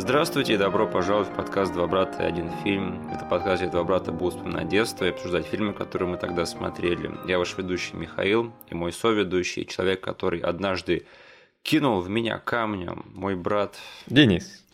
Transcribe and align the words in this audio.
Здравствуйте 0.00 0.54
и 0.54 0.56
добро 0.56 0.86
пожаловать 0.86 1.28
в 1.28 1.34
подкаст 1.34 1.72
«Два 1.72 1.88
брата 1.88 2.22
и 2.22 2.26
один 2.26 2.52
фильм». 2.62 3.10
Это 3.10 3.24
подкаст, 3.24 3.60
где 3.60 3.68
два 3.68 3.82
брата 3.82 4.12
будут 4.12 4.34
вспоминать 4.34 4.68
детство 4.68 5.04
и 5.04 5.08
обсуждать 5.08 5.44
фильмы, 5.44 5.72
которые 5.72 6.08
мы 6.08 6.18
тогда 6.18 6.46
смотрели. 6.46 7.10
Я 7.26 7.40
ваш 7.40 7.58
ведущий 7.58 7.96
Михаил 7.96 8.52
и 8.70 8.76
мой 8.76 8.92
соведущий, 8.92 9.64
человек, 9.64 10.00
который 10.00 10.38
однажды 10.38 11.04
кинул 11.64 12.00
в 12.00 12.08
меня 12.08 12.38
камнем, 12.38 13.06
мой 13.12 13.34
брат... 13.34 13.76
Денис. 14.06 14.64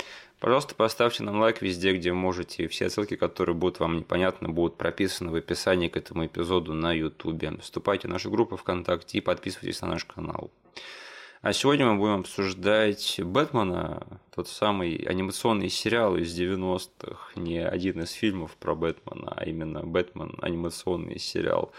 Пожалуйста, 0.41 0.74
поставьте 0.74 1.23
нам 1.23 1.41
лайк 1.41 1.62
везде, 1.62 1.95
где 1.96 2.12
можете. 2.12 2.68
Все 2.68 2.91
ссылки, 2.91 3.16
которые 3.16 3.56
будут 3.56 3.80
вам 3.80 3.96
непонятны, 3.96 4.50
будут 4.50 4.77
прописаны 4.77 5.30
в 5.30 5.36
описании 5.36 5.88
к 5.88 5.96
этому 5.96 6.27
эпизоду 6.27 6.75
на 6.75 6.93
YouTube. 6.93 7.62
Вступайте 7.62 8.09
в 8.09 8.11
нашу 8.11 8.30
группу 8.30 8.59
ВКонтакте 8.59 9.16
и 9.16 9.22
подписывайтесь 9.22 9.80
на 9.80 9.88
наш 9.88 10.04
канал. 10.04 10.50
А 11.45 11.52
сегодня 11.52 11.84
мы 11.84 11.98
будем 11.98 12.20
обсуждать 12.20 13.20
Бэтмена, 13.23 14.19
тот 14.34 14.48
самый 14.48 14.95
анимационный 14.95 15.69
сериал 15.69 16.16
из 16.16 16.34
90-х, 16.41 17.38
не 17.38 17.59
один 17.59 18.00
из 18.00 18.12
фильмов 18.12 18.56
про 18.56 18.74
Бэтмена, 18.74 19.30
а 19.36 19.45
именно 19.45 19.83
Бэтмен 19.83 20.38
анимационный 20.41 21.19
сериал. 21.19 21.70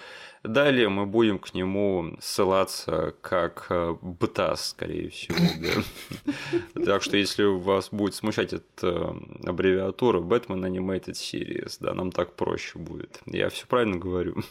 Далее 0.43 0.87
мы 0.89 1.07
будем 1.07 1.39
к 1.39 1.55
нему 1.55 2.15
ссылаться 2.19 3.15
как 3.21 3.65
э, 3.71 3.95
БТАС, 4.03 4.69
скорее 4.69 5.09
всего. 5.09 5.39
Да? 5.59 6.83
Так 6.85 7.01
что 7.01 7.17
если 7.17 7.43
у 7.43 7.57
вас 7.57 7.89
будет 7.89 8.13
смущать 8.13 8.53
эта 8.53 9.15
аббревиатура 9.43 10.21
Batman 10.21 10.61
Animated 10.69 11.13
Series, 11.13 11.77
да, 11.79 11.95
нам 11.95 12.11
так 12.11 12.35
проще 12.35 12.77
будет. 12.77 13.19
Я 13.25 13.49
все 13.49 13.65
правильно 13.65 13.97
говорю? 13.97 14.43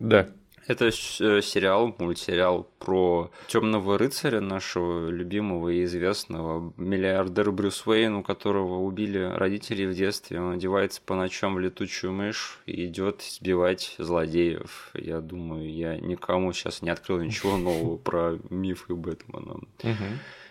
Да. 0.00 0.28
Это 0.68 0.88
э, 0.88 0.90
сериал, 0.90 1.94
мультсериал 1.98 2.68
про 2.78 3.30
темного 3.46 3.96
рыцаря 3.96 4.42
нашего 4.42 5.08
любимого 5.08 5.70
и 5.70 5.84
известного 5.84 6.74
миллиардера 6.76 7.50
Брюс 7.50 7.86
Уэйн, 7.86 8.16
у 8.16 8.22
которого 8.22 8.80
убили 8.80 9.18
родители 9.18 9.86
в 9.86 9.94
детстве. 9.94 10.38
Он 10.38 10.52
одевается 10.52 11.00
по 11.00 11.14
ночам 11.14 11.54
в 11.54 11.58
летучую 11.58 12.12
мышь 12.12 12.58
и 12.66 12.84
идет 12.84 13.22
избивать 13.22 13.94
злодеев. 13.96 14.90
Я 14.92 15.20
думаю, 15.22 15.72
я 15.72 15.96
никому 15.96 16.52
сейчас 16.52 16.82
не 16.82 16.90
открыл 16.90 17.18
ничего 17.20 17.56
нового 17.56 17.96
про 17.96 18.38
мифы 18.50 18.94
Бэтмена. 18.94 19.60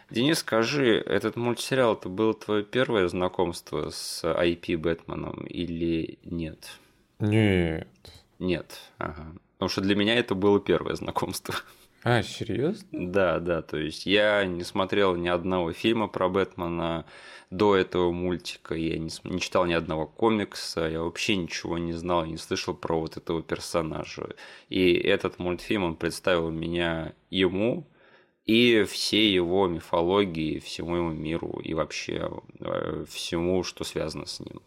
Денис, 0.10 0.40
скажи, 0.40 0.96
этот 0.96 1.36
мультсериал 1.36 1.94
это 1.94 2.10
было 2.10 2.34
твое 2.34 2.64
первое 2.64 3.08
знакомство 3.08 3.92
с 3.92 4.24
IP 4.24 4.78
Бэтменом 4.78 5.46
или 5.46 6.18
нет? 6.24 6.80
Нет. 7.20 7.88
Нет, 8.40 8.80
ага. 8.98 9.34
Потому 9.58 9.70
что 9.70 9.82
для 9.82 9.96
меня 9.96 10.16
это 10.16 10.36
было 10.36 10.60
первое 10.60 10.96
знакомство. 10.96 11.56
А, 12.04 12.22
серьезно? 12.22 12.88
Да, 12.92 13.40
да, 13.40 13.62
то 13.62 13.78
есть 13.78 14.06
я 14.06 14.46
не 14.46 14.64
смотрел 14.64 15.16
ни 15.16 15.28
одного 15.28 15.74
фильма 15.74 16.08
про 16.08 16.30
Бэтмена 16.30 17.06
до 17.50 17.76
этого 17.76 18.12
мультика, 18.12 18.76
я 18.76 18.98
не, 18.98 19.10
не 19.24 19.40
читал 19.40 19.66
ни 19.66 19.74
одного 19.74 20.06
комикса, 20.06 20.88
я 20.88 21.02
вообще 21.02 21.36
ничего 21.36 21.78
не 21.78 21.94
знал, 21.94 22.26
не 22.26 22.38
слышал 22.38 22.74
про 22.76 23.00
вот 23.00 23.18
этого 23.18 23.42
персонажа. 23.42 24.36
И 24.70 24.94
этот 24.94 25.40
мультфильм, 25.40 25.84
он 25.84 25.96
представил 25.96 26.50
меня 26.52 27.14
ему 27.30 27.88
и 28.46 28.84
всей 28.84 29.34
его 29.34 29.68
мифологии, 29.68 30.60
всему 30.60 30.96
его 30.96 31.12
миру 31.12 31.60
и 31.64 31.74
вообще 31.74 32.32
э, 32.60 33.06
всему, 33.10 33.64
что 33.64 33.84
связано 33.84 34.26
с 34.28 34.40
ним. 34.40 34.62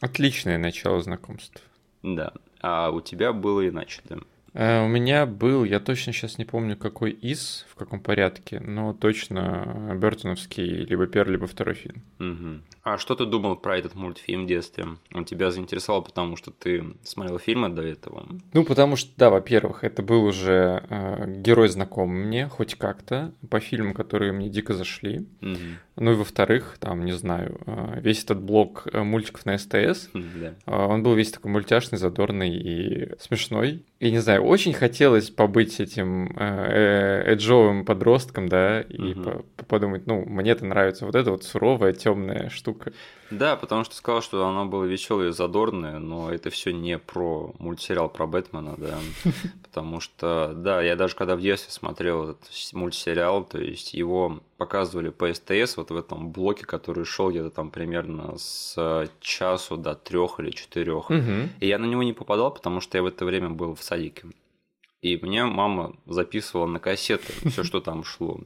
Отличное 0.00 0.56
начало 0.56 1.02
знакомства. 1.02 1.60
Да. 2.02 2.32
А 2.60 2.90
у 2.90 3.00
тебя 3.00 3.32
было 3.32 3.68
иначе, 3.68 4.00
да? 4.04 4.16
Э, 4.56 4.82
у 4.82 4.88
меня 4.88 5.26
был, 5.26 5.64
я 5.64 5.80
точно 5.80 6.14
сейчас 6.14 6.38
не 6.38 6.46
помню, 6.46 6.78
какой 6.78 7.10
из, 7.10 7.66
в 7.68 7.74
каком 7.74 8.00
порядке, 8.00 8.58
но 8.58 8.94
точно 8.94 9.94
Бертоновский 10.00 10.64
либо 10.64 11.06
первый, 11.06 11.32
либо 11.32 11.46
второй 11.46 11.74
фильм. 11.74 12.02
Угу. 12.18 12.62
А 12.88 12.98
что 12.98 13.16
ты 13.16 13.24
думал 13.26 13.56
про 13.56 13.76
этот 13.78 13.96
мультфильм 13.96 14.44
в 14.44 14.46
детстве? 14.46 14.84
Он 15.12 15.24
тебя 15.24 15.50
заинтересовал, 15.50 16.02
потому 16.04 16.36
что 16.36 16.52
ты 16.52 16.84
смотрел 17.02 17.36
фильмы 17.40 17.68
до 17.68 17.82
этого? 17.82 18.28
Ну, 18.52 18.62
потому 18.64 18.94
что, 18.94 19.10
да, 19.16 19.28
во-первых, 19.28 19.82
это 19.82 20.04
был 20.04 20.22
уже 20.22 20.84
э, 20.88 21.34
герой 21.38 21.66
знакомый 21.66 22.24
мне, 22.24 22.46
хоть 22.46 22.76
как-то, 22.76 23.32
по 23.50 23.58
фильмам, 23.58 23.92
которые 23.92 24.30
мне 24.30 24.48
дико 24.48 24.72
зашли. 24.72 25.26
Угу. 25.42 25.58
Ну 25.96 26.12
и 26.12 26.14
во-вторых, 26.14 26.76
там, 26.78 27.04
не 27.04 27.10
знаю, 27.12 27.58
э, 27.66 27.98
весь 28.02 28.22
этот 28.22 28.40
блок 28.40 28.86
э, 28.92 29.02
мультиков 29.02 29.46
на 29.46 29.58
СТС, 29.58 30.10
Да. 30.14 30.54
э, 30.66 30.86
он 30.86 31.02
был 31.02 31.14
весь 31.14 31.32
такой 31.32 31.50
мультяшный, 31.50 31.98
задорный 31.98 32.54
и 32.56 33.18
смешной. 33.18 33.84
И 33.98 34.12
не 34.12 34.18
знаю, 34.18 34.44
очень 34.44 34.74
хотелось 34.74 35.30
побыть 35.30 35.80
этим 35.80 36.26
э, 36.36 37.22
э, 37.26 37.32
эджовым 37.32 37.84
подростком, 37.84 38.48
да, 38.48 38.82
и 38.82 39.14
Мгм. 39.14 39.22
по- 39.56 39.64
подумать, 39.64 40.06
ну, 40.06 40.22
мне 40.24 40.52
это 40.52 40.64
нравится, 40.66 41.04
вот 41.06 41.16
эта 41.16 41.32
вот 41.32 41.42
суровая, 41.42 41.92
темная 41.92 42.48
штука. 42.50 42.75
Да, 43.30 43.56
потому 43.56 43.84
что 43.84 43.94
сказал, 43.94 44.22
что 44.22 44.46
оно 44.46 44.66
было 44.66 44.84
веселое 44.84 45.28
и 45.28 45.32
задорное, 45.32 45.98
но 45.98 46.32
это 46.32 46.50
все 46.50 46.72
не 46.72 46.98
про 46.98 47.54
мультсериал 47.58 48.08
про 48.08 48.26
Бэтмена, 48.26 48.74
да. 48.76 48.98
Потому 49.62 50.00
что, 50.00 50.52
да, 50.54 50.80
я 50.82 50.96
даже 50.96 51.16
когда 51.16 51.36
в 51.36 51.40
детстве 51.40 51.72
смотрел 51.72 52.30
этот 52.30 52.48
мультсериал, 52.72 53.44
то 53.44 53.58
есть 53.58 53.94
его 53.94 54.40
показывали 54.56 55.10
по 55.10 55.32
СТС, 55.32 55.76
вот 55.76 55.90
в 55.90 55.96
этом 55.96 56.30
блоке, 56.30 56.64
который 56.64 57.04
шел 57.04 57.30
где-то 57.30 57.50
там 57.50 57.70
примерно 57.70 58.38
с 58.38 59.08
часу 59.20 59.76
до 59.76 59.94
трех 59.94 60.40
или 60.40 60.50
четырех. 60.50 61.10
Мгм. 61.10 61.50
И 61.60 61.66
я 61.66 61.78
на 61.78 61.86
него 61.86 62.02
не 62.02 62.12
попадал, 62.12 62.52
потому 62.52 62.80
что 62.80 62.96
я 62.96 63.02
в 63.02 63.06
это 63.06 63.24
время 63.24 63.50
был 63.50 63.74
в 63.74 63.82
садике. 63.82 64.26
И 65.02 65.18
мне 65.18 65.44
мама 65.44 65.94
записывала 66.06 66.66
на 66.66 66.78
кассеты 66.80 67.32
все, 67.50 67.62
что 67.62 67.80
там 67.80 68.02
шло. 68.02 68.40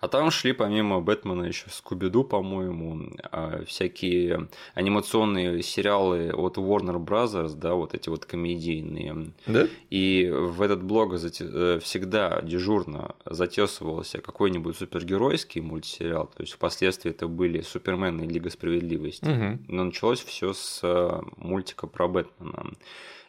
А 0.00 0.08
там 0.08 0.30
шли 0.30 0.52
помимо 0.52 1.00
Бэтмена 1.00 1.44
еще 1.44 1.70
Скуби-Ду, 1.70 2.24
по-моему, 2.24 3.10
а, 3.32 3.64
всякие 3.64 4.48
анимационные 4.74 5.62
сериалы 5.62 6.30
от 6.32 6.58
Warner 6.58 7.02
Brothers, 7.02 7.54
да, 7.54 7.74
вот 7.74 7.94
эти 7.94 8.10
вот 8.10 8.26
комедийные. 8.26 9.32
Да? 9.46 9.66
И 9.88 10.30
в 10.30 10.60
этот 10.60 10.82
блог 10.82 11.14
э, 11.14 11.78
всегда 11.82 12.42
дежурно 12.42 13.14
затесывался 13.24 14.20
какой-нибудь 14.20 14.76
супергеройский 14.76 15.62
мультсериал. 15.62 16.26
То 16.26 16.42
есть 16.42 16.52
впоследствии 16.52 17.10
это 17.10 17.28
были 17.28 17.62
Супермен 17.62 18.20
и 18.20 18.28
Лига 18.28 18.50
Справедливости. 18.50 19.24
Мгм. 19.24 19.64
Но 19.68 19.84
началось 19.84 20.22
все 20.22 20.52
с 20.52 20.80
э, 20.82 21.22
мультика 21.38 21.86
про 21.86 22.08
Бэтмена. 22.08 22.72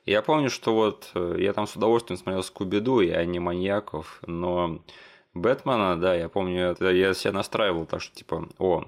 Я 0.05 0.21
помню, 0.21 0.49
что 0.49 0.73
вот 0.75 1.09
э, 1.15 1.37
я 1.39 1.53
там 1.53 1.65
с 1.65 1.75
удовольствием 1.75 2.19
смотрел 2.19 2.43
Скуби-Ду 2.43 3.01
и 3.01 3.09
Аниманьяков, 3.09 4.21
но 4.27 4.83
Бэтмена, 5.33 5.99
да, 5.99 6.15
я 6.15 6.29
помню, 6.29 6.61
это 6.71 6.91
я 6.91 7.13
себя 7.13 7.33
настраивал 7.33 7.87
так, 7.87 8.01
что 8.01 8.15
типа, 8.15 8.47
о, 8.59 8.85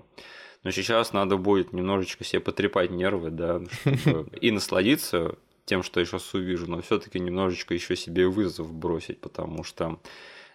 ну 0.64 0.72
сейчас 0.72 1.14
надо 1.14 1.38
будет 1.38 1.74
немножечко 1.74 2.24
себе 2.24 2.40
потрепать 2.40 2.92
нервы, 2.92 3.32
да, 3.32 3.62
чтобы 3.84 4.30
и 4.42 4.52
насладиться 4.52 5.38
тем, 5.66 5.82
что 5.82 6.00
я 6.00 6.06
сейчас 6.06 6.34
увижу, 6.36 6.70
но 6.70 6.82
все-таки 6.82 7.20
немножечко 7.20 7.74
еще 7.74 7.96
себе 7.96 8.28
вызов 8.28 8.72
бросить, 8.72 9.20
потому 9.20 9.64
что 9.64 10.00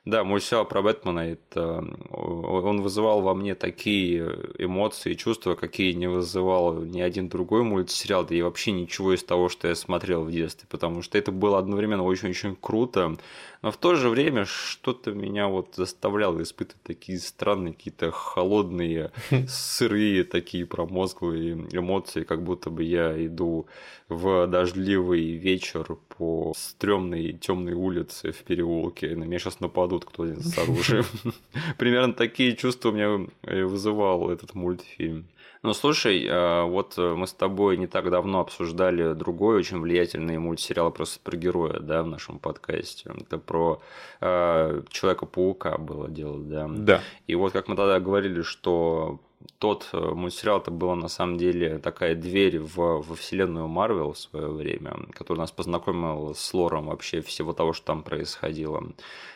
да, 0.04 0.24
мультсериал 0.24 0.64
про 0.64 0.82
Бэтмена, 0.82 1.20
это, 1.20 1.84
он 2.10 2.82
вызывал 2.82 3.22
во 3.22 3.34
мне 3.34 3.54
такие 3.54 4.36
эмоции 4.58 5.12
и 5.12 5.16
чувства, 5.16 5.54
какие 5.54 5.92
не 5.92 6.08
вызывал 6.08 6.82
ни 6.82 7.00
один 7.00 7.28
другой 7.28 7.62
мультсериал, 7.62 8.24
да 8.24 8.34
и 8.34 8.42
вообще 8.42 8.72
ничего 8.72 9.14
из 9.14 9.22
того, 9.22 9.48
что 9.48 9.68
я 9.68 9.76
смотрел 9.76 10.24
в 10.24 10.32
детстве, 10.32 10.66
потому 10.68 11.02
что 11.02 11.18
это 11.18 11.30
было 11.30 11.58
одновременно 11.58 12.02
очень-очень 12.02 12.56
круто, 12.60 13.16
но 13.62 13.70
в 13.70 13.76
то 13.76 13.94
же 13.94 14.08
время 14.08 14.44
что-то 14.44 15.12
меня 15.12 15.46
вот 15.46 15.76
заставляло 15.76 16.42
испытывать 16.42 16.82
такие 16.82 17.20
странные, 17.20 17.72
какие-то 17.72 18.10
холодные, 18.10 19.12
сырые, 19.48 20.24
такие 20.24 20.66
промозглые 20.66 21.68
эмоции, 21.70 22.24
как 22.24 22.42
будто 22.42 22.70
бы 22.70 22.82
я 22.82 23.24
иду 23.24 23.68
в 24.12 24.46
дождливый 24.46 25.32
вечер 25.32 25.96
по 26.16 26.52
стрёмной 26.56 27.32
темной 27.32 27.72
улице 27.72 28.32
в 28.32 28.42
переулке, 28.44 29.16
на 29.16 29.24
меня 29.24 29.38
сейчас 29.38 29.60
нападут 29.60 30.04
кто-нибудь 30.04 30.46
с 30.46 30.58
оружием. 30.58 31.04
Примерно 31.78 32.12
такие 32.12 32.56
чувства 32.56 32.90
у 32.90 32.92
меня 32.92 33.26
э, 33.42 33.64
вызывал 33.64 34.30
этот 34.30 34.54
мультфильм. 34.54 35.26
Ну, 35.62 35.74
слушай, 35.74 36.26
а, 36.28 36.64
вот 36.64 36.96
мы 36.96 37.26
с 37.26 37.32
тобой 37.32 37.76
не 37.76 37.86
так 37.86 38.10
давно 38.10 38.40
обсуждали 38.40 39.14
другой 39.14 39.56
очень 39.56 39.80
влиятельный 39.80 40.38
мультсериал 40.38 40.90
про 40.90 41.04
супергероя, 41.04 41.78
да, 41.78 42.02
в 42.02 42.08
нашем 42.08 42.40
подкасте. 42.40 43.12
Это 43.16 43.38
про 43.38 43.80
э, 44.20 44.82
Человека-паука 44.90 45.78
было 45.78 46.08
дело, 46.08 46.38
да. 46.40 46.68
Да. 46.68 47.00
И 47.28 47.36
вот 47.36 47.52
как 47.52 47.68
мы 47.68 47.76
тогда 47.76 48.00
говорили, 48.00 48.42
что 48.42 49.20
тот 49.58 49.88
э, 49.92 49.98
мультсериал 49.98 50.58
это 50.58 50.70
была 50.70 50.94
на 50.94 51.08
самом 51.08 51.38
деле 51.38 51.78
такая 51.78 52.14
дверь 52.14 52.58
в, 52.58 52.76
во 52.76 53.14
вселенную 53.14 53.68
Марвел 53.68 54.12
в 54.12 54.18
свое 54.18 54.48
время, 54.48 55.06
которая 55.12 55.42
нас 55.42 55.52
познакомила 55.52 56.32
с 56.32 56.54
лором 56.54 56.86
вообще 56.86 57.20
всего 57.20 57.52
того, 57.52 57.72
что 57.72 57.86
там 57.86 58.02
происходило. 58.02 58.82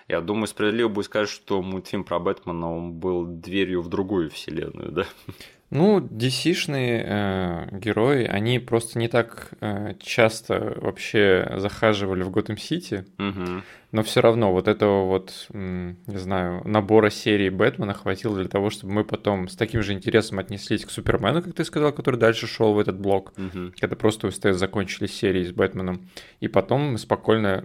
Я 0.08 0.20
думаю, 0.20 0.46
справедливо 0.46 0.88
будет 0.88 1.06
сказать, 1.06 1.28
что 1.28 1.62
мультфильм 1.62 2.04
про 2.04 2.18
Бэтмена 2.18 2.76
он 2.76 2.92
был 2.92 3.24
дверью 3.26 3.82
в 3.82 3.88
другую 3.88 4.30
вселенную, 4.30 4.92
да? 4.92 5.06
Ну, 5.70 5.98
DC-шные 5.98 7.02
э, 7.04 7.68
герои, 7.78 8.24
они 8.24 8.60
просто 8.60 9.00
не 9.00 9.08
так 9.08 9.50
э, 9.60 9.94
часто 10.00 10.74
вообще 10.80 11.54
захаживали 11.56 12.22
в 12.22 12.30
Готэм-Сити, 12.30 13.04
Мгм. 13.18 13.64
но 13.90 14.02
все 14.04 14.20
равно 14.20 14.52
вот 14.52 14.68
этого 14.68 15.06
вот, 15.06 15.48
не 15.52 15.96
знаю, 16.18 16.62
набора 16.64 17.10
серии 17.10 17.48
Бэтмена 17.48 17.94
хватило 17.94 18.36
для 18.38 18.48
того, 18.48 18.70
чтобы 18.70 18.92
мы 18.92 19.04
потом 19.04 19.48
с 19.48 19.56
таким 19.56 19.82
же 19.82 19.92
интересом 19.92 20.38
отнеслись 20.38 20.84
к 20.84 20.90
Супермену, 20.90 21.42
как 21.42 21.52
ты 21.54 21.64
сказал, 21.64 21.92
который 21.92 22.20
дальше 22.20 22.46
шел 22.46 22.72
в 22.72 22.78
этот 22.78 23.00
блок, 23.00 23.32
Мгм. 23.36 23.74
когда 23.80 23.96
просто 23.96 24.28
у 24.28 24.30
СТС 24.30 24.56
закончились 24.56 25.12
серии 25.18 25.42
с 25.42 25.50
Бэтменом, 25.50 26.08
и 26.38 26.46
потом 26.46 26.92
мы 26.92 26.98
спокойно, 26.98 27.64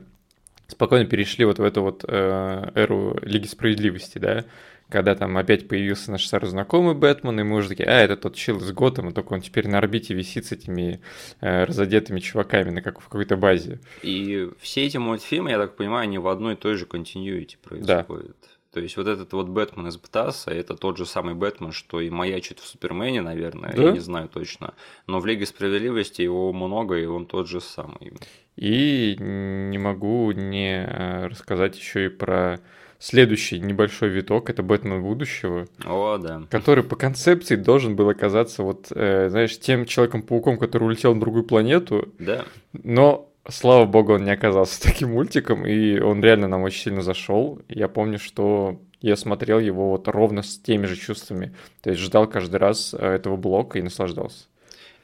спокойно 0.65 1.05
перешли 1.05 1.45
вот 1.45 1.59
в 1.59 1.63
эту 1.63 1.83
вот 1.83 2.03
э, 2.07 2.71
эру 2.73 3.19
Лиги 3.21 3.45
Справедливости, 3.45 4.17
да, 4.17 4.45
когда 4.91 5.15
там 5.15 5.37
опять 5.37 5.67
появился 5.67 6.11
наш 6.11 6.25
старый 6.25 6.49
знакомый 6.49 6.93
Бэтмен, 6.93 7.39
и 7.39 7.43
мы 7.43 7.57
уже 7.57 7.69
такие, 7.69 7.87
а, 7.87 8.01
это 8.01 8.17
тот 8.17 8.35
чил 8.35 8.57
из 8.57 8.71
Готэма, 8.71 9.13
только 9.13 9.33
он 9.33 9.41
теперь 9.41 9.67
на 9.67 9.77
орбите 9.77 10.13
висит 10.13 10.45
с 10.45 10.51
этими 10.51 11.01
э, 11.39 11.63
разодетыми 11.63 12.19
чуваками 12.19 12.71
на 12.71 12.81
как 12.81 12.99
в 12.99 13.05
какой-то 13.05 13.37
базе. 13.37 13.79
И 14.03 14.49
все 14.59 14.85
эти 14.85 14.97
мультфильмы, 14.97 15.51
я 15.51 15.57
так 15.57 15.75
понимаю, 15.75 16.03
они 16.03 16.17
в 16.17 16.27
одной 16.27 16.53
и 16.53 16.57
той 16.57 16.75
же 16.75 16.85
континьюити 16.85 17.57
происходят. 17.63 18.35
То 18.73 18.79
есть 18.79 18.95
вот 18.95 19.07
этот 19.07 19.33
вот 19.33 19.47
Бэтмен 19.47 19.87
из 19.87 19.97
Птаса, 19.97 20.51
это 20.51 20.75
тот 20.75 20.97
же 20.97 21.05
самый 21.05 21.35
Бэтмен, 21.35 21.73
что 21.73 21.99
и 21.99 22.09
маячит 22.09 22.59
в 22.59 22.65
Супермене, 22.65 23.21
наверное, 23.21 23.73
Да? 23.75 23.83
я 23.83 23.91
не 23.91 23.99
знаю 23.99 24.29
точно. 24.29 24.73
Но 25.07 25.19
в 25.19 25.25
Лиге 25.25 25.45
Справедливости 25.45 26.21
его 26.21 26.53
много, 26.53 26.95
и 26.95 27.05
он 27.05 27.25
тот 27.25 27.49
же 27.49 27.59
самый. 27.59 28.13
И 28.55 29.17
не 29.19 29.77
могу 29.77 30.31
не 30.31 30.85
э, 30.85 31.27
рассказать 31.27 31.77
еще 31.77 32.05
и 32.05 32.09
про 32.09 32.61
следующий 33.01 33.59
небольшой 33.59 34.09
виток, 34.09 34.49
это 34.49 34.61
Бэтмен 34.63 35.01
будущего, 35.01 35.67
О, 35.83 36.17
да. 36.17 36.43
который 36.49 36.83
по 36.83 36.95
концепции 36.95 37.55
должен 37.55 37.95
был 37.95 38.09
оказаться 38.09 38.63
вот, 38.63 38.87
э, 38.91 39.27
знаешь, 39.29 39.59
тем 39.59 39.85
Человеком-пауком, 39.85 40.57
который 40.57 40.83
улетел 40.83 41.13
на 41.15 41.19
другую 41.19 41.43
планету, 41.43 42.09
Да. 42.19 42.45
но 42.73 43.27
слава 43.49 43.85
богу, 43.85 44.13
он 44.13 44.23
не 44.23 44.31
оказался 44.31 44.81
таким 44.83 45.11
мультиком, 45.11 45.65
и 45.65 45.99
он 45.99 46.23
реально 46.23 46.47
нам 46.47 46.61
очень 46.61 46.83
сильно 46.83 47.01
зашел. 47.01 47.59
Я 47.67 47.87
помню, 47.87 48.19
что 48.19 48.79
я 49.01 49.15
смотрел 49.15 49.59
его 49.59 49.89
вот 49.89 50.07
ровно 50.07 50.43
с 50.43 50.59
теми 50.59 50.85
же 50.85 50.95
чувствами. 50.95 51.55
То 51.81 51.89
есть 51.89 52.01
ждал 52.01 52.27
каждый 52.27 52.57
раз 52.57 52.93
э, 52.93 53.03
этого 53.15 53.35
блока 53.35 53.79
и 53.79 53.81
наслаждался. 53.81 54.45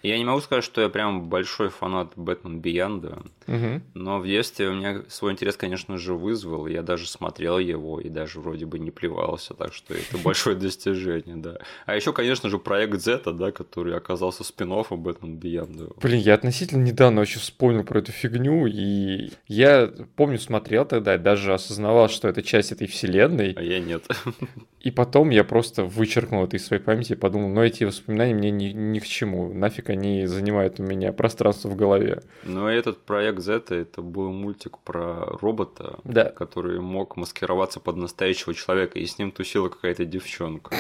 Я 0.08 0.18
не 0.18 0.26
могу 0.26 0.40
сказать, 0.42 0.64
что 0.64 0.82
я 0.82 0.90
прям 0.90 1.30
большой 1.30 1.70
фанат 1.70 2.14
Бэтмен 2.16 2.60
Биянда, 2.60 3.20
Мгм. 3.48 3.84
но 3.94 4.20
в 4.20 4.28
детстве 4.28 4.70
у 4.70 4.74
меня 4.74 5.04
свой 5.10 5.32
интерес, 5.34 5.58
конечно 5.58 5.98
же, 5.98 6.14
вызвал. 6.14 6.68
Я 6.68 6.82
даже 6.82 7.08
смотрел 7.08 7.60
его 7.60 8.00
и 8.00 8.10
даже 8.10 8.40
вроде 8.40 8.66
бы 8.66 8.80
не 8.80 8.92
плевался, 8.92 9.54
так 9.54 9.74
что 9.74 9.94
это 9.94 10.18
большое 10.24 10.56
достижение, 10.56 11.36
да. 11.36 11.58
А 11.86 11.96
еще, 11.96 12.14
конечно 12.14 12.50
же, 12.50 12.58
проект 12.58 13.02
Зета, 13.02 13.32
да, 13.34 13.52
который 13.52 13.96
оказался 13.96 14.44
спин 14.44 14.68
Бэтмен 14.68 15.38
Биянда. 15.38 15.90
Блин, 16.02 16.20
я 16.20 16.34
относительно 16.34 16.84
недавно 16.84 17.22
вообще 17.22 17.40
вспомнил 17.40 17.84
про 17.84 18.00
эту 18.00 18.12
фигню, 18.12 18.68
и 18.68 19.32
я 19.48 19.92
помню, 20.16 20.40
смотрел 20.40 20.86
тогда, 20.86 21.18
даже 21.18 21.54
осознавал, 21.54 22.10
что 22.10 22.28
это 22.28 22.44
часть 22.44 22.72
этой 22.72 22.88
вселенной, 22.88 23.54
А 23.54 23.62
я 23.62 23.80
нет. 23.80 24.06
и 24.82 24.92
потом 24.92 25.30
я 25.30 25.44
просто 25.44 25.84
вычеркнул 25.84 26.44
это 26.44 26.58
из 26.58 26.66
своей 26.66 26.82
памяти 26.82 27.14
и 27.14 27.16
подумал, 27.16 27.50
ну 27.50 27.64
эти 27.64 27.84
воспоминания 27.86 28.34
мне 28.34 28.52
ни, 28.52 28.66
ни 28.68 29.00
к 29.00 29.06
чему, 29.06 29.54
нафиг 29.54 29.90
они 29.90 29.97
занимают 30.26 30.80
у 30.80 30.84
меня 30.84 31.12
пространство 31.14 31.70
в 31.70 31.76
голове. 31.76 32.22
Но 32.44 32.70
этот 32.70 33.00
проект 33.00 33.40
Зета, 33.40 33.76
это 33.76 34.02
был 34.02 34.32
мультик 34.32 34.78
про 34.80 35.26
робота, 35.42 36.00
Да. 36.04 36.26
который 36.26 36.80
мог 36.80 37.18
маскироваться 37.18 37.80
под 37.80 37.98
настоящего 37.98 38.54
человека, 38.54 39.00
и 39.00 39.06
с 39.06 39.18
ним 39.20 39.32
тусила 39.32 39.70
какая-то 39.70 40.06
девчонка. 40.06 40.76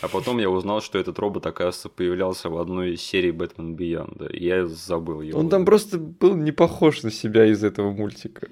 А 0.00 0.08
потом 0.08 0.38
я 0.38 0.50
узнал, 0.50 0.80
что 0.80 0.98
этот 0.98 1.18
робот, 1.18 1.46
оказывается, 1.46 1.88
появлялся 1.88 2.48
в 2.48 2.58
одной 2.58 2.92
из 2.94 3.02
серий 3.02 3.30
Бэтмен 3.32 3.74
Биянда. 3.74 4.28
Я 4.32 4.66
забыл 4.66 5.20
его. 5.20 5.38
Он 5.38 5.48
там 5.48 5.64
просто 5.64 5.98
был 5.98 6.34
не 6.34 6.52
похож 6.52 7.02
на 7.02 7.10
себя 7.10 7.46
из 7.46 7.64
этого 7.64 7.90
мультика. 7.90 8.48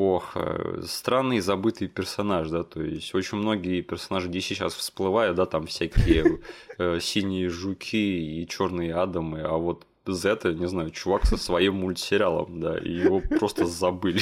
Ох, 0.00 0.36
э, 0.36 0.82
странный 0.86 1.40
забытый 1.40 1.88
персонаж, 1.88 2.48
да, 2.50 2.62
то 2.62 2.80
есть 2.80 3.12
очень 3.16 3.38
многие 3.38 3.80
персонажи 3.80 4.28
DC 4.28 4.40
сейчас 4.42 4.74
всплывают, 4.74 5.34
да, 5.34 5.44
там 5.44 5.66
всякие 5.66 6.38
э, 6.78 7.00
синие 7.00 7.48
жуки 7.48 7.96
и 7.96 8.46
черные 8.46 8.94
адамы, 8.94 9.40
а 9.40 9.56
вот 9.56 9.86
Зета, 10.06 10.54
не 10.54 10.68
знаю, 10.68 10.90
чувак 10.90 11.26
со 11.26 11.36
своим 11.36 11.78
мультсериалом, 11.80 12.60
да, 12.60 12.78
и 12.78 12.92
его 12.92 13.20
просто 13.40 13.66
забыли. 13.66 14.20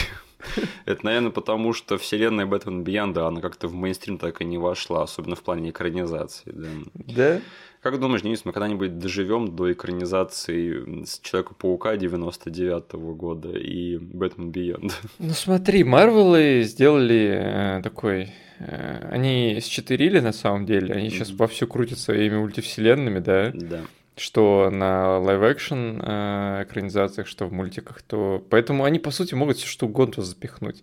Это, 0.87 1.05
наверное, 1.05 1.31
потому 1.31 1.75
что 1.75 1.99
вселенная 1.99 2.47
Бэтмен 2.47 2.83
Бьянда, 2.83 3.27
она 3.27 3.43
как-то 3.43 3.69
в 3.69 3.75
мейнстрим 3.75 4.17
так 4.17 4.41
и 4.41 4.47
не 4.47 4.57
вошла, 4.57 5.03
особенно 5.03 5.37
в 5.37 5.43
плане 5.43 5.69
экранизации, 5.69 6.53
да. 6.53 6.69
Да? 6.95 7.41
Как 7.87 8.01
думаешь, 8.01 8.23
Денис, 8.23 8.45
мы 8.45 8.51
когда-нибудь 8.51 8.99
доживем 8.99 9.55
до 9.55 9.73
экранизации 9.73 11.05
Человека-паука 11.23 11.97
99 11.97 12.95
года 13.17 13.53
и 13.57 13.97
Batman 13.97 14.51
Beyond? 14.51 14.93
Ну 15.21 15.33
смотри, 15.33 15.85
Марвелы 15.85 16.65
сделали 16.65 17.79
э, 17.79 17.83
такой... 17.85 18.31
э, 18.59 19.09
они 19.13 19.61
считерили 19.63 20.19
на 20.19 20.33
самом 20.33 20.67
деле, 20.67 20.97
они 20.97 21.11
сейчас 21.11 21.29
Мгм. 21.29 21.37
вовсю 21.37 21.69
крутят 21.69 22.01
своими 22.01 22.37
мультивселенными, 22.37 23.21
да? 23.21 23.53
Да. 23.55 23.83
что 24.17 24.69
на 24.73 25.21
live-action 25.21 26.01
э, 26.03 26.65
экранизациях, 26.65 27.29
что 27.29 27.47
в 27.47 27.53
мультиках, 27.53 28.03
то... 28.03 28.45
Поэтому 28.51 28.83
они, 28.83 28.99
по 28.99 29.13
сути, 29.13 29.35
могут 29.37 29.59
все 29.59 29.69
что 29.69 29.87
угодно 29.87 30.25
запихнуть. 30.25 30.83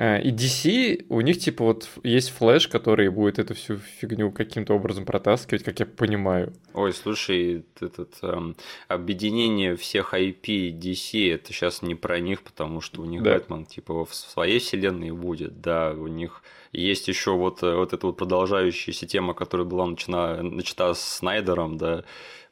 Э, 0.00 0.18
И 0.22 0.30
DC, 0.30 1.04
у 1.10 1.20
них, 1.20 1.38
типа, 1.38 1.62
вот 1.64 1.88
есть 2.02 2.30
Flash, 2.30 2.68
который 2.68 3.10
будет 3.10 3.38
эту 3.38 3.54
всю 3.54 3.76
фигню 3.76 4.32
каким-то 4.32 4.72
образом 4.72 5.04
протаскивать, 5.04 5.62
как 5.62 5.78
я 5.78 5.84
понимаю. 5.84 6.54
Ой, 6.72 6.94
слушай, 6.94 7.64
этот 7.78 8.14
эм, 8.22 8.56
объединение 8.88 9.76
всех 9.76 10.14
IP 10.14 10.70
DC 10.72 11.34
это 11.34 11.52
сейчас 11.52 11.82
не 11.82 11.94
про 11.94 12.18
них, 12.18 12.40
потому 12.42 12.80
что 12.80 13.02
у 13.02 13.04
них 13.04 13.22
Да. 13.22 13.34
Бэтмен 13.34 13.66
типа 13.66 14.06
в 14.06 14.14
своей 14.14 14.58
вселенной 14.58 15.10
будет, 15.10 15.60
да, 15.60 15.90
у 15.92 16.06
них 16.06 16.42
есть 16.72 17.08
еще 17.08 17.32
вот, 17.32 17.62
э, 17.62 17.74
вот 17.74 17.92
эта 17.92 18.06
вот 18.06 18.16
продолжающаяся 18.16 19.06
тема, 19.06 19.34
которая 19.34 19.66
была 19.66 19.86
начата, 19.86 20.40
начата 20.42 20.94
с 20.94 21.00
Снайдером, 21.18 21.76
да, 21.76 22.04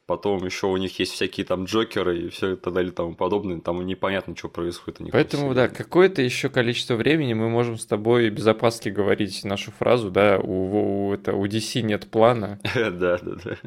потом 0.09 0.43
еще 0.43 0.65
у 0.65 0.75
них 0.75 0.97
есть 0.97 1.13
всякие 1.13 1.45
там 1.45 1.65
Джокеры 1.65 2.17
и 2.17 2.29
все 2.29 2.53
это 2.53 2.71
далее 2.71 2.91
и 2.91 2.95
тому 2.95 3.13
подобное, 3.13 3.59
там 3.59 3.85
непонятно, 3.85 4.35
что 4.35 4.49
происходит 4.49 5.01
у 5.01 5.03
них. 5.03 5.13
Поэтому, 5.13 5.53
да, 5.53 5.67
какое-то 5.67 6.23
еще 6.23 6.49
количество 6.49 6.95
времени 6.95 7.35
мы 7.35 7.47
можем 7.47 7.77
с 7.77 7.85
тобой 7.85 8.31
без 8.31 8.47
опаски 8.47 8.89
говорить 8.89 9.43
нашу 9.43 9.69
фразу, 9.69 10.09
да, 10.09 10.39
у, 10.39 11.09
у, 11.09 11.13
это, 11.13 11.35
у 11.35 11.45
DC 11.45 11.81
нет 11.81 12.09
плана. 12.09 12.59
Да, 12.73 12.89
да, 12.89 13.19
да. 13.19 13.57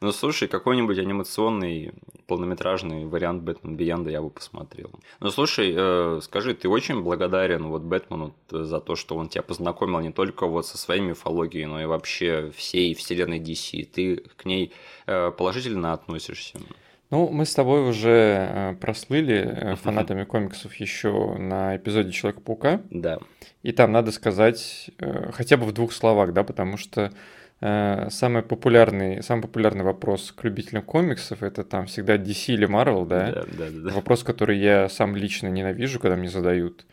Ну, 0.00 0.12
слушай, 0.12 0.48
какой-нибудь 0.48 0.98
анимационный 0.98 1.92
полнометражный 2.26 3.04
вариант 3.04 3.42
Бэтмен 3.42 3.76
Биянда 3.76 4.10
я 4.10 4.22
бы 4.22 4.30
посмотрел. 4.30 4.90
Ну, 5.20 5.30
слушай, 5.30 5.72
э, 5.76 6.20
скажи, 6.22 6.54
ты 6.54 6.68
очень 6.68 7.02
благодарен 7.02 7.68
вот 7.68 7.82
Бэтмену 7.82 8.34
за 8.50 8.80
то, 8.80 8.96
что 8.96 9.16
он 9.16 9.28
тебя 9.28 9.42
познакомил 9.42 10.00
не 10.00 10.12
только 10.12 10.46
вот 10.46 10.66
со 10.66 10.78
своей 10.78 11.02
мифологией, 11.02 11.66
но 11.66 11.82
и 11.82 11.86
вообще 11.86 12.50
всей 12.56 12.94
вселенной 12.94 13.40
DC. 13.40 13.84
Ты 13.84 14.24
к 14.36 14.44
ней 14.44 14.72
э, 15.06 15.30
положительно 15.30 15.92
относишься? 15.92 16.58
Ну, 17.10 17.28
мы 17.28 17.44
с 17.44 17.54
тобой 17.54 17.88
уже 17.88 18.10
э, 18.10 18.74
прослыли 18.80 19.36
э, 19.36 19.74
фанатами 19.76 20.24
комиксов 20.24 20.74
еще 20.74 21.36
на 21.36 21.76
эпизоде 21.76 22.10
Человека-паука. 22.10 22.80
Да. 22.90 23.18
И 23.62 23.72
там 23.72 23.92
надо 23.92 24.10
сказать 24.10 24.90
э, 24.98 25.30
хотя 25.32 25.56
бы 25.56 25.64
в 25.66 25.72
двух 25.72 25.92
словах, 25.92 26.32
да, 26.32 26.42
потому 26.42 26.76
что 26.76 27.12
самый 28.10 28.42
популярный, 28.42 29.22
самый 29.22 29.42
популярный 29.42 29.84
вопрос 29.84 30.32
к 30.32 30.44
любителям 30.44 30.82
комиксов 30.82 31.42
это 31.42 31.64
там 31.64 31.86
всегда 31.86 32.16
DC 32.16 32.54
или 32.54 32.68
Marvel, 32.68 33.06
да? 33.06 33.32
Да, 33.32 33.44
да, 33.46 33.64
да. 33.70 33.88
да. 33.88 33.94
Вопрос, 33.94 34.22
который 34.22 34.58
я 34.58 34.88
сам 34.88 35.16
лично 35.16 35.48
ненавижу, 35.48 35.98
когда 35.98 36.16
мне 36.16 36.28
задают. 36.28 36.84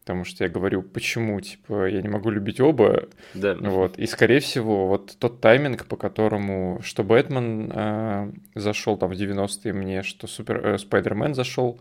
Потому 0.00 0.24
что 0.24 0.44
я 0.44 0.50
говорю, 0.50 0.82
почему, 0.82 1.40
типа, 1.40 1.86
я 1.86 2.00
не 2.00 2.08
могу 2.08 2.30
любить 2.30 2.58
оба, 2.60 3.08
Да. 3.34 3.54
вот. 3.60 3.98
И, 3.98 4.06
скорее 4.06 4.40
всего, 4.40 4.88
вот 4.88 5.14
тот 5.18 5.40
тайминг, 5.40 5.86
по 5.86 5.96
которому 5.96 6.80
что 6.82 7.04
Бэтмен 7.04 7.70
э, 7.72 8.32
зашел 8.54 8.96
там 8.96 9.10
в 9.10 9.12
90-е 9.12 9.72
мне, 9.72 10.02
что 10.02 10.26
Супер 10.26 10.66
э, 10.66 10.78
Спайдермен 10.78 11.34
зашел, 11.34 11.80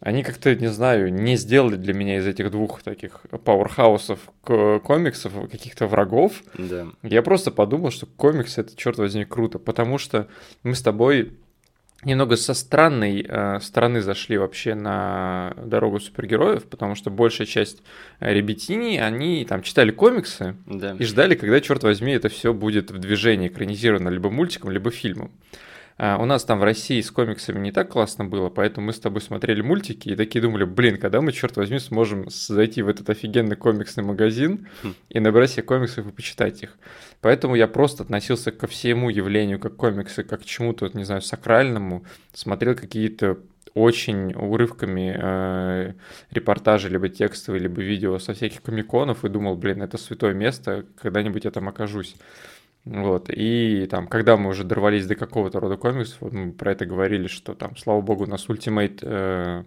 они 0.00 0.22
как-то, 0.22 0.54
не 0.54 0.68
знаю, 0.68 1.12
не 1.12 1.36
сделали 1.36 1.76
для 1.76 1.94
меня 1.94 2.18
из 2.18 2.26
этих 2.26 2.50
двух 2.50 2.82
таких 2.82 3.20
пауэрхаусов 3.44 4.18
комиксов 4.42 5.32
каких-то 5.50 5.86
врагов. 5.86 6.42
Да. 6.58 6.86
Я 7.02 7.22
просто 7.22 7.50
подумал, 7.50 7.90
что 7.90 8.06
комиксы 8.06 8.60
это, 8.60 8.76
черт 8.76 8.98
возьми, 8.98 9.24
круто, 9.24 9.58
потому 9.58 9.98
что 9.98 10.28
мы 10.62 10.74
с 10.74 10.82
тобой 10.82 11.32
немного 12.04 12.36
со 12.36 12.52
странной 12.52 13.24
э, 13.26 13.58
стороны 13.60 14.00
зашли 14.02 14.36
вообще 14.36 14.74
на 14.74 15.54
дорогу 15.56 15.98
супергероев, 15.98 16.64
потому 16.64 16.94
что 16.94 17.10
большая 17.10 17.46
часть 17.46 17.82
э, 18.20 18.32
ребятини, 18.34 18.98
они 18.98 19.44
там 19.46 19.62
читали 19.62 19.90
комиксы, 19.90 20.56
Да. 20.66 20.94
и 20.98 21.04
ждали, 21.04 21.34
когда, 21.34 21.60
черт 21.60 21.82
возьми, 21.82 22.12
это 22.12 22.28
все 22.28 22.52
будет 22.52 22.90
в 22.90 22.98
движении 22.98 23.48
экранизировано 23.48 24.10
либо 24.10 24.30
мультиком, 24.30 24.70
либо 24.70 24.90
фильмом. 24.90 25.32
А, 25.98 26.18
у 26.18 26.26
нас 26.26 26.44
там 26.44 26.58
в 26.58 26.64
России 26.64 27.00
с 27.00 27.10
комиксами 27.10 27.58
не 27.58 27.72
так 27.72 27.90
классно 27.90 28.24
было, 28.24 28.50
поэтому 28.50 28.88
мы 28.88 28.92
с 28.92 29.00
тобой 29.00 29.22
смотрели 29.22 29.62
мультики 29.62 30.10
и 30.10 30.16
такие 30.16 30.42
думали, 30.42 30.64
блин, 30.64 30.98
когда 30.98 31.22
мы, 31.22 31.32
черт 31.32 31.56
возьми, 31.56 31.78
сможем 31.78 32.28
зайти 32.28 32.82
в 32.82 32.88
этот 32.88 33.08
офигенный 33.08 33.56
комиксный 33.56 34.04
магазин 34.04 34.68
хм. 34.82 34.94
и 35.08 35.20
набрать 35.20 35.52
себе 35.52 35.62
комиксов 35.62 36.06
и 36.06 36.12
почитать 36.12 36.62
их. 36.62 36.76
Поэтому 37.22 37.54
я 37.54 37.66
просто 37.66 38.02
относился 38.02 38.52
ко 38.52 38.66
всему 38.66 39.08
явлению 39.08 39.58
как 39.58 39.76
комиксы, 39.76 40.22
как 40.22 40.42
к 40.42 40.44
чему-то, 40.44 40.90
не 40.92 41.04
знаю, 41.04 41.22
сакральному, 41.22 42.04
смотрел 42.34 42.74
какие-то 42.74 43.38
очень 43.72 44.32
урывками 44.34 45.14
э, 45.18 45.92
репортажи, 46.30 46.88
либо 46.88 47.08
текстовые, 47.10 47.60
либо 47.60 47.82
видео 47.82 48.18
со 48.18 48.32
всяких 48.32 48.62
комиконов 48.62 49.24
и 49.24 49.28
думал, 49.28 49.56
блин, 49.56 49.82
это 49.82 49.98
святое 49.98 50.32
место, 50.32 50.86
когда-нибудь 51.00 51.44
я 51.44 51.50
там 51.50 51.68
окажусь. 51.68 52.16
Вот, 52.86 53.30
и 53.30 53.88
там, 53.90 54.06
когда 54.06 54.36
мы 54.36 54.50
уже 54.50 54.62
дорвались 54.62 55.06
до 55.06 55.16
какого-то 55.16 55.58
рода 55.58 55.76
комиксов, 55.76 56.18
вот 56.20 56.32
мы 56.32 56.52
про 56.52 56.70
это 56.70 56.86
говорили, 56.86 57.26
что 57.26 57.54
там, 57.54 57.76
слава 57.76 58.00
богу, 58.00 58.24
у 58.24 58.28
нас 58.28 58.46
Ultimate 58.48 59.00
э, 59.02 59.64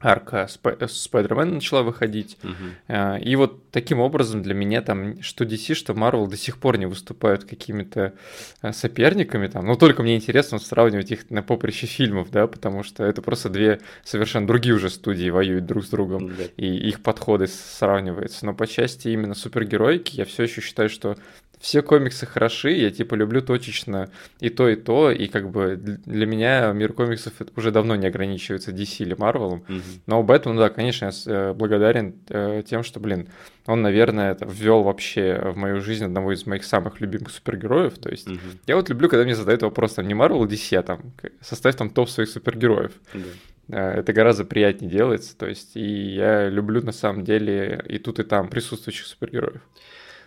арка 0.00 0.48
Спайдермена 0.48 1.54
начала 1.54 1.82
выходить. 1.82 2.38
Uh-huh. 2.42 3.20
И 3.20 3.36
вот 3.36 3.70
таким 3.70 4.00
образом 4.00 4.42
для 4.42 4.54
меня 4.54 4.80
там 4.80 5.20
что 5.22 5.44
DC, 5.44 5.74
что 5.74 5.92
Marvel 5.92 6.28
до 6.28 6.36
сих 6.36 6.58
пор 6.58 6.78
не 6.78 6.86
выступают 6.86 7.44
какими-то 7.44 8.14
э, 8.62 8.72
соперниками. 8.72 9.48
Там. 9.48 9.66
Но 9.66 9.74
только 9.74 10.02
мне 10.02 10.16
интересно 10.16 10.58
сравнивать 10.58 11.10
их 11.10 11.30
на 11.30 11.42
поприще 11.42 11.86
фильмов, 11.86 12.30
да, 12.30 12.46
потому 12.46 12.82
что 12.82 13.04
это 13.04 13.22
просто 13.22 13.48
две 13.48 13.80
совершенно 14.04 14.46
другие 14.46 14.74
уже 14.74 14.88
студии 14.88 15.30
воюют 15.30 15.66
друг 15.66 15.84
с 15.84 15.88
другом, 15.88 16.28
uh-huh. 16.28 16.52
и 16.56 16.88
их 16.88 17.02
подходы 17.02 17.48
сравниваются. 17.48 18.46
Но 18.46 18.54
по 18.54 18.66
части 18.66 19.08
именно 19.08 19.34
супергероики 19.34 20.16
я 20.16 20.24
все 20.24 20.44
еще 20.44 20.60
считаю, 20.60 20.88
что 20.88 21.16
все 21.60 21.82
комиксы 21.82 22.26
хороши, 22.26 22.70
я 22.70 22.90
типа 22.90 23.14
люблю 23.14 23.40
точечно 23.42 24.10
и 24.40 24.48
то, 24.48 24.68
и 24.68 24.76
то, 24.76 25.10
и 25.10 25.26
как 25.26 25.50
бы 25.50 25.76
для 25.76 26.26
меня 26.26 26.72
мир 26.72 26.92
комиксов 26.92 27.32
уже 27.56 27.70
давно 27.70 27.96
не 27.96 28.06
ограничивается 28.06 28.70
DC 28.70 29.04
или 29.04 29.16
Marvel. 29.16 29.64
Mm-hmm. 29.66 30.00
Но 30.06 30.22
Бэтмен, 30.22 30.56
да, 30.56 30.68
конечно, 30.68 31.06
я 31.06 31.12
э, 31.26 31.54
благодарен 31.54 32.14
э, 32.28 32.62
тем, 32.66 32.82
что, 32.82 33.00
блин, 33.00 33.28
он, 33.66 33.82
наверное, 33.82 34.32
это 34.32 34.46
ввел 34.46 34.82
вообще 34.82 35.52
в 35.52 35.56
мою 35.56 35.80
жизнь 35.80 36.04
одного 36.04 36.32
из 36.32 36.46
моих 36.46 36.64
самых 36.64 37.00
любимых 37.00 37.30
супергероев. 37.30 37.98
То 37.98 38.08
есть 38.08 38.28
mm-hmm. 38.28 38.60
я 38.66 38.76
вот 38.76 38.88
люблю, 38.88 39.08
когда 39.08 39.24
мне 39.24 39.34
задают 39.34 39.62
вопрос 39.62 39.94
там 39.94 40.06
не 40.06 40.14
Marvel, 40.14 40.46
DC, 40.46 40.76
а 40.76 40.82
там 40.82 41.12
составь 41.40 41.76
там 41.76 41.90
топ 41.90 42.08
своих 42.08 42.28
супергероев. 42.28 42.92
Mm-hmm. 43.12 43.76
Это 43.76 44.12
гораздо 44.14 44.44
приятнее 44.44 44.90
делается. 44.90 45.36
То 45.36 45.46
есть, 45.46 45.76
и 45.76 46.14
я 46.14 46.48
люблю 46.48 46.82
на 46.82 46.92
самом 46.92 47.24
деле 47.24 47.84
и 47.86 47.98
тут, 47.98 48.18
и 48.18 48.22
там 48.22 48.48
присутствующих 48.48 49.06
супергероев. 49.06 49.60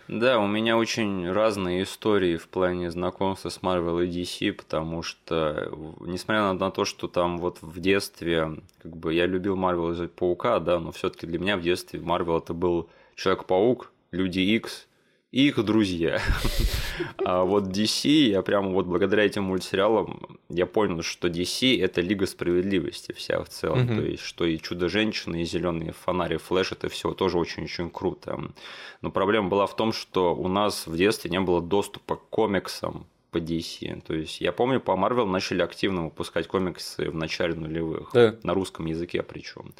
Да, 0.08 0.38
у 0.38 0.46
меня 0.46 0.76
очень 0.76 1.30
разные 1.30 1.84
истории 1.84 2.36
в 2.36 2.48
плане 2.48 2.90
знакомства 2.90 3.48
с 3.48 3.60
Marvel 3.60 4.04
и 4.04 4.08
DC, 4.08 4.52
потому 4.52 5.02
что, 5.02 5.72
несмотря 6.00 6.52
на 6.52 6.70
то, 6.70 6.84
что 6.84 7.08
там 7.08 7.38
вот 7.38 7.58
в 7.62 7.80
детстве, 7.80 8.56
как 8.82 8.96
бы 8.96 9.14
я 9.14 9.26
любил 9.26 9.56
Marvel 9.56 9.92
из-за 9.92 10.08
Паука, 10.08 10.58
да, 10.58 10.80
но 10.80 10.92
все-таки 10.92 11.26
для 11.26 11.38
меня 11.38 11.56
в 11.56 11.62
детстве 11.62 12.00
Marvel 12.00 12.38
это 12.38 12.52
был 12.52 12.88
Человек-паук, 13.14 13.92
Люди 14.10 14.40
Икс, 14.40 14.86
и 15.32 15.48
их 15.48 15.62
друзья. 15.64 16.20
А 17.24 17.44
вот 17.44 17.68
DC, 17.68 18.08
я 18.08 18.42
прямо 18.42 18.70
вот 18.70 18.86
благодаря 18.86 19.24
этим 19.24 19.44
мультсериалам, 19.44 20.38
я 20.48 20.66
понял, 20.66 21.02
что 21.02 21.28
DC 21.28 21.80
это 21.80 22.00
Лига 22.00 22.26
Справедливости 22.26 23.12
вся 23.12 23.42
в 23.42 23.48
целом. 23.48 23.86
То 23.86 24.02
есть, 24.02 24.22
что 24.22 24.44
и 24.44 24.58
Чудо-женщина, 24.58 25.40
и 25.40 25.44
Зеленые 25.44 25.92
фонари, 25.92 26.36
Флэш, 26.36 26.72
это 26.72 26.88
все 26.88 27.12
тоже 27.12 27.38
очень-очень 27.38 27.90
круто. 27.90 28.40
Но 29.00 29.10
проблема 29.10 29.48
была 29.48 29.66
в 29.66 29.76
том, 29.76 29.92
что 29.92 30.34
у 30.34 30.48
нас 30.48 30.86
в 30.86 30.96
детстве 30.96 31.30
не 31.30 31.40
было 31.40 31.62
доступа 31.62 32.16
к 32.16 32.28
комиксам, 32.28 33.06
по 33.30 33.38
DC. 33.38 34.02
То 34.02 34.14
есть 34.14 34.40
я 34.40 34.52
помню, 34.52 34.80
по 34.80 34.92
Marvel 34.92 35.24
начали 35.24 35.62
активно 35.62 36.04
выпускать 36.04 36.46
комиксы 36.46 37.10
в 37.10 37.14
начале 37.14 37.54
нулевых, 37.54 38.10
да. 38.12 38.36
на 38.42 38.52
русском 38.52 38.86
языке 38.86 39.22
причем. 39.22 39.72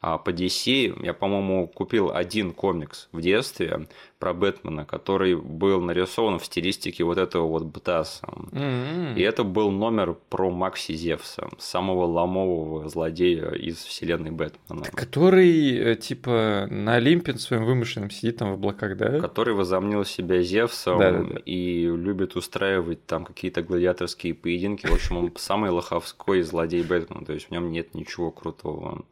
А 0.00 0.16
по 0.16 0.30
DC 0.30 1.04
я, 1.04 1.12
по-моему, 1.12 1.68
купил 1.68 2.10
один 2.10 2.52
комикс 2.52 3.08
в 3.12 3.20
детстве 3.20 3.86
про 4.18 4.32
Бэтмена, 4.32 4.86
который 4.86 5.36
был 5.36 5.82
нарисован 5.82 6.38
в 6.38 6.44
стилистике 6.44 7.04
вот 7.04 7.18
этого 7.18 7.46
вот 7.46 7.64
Бтаса. 7.64 8.26
Mm-hmm. 8.26 9.16
И 9.16 9.20
это 9.20 9.44
был 9.44 9.70
номер 9.70 10.16
про 10.30 10.50
Макси 10.50 10.92
Зевса, 10.92 11.50
самого 11.58 12.06
ломового 12.06 12.88
злодея 12.88 13.50
из 13.50 13.76
вселенной 13.76 14.30
Бэтмена. 14.30 14.84
Который, 14.94 15.76
э, 15.76 15.96
типа, 15.96 16.66
на 16.70 16.94
Олимпе 16.94 17.34
своим 17.34 17.66
вымышленном 17.66 18.10
сидит 18.10 18.38
там 18.38 18.52
в 18.52 18.54
облаках, 18.54 18.96
да? 18.96 19.20
Который 19.20 19.52
возомнил 19.52 20.06
себя 20.06 20.40
Зевсом 20.40 20.98
Да-да-да. 20.98 21.40
и 21.44 21.84
любит 21.84 22.36
устраивать 22.36 23.04
там 23.04 23.26
какие-то 23.26 23.62
гладиаторские 23.62 24.32
поединки. 24.32 24.86
В 24.86 24.94
общем, 24.94 25.18
он 25.18 25.32
самый 25.36 25.70
лоховской 25.70 26.40
злодей 26.40 26.82
Бэтмена, 26.82 27.26
то 27.26 27.34
есть 27.34 27.48
в 27.48 27.50
нем 27.50 27.70
нет 27.70 27.94
ничего 27.94 28.30
крутого. 28.30 29.04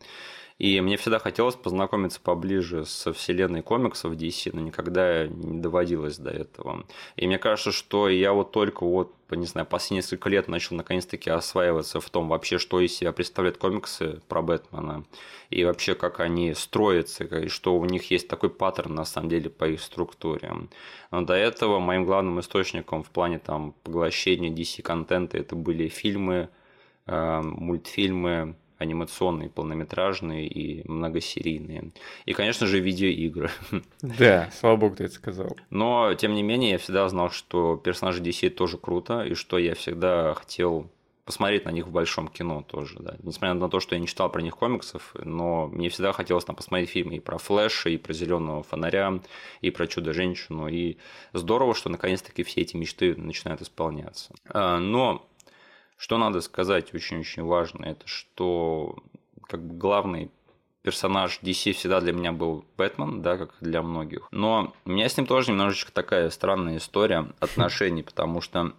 И 0.58 0.80
мне 0.80 0.96
всегда 0.96 1.20
хотелось 1.20 1.54
познакомиться 1.54 2.20
поближе 2.20 2.84
со 2.84 3.12
вселенной 3.12 3.62
комиксов 3.62 4.14
DC, 4.14 4.50
но 4.52 4.60
никогда 4.60 5.28
не 5.28 5.60
доводилось 5.60 6.18
до 6.18 6.30
этого. 6.30 6.84
И 7.14 7.28
мне 7.28 7.38
кажется, 7.38 7.70
что 7.70 8.08
я 8.08 8.32
вот 8.32 8.50
только 8.50 8.84
вот, 8.84 9.14
не 9.30 9.46
знаю, 9.46 9.68
последние 9.68 9.98
несколько 9.98 10.28
лет 10.28 10.48
начал 10.48 10.74
наконец-таки 10.74 11.30
осваиваться 11.30 12.00
в 12.00 12.10
том 12.10 12.28
вообще, 12.28 12.58
что 12.58 12.80
из 12.80 12.96
себя 12.96 13.12
представляют 13.12 13.58
комиксы 13.58 14.20
про 14.26 14.42
Бэтмена, 14.42 15.04
и 15.50 15.64
вообще 15.64 15.94
как 15.94 16.18
они 16.18 16.52
строятся, 16.54 17.22
и 17.24 17.46
что 17.46 17.78
у 17.78 17.84
них 17.84 18.10
есть 18.10 18.26
такой 18.26 18.50
паттерн 18.50 18.96
на 18.96 19.04
самом 19.04 19.28
деле 19.28 19.50
по 19.50 19.64
их 19.64 19.80
структуре. 19.80 20.52
Но 21.12 21.22
до 21.22 21.34
этого 21.34 21.78
моим 21.78 22.04
главным 22.04 22.40
источником 22.40 23.04
в 23.04 23.10
плане 23.10 23.38
там 23.38 23.74
поглощения 23.84 24.50
DC-контента 24.50 25.38
это 25.38 25.54
были 25.54 25.86
фильмы, 25.86 26.48
э, 27.06 27.40
мультфильмы, 27.42 28.56
анимационные, 28.78 29.50
полнометражные 29.50 30.46
и 30.46 30.88
многосерийные. 30.88 31.90
И, 32.24 32.32
конечно 32.32 32.66
же, 32.66 32.80
видеоигры. 32.80 33.50
Да, 34.00 34.50
слава 34.52 34.76
богу, 34.76 34.96
ты 34.96 35.04
это 35.04 35.14
сказал. 35.14 35.56
Но, 35.70 36.14
тем 36.14 36.34
не 36.34 36.42
менее, 36.42 36.72
я 36.72 36.78
всегда 36.78 37.08
знал, 37.08 37.30
что 37.30 37.76
персонажи 37.76 38.22
DC 38.22 38.50
тоже 38.50 38.78
круто, 38.78 39.22
и 39.22 39.34
что 39.34 39.58
я 39.58 39.74
всегда 39.74 40.34
хотел 40.34 40.90
посмотреть 41.28 41.66
на 41.66 41.70
них 41.70 41.86
в 41.86 41.90
большом 41.90 42.28
кино 42.28 42.64
тоже, 42.66 43.00
да. 43.00 43.16
Несмотря 43.22 43.52
на 43.52 43.68
то, 43.68 43.80
что 43.80 43.94
я 43.94 44.00
не 44.00 44.06
читал 44.06 44.30
про 44.30 44.40
них 44.40 44.56
комиксов, 44.56 45.14
но 45.22 45.66
мне 45.66 45.90
всегда 45.90 46.14
хотелось 46.14 46.46
там 46.46 46.56
посмотреть 46.56 46.88
фильмы 46.88 47.16
и 47.16 47.20
про 47.20 47.36
Флэша, 47.36 47.90
и 47.90 47.98
про 47.98 48.14
Зеленого 48.14 48.62
фонаря, 48.62 49.20
и 49.60 49.70
про 49.70 49.86
Чудо-женщину. 49.86 50.68
И 50.68 50.96
здорово, 51.34 51.74
что 51.74 51.90
наконец-таки 51.90 52.44
все 52.44 52.62
эти 52.62 52.76
мечты 52.76 53.14
начинают 53.14 53.60
исполняться. 53.60 54.34
А, 54.48 54.78
но 54.78 55.27
что 55.98 56.16
надо 56.16 56.40
сказать 56.40 56.94
очень-очень 56.94 57.42
важно, 57.42 57.84
это 57.84 58.06
что 58.06 58.96
как 59.46 59.62
бы 59.62 59.74
главный 59.76 60.30
персонаж 60.82 61.40
DC 61.42 61.72
всегда 61.72 62.00
для 62.00 62.12
меня 62.12 62.32
был 62.32 62.64
Бэтмен, 62.78 63.20
да, 63.20 63.36
как 63.36 63.54
для 63.60 63.82
многих. 63.82 64.28
Но 64.30 64.72
у 64.86 64.90
меня 64.90 65.08
с 65.08 65.16
ним 65.16 65.26
тоже 65.26 65.50
немножечко 65.50 65.92
такая 65.92 66.30
странная 66.30 66.78
история 66.78 67.30
отношений, 67.40 68.02
потому 68.02 68.40
что 68.40 68.72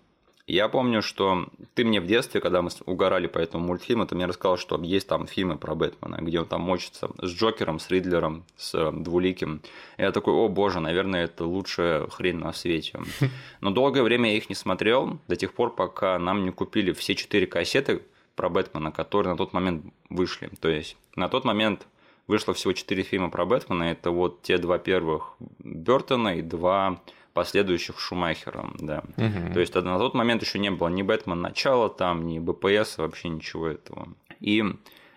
я 0.53 0.67
помню, 0.67 1.01
что 1.01 1.47
ты 1.75 1.85
мне 1.85 2.01
в 2.01 2.07
детстве, 2.07 2.41
когда 2.41 2.61
мы 2.61 2.69
угорали 2.85 3.27
по 3.27 3.37
этому 3.37 3.67
мультфильму, 3.67 4.05
ты 4.07 4.15
мне 4.15 4.25
рассказал, 4.25 4.57
что 4.57 4.81
есть 4.81 5.07
там 5.07 5.27
фильмы 5.27 5.57
про 5.57 5.75
Бэтмена, 5.75 6.17
где 6.21 6.39
он 6.39 6.45
там 6.47 6.61
мочится 6.61 7.09
с 7.21 7.29
Джокером, 7.29 7.79
с 7.79 7.89
Ридлером, 7.89 8.43
с 8.57 8.73
э, 8.73 8.91
Двуликим. 8.91 9.61
И 9.97 10.01
я 10.01 10.11
такой, 10.11 10.33
о 10.33 10.47
боже, 10.47 10.79
наверное, 10.79 11.25
это 11.25 11.45
лучшая 11.45 12.07
хрень 12.07 12.37
на 12.37 12.51
свете. 12.53 12.99
Но 13.61 13.71
долгое 13.71 14.03
время 14.03 14.31
я 14.31 14.37
их 14.37 14.49
не 14.49 14.55
смотрел, 14.55 15.19
до 15.27 15.35
тех 15.35 15.53
пор, 15.53 15.75
пока 15.75 16.17
нам 16.17 16.45
не 16.45 16.51
купили 16.51 16.93
все 16.93 17.15
четыре 17.15 17.45
кассеты 17.45 18.01
про 18.35 18.49
Бэтмена, 18.49 18.91
которые 18.91 19.33
на 19.33 19.37
тот 19.37 19.53
момент 19.53 19.85
вышли. 20.09 20.49
То 20.59 20.69
есть 20.69 20.97
на 21.15 21.29
тот 21.29 21.45
момент 21.45 21.85
вышло 22.25 22.53
всего 22.53 22.73
четыре 22.73 23.03
фильма 23.03 23.29
про 23.29 23.45
Бэтмена. 23.45 23.83
Это 23.83 24.11
вот 24.11 24.41
те 24.41 24.57
два 24.57 24.77
первых 24.77 25.33
Бертона 25.59 26.37
и 26.37 26.41
два 26.41 27.01
последующих 27.33 27.99
Шумахера, 27.99 28.69
да. 28.79 29.03
Угу. 29.17 29.53
То 29.53 29.59
есть 29.59 29.75
на 29.75 29.97
тот 29.97 30.13
момент 30.13 30.41
еще 30.41 30.59
не 30.59 30.71
было 30.71 30.87
ни 30.89 31.01
Бэтмен 31.01 31.41
начала 31.41 31.89
там, 31.89 32.25
ни 32.25 32.39
БПС, 32.39 32.97
вообще 32.97 33.29
ничего 33.29 33.67
этого. 33.67 34.09
И 34.39 34.63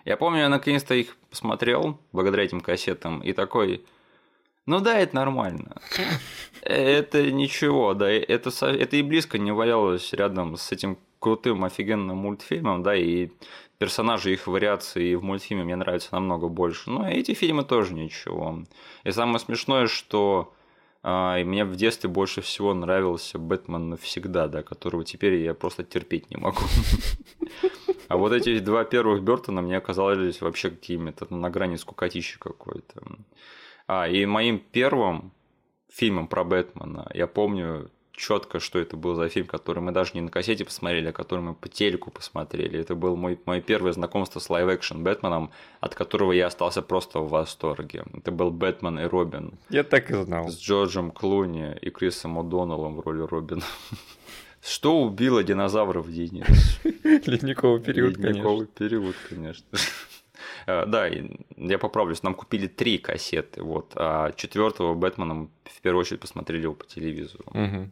я 0.05 0.17
помню, 0.17 0.41
я 0.41 0.49
наконец-то 0.49 0.95
их 0.95 1.17
посмотрел 1.31 1.99
благодаря 2.13 2.45
этим 2.45 2.61
кассетам 2.61 3.21
и 3.21 3.33
такой, 3.33 3.85
ну 4.67 4.81
да, 4.81 4.99
это 4.99 5.17
нормально. 5.17 5.77
Это 6.61 7.31
ничего, 7.31 7.95
да, 7.95 8.11
это, 8.11 8.51
это 8.67 8.97
и 8.97 9.03
близко 9.03 9.39
не 9.39 9.53
валялось 9.53 10.13
рядом 10.13 10.57
с 10.57 10.71
этим 10.71 10.99
крутым, 11.19 11.65
офигенным 11.65 12.17
мультфильмом, 12.17 12.83
да, 12.83 12.95
и 12.95 13.31
персонажи, 13.79 14.33
их 14.33 14.47
вариации 14.47 15.17
в 15.17 15.25
мультфильме 15.25 15.65
мне 15.65 15.77
нравятся 15.77 16.11
намного 16.13 16.49
больше. 16.49 16.91
Но 16.91 17.09
эти 17.09 17.35
фильмы 17.35 17.65
тоже 17.65 17.95
ничего. 17.95 18.63
И 19.03 19.11
самое 19.11 19.41
смешное, 19.41 19.89
что 19.89 20.53
а, 21.03 21.39
и 21.39 21.45
мне 21.45 21.65
в 21.65 21.75
детстве 21.75 22.09
больше 22.09 22.43
всего 22.43 22.75
нравился 22.75 23.39
Бэтмен 23.39 23.91
навсегда, 23.91 24.47
да, 24.47 24.63
которого 24.63 25.05
теперь 25.05 25.35
я 25.35 25.55
просто 25.55 25.85
терпеть 25.85 26.31
не 26.31 26.37
могу. 26.37 26.63
А 28.09 28.19
вот 28.19 28.33
эти 28.33 28.59
два 28.59 28.85
первых 28.85 29.23
Бертона 29.23 29.63
мне 29.63 29.79
оказались 29.79 30.43
вообще 30.43 30.69
какими-то 30.69 31.33
на 31.35 31.49
грани 31.49 31.77
скукотищи 31.77 32.39
какой-то. 32.39 33.03
А, 33.87 34.07
и 34.07 34.27
моим 34.27 34.59
первым 34.59 35.33
фильмом 35.91 36.29
про 36.29 36.45
Бэтмена, 36.45 37.11
я 37.15 37.27
помню, 37.27 37.91
четко, 38.23 38.61
что 38.61 38.79
это 38.79 38.97
был 38.97 39.15
за 39.17 39.29
фильм, 39.29 39.47
который 39.47 39.81
мы 39.81 39.91
даже 39.91 40.13
не 40.15 40.21
на 40.21 40.31
кассете 40.31 40.65
посмотрели, 40.65 41.09
а 41.09 41.13
который 41.13 41.41
мы 41.41 41.55
по 41.55 41.69
телеку 41.69 42.11
посмотрели. 42.11 42.79
Это 42.79 42.95
был 42.95 43.17
мой, 43.17 43.39
мое 43.47 43.61
первое 43.61 43.93
знакомство 43.93 44.39
с 44.39 44.49
live-action 44.49 45.03
Бэтменом, 45.03 45.51
от 45.81 45.95
которого 45.97 46.31
я 46.33 46.47
остался 46.47 46.83
просто 46.83 47.19
в 47.19 47.29
восторге. 47.31 48.05
Это 48.15 48.31
был 48.31 48.51
Бэтмен 48.51 49.01
и 49.01 49.05
Робин. 49.05 49.59
Я 49.71 49.83
так 49.83 50.11
и 50.11 50.15
знал. 50.15 50.49
С 50.49 50.59
Джорджем 50.59 51.11
Клуни 51.11 51.77
и 51.81 51.91
Крисом 51.91 52.39
О'Доннеллом 52.39 52.95
в 52.95 53.01
роли 53.01 53.23
Робина. 53.23 53.65
Что 54.63 55.03
убило 55.03 55.43
динозавров, 55.43 56.09
Денис? 56.09 56.81
Ледниковый 56.85 57.81
период, 57.85 58.19
Ледниковый 58.19 58.67
период, 58.67 59.17
конечно. 59.29 59.67
Э, 60.67 60.87
да, 60.87 61.09
я 61.57 61.79
поправлюсь, 61.79 62.23
нам 62.23 62.35
купили 62.35 62.69
три 62.69 62.99
кассеты, 62.99 63.63
вот, 63.63 63.93
а 63.97 64.33
четвертого 64.33 64.95
Бэтмена 64.95 65.49
в 65.65 65.81
первую 65.83 66.01
очередь 66.01 66.21
посмотрели 66.21 66.63
его 66.63 66.75
по 66.75 66.85
телевизору. 66.85 67.45
Угу. 67.47 67.91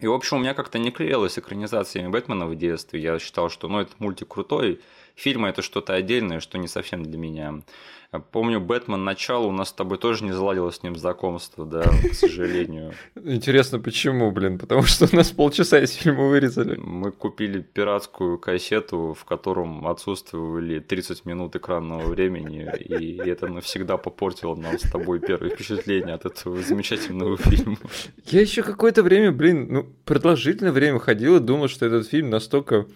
И, 0.00 0.06
в 0.06 0.12
общем, 0.12 0.36
у 0.36 0.40
меня 0.40 0.54
как-то 0.54 0.78
не 0.78 0.90
клеилось 0.90 1.34
с 1.34 1.38
экранизациями 1.38 2.08
Бэтмена 2.08 2.46
в 2.46 2.54
детстве. 2.56 3.00
Я 3.00 3.18
считал, 3.18 3.48
что 3.48 3.68
ну, 3.68 3.80
этот 3.80 3.98
мультик 3.98 4.28
крутой, 4.28 4.80
фильмы 5.14 5.48
это 5.48 5.62
что-то 5.62 5.94
отдельное, 5.94 6.40
что 6.40 6.58
не 6.58 6.68
совсем 6.68 7.02
для 7.02 7.16
меня. 7.16 7.62
Помню, 8.20 8.60
Бэтмен 8.60 9.04
начало 9.04 9.46
у 9.46 9.52
нас 9.52 9.70
с 9.70 9.72
тобой 9.72 9.98
тоже 9.98 10.24
не 10.24 10.32
заладилось 10.32 10.76
с 10.76 10.82
ним 10.82 10.96
знакомство, 10.96 11.64
да, 11.64 11.82
к 11.82 12.14
сожалению. 12.14 12.92
Интересно, 13.14 13.78
почему, 13.78 14.30
блин? 14.30 14.58
Потому 14.58 14.82
что 14.82 15.08
у 15.10 15.16
нас 15.16 15.30
полчаса 15.30 15.80
из 15.80 15.92
фильма 15.92 16.26
вырезали. 16.28 16.76
Мы 16.76 17.10
купили 17.12 17.60
пиратскую 17.60 18.38
кассету, 18.38 19.16
в 19.18 19.24
котором 19.24 19.86
отсутствовали 19.86 20.80
30 20.80 21.24
минут 21.24 21.56
экранного 21.56 22.06
времени, 22.06 22.70
и 22.78 23.16
это 23.28 23.48
навсегда 23.48 23.96
попортило 23.96 24.54
нам 24.54 24.78
с 24.78 24.90
тобой 24.90 25.20
первое 25.20 25.50
впечатление 25.50 26.14
от 26.14 26.26
этого 26.26 26.60
замечательного 26.62 27.36
фильма. 27.36 27.76
Я 28.26 28.40
еще 28.40 28.62
какое-то 28.62 29.02
время, 29.02 29.32
блин, 29.32 29.66
ну, 29.70 29.86
продолжительное 30.04 30.72
время 30.72 30.98
ходил 30.98 31.36
и 31.36 31.40
думал, 31.40 31.68
что 31.68 31.86
этот 31.86 32.08
фильм 32.08 32.30
настолько 32.30 32.86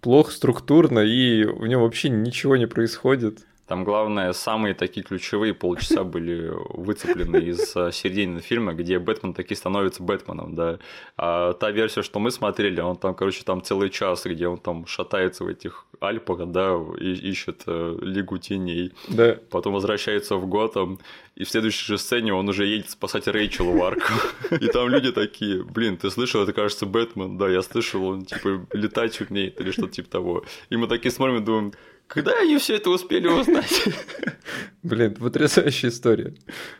плохо 0.00 0.32
структурно, 0.32 1.00
и 1.00 1.44
в 1.44 1.66
нем 1.66 1.82
вообще 1.82 2.08
ничего 2.08 2.56
не 2.56 2.66
происходит. 2.66 3.46
Там, 3.70 3.84
главное, 3.84 4.32
самые 4.32 4.74
такие 4.74 5.04
ключевые 5.04 5.54
полчаса 5.54 6.02
были 6.14 6.50
выцеплены 6.70 7.36
из 7.36 7.76
э, 7.76 7.92
середины 7.92 8.40
фильма, 8.40 8.72
где 8.72 8.98
Бэтмен 8.98 9.32
таки 9.32 9.54
становится 9.54 10.02
Бэтменом, 10.02 10.56
да. 10.56 10.80
А 11.16 11.52
та 11.52 11.70
версия, 11.70 12.02
что 12.02 12.18
мы 12.18 12.32
смотрели, 12.32 12.80
он 12.80 12.96
там, 12.96 13.14
короче, 13.14 13.44
там 13.44 13.62
целый 13.62 13.90
час, 13.90 14.26
где 14.26 14.48
он 14.48 14.58
там 14.58 14.86
шатается 14.86 15.44
в 15.44 15.46
этих 15.46 15.86
Альпах, 16.00 16.50
да, 16.50 16.76
и 16.98 17.12
ищет 17.12 17.62
э, 17.66 17.98
Лигу 18.02 18.38
Теней. 18.38 18.92
Да. 19.06 19.36
Потом 19.50 19.74
возвращается 19.74 20.34
в 20.34 20.48
Готэм, 20.48 20.98
и 21.36 21.44
в 21.44 21.48
следующей 21.48 21.86
же 21.86 21.96
сцене 21.98 22.34
он 22.34 22.48
уже 22.48 22.66
едет 22.66 22.90
спасать 22.90 23.28
Рэйчел 23.28 23.70
в 23.70 23.82
арку. 23.82 24.12
И 24.60 24.66
там 24.66 24.88
люди 24.88 25.12
такие, 25.12 25.62
блин, 25.62 25.96
ты 25.96 26.10
слышал, 26.10 26.42
это 26.42 26.52
кажется 26.52 26.86
Бэтмен? 26.86 27.38
Да, 27.38 27.48
я 27.48 27.62
слышал, 27.62 28.04
он 28.04 28.24
типа 28.24 28.66
летать 28.72 29.20
умеет 29.20 29.60
или 29.60 29.70
что-то 29.70 29.92
типа 29.92 30.10
того. 30.10 30.44
И 30.70 30.76
мы 30.76 30.86
такие 30.86 31.12
смотрим 31.12 31.36
и 31.36 31.40
думаем, 31.40 31.72
когда 32.10 32.32
они 32.40 32.58
все 32.58 32.76
это 32.76 32.90
успели 32.90 33.28
узнать? 33.28 33.84
Блин, 34.82 35.14
потрясающая 35.14 35.90
история. 35.90 36.34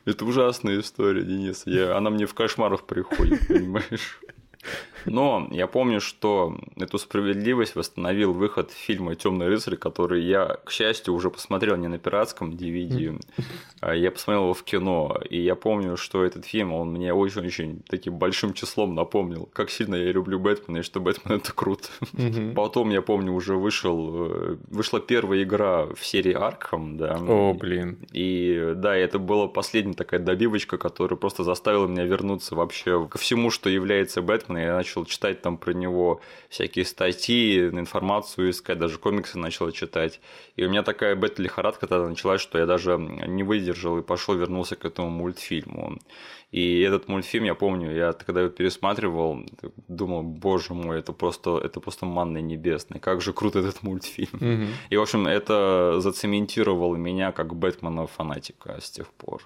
Это 0.04 0.24
ужасная 0.24 0.80
история, 0.80 1.22
Денис. 1.22 1.62
Я... 1.66 1.96
Она 1.96 2.10
мне 2.10 2.26
в 2.26 2.34
кошмарах 2.34 2.84
приходит, 2.84 3.46
понимаешь? 3.46 4.18
Но 5.06 5.48
я 5.50 5.66
помню, 5.66 6.00
что 6.00 6.56
эту 6.76 6.98
справедливость 6.98 7.74
восстановил 7.76 8.32
выход 8.32 8.70
фильма 8.70 9.14
Темный 9.14 9.48
рыцарь, 9.48 9.76
который 9.76 10.22
я, 10.22 10.58
к 10.64 10.70
счастью, 10.70 11.14
уже 11.14 11.30
посмотрел 11.30 11.76
не 11.76 11.88
на 11.88 11.98
пиратском 11.98 12.50
DVD, 12.50 13.20
а 13.80 13.94
я 13.94 14.10
посмотрел 14.10 14.44
его 14.44 14.54
в 14.54 14.62
кино. 14.62 15.20
И 15.28 15.40
я 15.40 15.54
помню, 15.54 15.96
что 15.96 16.24
этот 16.24 16.44
фильм, 16.46 16.72
он 16.72 16.92
мне 16.92 17.12
очень-очень 17.12 17.82
таким 17.88 18.18
большим 18.18 18.54
числом 18.54 18.94
напомнил, 18.94 19.48
как 19.52 19.70
сильно 19.70 19.94
я 19.94 20.12
люблю 20.12 20.38
Бэтмена 20.38 20.78
и 20.78 20.82
что 20.82 21.00
Бэтмен 21.00 21.36
это 21.36 21.52
круто. 21.52 21.88
Потом, 22.54 22.90
я 22.90 23.02
помню, 23.02 23.32
уже 23.32 23.56
вышел, 23.56 24.26
э, 24.26 24.56
вышла 24.68 25.00
первая 25.00 25.42
игра 25.42 25.86
в 25.86 26.04
серии 26.04 26.32
Аркхам, 26.32 26.96
да. 26.96 27.18
О, 27.20 27.54
блин. 27.54 27.98
И 28.12 28.72
да, 28.76 28.96
это 28.96 29.18
была 29.18 29.48
последняя 29.48 29.94
такая 29.94 30.20
добивочка, 30.20 30.78
которая 30.78 31.16
просто 31.16 31.44
заставила 31.44 31.86
меня 31.86 32.04
вернуться 32.04 32.54
вообще 32.54 33.06
ко 33.06 33.18
всему, 33.18 33.50
что 33.50 33.70
является 33.70 34.22
Бэтмен. 34.22 34.58
Я 34.58 34.74
начал 34.74 34.89
начал 34.90 35.04
читать 35.04 35.42
там 35.42 35.56
про 35.56 35.72
него 35.72 36.20
всякие 36.48 36.84
статьи, 36.84 37.68
информацию 37.68 38.50
искать, 38.50 38.78
даже 38.78 38.98
комиксы 38.98 39.38
начал 39.38 39.70
читать. 39.70 40.20
И 40.56 40.64
у 40.64 40.68
меня 40.68 40.82
такая 40.82 41.14
бета-лихорадка 41.14 41.86
тогда 41.86 42.08
началась, 42.08 42.40
что 42.40 42.58
я 42.58 42.66
даже 42.66 42.98
не 42.98 43.44
выдержал 43.44 43.98
и 43.98 44.02
пошел, 44.02 44.34
вернулся 44.34 44.76
к 44.76 44.84
этому 44.84 45.08
мультфильму. 45.10 45.98
И 46.50 46.80
этот 46.80 47.08
мультфильм, 47.08 47.44
я 47.44 47.54
помню, 47.54 47.94
я 47.94 48.12
когда 48.12 48.40
его 48.40 48.50
пересматривал, 48.50 49.38
думал, 49.86 50.22
боже 50.24 50.74
мой, 50.74 50.98
это 50.98 51.12
просто, 51.12 51.58
это 51.58 51.80
просто 51.80 52.06
манный 52.06 52.42
небесный, 52.42 52.98
как 52.98 53.20
же 53.20 53.32
крут 53.32 53.54
этот 53.54 53.82
мультфильм. 53.82 54.30
Угу. 54.34 54.70
И, 54.90 54.96
в 54.96 55.02
общем, 55.02 55.26
это 55.28 56.00
зацементировало 56.00 56.96
меня 56.96 57.30
как 57.30 57.54
Бэтмена 57.54 58.06
фанатика 58.06 58.80
с 58.80 58.90
тех 58.90 59.06
пор. 59.12 59.42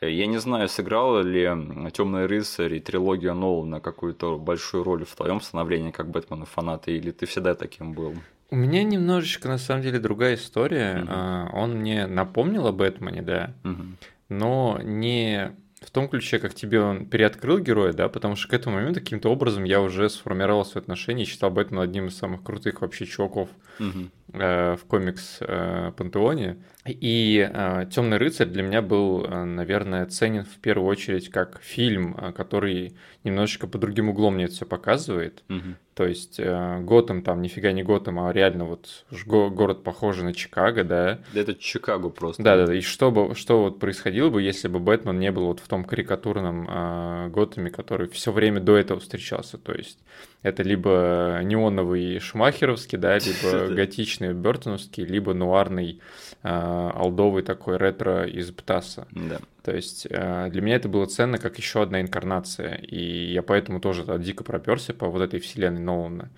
Я 0.00 0.26
не 0.26 0.38
знаю, 0.38 0.68
сыграла 0.68 1.20
ли 1.20 1.44
Темный 1.92 2.26
рыцарь 2.26 2.74
и 2.74 2.80
трилогия 2.80 3.34
Нолана 3.34 3.80
какую-то 3.80 4.38
большую 4.38 4.84
роль 4.84 5.04
в 5.04 5.14
твоем 5.16 5.40
становлении 5.40 5.90
как 5.90 6.08
Бэтмена 6.08 6.44
фаната, 6.44 6.90
или 6.90 7.10
ты 7.10 7.26
всегда 7.26 7.54
таким 7.54 7.92
был? 7.92 8.14
У 8.50 8.56
меня 8.56 8.82
немножечко, 8.84 9.48
на 9.48 9.58
самом 9.58 9.82
деле, 9.82 9.98
другая 9.98 10.36
история. 10.36 11.04
Mm-hmm. 11.04 11.50
Он 11.52 11.74
мне 11.78 12.06
напомнил 12.06 12.66
о 12.66 12.72
Бэтмене, 12.72 13.22
да, 13.22 13.54
mm-hmm. 13.64 13.92
но 14.28 14.80
не 14.82 15.52
в 15.80 15.90
том 15.90 16.08
ключе, 16.08 16.38
как 16.38 16.54
тебе 16.54 16.80
он 16.80 17.06
переоткрыл 17.06 17.58
героя, 17.58 17.92
да, 17.92 18.08
потому 18.08 18.36
что 18.36 18.48
к 18.48 18.54
этому 18.54 18.76
моменту 18.76 19.00
каким-то 19.00 19.30
образом 19.30 19.64
я 19.64 19.80
уже 19.80 20.08
сформировал 20.10 20.64
свои 20.64 20.82
отношения 20.82 21.22
и 21.22 21.26
считал 21.26 21.50
Бэтмена 21.50 21.82
одним 21.82 22.08
из 22.08 22.16
самых 22.16 22.42
крутых 22.42 22.80
вообще 22.80 23.06
чуваков 23.06 23.48
угу. 23.78 24.10
э, 24.32 24.76
в 24.76 24.84
комикс 24.86 25.38
э, 25.40 25.92
Пантеоне. 25.96 26.58
И 26.86 27.48
э, 27.52 27.86
Темный 27.90 28.16
рыцарь 28.16 28.48
для 28.48 28.62
меня 28.62 28.82
был, 28.82 29.24
э, 29.24 29.44
наверное, 29.44 30.06
ценен 30.06 30.44
в 30.44 30.58
первую 30.58 30.88
очередь 30.88 31.30
как 31.30 31.60
фильм, 31.62 32.16
э, 32.16 32.32
который 32.32 32.96
немножечко 33.24 33.66
по 33.66 33.78
другим 33.78 34.08
углом 34.08 34.34
мне 34.34 34.44
это 34.44 34.54
все 34.54 34.66
показывает. 34.66 35.44
Угу. 35.48 35.74
То 35.98 36.06
есть 36.06 36.38
э, 36.38 36.78
Готэм 36.82 37.22
там 37.22 37.42
нифига 37.42 37.72
не 37.72 37.82
Готэм, 37.82 38.20
а 38.20 38.32
реально 38.32 38.66
вот 38.66 39.04
город 39.26 39.82
похожий 39.82 40.22
на 40.22 40.32
Чикаго, 40.32 40.84
да. 40.84 41.18
Да 41.34 41.40
это 41.40 41.56
Чикаго 41.56 42.08
просто. 42.08 42.40
Да, 42.40 42.56
да, 42.56 42.66
да. 42.66 42.74
И 42.76 42.82
что 42.82 43.10
бы, 43.10 43.34
что 43.34 43.64
вот 43.64 43.80
происходило 43.80 44.30
бы, 44.30 44.40
если 44.40 44.68
бы 44.68 44.78
Бэтмен 44.78 45.18
не 45.18 45.32
был 45.32 45.46
вот 45.46 45.58
в 45.58 45.66
том 45.66 45.82
карикатурном 45.82 46.68
э, 46.70 47.28
Готэме, 47.30 47.70
который 47.70 48.08
все 48.10 48.30
время 48.30 48.60
до 48.60 48.76
этого 48.76 49.00
встречался. 49.00 49.58
То 49.58 49.72
есть 49.72 49.98
это 50.42 50.62
либо 50.62 51.40
неоновый 51.42 52.20
шмахеровский, 52.20 52.98
да, 52.98 53.18
либо 53.18 53.74
готичный 53.74 54.32
бертоновский, 54.34 55.04
либо 55.04 55.34
нуарный 55.34 56.00
э, 56.42 56.48
алдовый 56.48 57.42
такой 57.42 57.76
ретро 57.76 58.26
из 58.26 58.50
Птаса. 58.50 59.06
Да. 59.10 59.38
То 59.62 59.74
есть 59.74 60.06
э, 60.08 60.48
для 60.50 60.62
меня 60.62 60.76
это 60.76 60.88
было 60.88 61.06
ценно 61.06 61.38
как 61.38 61.58
еще 61.58 61.82
одна 61.82 62.00
инкарнация, 62.00 62.76
и 62.76 63.32
я 63.32 63.42
поэтому 63.42 63.80
тоже 63.80 64.04
да, 64.04 64.18
дико 64.18 64.44
проперся 64.44 64.94
по 64.94 65.08
вот 65.08 65.22
этой 65.22 65.40
вселенной 65.40 65.80
Нолана. 65.80 66.30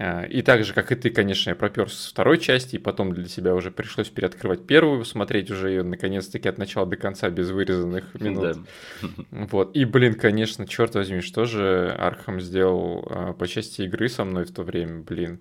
Э, 0.00 0.26
и 0.26 0.40
так 0.40 0.64
же, 0.64 0.72
как 0.72 0.90
и 0.92 0.94
ты, 0.94 1.10
конечно, 1.10 1.50
я 1.50 1.56
проперся 1.56 1.94
с 1.94 2.06
второй 2.06 2.38
части, 2.38 2.76
и 2.76 2.78
потом 2.78 3.12
для 3.12 3.28
себя 3.28 3.54
уже 3.54 3.70
пришлось 3.70 4.08
переоткрывать 4.08 4.66
первую, 4.66 5.04
смотреть 5.04 5.50
уже 5.50 5.68
ее 5.68 5.82
наконец-таки 5.82 6.48
от 6.48 6.56
начала 6.56 6.86
до 6.86 6.96
конца 6.96 7.28
без 7.28 7.50
вырезанных 7.50 8.14
минут. 8.14 8.56
Да. 9.02 9.08
Вот. 9.30 9.76
И, 9.76 9.84
блин, 9.84 10.14
конечно, 10.14 10.66
черт 10.66 10.94
возьми, 10.94 11.20
что 11.20 11.44
же 11.44 11.94
Архам 11.98 12.40
сделал 12.40 13.06
э, 13.10 13.34
по 13.34 13.46
части 13.46 13.82
игры 13.82 14.08
со 14.08 14.24
мной 14.24 14.44
в 14.44 14.52
то 14.52 14.62
время, 14.62 15.02
блин. 15.02 15.40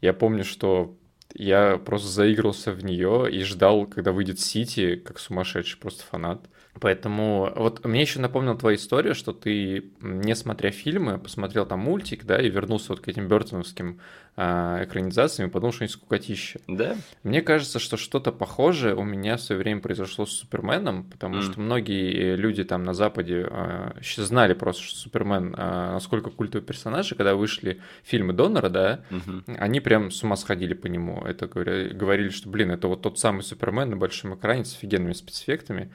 Я 0.00 0.12
помню, 0.12 0.44
что 0.44 0.96
я 1.32 1.76
просто 1.76 2.08
заигрался 2.08 2.72
в 2.72 2.84
нее 2.84 3.28
и 3.30 3.42
ждал, 3.44 3.86
когда 3.86 4.10
выйдет 4.10 4.40
Сити, 4.40 4.96
как 4.96 5.20
сумасшедший 5.20 5.78
просто 5.78 6.02
фанат. 6.04 6.48
Поэтому 6.78 7.52
вот 7.56 7.84
мне 7.84 8.02
еще 8.02 8.20
напомнил 8.20 8.56
твоя 8.56 8.76
история, 8.76 9.14
что 9.14 9.32
ты, 9.32 9.90
не 10.00 10.36
смотря 10.36 10.70
фильмы, 10.70 11.18
посмотрел 11.18 11.66
там 11.66 11.80
мультик, 11.80 12.24
да, 12.24 12.40
и 12.40 12.48
вернулся 12.48 12.90
вот 12.90 13.00
к 13.00 13.08
этим 13.08 13.26
Бертоновским 13.26 14.00
э, 14.36 14.84
экранизациям 14.84 15.48
и 15.48 15.52
подумал, 15.52 15.72
что 15.72 15.82
они 15.82 15.88
скукотища. 15.88 16.60
Да. 16.68 16.96
Мне 17.24 17.42
кажется, 17.42 17.80
что 17.80 17.96
что-то 17.96 18.30
похожее 18.30 18.94
у 18.94 19.02
меня 19.02 19.36
в 19.36 19.40
свое 19.40 19.60
время 19.60 19.80
произошло 19.80 20.26
с 20.26 20.30
Суперменом, 20.30 21.04
потому 21.04 21.38
mm. 21.38 21.42
что 21.42 21.60
многие 21.60 22.36
люди 22.36 22.62
там 22.62 22.84
на 22.84 22.94
Западе 22.94 23.48
э, 23.50 23.92
знали 24.16 24.54
просто, 24.54 24.84
что 24.84 24.96
Супермен 24.96 25.54
э, 25.56 25.92
насколько 25.92 26.30
культовый 26.30 26.64
персонаж, 26.64 27.10
и 27.10 27.14
когда 27.16 27.34
вышли 27.34 27.80
фильмы 28.04 28.32
Донора, 28.32 28.68
да, 28.68 29.04
mm-hmm. 29.10 29.56
они 29.58 29.80
прям 29.80 30.12
с 30.12 30.22
ума 30.22 30.36
сходили 30.36 30.74
по 30.74 30.86
нему. 30.86 31.22
Это 31.24 31.48
говорили, 31.48 31.92
говорили, 31.92 32.28
что, 32.28 32.48
блин, 32.48 32.70
это 32.70 32.86
вот 32.86 33.02
тот 33.02 33.18
самый 33.18 33.42
Супермен 33.42 33.90
на 33.90 33.96
большом 33.96 34.34
экране 34.36 34.64
с 34.64 34.74
офигенными 34.74 35.14
спецэффектами. 35.14 35.90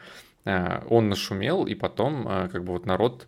Э, 0.45 0.81
он 0.89 1.10
нашумел, 1.10 1.65
и 1.65 1.75
потом 1.75 2.27
э, 2.27 2.49
как 2.49 2.63
бы 2.63 2.73
вот 2.73 2.86
народ 2.86 3.27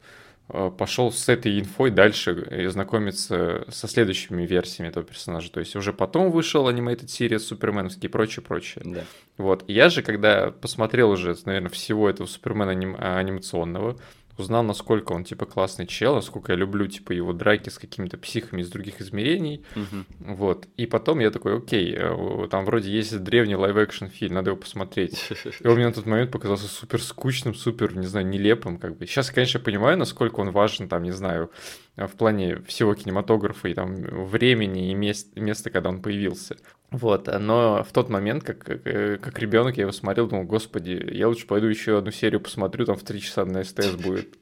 э, 0.50 0.72
пошел 0.78 1.12
с 1.12 1.28
этой 1.28 1.60
инфой 1.60 1.90
дальше 1.90 2.48
и 2.52 2.68
знакомиться 2.68 3.66
со 3.70 3.88
следующими 3.88 4.46
версиями 4.46 4.90
этого 4.90 5.06
персонажа. 5.06 5.52
То 5.52 5.60
есть 5.60 5.76
уже 5.76 5.94
потом 5.94 6.32
вышел 6.32 6.68
анимейted 6.70 7.08
серия 7.08 7.40
Суперменовский 7.40 8.08
и 8.08 8.12
прочее, 8.12 8.44
прочее. 8.44 8.84
Да. 8.86 9.04
Вот. 9.38 9.66
Я 9.68 9.90
же, 9.90 10.04
когда 10.04 10.52
посмотрел 10.52 11.10
уже, 11.10 11.36
наверное, 11.46 11.70
всего 11.70 12.10
этого 12.10 12.28
Супермена 12.28 12.72
аним... 12.72 12.96
анимационного, 13.00 13.98
узнал, 14.38 14.64
насколько 14.64 15.14
он, 15.14 15.24
типа, 15.24 15.46
классный 15.46 15.88
чел, 15.88 16.16
насколько 16.16 16.52
я 16.52 16.58
люблю, 16.58 16.88
типа, 16.88 17.12
его 17.12 17.34
драки 17.34 17.70
с 17.70 17.78
какими-то 17.80 18.18
психами 18.18 18.62
из 18.62 18.70
других 18.70 19.02
измерений, 19.02 19.64
Мгм. 19.76 20.06
вот. 20.20 20.68
И 20.78 20.86
потом 20.86 21.20
я 21.20 21.32
такой, 21.32 21.58
окей, 21.58 21.94
э, 21.98 22.48
там 22.50 22.66
вроде 22.66 22.92
есть 22.92 23.18
древний 23.24 23.56
live-action 23.56 24.06
фильм, 24.08 24.36
надо 24.36 24.52
его 24.52 24.60
посмотреть. 24.60 25.30
И 25.62 25.68
он 25.68 25.76
мне 25.76 25.88
на 25.88 25.94
тот 25.94 26.06
момент 26.06 26.32
показался 26.32 26.68
супер 26.68 27.02
скучным, 27.02 27.56
супер, 27.56 27.96
не 27.98 28.08
знаю, 28.08 28.28
нелепым, 28.28 28.78
как 28.78 28.98
бы. 28.98 29.06
Сейчас, 29.08 29.32
конечно, 29.32 29.60
понимаю, 29.60 29.98
насколько 29.98 30.40
он 30.40 30.52
важен, 30.52 30.88
там, 30.88 31.04
не 31.04 31.12
знаю, 31.12 31.52
в 31.98 32.12
плане 32.12 32.58
всего 32.68 32.94
кинематографа 32.94 33.68
и 33.68 33.74
там 33.74 33.96
времени 33.96 34.92
и 34.92 34.94
мест, 34.94 35.36
места, 35.36 35.70
когда 35.72 35.90
он 35.90 36.02
появился. 36.02 36.58
Вот, 36.92 37.28
но 37.40 37.84
в 37.84 37.92
тот 37.92 38.10
момент, 38.10 38.44
как, 38.44 38.60
как, 38.60 38.84
как 38.84 39.40
ребенок, 39.40 39.76
я 39.78 39.82
его 39.82 39.92
смотрел, 39.92 40.28
думал, 40.28 40.46
господи, 40.46 40.92
я 41.12 41.28
лучше 41.28 41.46
пойду 41.48 41.68
еще 41.68 41.98
одну 41.98 42.12
серию 42.12 42.40
посмотрю, 42.40 42.86
там 42.86 42.96
в 42.96 43.04
три 43.04 43.20
часа 43.20 43.44
на 43.46 43.64
СТС 43.64 43.96
будет. 43.96 44.38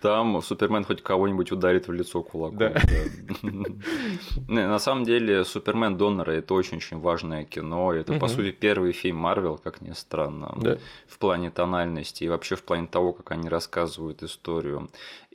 Там 0.00 0.40
Супермен 0.40 0.84
хоть 0.84 1.02
кого-нибудь 1.02 1.52
ударит 1.52 1.88
в 1.88 1.92
лицо 1.92 2.22
кулаком. 2.22 2.58
Да. 2.58 2.70
да. 3.42 3.50
На 4.48 4.78
самом 4.78 5.04
деле, 5.04 5.44
Супермен 5.44 5.96
Доннера 5.98 6.30
это 6.32 6.54
очень-очень 6.54 6.98
важное 6.98 7.44
кино. 7.44 7.92
Это, 7.92 8.14
по 8.14 8.26
Мгм. 8.26 8.28
сути, 8.34 8.50
первый 8.52 8.92
фильм 8.92 9.16
Марвел, 9.16 9.58
как 9.58 9.82
ни 9.82 9.92
странно, 9.92 10.54
Да. 10.60 10.78
в 11.06 11.18
плане 11.18 11.50
тональности 11.50 12.24
и 12.24 12.28
вообще 12.28 12.56
в 12.56 12.62
плане 12.62 12.86
того, 12.86 13.12
как 13.12 13.30
они 13.32 13.48
рассказывают 13.48 14.22
историю. 14.22 14.88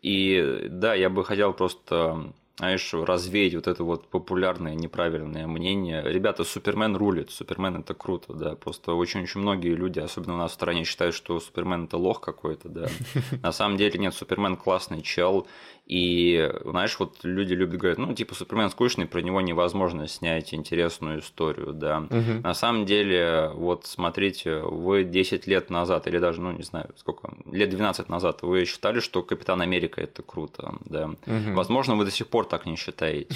И 0.06 0.68
да, 0.70 0.94
я 0.94 1.10
бы 1.10 1.26
хотел 1.26 1.52
просто 1.52 2.32
знаешь, 2.58 2.94
развеять 2.94 3.54
вот 3.56 3.68
это 3.68 3.84
вот 3.84 4.08
популярное 4.08 4.76
неправильное 4.76 5.46
мнение. 5.46 6.02
Ребята, 6.06 6.46
Супермен 6.46 6.96
рулит, 6.96 7.30
Супермен 7.30 7.78
это 7.78 7.94
круто, 7.94 8.34
да. 8.34 8.56
Просто 8.56 8.94
очень-очень 8.94 9.41
многие 9.41 9.76
люди, 9.76 10.00
особенно 10.00 10.36
у 10.36 10.38
нас 10.38 10.52
в 10.52 10.54
стране, 10.54 10.86
считают, 10.86 11.15
что 11.15 11.39
Супермен 11.39 11.86
это 11.86 11.98
лох 11.98 12.22
какой-то, 12.22 12.70
да. 12.70 12.88
На 13.44 13.52
самом 13.52 13.78
деле 13.78 14.00
нет, 14.00 14.13
Супермен 14.13 14.56
классный 14.56 15.02
чел, 15.02 15.48
и, 15.86 16.52
знаешь, 16.63 16.98
вот 16.98 17.20
люди 17.24 17.54
любят 17.54 17.78
говорить, 17.78 18.00
ну, 18.00 18.13
типа, 18.13 18.34
Супермен 18.34 18.70
скучный, 18.70 19.06
про 19.06 19.20
него 19.20 19.41
невозможно 19.41 20.08
снять 20.08 20.54
интересную 20.54 21.20
историю, 21.20 21.74
да. 21.74 22.08
На 22.41 22.54
самом 22.54 22.86
деле, 22.86 23.52
вот 23.54 23.86
смотрите, 23.86 24.60
вы 24.60 25.04
10 25.04 25.46
лет 25.46 25.70
назад, 25.70 26.08
или 26.08 26.20
даже, 26.20 26.41
ну, 26.41 26.52
не 26.54 26.63
знаю, 26.63 26.89
сколько, 26.96 27.34
лет 27.52 27.70
12 27.70 28.08
назад, 28.10 28.41
вы 28.44 28.63
считали, 28.65 29.00
что 29.02 29.22
Капитан 29.24 29.62
Америка 29.62 30.02
это 30.02 30.24
круто, 30.24 30.76
да. 30.86 31.12
Возможно, 31.26 31.96
вы 31.96 32.06
до 32.06 32.12
сих 32.12 32.28
пор 32.28 32.44
так 32.45 32.65
не 32.65 32.75
считаете. 32.75 33.36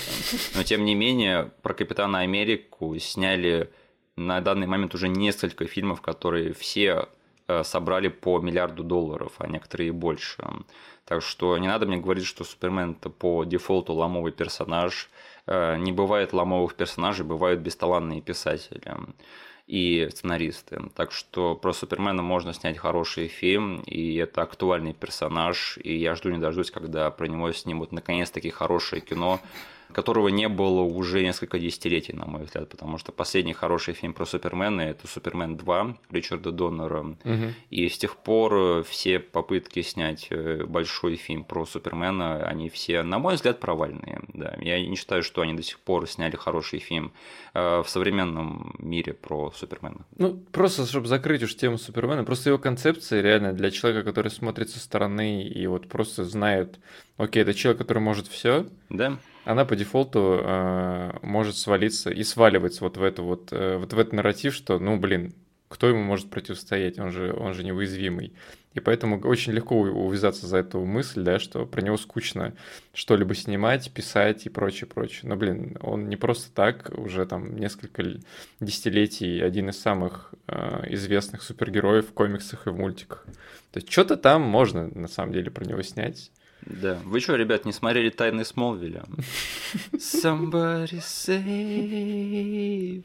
Но 0.55 0.63
тем 0.63 0.85
не 0.85 0.95
менее, 0.95 1.51
про 1.61 1.73
Капитана 1.73 2.19
Америку 2.19 2.97
сняли 2.99 3.69
на 4.15 4.41
данный 4.41 4.67
момент 4.67 4.95
уже 4.95 5.07
несколько 5.07 5.65
фильмов, 5.65 6.01
которые 6.01 6.53
все 6.53 7.09
э, 7.47 7.63
собрали 7.63 8.09
по 8.09 8.39
миллиарду 8.39 8.83
долларов, 8.83 9.33
а 9.37 9.47
некоторые 9.47 9.89
и 9.89 9.91
больше. 9.91 10.43
Так 11.05 11.23
что 11.23 11.57
не 11.57 11.67
надо 11.67 11.85
мне 11.85 11.97
говорить, 11.97 12.25
что 12.25 12.43
Супермен 12.43 12.91
это 12.91 13.09
по 13.09 13.43
дефолту 13.43 13.93
ломовый 13.93 14.31
персонаж. 14.31 15.09
Э, 15.47 15.77
Не 15.77 15.91
бывает 15.91 16.33
ломовых 16.33 16.75
персонажей, 16.75 17.25
бывают 17.25 17.59
бесталанные 17.61 18.21
писатели 18.21 18.83
и 19.69 20.09
сценаристы. 20.09 20.81
Так 20.95 21.11
что 21.11 21.55
про 21.55 21.73
Супермена 21.73 22.23
можно 22.23 22.53
снять 22.53 22.77
хороший 22.77 23.27
фильм, 23.27 23.81
и 23.85 24.15
это 24.15 24.41
актуальный 24.41 24.93
персонаж, 24.93 25.77
и 25.83 25.95
я 25.95 26.15
жду 26.15 26.31
не 26.31 26.39
дождусь, 26.39 26.71
когда 26.71 27.11
про 27.11 27.27
него 27.27 27.51
снимут 27.51 27.91
наконец-таки 27.91 28.49
хорошее 28.49 29.01
кино, 29.03 29.39
которого 29.91 30.27
не 30.29 30.47
было 30.47 30.81
уже 30.81 31.21
несколько 31.23 31.59
десятилетий, 31.59 32.13
на 32.13 32.25
мой 32.25 32.43
взгляд, 32.43 32.69
потому 32.69 32.97
что 32.97 33.11
последний 33.11 33.53
хороший 33.53 33.93
фильм 33.93 34.13
про 34.13 34.25
Супермена– 34.25 34.81
это 34.89 35.07
«Супермен 35.07 35.55
2» 35.55 35.95
Ричарда 36.11 36.51
Доннера, 36.51 37.15
Мгм. 37.23 37.53
и 37.69 37.89
с 37.89 37.97
тех 37.97 38.15
пор 38.17 38.53
э, 38.53 38.83
все 38.83 39.19
попытки 39.19 39.81
снять 39.81 40.27
э, 40.29 40.63
большой 40.65 41.15
фильм 41.15 41.43
про 41.43 41.65
Супермена, 41.65 42.43
они 42.47 42.69
все, 42.69 43.03
на 43.03 43.19
мой 43.19 43.35
взгляд, 43.35 43.59
провальные. 43.59 44.21
Да. 44.33 44.55
Я 44.61 44.79
не 44.85 44.95
считаю, 44.95 45.23
что 45.23 45.41
они 45.41 45.53
до 45.53 45.63
сих 45.63 45.79
пор 45.79 46.07
сняли 46.07 46.35
хороший 46.35 46.79
фильм 46.79 47.11
э, 47.53 47.81
в 47.81 47.89
современном 47.89 48.75
мире 48.79 49.13
про 49.13 49.51
Супермена. 49.55 50.05
Ну, 50.17 50.35
просто, 50.51 50.85
чтобы 50.85 51.07
закрыть 51.07 51.43
уж 51.43 51.55
тему 51.55 51.77
Супермена, 51.77 52.23
просто 52.23 52.49
его 52.49 52.59
концепция 52.59 53.21
реально 53.21 53.53
для 53.53 53.71
человека, 53.71 54.03
который 54.03 54.29
смотрит 54.31 54.69
со 54.69 54.79
стороны 54.79 55.43
и 55.43 55.67
вот 55.67 55.87
просто 55.87 56.23
знает, 56.25 56.79
окей, 57.17 57.41
это 57.43 57.53
человек, 57.53 57.79
который 57.79 57.99
может 57.99 58.27
все, 58.27 58.67
Да? 58.89 59.17
Она 59.49 59.65
по 59.65 59.75
дефолту 59.75 60.41
э, 60.43 61.11
может 61.23 61.57
свалиться 61.57 62.11
и 62.11 62.23
сваливается 62.23 62.83
вот 62.83 62.97
в 62.97 63.03
эту 63.03 63.23
вот, 63.23 63.51
э, 63.51 63.77
вот 63.77 63.93
в 63.93 63.97
этот 63.97 64.13
нарратив, 64.13 64.53
что, 64.53 64.77
ну, 64.77 64.97
блин, 64.97 65.33
кто 65.67 65.87
ему 65.87 66.03
может 66.03 66.29
противостоять, 66.29 66.99
он 66.99 67.11
же, 67.11 67.33
он 67.33 67.55
же 67.55 67.63
неуязвимый. 67.63 68.33
И 68.75 68.79
поэтому 68.79 69.19
очень 69.21 69.53
легко 69.53 69.75
увязаться 69.75 70.45
за 70.45 70.57
эту 70.57 70.85
мысль, 70.85 71.23
да, 71.23 71.39
что 71.39 71.65
про 71.65 71.81
него 71.81 71.97
скучно 71.97 72.53
что-либо 72.93 73.33
снимать, 73.33 73.91
писать 73.91 74.45
и 74.45 74.49
прочее, 74.49 74.87
прочее. 74.87 75.21
Но, 75.23 75.35
блин, 75.35 75.77
он 75.81 76.09
не 76.09 76.15
просто 76.15 76.53
так, 76.53 76.91
уже 76.95 77.25
там 77.25 77.57
несколько 77.57 78.03
десятилетий 78.59 79.41
один 79.41 79.69
из 79.69 79.81
самых 79.81 80.35
э, 80.47 80.83
известных 80.89 81.41
супергероев 81.41 82.07
в 82.07 82.13
комиксах 82.13 82.67
и 82.67 82.69
в 82.69 82.77
мультиках. 82.77 83.25
То 83.71 83.77
есть 83.79 83.91
что-то 83.91 84.15
там 84.15 84.43
можно, 84.43 84.87
на 84.89 85.07
самом 85.07 85.33
деле, 85.33 85.49
про 85.49 85.65
него 85.65 85.81
снять. 85.81 86.31
Да. 86.65 86.99
Вы 87.05 87.19
что, 87.19 87.35
ребят, 87.35 87.65
не 87.65 87.71
смотрели 87.71 88.09
«Тайны 88.09 88.45
Смолвиля»? 88.45 89.03
Somebody 89.93 90.99
save 90.99 91.43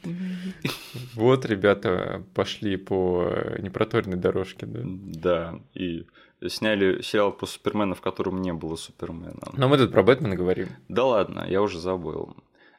me. 0.03 0.45
Вот 1.15 1.47
ребята 1.47 2.25
пошли 2.35 2.77
по 2.77 3.31
непроторенной 3.59 4.17
дорожке, 4.17 4.67
да. 4.67 4.81
Да, 4.85 5.61
и 5.75 6.07
сняли 6.49 7.01
сериал 7.03 7.33
про 7.33 7.47
Супермена, 7.47 7.95
в 7.95 8.01
котором 8.01 8.43
не 8.43 8.53
было 8.53 8.77
Супермена. 8.77 9.53
Но 9.57 9.69
мы 9.69 9.79
тут 9.79 9.93
про 9.93 10.03
Бэтмена 10.03 10.37
говорим. 10.37 10.69
Да 10.89 11.05
ладно, 11.05 11.45
я 11.49 11.63
уже 11.63 11.79
забыл. 11.79 12.37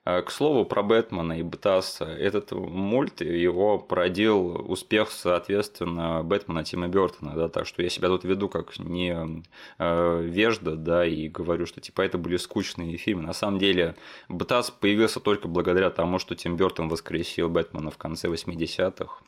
А, 0.08 0.22
К 0.22 0.30
слову, 0.30 0.66
про 0.66 0.84
Бэтмена 0.84 1.40
и 1.40 1.44
Бтаса. 1.44 2.06
Этот 2.06 2.52
мульт, 2.52 3.22
его 3.22 3.80
породил 3.80 4.72
успех, 4.72 5.10
соответственно, 5.10 6.22
Бэтмена 6.24 6.64
Тима 6.64 6.88
Бертона, 6.88 7.34
да, 7.34 7.50
так 7.50 7.66
что 7.66 7.82
я 7.82 7.90
себя 7.90 8.10
тут 8.10 8.24
веду 8.24 8.48
как 8.48 8.78
не 8.78 9.44
э, 9.80 10.22
вежда, 10.22 10.76
да, 10.76 11.08
и 11.08 11.28
говорю, 11.28 11.66
что 11.66 11.82
типа 11.82 12.04
это 12.04 12.20
были 12.20 12.38
скучные 12.38 12.98
фильмы. 12.98 13.24
На 13.24 13.34
самом 13.34 13.58
деле, 13.58 13.96
Бтас 14.30 14.70
появился 14.70 15.20
только 15.20 15.48
благодаря 15.48 15.90
тому, 15.90 16.20
что 16.20 16.36
Тим 16.36 16.56
Бертон 16.56 16.88
воскресил 16.88 17.50
Бэтмена 17.50 17.90
в 17.90 17.98
конце 17.98 18.28
80-х. 18.28 19.24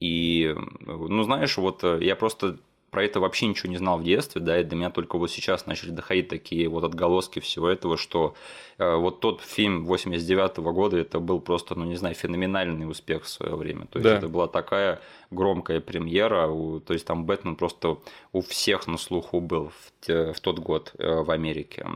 И, 0.00 0.52
ну, 0.80 1.22
знаешь, 1.22 1.56
вот 1.58 1.84
э, 1.84 1.98
я 2.02 2.16
просто 2.16 2.58
про 2.90 3.04
это 3.04 3.20
вообще 3.20 3.46
ничего 3.46 3.70
не 3.70 3.76
знал 3.78 3.98
в 3.98 4.04
детстве, 4.04 4.40
да, 4.40 4.60
и 4.60 4.64
до 4.64 4.74
меня 4.76 4.90
только 4.90 5.18
вот 5.18 5.30
сейчас 5.30 5.66
начали 5.66 5.90
доходить 5.90 6.28
такие 6.28 6.68
вот 6.68 6.84
отголоски 6.84 7.40
всего 7.40 7.68
этого, 7.68 7.96
что 7.96 8.34
э, 8.78 8.94
вот 8.96 9.20
тот 9.20 9.40
фильм 9.42 9.84
89 9.84 10.58
года, 10.58 10.96
это 10.96 11.20
был 11.20 11.40
просто, 11.40 11.74
ну, 11.74 11.84
не 11.84 11.96
знаю, 11.96 12.14
феноменальный 12.14 12.88
успех 12.88 13.24
в 13.24 13.28
свое 13.28 13.54
время. 13.56 13.86
То 13.86 13.98
есть 13.98 14.08
Да. 14.10 14.16
это 14.18 14.28
была 14.28 14.46
такая 14.48 15.00
громкая 15.30 15.80
премьера, 15.80 16.46
у- 16.48 16.80
то 16.80 16.94
есть 16.94 17.06
там 17.06 17.24
Бэтмен 17.24 17.56
просто 17.56 17.98
у 18.32 18.40
всех 18.40 18.86
на 18.86 18.96
слуху 18.98 19.40
был 19.40 19.70
в, 20.06 20.32
в 20.34 20.40
тот 20.40 20.58
год 20.58 20.92
э, 20.98 21.22
в 21.22 21.30
Америке. 21.30 21.86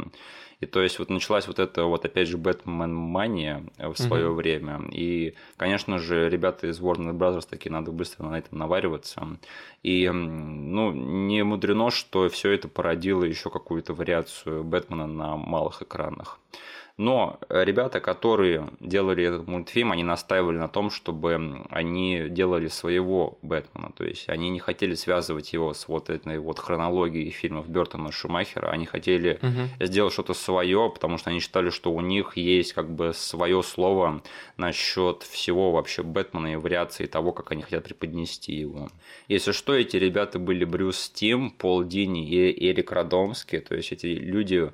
И 0.62 0.66
то 0.66 0.80
есть 0.80 1.00
вот 1.00 1.10
началась 1.10 1.48
вот 1.48 1.58
эта 1.58 1.84
вот 1.86 2.04
опять 2.04 2.28
же 2.28 2.38
Бэтмен-мания 2.38 3.64
в 3.78 3.96
свое 3.96 4.26
Мгм. 4.26 4.36
время. 4.36 4.80
И, 4.92 5.34
конечно 5.56 5.98
же, 5.98 6.30
ребята 6.30 6.68
из 6.68 6.80
Warner 6.80 7.12
Brothers 7.12 7.48
такие 7.50 7.72
надо 7.72 7.90
быстро 7.90 8.26
на 8.26 8.38
этом 8.38 8.58
навариваться. 8.58 9.26
И, 9.82 10.08
ну, 10.08 10.92
не 10.92 11.42
мудрено, 11.42 11.90
что 11.90 12.28
все 12.28 12.52
это 12.52 12.68
породило 12.68 13.24
еще 13.24 13.50
какую-то 13.50 13.92
вариацию 13.92 14.62
Бэтмена 14.62 15.08
на 15.08 15.36
малых 15.36 15.82
экранах. 15.82 16.38
Но 17.02 17.40
ребята, 17.48 17.98
которые 17.98 18.68
делали 18.78 19.24
этот 19.24 19.48
мультфильм, 19.48 19.90
они 19.90 20.04
настаивали 20.04 20.56
на 20.56 20.68
том, 20.68 20.90
чтобы 20.90 21.64
они 21.68 22.26
делали 22.28 22.68
своего 22.68 23.38
Бэтмена. 23.42 23.90
То 23.96 24.04
есть 24.04 24.28
они 24.28 24.50
не 24.50 24.60
хотели 24.60 24.94
связывать 24.94 25.52
его 25.52 25.74
с 25.74 25.88
вот 25.88 26.10
этой 26.10 26.38
вот 26.38 26.60
хронологией 26.60 27.30
фильмов 27.30 27.68
Бертона 27.68 28.08
и 28.08 28.12
Шумахера. 28.12 28.68
Они 28.68 28.86
хотели 28.86 29.40
Мгм. 29.42 29.68
сделать 29.80 30.12
что-то 30.12 30.32
свое, 30.34 30.90
потому 30.94 31.18
что 31.18 31.30
они 31.30 31.40
считали, 31.40 31.70
что 31.70 31.90
у 31.92 32.00
них 32.00 32.36
есть 32.36 32.72
как 32.72 32.88
бы 32.88 33.12
свое 33.14 33.64
слово 33.64 34.22
насчет 34.56 35.24
всего 35.24 35.72
вообще 35.72 36.04
Бэтмена 36.04 36.52
и 36.52 36.56
вариации 36.56 37.06
того, 37.06 37.32
как 37.32 37.50
они 37.50 37.62
хотят 37.62 37.82
преподнести 37.82 38.52
его. 38.52 38.90
Если 39.26 39.50
что, 39.50 39.74
эти 39.74 39.96
ребята 39.96 40.38
были 40.38 40.64
Брюс 40.64 41.10
Тим, 41.10 41.50
Пол 41.50 41.82
Дини 41.82 42.28
и 42.28 42.70
Эрик 42.70 42.92
Радомский, 42.92 43.58
то 43.58 43.74
есть 43.74 43.90
эти 43.90 44.06
люди 44.06 44.70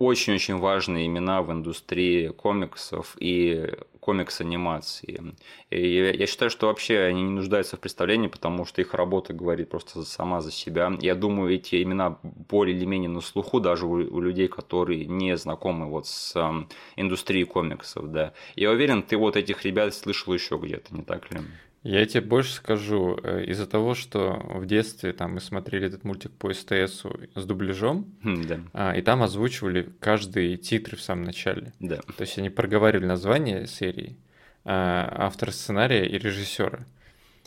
очень-очень 0.00 0.56
важные 0.56 1.06
имена 1.06 1.42
в 1.42 1.52
индустрии 1.52 2.28
комиксов 2.28 3.16
и 3.20 3.70
комикс-анимации. 4.00 5.34
И 5.68 5.94
я 6.18 6.26
считаю, 6.26 6.50
что 6.50 6.68
вообще 6.68 7.00
они 7.00 7.22
не 7.22 7.30
нуждаются 7.30 7.76
в 7.76 7.80
представлении, 7.80 8.28
потому 8.28 8.64
что 8.64 8.80
их 8.80 8.94
работа 8.94 9.34
говорит 9.34 9.68
просто 9.68 10.02
сама 10.04 10.40
за 10.40 10.50
себя. 10.50 10.90
Я 11.00 11.14
думаю, 11.14 11.54
эти 11.54 11.82
имена 11.82 12.18
более 12.22 12.74
или 12.74 12.86
менее 12.86 13.10
на 13.10 13.20
слуху 13.20 13.60
даже 13.60 13.86
у, 13.86 13.92
у 13.92 14.20
людей, 14.20 14.48
которые 14.48 15.04
не 15.04 15.36
знакомы 15.36 15.86
вот 15.86 16.06
с 16.06 16.34
эм, 16.34 16.70
индустрией 16.96 17.44
комиксов, 17.44 18.10
да. 18.10 18.32
Я 18.56 18.70
уверен, 18.70 19.02
ты 19.02 19.18
вот 19.18 19.36
этих 19.36 19.66
ребят 19.66 19.94
слышал 19.94 20.32
еще 20.32 20.56
где-то, 20.56 20.94
не 20.94 21.02
так 21.02 21.30
ли? 21.30 21.40
Я 21.82 22.04
тебе 22.04 22.20
больше 22.20 22.52
скажу, 22.52 23.18
э, 23.22 23.44
из-за 23.46 23.66
того, 23.66 23.94
что 23.94 24.34
в 24.54 24.66
детстве 24.66 25.12
там 25.14 25.34
мы 25.34 25.40
смотрели 25.40 25.86
этот 25.86 26.04
мультик 26.04 26.30
по 26.32 26.52
СТС 26.52 27.04
с 27.34 27.44
дубляжом, 27.46 28.06
Хм, 28.22 28.42
Да, 28.46 28.60
а, 28.74 28.92
и 28.96 29.00
там 29.00 29.22
озвучивали 29.22 29.88
каждые 29.98 30.56
титры 30.58 30.96
в 30.96 31.00
самом 31.00 31.24
начале. 31.24 31.72
да. 31.80 31.96
То 32.16 32.20
есть 32.22 32.36
они 32.38 32.50
проговаривали 32.50 33.06
название 33.06 33.66
серии, 33.66 34.16
а, 34.64 35.08
автора 35.26 35.52
сценария 35.52 36.04
и 36.06 36.18
режиссера. 36.18 36.84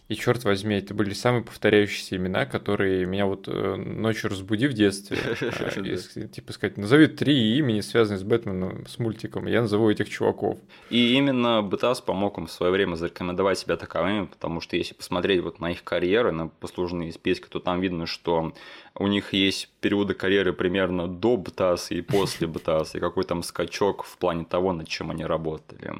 И 0.09 0.15
черт 0.15 0.43
возьми, 0.43 0.75
это 0.75 0.93
были 0.93 1.13
самые 1.13 1.43
повторяющиеся 1.43 2.17
имена, 2.17 2.45
которые 2.45 3.05
меня 3.05 3.25
вот 3.25 3.47
э, 3.47 3.75
ночью 3.75 4.29
разбуди 4.29 4.67
в 4.67 4.73
детстве. 4.73 5.17
а, 5.41 6.27
Типа 6.27 6.51
сказать, 6.51 6.77
назови 6.77 7.07
три 7.07 7.57
имени, 7.57 7.79
связанные 7.79 8.19
с 8.19 8.23
Бэтменом, 8.23 8.85
с 8.85 8.99
мультиком. 8.99 9.47
Я 9.47 9.61
назову 9.61 9.89
этих 9.89 10.09
чуваков. 10.09 10.59
И 10.89 11.13
именно 11.13 11.61
БТАС 11.61 12.01
помог 12.01 12.37
им 12.37 12.47
в 12.47 12.51
свое 12.51 12.71
время 12.71 12.95
зарекомендовать 12.95 13.57
себя 13.59 13.77
таковыми, 13.77 14.25
потому 14.25 14.59
что 14.59 14.75
если 14.75 14.93
посмотреть 14.93 15.41
вот 15.41 15.59
на 15.59 15.71
их 15.71 15.85
карьеры, 15.85 16.33
на 16.33 16.47
послужные 16.49 17.13
списки, 17.13 17.47
то 17.47 17.59
там 17.59 17.79
видно, 17.79 18.05
что 18.05 18.53
у 18.95 19.07
них 19.07 19.33
есть 19.33 19.69
периоды 19.81 20.13
карьеры 20.13 20.53
примерно 20.53 21.07
до 21.07 21.35
БТАС 21.35 21.91
и 21.91 22.01
после 22.01 22.47
БТАС, 22.47 22.95
и 22.95 22.99
какой 22.99 23.23
там 23.23 23.43
скачок 23.43 24.03
в 24.03 24.17
плане 24.17 24.45
того, 24.45 24.73
над 24.73 24.87
чем 24.87 25.11
они 25.11 25.25
работали. 25.25 25.93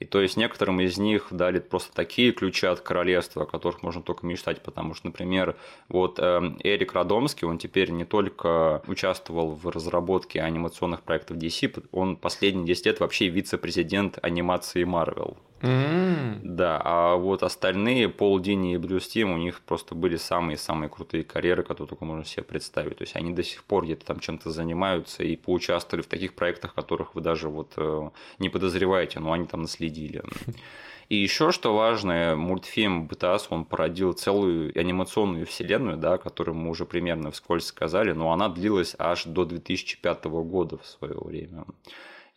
И 0.00 0.04
то 0.04 0.20
есть 0.20 0.36
некоторым 0.36 0.80
из 0.80 0.98
них 0.98 1.28
дали 1.30 1.60
просто 1.60 1.94
такие 1.94 2.32
ключи 2.32 2.66
от 2.66 2.80
королевства, 2.80 3.44
о 3.44 3.46
которых 3.46 3.82
можно 3.82 4.02
только 4.02 4.26
мечтать, 4.26 4.60
потому 4.60 4.94
что, 4.94 5.06
например, 5.06 5.56
вот 5.88 6.18
э, 6.18 6.40
Эрик 6.64 6.92
Радомский, 6.94 7.46
он 7.46 7.58
теперь 7.58 7.90
не 7.90 8.04
только 8.04 8.82
участвовал 8.88 9.52
в 9.54 9.68
разработке 9.68 10.40
анимационных 10.40 11.02
проектов 11.02 11.36
DC, 11.36 11.84
он 11.92 12.16
последние 12.16 12.66
10 12.66 12.86
лет 12.86 13.00
вообще 13.00 13.28
вице-президент 13.28 14.18
анимации 14.22 14.84
Marvel. 14.84 15.36
М, 15.62 16.40
Да, 16.56 16.80
а 16.84 17.14
вот 17.16 17.42
остальные, 17.44 18.08
Пол 18.08 18.40
Дини 18.40 18.74
и 18.74 18.76
Брюс 18.78 19.06
Тим, 19.08 19.30
у 19.32 19.36
них 19.38 19.60
просто 19.60 19.94
были 19.94 20.16
самые-самые 20.16 20.88
крутые 20.88 21.22
карьеры, 21.22 21.62
которые 21.62 21.88
только 21.88 22.04
можно 22.04 22.24
себе 22.24 22.42
представить. 22.42 22.96
То 22.98 23.02
есть 23.04 23.14
они 23.14 23.32
до 23.32 23.44
сих 23.44 23.62
пор 23.64 23.84
где-то 23.84 24.04
там 24.06 24.18
чем-то 24.18 24.50
занимаются 24.50 25.22
и 25.22 25.36
поучаствовали 25.36 26.02
в 26.02 26.08
таких 26.08 26.34
проектах, 26.34 26.74
которых 26.74 27.14
вы 27.14 27.20
даже 27.20 27.48
вот 27.48 27.72
э, 27.76 28.10
не 28.40 28.48
подозреваете, 28.48 29.20
но 29.20 29.32
они 29.32 29.46
там 29.46 29.62
наследили. 29.62 30.22
И 31.08 31.16
еще 31.16 31.52
что 31.52 31.74
важно, 31.76 32.36
мультфильм 32.36 33.06
БТАС, 33.06 33.48
он 33.50 33.64
породил 33.66 34.14
целую 34.14 34.72
анимационную 34.78 35.46
вселенную, 35.46 35.98
да, 35.98 36.16
которую 36.16 36.54
мы 36.56 36.70
уже 36.70 36.86
примерно 36.86 37.30
вскользь 37.30 37.66
сказали, 37.66 38.12
но 38.12 38.32
она 38.32 38.48
длилась 38.48 38.96
аж 38.98 39.24
до 39.24 39.44
2005 39.44 40.24
года 40.24 40.78
в 40.78 40.86
свое 40.86 41.14
время. 41.18 41.64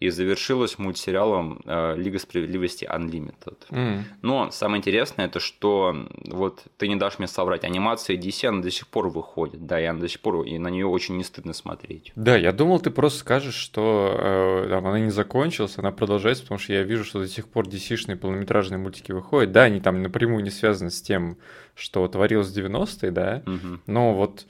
И 0.01 0.09
завершилась 0.09 0.77
мультсериалом 0.77 1.61
э, 1.65 1.95
Лига 1.95 2.19
справедливости 2.19 2.83
Unlimited. 2.83 3.57
м. 3.71 4.03
Но 4.21 4.51
самое 4.51 4.79
интересное, 4.81 5.25
это 5.27 5.39
что, 5.39 5.95
вот 6.25 6.63
ты 6.77 6.89
не 6.89 6.97
дашь 6.97 7.17
мне 7.17 7.27
соврать, 7.29 7.63
анимация 7.63 8.17
DC, 8.17 8.47
она 8.47 8.61
до 8.61 8.69
сих 8.71 8.87
пор 8.87 9.07
выходит, 9.07 9.65
да, 9.65 9.79
и 9.79 9.85
она 9.85 10.01
до 10.01 10.09
сих 10.09 10.19
пор, 10.19 10.45
и 10.45 10.57
на 10.57 10.67
нее 10.67 10.85
очень 10.85 11.15
не 11.15 11.23
стыдно 11.23 11.53
смотреть. 11.53 12.11
Да, 12.17 12.35
я 12.35 12.51
думал, 12.51 12.81
ты 12.81 12.91
просто 12.91 13.19
скажешь, 13.19 13.55
что 13.55 14.13
э, 14.19 14.67
там, 14.69 14.85
она 14.85 14.99
не 14.99 15.11
закончилась, 15.11 15.77
она 15.77 15.91
продолжается, 15.91 16.43
потому 16.43 16.59
что 16.59 16.73
я 16.73 16.83
вижу, 16.83 17.05
что 17.05 17.19
до 17.21 17.27
сих 17.29 17.47
пор 17.47 17.65
DC-шные 17.65 18.17
полнометражные 18.17 18.77
мультики 18.77 19.13
выходят. 19.13 19.53
Да, 19.53 19.63
они 19.63 19.79
там 19.79 20.01
напрямую 20.03 20.43
не 20.43 20.49
связаны 20.51 20.91
с 20.91 21.01
тем, 21.01 21.37
что 21.73 22.05
творилось 22.09 22.49
в 22.49 22.57
90-е, 22.57 23.11
да, 23.11 23.43
Мгм. 23.45 23.81
но 23.87 24.13
вот, 24.13 24.45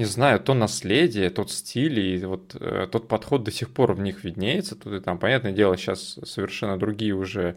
не 0.00 0.06
знаю, 0.06 0.40
то 0.40 0.54
наследие, 0.54 1.28
тот 1.28 1.52
стиль 1.52 2.00
и 2.00 2.24
вот 2.24 2.56
э, 2.58 2.88
тот 2.90 3.06
подход 3.06 3.44
до 3.44 3.50
сих 3.50 3.68
пор 3.68 3.92
в 3.92 4.00
них 4.00 4.24
виднеется. 4.24 4.74
Тут 4.74 4.94
и 4.94 5.00
там, 5.00 5.18
понятное 5.18 5.52
дело, 5.52 5.76
сейчас 5.76 6.18
совершенно 6.24 6.78
другие 6.78 7.12
уже, 7.12 7.56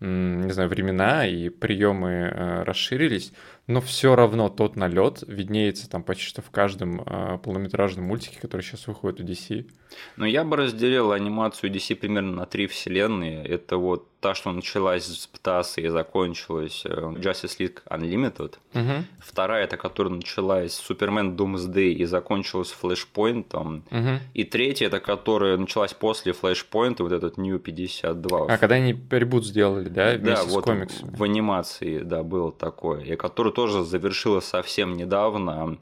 не 0.00 0.50
знаю, 0.50 0.68
времена 0.68 1.24
и 1.24 1.50
приемы 1.50 2.10
э, 2.10 2.62
расширились, 2.64 3.32
но 3.66 3.80
все 3.80 4.14
равно 4.14 4.48
тот 4.48 4.76
налет 4.76 5.22
виднеется 5.26 5.88
там 5.88 6.02
почти 6.02 6.24
что 6.24 6.42
в 6.42 6.50
каждом 6.50 7.00
э, 7.00 7.38
полнометражном 7.42 8.04
мультике, 8.06 8.38
который 8.40 8.62
сейчас 8.62 8.86
выходит 8.86 9.20
у 9.20 9.24
DC. 9.24 9.70
Но 10.16 10.26
я 10.26 10.44
бы 10.44 10.56
разделил 10.56 11.12
анимацию 11.12 11.72
DC 11.72 11.94
примерно 11.94 12.32
на 12.32 12.46
три 12.46 12.66
вселенные. 12.66 13.44
Это 13.44 13.76
вот 13.76 14.08
та, 14.20 14.34
что 14.34 14.50
началась 14.52 15.04
с 15.04 15.26
ПТАСа 15.26 15.82
и 15.82 15.88
закончилась 15.88 16.82
э, 16.84 16.88
Justice 16.88 17.58
League 17.58 17.78
Unlimited. 17.88 18.54
Мгм, 18.72 19.04
Вторая, 19.20 19.64
это 19.64 19.76
которая 19.76 20.14
началась 20.14 20.72
с 20.72 20.76
Супермен 20.80 21.36
Doomsday 21.36 21.90
и 21.92 22.04
закончилась 22.06 22.70
Флэшпоинтом. 22.72 23.84
мгм. 23.90 24.20
И 24.32 24.44
третья, 24.44 24.86
это 24.86 24.98
которая 25.00 25.56
началась 25.58 25.92
после 25.92 26.32
Флэшпоинта, 26.32 27.02
вот 27.02 27.12
этот 27.12 27.36
New 27.36 27.58
52. 27.58 28.46
А 28.48 28.58
когда 28.58 28.76
они 28.76 28.98
ребут 29.10 29.46
сделали, 29.46 29.88
да, 29.88 30.16
Да, 30.16 30.36
с 30.36 30.46
вот 30.46 30.64
комиксами? 30.64 31.14
в 31.14 31.22
анимации, 31.22 32.00
да, 32.00 32.22
было 32.22 32.50
такое. 32.50 33.02
И 33.02 33.16
которую 33.16 33.52
тоже 33.54 33.82
завершила 33.84 34.40
совсем 34.40 34.96
недавно 34.96 35.78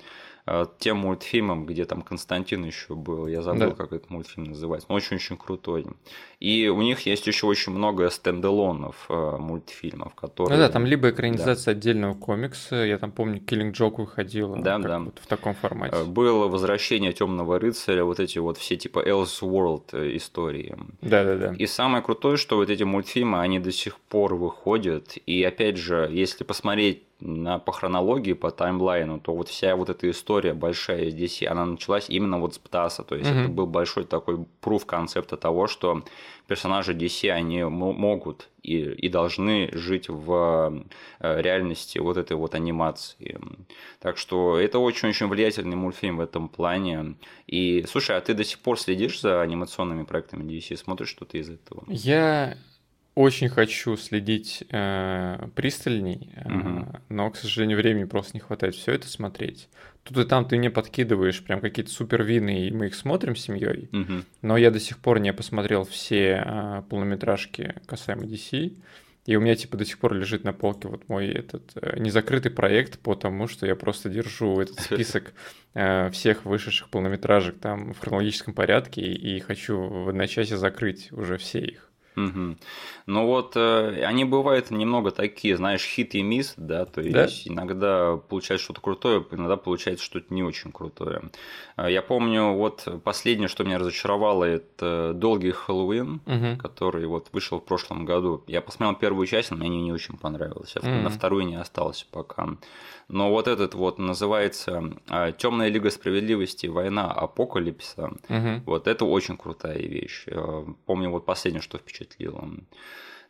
э, 0.46 0.66
тем 0.78 0.96
мультфильмом, 0.98 1.66
где 1.66 1.84
там 1.84 2.02
Константин 2.02 2.64
еще 2.64 2.94
был. 2.94 3.26
Я 3.28 3.42
забыл, 3.42 3.70
Да. 3.70 3.74
как 3.76 3.92
этот 3.92 4.10
мультфильм 4.10 4.48
называется. 4.48 4.86
Но 4.88 4.96
очень-очень 4.96 5.36
крутой. 5.36 5.86
И 6.40 6.66
у 6.68 6.82
них 6.82 7.06
есть 7.06 7.28
еще 7.28 7.46
очень 7.46 7.70
много 7.72 8.10
стендалонов 8.10 9.06
э, 9.08 9.36
мультфильмов, 9.38 10.16
которые... 10.16 10.56
Ну 10.58 10.62
да, 10.64 10.68
там 10.68 10.84
либо 10.84 11.10
экранизация 11.10 11.70
отдельного 11.72 12.14
комикса, 12.14 12.74
я 12.84 12.98
там 12.98 13.12
помню, 13.12 13.40
Killing 13.40 13.72
Joke 13.72 13.98
выходила, 14.00 14.58
Да, 14.60 14.78
да. 14.78 14.98
вот 14.98 15.20
в 15.22 15.26
таком 15.28 15.54
формате. 15.54 15.94
Э, 15.96 16.04
Было 16.04 16.48
возвращение 16.48 17.12
Темного 17.12 17.60
рыцаря, 17.60 18.02
вот 18.04 18.18
эти 18.18 18.38
вот 18.40 18.58
все 18.58 18.76
типа 18.76 18.98
Elseworld 19.08 19.90
э, 19.92 20.16
истории. 20.16 20.76
Да-да-да. 21.02 21.54
И 21.56 21.66
самое 21.66 22.02
крутое, 22.02 22.36
что 22.36 22.56
вот 22.56 22.68
эти 22.68 22.82
мультфильмы, 22.82 23.40
они 23.40 23.60
до 23.60 23.70
сих 23.70 23.96
пор 24.00 24.34
выходят. 24.34 25.16
И 25.26 25.44
опять 25.44 25.76
же, 25.76 26.08
если 26.10 26.42
посмотреть 26.42 27.04
на, 27.24 27.58
по 27.58 27.72
хронологии, 27.72 28.32
по 28.32 28.50
таймлайну, 28.50 29.20
то 29.20 29.34
вот 29.34 29.48
вся 29.48 29.76
вот 29.76 29.88
эта 29.88 30.10
история 30.10 30.54
большая 30.54 31.10
DC, 31.10 31.46
она 31.46 31.64
началась 31.64 32.10
именно 32.10 32.38
вот 32.38 32.54
с 32.54 32.58
Птаса. 32.58 33.04
То 33.04 33.14
есть 33.14 33.30
Мгм. 33.30 33.40
это 33.40 33.48
был 33.48 33.66
большой 33.66 34.04
такой 34.04 34.44
пруф 34.60 34.86
концепта 34.86 35.36
того, 35.36 35.68
что 35.68 36.02
персонажи 36.48 36.92
DC, 36.94 37.30
они 37.30 37.62
могут 37.64 38.48
и, 38.62 38.78
и 38.78 39.08
должны 39.08 39.70
жить 39.72 40.08
в 40.08 40.84
э, 41.20 41.40
реальности 41.40 41.98
вот 41.98 42.16
этой 42.16 42.36
вот 42.36 42.54
анимации. 42.54 43.38
Так 44.00 44.18
что 44.18 44.58
это 44.58 44.78
очень-очень 44.80 45.28
влиятельный 45.28 45.76
мультфильм 45.76 46.16
в 46.16 46.20
этом 46.20 46.48
плане. 46.48 47.14
И, 47.46 47.84
слушай, 47.88 48.16
а 48.16 48.20
ты 48.20 48.34
до 48.34 48.44
сих 48.44 48.58
пор 48.58 48.78
следишь 48.80 49.20
за 49.20 49.40
анимационными 49.40 50.02
проектами 50.04 50.44
DC? 50.44 50.76
Смотришь 50.76 51.08
что-то 51.08 51.38
из 51.38 51.48
этого? 51.48 51.84
Я 51.88 52.56
очень 53.14 53.48
хочу 53.48 53.96
следить 53.96 54.64
э, 54.70 55.48
пристальней, 55.54 56.30
э, 56.34 56.48
Мгм. 56.48 56.96
но, 57.08 57.30
к 57.30 57.36
сожалению, 57.36 57.76
времени 57.78 58.04
просто 58.04 58.32
не 58.34 58.40
хватает 58.40 58.74
все 58.74 58.92
это 58.92 59.08
смотреть. 59.08 59.68
Тут 60.02 60.18
и 60.18 60.24
там 60.24 60.46
ты 60.46 60.56
мне 60.56 60.70
подкидываешь 60.70 61.44
прям 61.44 61.60
какие-то 61.60 61.90
супервины, 61.92 62.66
и 62.66 62.70
мы 62.72 62.86
их 62.86 62.94
смотрим 62.94 63.36
с 63.36 63.42
семьей. 63.42 63.88
Мгм. 63.92 64.24
Но 64.40 64.56
я 64.56 64.70
до 64.70 64.80
сих 64.80 64.98
пор 64.98 65.20
не 65.20 65.32
посмотрел 65.32 65.84
все 65.84 66.42
э, 66.44 66.82
полнометражки 66.88 67.74
касаемо 67.86 68.22
DC. 68.24 68.76
И 69.24 69.36
у 69.36 69.40
меня 69.40 69.54
типа 69.54 69.76
до 69.76 69.84
сих 69.84 69.98
пор 70.00 70.14
лежит 70.14 70.42
на 70.42 70.52
полке 70.52 70.88
вот 70.88 71.08
мой 71.08 71.28
этот 71.28 71.70
э, 71.76 72.00
незакрытый 72.00 72.50
проект 72.50 72.98
по 72.98 73.14
тому, 73.14 73.46
что 73.46 73.66
я 73.66 73.76
просто 73.76 74.08
держу 74.08 74.58
этот 74.60 74.80
список 74.80 75.34
э, 75.74 76.10
всех 76.10 76.44
вышедших 76.44 76.88
полнометражек 76.88 77.60
там 77.60 77.92
в 77.92 77.98
хронологическом 78.00 78.52
порядке 78.54 79.02
и, 79.02 79.36
и 79.36 79.38
хочу 79.40 79.78
в 79.80 80.08
одночасье 80.08 80.56
закрыть 80.56 81.12
уже 81.12 81.36
все 81.36 81.60
их. 81.60 81.91
Мгм. 82.14 82.58
Ну 83.06 83.26
вот, 83.26 83.52
э, 83.56 84.04
они 84.04 84.24
бывают 84.24 84.70
немного 84.70 85.10
такие, 85.10 85.56
знаешь, 85.56 85.82
хит 85.84 86.14
и 86.14 86.22
мисс, 86.22 86.54
да, 86.56 86.84
то 86.84 87.02
Да. 87.02 87.22
есть 87.24 87.48
иногда 87.48 88.16
получается 88.16 88.64
что-то 88.64 88.80
крутое, 88.80 89.24
иногда 89.30 89.56
получается 89.56 90.04
что-то 90.04 90.32
не 90.34 90.42
очень 90.42 90.72
крутое. 90.72 91.22
Э, 91.76 91.90
Я 91.90 92.02
помню, 92.02 92.52
вот 92.52 92.86
последнее, 93.02 93.48
что 93.48 93.64
меня 93.64 93.78
разочаровало, 93.78 94.44
это 94.44 95.12
«Долгий 95.14 95.52
Хэллоуин», 95.52 96.20
Мгм. 96.26 96.58
который 96.58 97.06
вот 97.06 97.28
вышел 97.32 97.58
в 97.60 97.64
прошлом 97.64 98.04
году. 98.04 98.44
Я 98.46 98.60
посмотрел 98.60 98.98
первую 98.98 99.26
часть, 99.26 99.50
но 99.50 99.56
мне 99.56 99.68
не 99.68 99.92
очень 99.92 100.16
понравилось. 100.18 100.74
Я 100.80 100.88
Мгм. 100.88 101.02
на 101.04 101.10
вторую 101.10 101.44
не 101.46 101.56
остался 101.56 102.06
пока. 102.10 102.48
Но 103.08 103.30
вот 103.30 103.46
этот 103.48 103.74
вот 103.74 103.98
называется 103.98 104.94
Темная 105.38 105.68
Лига 105.68 105.90
Справедливости. 105.90 106.66
Война 106.66 107.10
Апокалипса. 107.10 108.12
Мгм. 108.28 108.62
Вот 108.64 108.86
это 108.86 109.04
очень 109.04 109.36
крутая 109.36 109.78
вещь. 109.78 110.24
Э, 110.26 110.64
Помню, 110.86 111.10
вот 111.10 111.24
последнее, 111.26 111.60
что 111.62 111.78
впечатлило 111.78 112.01
впечатлило. 112.02 112.48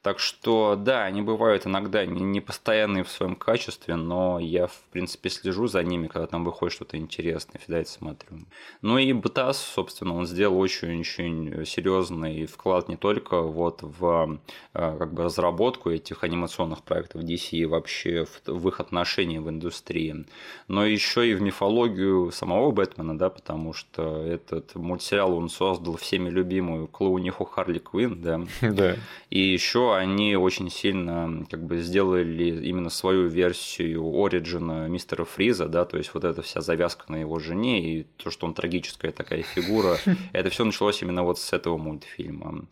Так 0.03 0.19
что, 0.19 0.75
да, 0.77 1.05
они 1.05 1.23
бывают 1.23 1.65
иногда 1.65 2.05
не 2.05 2.23
не 2.23 2.41
постоянные 2.41 3.05
в 3.05 3.11
своем 3.11 3.37
качестве, 3.37 3.95
но 3.95 4.41
я, 4.41 4.67
в 4.67 4.81
принципе, 4.91 5.31
слежу 5.31 5.69
за 5.69 5.83
ними, 5.85 6.09
когда 6.09 6.27
там 6.27 6.45
выходит 6.45 6.75
что-то 6.75 6.97
интересное, 6.97 7.61
всегда 7.61 7.79
это 7.79 7.91
смотрю. 7.91 8.39
Ну 8.81 8.99
и 8.99 9.13
БТАС, 9.13 9.59
собственно, 9.59 10.17
он 10.17 10.27
сделал 10.27 10.59
очень-очень 10.59 11.65
серьезный 11.67 12.47
вклад 12.47 12.89
не 12.89 12.97
только 12.97 13.43
вот 13.43 13.83
в 13.83 14.41
э, 14.75 14.97
как 14.99 15.15
бы 15.15 15.23
разработку 15.23 15.91
этих 15.91 16.25
анимационных 16.25 16.83
проектов 16.83 17.23
DC 17.23 17.51
и 17.53 17.65
вообще 17.65 18.25
в, 18.25 18.49
в 18.49 18.69
их 18.69 18.81
отношении 18.81 19.39
в 19.39 19.49
индустрии, 19.49 20.27
но 20.67 20.85
еще 20.85 21.29
и 21.31 21.35
в 21.35 21.43
мифологию 21.43 22.33
самого 22.33 22.73
Бэтмена, 22.73 23.17
да, 23.17 23.31
потому 23.31 23.73
что 23.73 24.23
этот 24.25 24.75
мультсериал 24.75 25.35
он 25.37 25.49
создал 25.49 25.97
всеми 25.97 26.29
любимую 26.29 26.89
клоуниху 26.89 27.45
Харли 27.45 27.79
Квинн, 27.79 28.21
да, 28.21 28.41
Да. 28.61 28.97
и 29.31 29.39
еще 29.39 29.92
они 29.95 30.37
очень 30.37 30.71
сильно 30.71 31.47
как 31.51 31.65
бы 31.65 31.79
сделали 31.79 32.67
именно 32.67 32.91
свою 32.91 33.29
версию 33.29 34.03
Ориджина 34.25 34.89
мистера 34.89 35.25
Фриза, 35.25 35.67
да, 35.67 35.85
то 35.85 35.99
есть 35.99 36.15
вот 36.15 36.25
эта 36.25 36.43
вся 36.43 36.61
завязка 36.61 37.11
на 37.11 37.17
его 37.17 37.39
жене 37.39 37.81
и 37.81 38.03
то, 38.17 38.31
что 38.31 38.47
он 38.47 38.55
трагическая 38.55 39.13
такая 39.13 39.43
фигура, 39.43 39.99
это 40.33 40.51
все 40.51 40.65
началось 40.65 41.03
именно 41.03 41.23
вот 41.23 41.39
с 41.39 41.53
этого 41.53 41.77
мультфильма. 41.79 42.67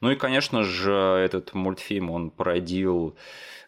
Ну 0.00 0.10
и, 0.10 0.16
конечно 0.16 0.62
же, 0.62 0.92
этот 0.92 1.54
мультфильм, 1.54 2.10
он 2.10 2.30
породил 2.30 3.16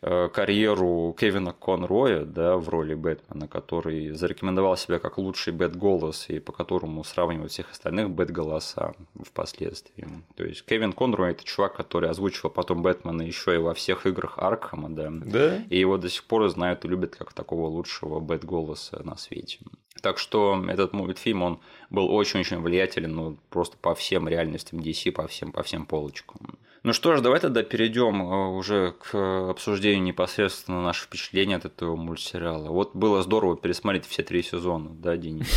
карьеру 0.00 1.14
Кевина 1.18 1.52
Конроя 1.52 2.24
да, 2.24 2.56
в 2.56 2.68
роли 2.68 2.94
Бэтмена, 2.94 3.48
который 3.48 4.10
зарекомендовал 4.10 4.76
себя 4.76 4.98
как 4.98 5.18
лучший 5.18 5.52
Бэт-голос 5.52 6.28
и 6.28 6.38
по 6.38 6.52
которому 6.52 7.04
сравнивают 7.04 7.52
всех 7.52 7.70
остальных 7.70 8.10
Бэт-голоса 8.10 8.94
впоследствии. 9.24 10.06
То 10.36 10.44
есть 10.44 10.64
Кевин 10.64 10.92
Конрой– 10.92 11.30
это 11.32 11.44
чувак, 11.44 11.76
который 11.76 12.10
озвучивал 12.10 12.50
потом 12.50 12.82
Бэтмена 12.82 13.22
еще 13.22 13.54
и 13.54 13.58
во 13.58 13.74
всех 13.74 14.06
играх 14.06 14.38
Аркхема, 14.38 14.88
да? 14.90 15.08
Да. 15.10 15.56
И 15.68 15.78
его 15.78 15.96
до 15.98 16.08
сих 16.08 16.24
пор 16.24 16.48
знают 16.48 16.84
и 16.84 16.88
любят 16.88 17.16
как 17.16 17.32
такого 17.32 17.68
лучшего 17.68 18.20
Бэт-голоса 18.20 19.02
на 19.04 19.16
свете. 19.16 19.58
Так 20.02 20.18
что 20.18 20.64
этот 20.68 20.92
мультфильм, 20.92 21.42
он 21.42 21.60
был 21.90 22.10
очень-очень 22.12 22.60
влиятелен, 22.60 23.14
ну, 23.14 23.36
просто 23.50 23.76
по 23.76 23.94
всем 23.94 24.28
реальностям 24.28 24.78
DC, 24.78 25.10
по 25.12 25.26
всем, 25.26 25.52
по 25.52 25.62
всем 25.62 25.86
полочкам. 25.86 26.58
Ну 26.84 26.92
что 26.92 27.16
ж, 27.16 27.20
давай 27.20 27.40
тогда 27.40 27.62
перейдем 27.62 28.22
э, 28.22 28.48
уже 28.56 28.92
к 28.92 29.50
обсуждению 29.50 30.02
непосредственно 30.02 30.82
наших 30.82 31.06
впечатлений 31.06 31.54
от 31.54 31.64
этого 31.64 31.96
мультсериала. 31.96 32.68
Вот 32.68 32.94
было 32.94 33.22
здорово 33.22 33.56
пересмотреть 33.56 34.06
все 34.06 34.22
три 34.22 34.42
сезона, 34.42 34.90
да, 34.90 35.16
Денис? 35.16 35.48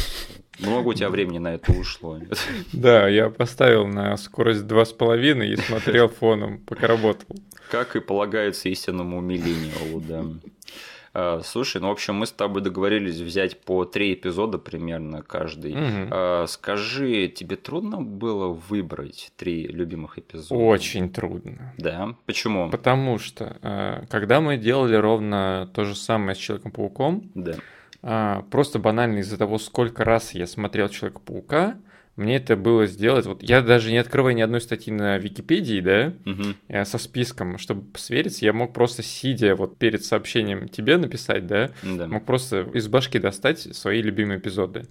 Много 0.60 0.90
у 0.90 0.94
тебя 0.94 1.10
времени 1.10 1.38
на 1.38 1.56
это 1.56 1.72
ушло? 1.72 2.20
Да, 2.74 3.08
я 3.08 3.30
поставил 3.30 3.88
на 3.88 4.18
скорость 4.18 4.68
два 4.68 4.86
с 4.86 4.94
половиной 4.94 5.52
и 5.52 5.58
смотрел 5.58 6.08
фоном, 6.08 6.60
пока 6.60 6.88
работал. 6.88 7.28
Как 7.70 7.96
и 7.96 8.00
полагается 8.00 8.70
истинному 8.70 9.22
миллениалу, 9.22 10.02
да. 10.02 10.26
А, 11.14 11.42
слушай, 11.44 11.82
ну, 11.82 11.90
в 11.90 11.92
общем, 11.92 12.16
мы 12.16 12.26
с 12.26 12.32
тобой 12.32 12.62
договорились 12.62 13.18
взять 13.18 13.60
по 13.60 13.84
три 13.86 14.14
эпизода 14.14 14.58
примерно 14.58 15.22
каждый. 15.22 15.74
Угу. 15.74 16.48
Скажи, 16.48 17.28
тебе 17.28 17.58
трудно 17.58 18.02
было 18.02 18.48
выбрать 18.48 19.32
три 19.36 19.68
любимых 19.68 20.18
эпизода? 20.18 20.56
Очень 20.56 21.12
трудно. 21.12 21.74
Да? 21.78 22.16
Почему? 22.26 22.70
Потому 22.70 23.18
что, 23.20 23.58
а, 23.62 24.06
когда 24.10 24.40
мы 24.40 24.58
делали 24.58 24.96
ровно 24.96 25.70
то 25.74 25.84
же 25.84 25.96
самое 25.96 26.36
с 26.36 26.38
Человеком-пауком, 26.38 27.32
да. 27.36 28.44
просто 28.50 28.80
банально 28.80 29.20
из-за 29.20 29.38
того, 29.38 29.58
сколько 29.58 30.04
раз 30.04 30.34
я 30.34 30.48
смотрел 30.48 30.88
Человека-паука, 30.90 31.78
мне 32.16 32.38
это 32.38 32.56
было 32.56 32.88
сделать. 32.88 33.26
Вот 33.26 33.44
я 33.44 33.62
даже 33.62 33.92
не 33.92 33.98
открывая 33.98 34.34
ни 34.34 34.42
одной 34.42 34.62
статьи 34.62 34.94
на 34.94 35.18
Википедии, 35.18 35.80
да, 35.80 36.14
угу. 36.26 36.86
со 36.86 36.98
списком, 36.98 37.58
чтобы 37.58 37.98
свериться, 37.98 38.46
я 38.46 38.54
мог 38.54 38.74
просто 38.74 39.04
сидя 39.04 39.56
вот 39.56 39.78
перед 39.78 40.04
сообщением 40.04 40.68
тебе 40.68 40.98
написать, 40.98 41.48
да, 41.48 41.72
да. 41.84 42.08
мог 42.08 42.26
просто 42.26 42.70
из 42.74 42.88
башки 42.88 43.20
достать 43.20 43.60
свои 43.60 44.02
любимые 44.02 44.40
эпизоды. 44.40 44.86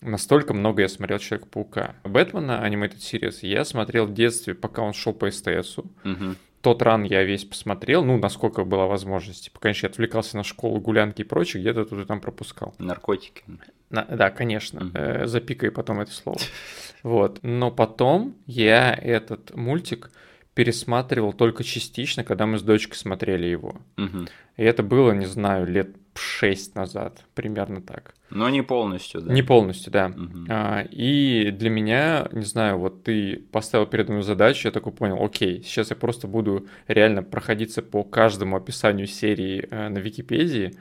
Настолько 0.00 0.54
много 0.54 0.82
я 0.82 0.88
смотрел 0.88 1.18
Человека-паука. 1.18 1.96
Бэтмена, 2.04 2.64
Animated 2.64 2.98
Series, 2.98 3.38
я 3.42 3.64
смотрел 3.64 4.06
в 4.06 4.14
детстве, 4.14 4.54
пока 4.54 4.82
он 4.82 4.92
шел 4.92 5.12
по 5.12 5.28
СТСу. 5.30 5.90
Угу 6.04 6.36
тот 6.60 6.82
ран 6.82 7.04
я 7.04 7.22
весь 7.22 7.44
посмотрел, 7.44 8.04
ну, 8.04 8.18
насколько 8.18 8.64
была 8.64 8.86
возможность. 8.86 9.52
Пока 9.52 9.68
еще 9.68 9.86
отвлекался 9.86 10.36
на 10.36 10.44
школу, 10.44 10.80
гулянки 10.80 11.22
и 11.22 11.24
прочее, 11.24 11.62
где-то 11.62 11.84
тут 11.84 12.00
и 12.00 12.04
там 12.04 12.20
пропускал. 12.20 12.74
Наркотики. 12.78 13.44
На, 13.90 14.04
да, 14.04 14.30
конечно. 14.30 14.86
Угу. 14.86 14.90
Э, 14.94 15.26
запикай 15.26 15.70
потом 15.70 16.00
это 16.00 16.12
слово. 16.12 16.38
Вот. 17.02 17.38
Но 17.42 17.70
потом 17.70 18.36
я 18.46 18.92
этот 18.92 19.54
мультик 19.54 20.10
пересматривал 20.54 21.32
только 21.32 21.62
частично, 21.62 22.24
когда 22.24 22.44
мы 22.44 22.58
с 22.58 22.62
дочкой 22.62 22.96
смотрели 22.96 23.46
его. 23.46 23.76
Угу. 23.96 24.26
И 24.58 24.64
это 24.64 24.82
было, 24.82 25.12
не 25.12 25.26
знаю, 25.26 25.66
лет 25.66 25.96
шесть 26.14 26.74
назад, 26.74 27.24
примерно 27.34 27.80
так. 27.80 28.14
Но 28.28 28.50
не 28.50 28.62
полностью, 28.62 29.22
да? 29.22 29.32
Не 29.32 29.42
полностью, 29.42 29.92
да. 29.92 30.06
Угу. 30.08 30.46
А, 30.50 30.82
и 30.82 31.52
для 31.52 31.70
меня, 31.70 32.28
не 32.32 32.44
знаю, 32.44 32.78
вот 32.78 33.04
ты 33.04 33.36
поставил 33.52 33.86
передо 33.86 34.12
мной 34.12 34.24
задачу, 34.24 34.66
я 34.66 34.72
такой 34.72 34.92
понял, 34.92 35.22
окей, 35.22 35.62
сейчас 35.62 35.90
я 35.90 35.96
просто 35.96 36.26
буду 36.26 36.66
реально 36.88 37.22
проходиться 37.22 37.82
по 37.82 38.02
каждому 38.02 38.56
описанию 38.56 39.06
серии 39.06 39.66
э, 39.70 39.88
на 39.88 39.98
Википедии, 39.98 40.74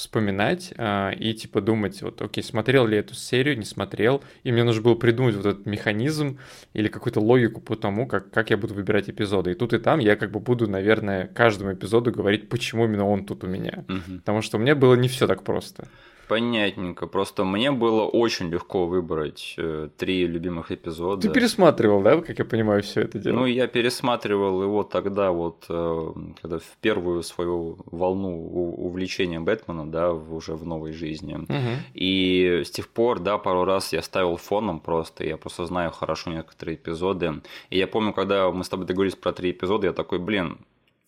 вспоминать 0.00 0.72
э, 0.76 1.14
и 1.14 1.34
типа 1.34 1.60
думать, 1.60 2.02
вот, 2.02 2.20
окей, 2.22 2.42
смотрел 2.42 2.86
ли 2.86 2.96
эту 2.96 3.14
серию, 3.14 3.58
не 3.58 3.64
смотрел, 3.64 4.22
и 4.42 4.50
мне 4.50 4.64
нужно 4.64 4.82
было 4.82 4.94
придумать 4.94 5.36
вот 5.36 5.46
этот 5.46 5.66
механизм 5.66 6.38
или 6.72 6.88
какую-то 6.88 7.20
логику 7.20 7.60
по 7.60 7.76
тому, 7.76 8.06
как, 8.06 8.30
как 8.30 8.50
я 8.50 8.56
буду 8.56 8.74
выбирать 8.74 9.08
эпизоды. 9.08 9.52
И 9.52 9.54
тут 9.54 9.72
и 9.72 9.78
там 9.78 10.00
я 10.00 10.16
как 10.16 10.30
бы 10.30 10.40
буду, 10.40 10.68
наверное, 10.68 11.26
каждому 11.28 11.72
эпизоду 11.72 12.10
говорить, 12.10 12.48
почему 12.48 12.86
именно 12.86 13.06
он 13.06 13.24
тут 13.26 13.44
у 13.44 13.46
меня. 13.46 13.84
Угу. 13.88 14.18
Потому 14.18 14.42
что 14.42 14.56
у 14.56 14.60
меня 14.60 14.74
было 14.74 14.94
не 14.94 15.08
все 15.08 15.26
так 15.26 15.44
просто. 15.44 15.88
Понятненько. 16.30 17.08
Просто 17.08 17.44
мне 17.44 17.72
было 17.72 18.02
очень 18.02 18.50
легко 18.50 18.86
выбрать 18.86 19.54
э, 19.56 19.88
три 19.96 20.28
любимых 20.28 20.70
эпизода. 20.70 21.22
Ты 21.22 21.34
пересматривал, 21.34 22.02
да, 22.02 22.20
как 22.20 22.38
я 22.38 22.44
понимаю, 22.44 22.84
все 22.84 23.00
это 23.00 23.18
дело? 23.18 23.34
Ну, 23.34 23.46
я 23.46 23.66
пересматривал 23.66 24.62
его 24.62 24.84
тогда, 24.84 25.32
вот, 25.32 25.64
э, 25.68 26.12
когда 26.40 26.58
в 26.58 26.76
первую 26.80 27.24
свою 27.24 27.78
волну 27.86 28.46
увлечения 28.76 29.40
Бэтмена, 29.40 29.90
да, 29.90 30.12
уже 30.12 30.54
в 30.54 30.64
новой 30.64 30.92
жизни. 30.92 31.34
Угу. 31.34 31.82
И 31.94 32.62
с 32.64 32.70
тех 32.70 32.88
пор, 32.88 33.18
да, 33.18 33.36
пару 33.36 33.64
раз 33.64 33.92
я 33.92 34.00
ставил 34.00 34.36
фоном 34.36 34.78
просто, 34.78 35.24
я 35.24 35.36
просто 35.36 35.66
знаю 35.66 35.90
хорошо 35.90 36.30
некоторые 36.30 36.76
эпизоды. 36.76 37.42
И 37.70 37.78
я 37.78 37.88
помню, 37.88 38.12
когда 38.12 38.52
мы 38.52 38.62
с 38.62 38.68
тобой 38.68 38.86
договорились 38.86 39.16
про 39.16 39.32
три 39.32 39.50
эпизода, 39.50 39.88
я 39.88 39.92
такой, 39.92 40.20
блин, 40.20 40.58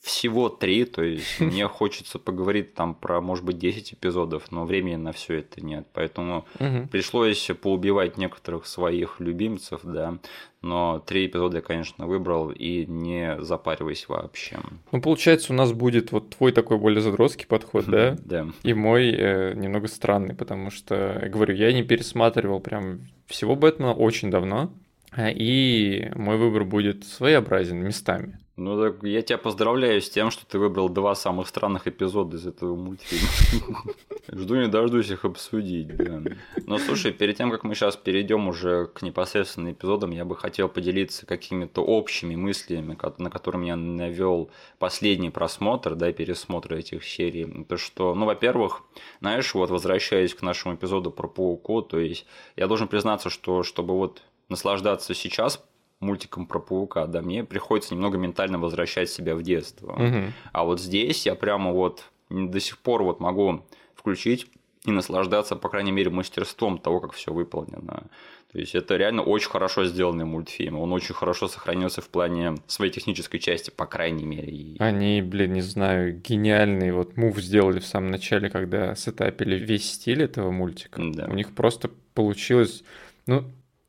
всего 0.03 0.49
три, 0.49 0.85
то 0.85 1.03
есть 1.03 1.41
мне 1.41 1.69
хочется 1.69 2.19
поговорить 2.19 2.75
там 2.75 2.95
про, 2.95 3.21
может 3.21 3.45
быть, 3.45 3.59
10 3.59 3.95
эпизодов, 3.95 4.51
но 4.51 4.65
времени 4.67 4.97
на 4.97 5.13
все 5.13 5.39
это 5.39 5.65
нет. 5.65 5.87
Поэтому 5.93 6.45
угу. 6.59 6.89
пришлось 6.91 7.51
поубивать 7.63 8.19
некоторых 8.19 8.67
своих 8.67 9.21
любимцев, 9.21 9.81
да. 9.85 10.19
Но 10.61 11.01
три 11.01 11.27
эпизода 11.27 11.59
я, 11.59 11.63
конечно, 11.63 12.07
выбрал 12.07 12.51
и 12.51 12.85
не 12.87 13.41
запариваясь 13.41 14.09
вообще. 14.09 14.59
Ну, 14.91 15.01
получается, 15.01 15.53
у 15.53 15.57
нас 15.57 15.73
будет 15.73 16.13
вот 16.13 16.31
твой 16.31 16.53
такой 16.53 16.79
более 16.79 17.01
задротский 17.01 17.47
подход, 17.47 17.87
да? 17.87 18.17
Да. 18.25 18.47
И 18.63 18.73
мой 18.73 19.11
э, 19.11 19.55
немного 19.55 19.89
странный, 19.89 20.35
потому 20.35 20.71
что, 20.71 21.29
говорю, 21.33 21.55
я 21.55 21.73
не 21.73 21.83
пересматривал 21.83 22.61
прям 22.61 23.09
всего 23.27 23.57
Бэтмена 23.57 23.93
очень 23.93 24.31
давно. 24.31 24.73
Э, 25.17 25.33
и 25.33 26.11
мой 26.15 26.37
выбор 26.37 26.65
будет 26.65 27.05
своеобразен 27.05 27.79
местами. 27.79 28.39
Ну 28.57 28.79
так 28.79 29.03
я 29.03 29.23
тебя 29.23 29.39
поздравляю 29.39 30.03
с 30.03 30.11
тем, 30.11 30.31
что 30.31 30.45
ты 30.45 30.59
выбрал 30.59 30.91
два 30.91 31.15
самых 31.15 31.49
странных 31.49 31.89
эпизода 31.89 32.37
из 32.37 32.47
этого 32.47 32.77
мультфильма. 32.77 33.95
Жду 34.31 34.57
не 34.57 34.69
дождусь 34.69 35.11
их 35.11 35.25
обсудить. 35.25 35.97
Да. 35.97 36.23
Но 36.67 36.79
слушай, 36.79 37.13
перед 37.13 37.39
тем, 37.39 37.51
как 37.51 37.65
мы 37.65 37.75
сейчас 37.75 37.97
перейдем 37.97 38.49
уже 38.49 38.87
к 38.89 39.01
непосредственным 39.01 39.73
эпизодам, 39.73 40.11
я 40.11 40.27
бы 40.27 40.37
хотел 40.37 40.69
поделиться 40.69 41.25
какими-то 41.25 41.83
общими 41.83 42.37
мыслями, 42.37 42.97
на 43.19 43.31
которые 43.31 43.63
меня 43.63 43.77
навел 43.77 44.51
последний 44.79 45.31
просмотр, 45.31 45.95
да, 45.95 46.13
пересмотр 46.13 46.75
этих 46.75 47.05
серий. 47.05 47.65
То, 47.65 47.79
что, 47.79 48.15
ну, 48.15 48.27
во-первых, 48.27 48.83
знаешь, 49.21 49.55
вот 49.55 49.71
возвращаясь 49.71 50.35
к 50.35 50.43
нашему 50.43 50.75
эпизоду 50.75 51.11
про 51.11 51.27
пауку, 51.27 51.81
то 51.81 51.99
есть 51.99 52.27
я 52.57 52.67
должен 52.67 52.87
признаться, 52.87 53.31
что 53.31 53.63
чтобы 53.63 53.95
вот 53.95 54.23
наслаждаться 54.49 55.15
сейчас 55.15 55.65
мультиком 56.01 56.47
про 56.47 56.59
паука, 56.59 57.07
да, 57.07 57.23
мне 57.23 57.45
приходится 57.45 57.95
немного 57.95 58.19
ментально 58.19 58.59
возвращать 58.59 59.09
себя 59.09 59.35
в 59.35 59.43
детство. 59.43 59.93
Угу. 59.93 60.33
А 60.53 60.65
вот 60.65 60.81
здесь 60.81 61.27
я 61.27 61.35
прямо 61.35 61.73
вот 61.73 62.05
до 62.29 62.61
сих 62.61 62.79
пор 62.79 63.03
вот 63.03 63.21
могу 63.21 63.65
включить 63.95 64.49
и 64.85 64.91
наслаждаться, 64.91 65.55
по 65.55 65.69
крайней 65.69 65.93
мере, 65.93 66.11
мастерством 66.11 66.79
того, 66.79 67.01
как 67.01 67.13
все 67.13 67.33
выполнено. 67.33 68.05
То 68.53 68.59
есть 68.59 68.75
это 68.75 68.97
реально 68.97 69.23
очень 69.23 69.49
хорошо 69.49 69.87
сделанный 69.87 70.27
мультфильм. 70.27 70.79
Он 70.79 70.93
очень 70.93 71.15
хорошо 71.15 71.49
сохранился 71.49 72.03
в 72.03 72.09
плане 72.09 72.57
своей 72.67 72.93
технической 72.93 73.41
части, 73.41 73.71
по 73.71 73.87
крайней 73.87 74.25
мере. 74.25 74.77
Они, 74.79 75.23
блин, 75.23 75.55
не 75.55 75.63
знаю, 75.63 76.21
гениальный 76.21 76.93
вот 76.93 77.17
мув 77.17 77.39
сделали 77.39 77.79
в 77.79 77.87
самом 77.87 78.11
начале, 78.11 78.51
когда 78.51 78.95
сетапили 78.95 79.55
весь 79.57 79.91
стиль 79.91 80.23
этого 80.23 80.51
мультика. 80.51 81.01
Да. 81.03 81.27
У 81.29 81.35
них 81.35 81.55
просто 81.55 81.91
получилось... 82.13 82.83
Ну, 83.27 83.45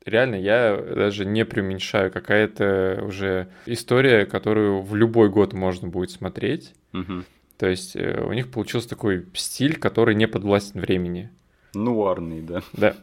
реально, 0.05 0.35
я 0.35 0.75
даже 0.77 1.25
не 1.25 1.45
преуменьшаю, 1.45 2.11
какая-то 2.11 3.03
уже 3.05 3.47
история, 3.65 4.25
которую 4.25 4.81
в 4.81 4.95
любой 4.95 5.29
год 5.29 5.53
можно 5.53 5.87
будет 5.87 6.11
смотреть. 6.11 6.73
Угу. 6.93 7.23
То 7.57 7.67
есть 7.67 7.95
э, 7.95 8.23
у 8.23 8.33
них 8.33 8.51
получился 8.51 8.89
такой 8.89 9.25
стиль, 9.33 9.77
который 9.77 10.15
не 10.15 10.27
подвластен 10.27 10.81
времени. 10.81 11.29
Нуарный, 11.73 12.41
да. 12.41 12.61
Да. 12.73 12.95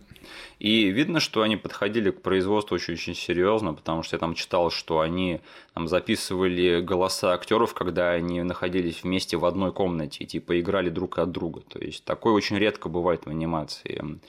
И 0.59 0.91
видно, 0.91 1.21
что 1.21 1.41
они 1.41 1.57
подходили 1.57 2.11
к 2.11 2.21
производству 2.21 2.75
очень-очень 2.75 3.15
серьезно, 3.15 3.73
потому 3.73 4.03
что 4.03 4.17
я 4.17 4.21
там 4.21 4.35
читал, 4.35 4.71
что 4.71 5.01
они 5.01 5.41
там 5.73 5.89
записывали 5.89 6.81
голоса 6.83 7.33
актеров, 7.33 7.73
когда 7.73 8.11
они 8.11 8.43
находились 8.43 9.03
вместе 9.03 9.39
в 9.39 9.47
одной 9.47 9.73
комнате, 9.73 10.27
типа 10.27 10.61
играли 10.61 10.91
друг 10.91 11.19
от 11.19 11.33
друга. 11.33 11.63
То 11.63 11.79
есть 11.79 12.05
такое 12.05 12.35
очень 12.35 12.59
редко 12.59 12.91
бывает 12.91 13.25
в 13.25 13.31
анимации. 13.31 14.21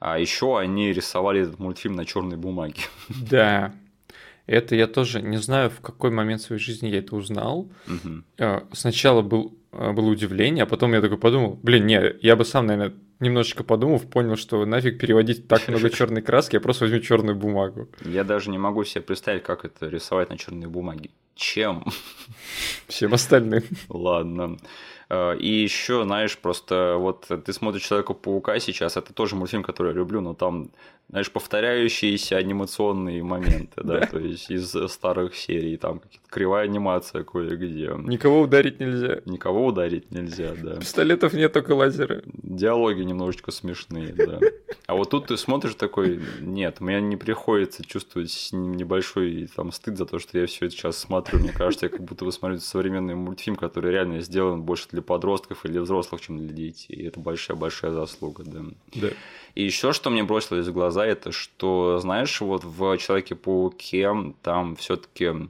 А 0.00 0.18
еще 0.18 0.58
они 0.58 0.92
рисовали 0.92 1.42
этот 1.42 1.58
мультфильм 1.58 1.96
на 1.96 2.04
черной 2.04 2.36
бумаге. 2.36 2.82
Да. 3.30 3.74
Это 4.46 4.74
я 4.74 4.86
тоже 4.86 5.20
не 5.20 5.36
знаю, 5.36 5.68
в 5.68 5.80
какой 5.80 6.10
момент 6.10 6.40
своей 6.40 6.60
жизни 6.60 6.88
я 6.88 7.00
это 7.00 7.14
узнал. 7.14 7.70
Мгм. 7.86 8.24
Сначала 8.72 9.20
был, 9.20 9.58
э, 9.72 9.92
было 9.92 10.08
удивление, 10.08 10.62
а 10.62 10.66
потом 10.66 10.94
я 10.94 11.02
такой 11.02 11.18
подумал, 11.18 11.58
блин, 11.62 11.84
не, 11.84 12.14
я 12.22 12.34
бы 12.34 12.46
сам, 12.46 12.66
наверное, 12.66 12.94
немножечко 13.20 13.62
подумав, 13.62 14.08
понял, 14.08 14.36
что 14.36 14.64
нафиг 14.64 14.98
переводить 14.98 15.48
так 15.48 15.68
много 15.68 15.90
черной 15.96 16.22
краски, 16.22 16.56
я 16.56 16.60
просто 16.60 16.84
возьму 16.84 17.00
черную 17.00 17.36
бумагу. 17.36 17.88
Я 18.04 18.24
даже 18.24 18.50
не 18.50 18.56
могу 18.56 18.84
себе 18.84 19.02
представить, 19.02 19.42
как 19.42 19.66
это 19.66 19.88
рисовать 19.88 20.30
на 20.30 20.38
черной 20.38 20.68
бумаге. 20.68 21.10
Чем? 21.34 21.84
Всем 22.86 23.12
остальным. 23.14 23.62
Ладно. 23.88 24.56
Э, 25.10 25.36
И 25.38 25.48
еще, 25.48 26.04
знаешь, 26.04 26.38
просто 26.38 26.96
вот 26.98 27.26
ты 27.44 27.52
смотришь 27.52 27.82
Человека-паука 27.82 28.58
сейчас, 28.60 28.96
это 28.96 29.12
тоже 29.12 29.36
мультфильм, 29.36 29.62
который 29.62 29.88
я 29.92 29.94
люблю, 29.98 30.20
но 30.20 30.34
там, 30.34 30.70
знаешь, 31.08 31.30
повторяющиеся 31.30 32.36
анимационные 32.36 33.22
моменты, 33.22 33.82
да, 33.82 34.00
то 34.00 34.18
есть 34.18 34.50
из 34.50 34.74
старых 34.88 35.34
серий, 35.36 35.76
там 35.76 36.00
какие-то 36.00 36.28
кривая 36.28 36.64
анимация 36.64 37.24
кое-где. 37.24 37.94
Никого 37.98 38.42
ударить 38.42 38.78
нельзя. 38.78 39.20
Никого 39.24 39.66
ударить 39.66 40.10
нельзя, 40.10 40.54
да. 40.62 40.76
Пистолетов 40.76 41.32
нет, 41.32 41.52
только 41.52 41.72
лазеры. 41.72 42.24
Диалоги 42.42 43.02
немножечко 43.02 43.50
смешные, 43.50 44.12
да. 44.12 44.38
А 44.86 44.94
вот 44.94 45.10
тут 45.10 45.26
ты 45.26 45.36
смотришь 45.36 45.74
такой, 45.74 46.20
нет, 46.40 46.80
мне 46.80 47.00
не 47.00 47.16
приходится 47.16 47.84
чувствовать 47.84 48.48
небольшой 48.52 49.48
там 49.54 49.70
стыд 49.70 49.98
за 49.98 50.06
то, 50.06 50.18
что 50.18 50.38
я 50.38 50.46
все 50.46 50.66
это 50.66 50.74
сейчас 50.74 50.96
смотрю. 50.96 51.38
Мне 51.38 51.52
кажется, 51.52 51.86
я 51.86 51.90
как 51.90 52.02
будто 52.02 52.24
бы 52.24 52.32
смотрю 52.32 52.58
современный 52.58 53.14
мультфильм, 53.14 53.56
который 53.56 53.92
реально 53.92 54.20
сделан 54.20 54.62
больше 54.62 54.88
для 54.90 55.02
подростков 55.02 55.66
или 55.66 55.78
взрослых, 55.78 56.20
чем 56.22 56.38
для 56.38 56.54
детей. 56.54 56.96
И 56.96 57.06
это 57.06 57.20
большая-большая 57.20 57.92
заслуга, 57.92 58.44
да. 58.46 58.60
Да. 58.94 59.08
И 59.54 59.64
еще 59.64 59.92
что 59.92 60.08
мне 60.08 60.22
бросилось 60.22 60.66
в 60.66 60.72
глаза, 60.72 60.97
это 61.04 61.32
что, 61.32 61.98
знаешь, 61.98 62.40
вот 62.40 62.64
в 62.64 62.96
Человеке-пауке 62.98 64.34
там 64.42 64.76
все-таки 64.76 65.48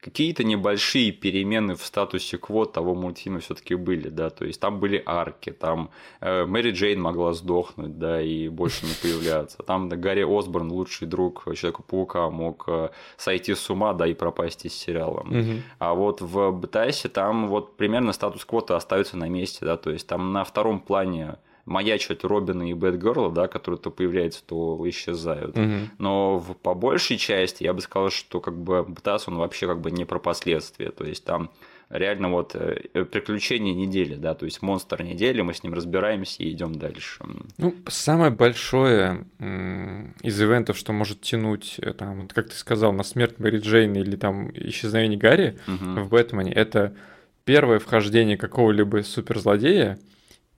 какие-то 0.00 0.44
небольшие 0.44 1.12
перемены 1.12 1.74
в 1.74 1.84
статусе 1.84 2.38
кво 2.38 2.66
того 2.66 2.94
мультфильма 2.94 3.40
все-таки 3.40 3.74
были, 3.74 4.08
да, 4.08 4.30
то 4.30 4.44
есть 4.44 4.60
там 4.60 4.78
были 4.78 5.02
арки, 5.04 5.50
там 5.50 5.90
э, 6.20 6.46
Мэри 6.46 6.70
Джейн 6.70 7.00
могла 7.00 7.32
сдохнуть, 7.34 7.98
да, 7.98 8.22
и 8.22 8.48
больше 8.48 8.86
не 8.86 8.92
появляться, 9.02 9.58
там 9.62 9.88
да, 9.88 9.96
Гарри 9.96 10.22
Осборн, 10.22 10.70
лучший 10.70 11.08
друг 11.08 11.44
Человека-паука, 11.44 12.30
мог 12.30 12.64
э, 12.68 12.90
сойти 13.16 13.54
с 13.54 13.68
ума, 13.70 13.92
да, 13.92 14.06
и 14.06 14.14
пропасть 14.14 14.64
из 14.64 14.74
сериала. 14.74 15.24
Мгм. 15.24 15.62
А 15.78 15.94
вот 15.94 16.20
в 16.20 16.52
БТСе 16.52 17.08
там 17.08 17.48
вот 17.48 17.76
примерно 17.76 18.12
статус-кво 18.12 18.64
остается 18.68 19.16
на 19.16 19.28
месте, 19.28 19.64
да, 19.64 19.76
то 19.76 19.90
есть 19.90 20.06
там 20.06 20.32
на 20.32 20.44
втором 20.44 20.80
плане 20.80 21.36
маячат 21.68 22.24
Робина 22.24 22.68
и 22.68 22.74
Бэтгерла, 22.74 23.30
да, 23.30 23.46
которые 23.48 23.78
то 23.78 23.90
появляются, 23.90 24.42
то 24.44 24.80
исчезают. 24.88 25.56
Мгм. 25.56 25.90
Но 25.98 26.38
в, 26.38 26.54
по 26.54 26.74
большей 26.74 27.16
части 27.18 27.64
я 27.64 27.72
бы 27.72 27.80
сказал, 27.80 28.10
что 28.10 28.40
как 28.40 28.56
бы 28.56 28.82
БТС, 28.82 29.28
он 29.28 29.36
вообще 29.36 29.66
как 29.66 29.80
бы 29.80 29.90
не 29.90 30.04
про 30.04 30.18
последствия, 30.18 30.90
то 30.90 31.04
есть 31.04 31.24
там 31.24 31.50
реально 31.90 32.30
вот 32.30 32.54
э, 32.54 33.04
приключения 33.04 33.74
недели, 33.74 34.14
да, 34.14 34.34
то 34.34 34.44
есть 34.44 34.60
монстр 34.62 35.02
недели, 35.02 35.40
мы 35.40 35.54
с 35.54 35.62
ним 35.62 35.74
разбираемся 35.74 36.42
и 36.42 36.50
идем 36.50 36.74
дальше. 36.74 37.24
Ну, 37.56 37.74
самое 37.88 38.30
большое 38.30 39.24
из 40.22 40.42
ивентов, 40.42 40.76
что 40.76 40.92
может 40.92 41.20
тянуть, 41.22 41.76
э, 41.78 41.92
там, 41.92 42.28
как 42.28 42.50
ты 42.50 42.56
сказал, 42.56 42.92
на 42.92 43.04
смерть 43.04 43.38
Мэри 43.38 43.58
Джейн 43.58 43.94
или 43.94 44.16
там 44.16 44.50
исчезновение 44.54 45.18
Гарри 45.18 45.58
Мгм. 45.66 46.02
в 46.02 46.08
Бэтмене, 46.10 46.52
это 46.52 46.94
первое 47.44 47.78
вхождение 47.78 48.36
какого-либо 48.36 49.02
суперзлодея, 49.02 49.98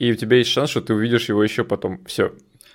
и 0.01 0.11
у 0.11 0.16
тебя 0.16 0.38
есть 0.38 0.51
шанс, 0.51 0.70
что 0.70 0.80
ты 0.80 0.94
увидишь 0.94 1.28
его 1.28 1.44
еще 1.44 1.62
потом. 1.62 2.03
Все. 2.07 2.32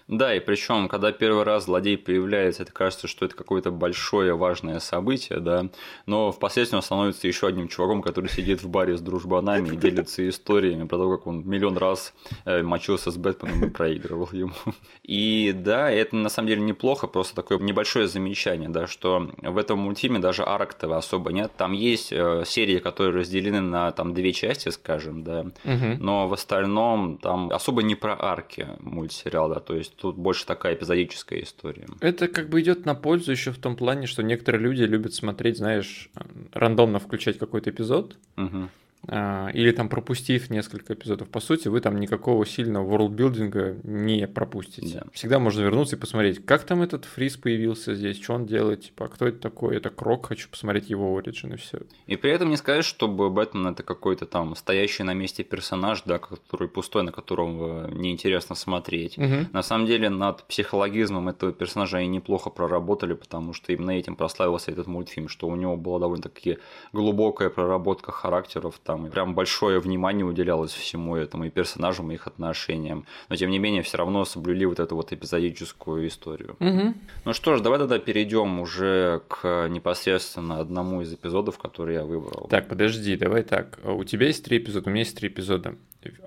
Да, 0.07 0.35
и 0.35 0.39
причем, 0.39 0.87
когда 0.87 1.11
первый 1.11 1.43
раз 1.43 1.65
злодей 1.65 1.97
появляется, 1.97 2.61
это 2.61 2.71
кажется, 2.71 3.07
что 3.07 3.25
это 3.25 3.35
какое-то 3.35 3.71
большое 3.71 4.35
важное 4.35 4.79
событие, 4.79 5.39
да, 5.39 5.69
но 6.05 6.31
впоследствии 6.31 6.77
он 6.77 6.83
становится 6.83 7.27
еще 7.27 7.47
одним 7.47 7.67
чуваком, 7.67 8.03
который 8.03 8.29
сидит 8.29 8.61
в 8.61 8.69
баре 8.69 8.97
с 8.97 9.01
дружбанами 9.01 9.69
и 9.69 9.75
делится 9.75 10.27
историями 10.29 10.85
про 10.87 10.97
то, 10.97 11.17
как 11.17 11.25
он 11.25 11.47
миллион 11.47 11.77
раз 11.77 12.13
э, 12.45 12.61
мочился 12.61 13.09
с 13.09 13.17
Бэтменом 13.17 13.65
и 13.65 13.69
проигрывал 13.71 14.29
ему. 14.31 14.53
И 15.01 15.51
да, 15.55 15.89
это 15.89 16.15
на 16.15 16.29
самом 16.29 16.49
деле 16.49 16.61
неплохо, 16.61 17.07
просто 17.07 17.33
такое 17.33 17.57
небольшое 17.57 18.07
замечание, 18.07 18.69
да, 18.69 18.85
что 18.85 19.31
в 19.41 19.57
этом 19.57 19.79
мультфильме 19.79 20.19
даже 20.19 20.43
арок-то 20.43 20.95
особо 20.95 21.31
нет. 21.31 21.51
Там 21.57 21.71
есть 21.71 22.13
э, 22.13 22.43
серии, 22.45 22.77
которые 22.77 23.21
разделены 23.21 23.61
на 23.61 23.91
там 23.91 24.13
две 24.13 24.33
части, 24.33 24.69
скажем, 24.69 25.23
да, 25.23 25.47
но 25.63 26.27
в 26.27 26.33
остальном 26.33 27.17
там 27.17 27.49
особо 27.49 27.81
не 27.81 27.95
про 27.95 28.15
арки 28.19 28.67
мультсериал, 28.79 29.49
да, 29.49 29.59
то 29.59 29.73
есть 29.73 29.94
тут 29.97 30.17
больше 30.17 30.45
такая 30.45 30.75
эпизодическая 30.75 31.41
история. 31.41 31.87
Это 32.01 32.27
как 32.27 32.49
бы 32.49 32.61
идет 32.61 32.85
на 32.85 32.95
пользу 32.95 33.31
еще 33.31 33.51
в 33.51 33.57
том 33.57 33.75
плане, 33.75 34.07
что 34.07 34.23
некоторые 34.23 34.61
люди 34.61 34.83
любят 34.83 35.13
смотреть, 35.13 35.57
знаешь, 35.57 36.09
рандомно 36.53 36.99
включать 36.99 37.37
какой-то 37.37 37.69
эпизод, 37.69 38.17
Мгм. 38.35 38.69
А, 39.07 39.49
или 39.53 39.71
там 39.71 39.89
пропустив 39.89 40.49
несколько 40.49 40.93
эпизодов. 40.93 41.29
По 41.29 41.39
сути, 41.39 41.67
вы 41.67 41.81
там 41.81 41.99
никакого 41.99 42.45
сильного 42.45 42.85
ворлдбилдинга 42.85 43.77
не 43.83 44.27
пропустите. 44.27 44.99
Да. 44.99 45.03
Всегда 45.13 45.39
можно 45.39 45.61
вернуться 45.61 45.95
и 45.95 45.99
посмотреть, 45.99 46.45
как 46.45 46.63
там 46.63 46.81
этот 46.81 47.05
фриз 47.05 47.37
появился 47.37 47.95
здесь, 47.95 48.21
что 48.21 48.33
он 48.33 48.45
делает, 48.45 48.81
типа, 48.81 49.05
а 49.05 49.07
кто 49.07 49.27
это 49.27 49.39
такой, 49.39 49.77
это 49.77 49.89
Крок, 49.89 50.27
хочу 50.27 50.49
посмотреть 50.49 50.89
его 50.89 51.17
оригин 51.17 51.53
и 51.53 51.57
все. 51.57 51.79
И 52.07 52.15
при 52.15 52.31
этом 52.31 52.49
не 52.49 52.57
сказать, 52.57 52.85
чтобы 52.85 53.29
Бэтмен 53.29 53.67
это 53.67 53.83
какой-то 53.83 54.25
там 54.25 54.55
стоящий 54.55 55.03
на 55.03 55.13
месте 55.13 55.43
персонаж, 55.43 56.03
да, 56.05 56.19
который 56.19 56.67
пустой, 56.67 57.03
на 57.03 57.11
которого 57.11 57.89
неинтересно 57.91 58.55
смотреть. 58.55 59.17
На 59.17 59.63
самом 59.63 59.85
деле 59.85 60.09
над 60.09 60.43
психологизмом 60.43 61.29
этого 61.29 61.51
персонажа 61.51 61.97
они 61.97 62.07
неплохо 62.07 62.49
проработали, 62.49 63.13
потому 63.13 63.53
что 63.53 63.73
именно 63.73 63.91
этим 63.91 64.15
прославился 64.15 64.71
этот 64.71 64.87
мультфильм, 64.87 65.27
что 65.27 65.47
у 65.47 65.55
него 65.55 65.77
была 65.77 65.99
довольно-таки 65.99 66.57
глубокая 66.93 67.49
проработка 67.49 68.11
характеров, 68.11 68.79
там 68.83 68.94
и 69.07 69.09
прям 69.09 69.35
большое 69.35 69.79
внимание 69.79 70.25
уделялось 70.25 70.71
всему 70.71 71.15
этому 71.15 71.45
и 71.45 71.49
персонажам, 71.49 72.11
и 72.11 72.15
их 72.15 72.27
отношениям. 72.27 73.05
Но 73.29 73.35
тем 73.35 73.49
не 73.49 73.59
менее 73.59 73.81
все 73.81 73.97
равно 73.97 74.25
соблюли 74.25 74.65
вот 74.65 74.79
эту 74.79 74.95
вот 74.95 75.11
эпизодическую 75.11 76.07
историю. 76.07 76.55
Ну 76.59 77.33
что 77.33 77.55
ж, 77.55 77.61
давай 77.61 77.79
тогда 77.79 77.99
перейдем 77.99 78.59
уже 78.59 79.21
к 79.27 79.67
непосредственно 79.69 80.59
одному 80.59 81.01
из 81.01 81.13
эпизодов, 81.13 81.57
который 81.57 81.95
я 81.95 82.03
выбрал. 82.03 82.47
Так, 82.49 82.67
подожди, 82.67 83.15
давай 83.17 83.43
так. 83.43 83.79
У 83.83 84.03
тебя 84.03 84.27
есть 84.27 84.43
три 84.45 84.57
эпизода, 84.57 84.89
у 84.89 84.91
меня 84.91 85.01
есть 85.03 85.17
три 85.17 85.29
эпизода. 85.29 85.75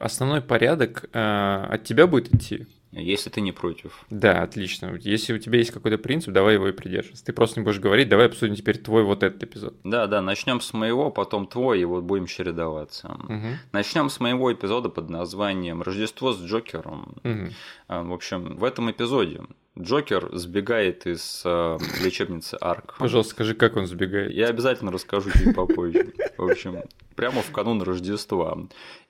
Основной 0.00 0.40
порядок 0.40 1.04
э, 1.12 1.66
от 1.70 1.84
тебя 1.84 2.06
будет 2.06 2.34
идти. 2.34 2.66
Если 2.90 3.28
ты 3.28 3.40
не 3.42 3.52
против. 3.52 4.04
Да, 4.08 4.42
отлично. 4.42 4.96
Если 5.00 5.34
у 5.34 5.38
тебя 5.38 5.58
есть 5.58 5.72
какой-то 5.72 5.98
принцип, 5.98 6.32
давай 6.32 6.54
его 6.54 6.68
и 6.68 6.72
придерживаться. 6.72 7.24
Ты 7.24 7.32
просто 7.34 7.60
не 7.60 7.64
будешь 7.64 7.80
говорить, 7.80 8.08
давай 8.08 8.26
обсудим 8.26 8.54
теперь 8.54 8.78
твой 8.78 9.02
вот 9.04 9.22
этот 9.22 9.42
эпизод. 9.42 9.74
Да, 9.84 10.06
да, 10.06 10.22
начнем 10.22 10.60
с 10.60 10.72
моего, 10.72 11.10
потом 11.10 11.46
твой, 11.46 11.80
и 11.80 11.84
вот 11.84 12.04
будем 12.04 12.26
чередоваться. 12.26 13.08
Мгм. 13.28 13.58
Начнем 13.72 14.08
с 14.08 14.20
моего 14.20 14.52
эпизода 14.52 14.88
под 14.88 15.10
названием 15.10 15.82
Рождество 15.82 16.32
с 16.32 16.40
Джокером. 16.42 17.16
А, 17.88 18.02
В 18.02 18.12
общем, 18.12 18.56
в 18.56 18.64
этом 18.64 18.90
эпизоде 18.90 19.42
Джокер 19.78 20.30
сбегает 20.32 21.06
из 21.06 21.42
э, 21.44 21.78
лечебницы 22.02 22.56
Арк. 22.60 22.96
Пожалуйста, 22.98 23.34
скажи, 23.34 23.54
как 23.54 23.76
он 23.76 23.86
сбегает. 23.86 24.32
Я 24.32 24.46
обязательно 24.48 24.90
расскажу 24.90 25.30
чуть 25.30 25.54
попозже. 25.54 26.12
В 26.36 26.50
общем, 26.50 26.82
прямо 27.14 27.42
в 27.42 27.50
канун 27.52 27.80
Рождества. 27.82 28.58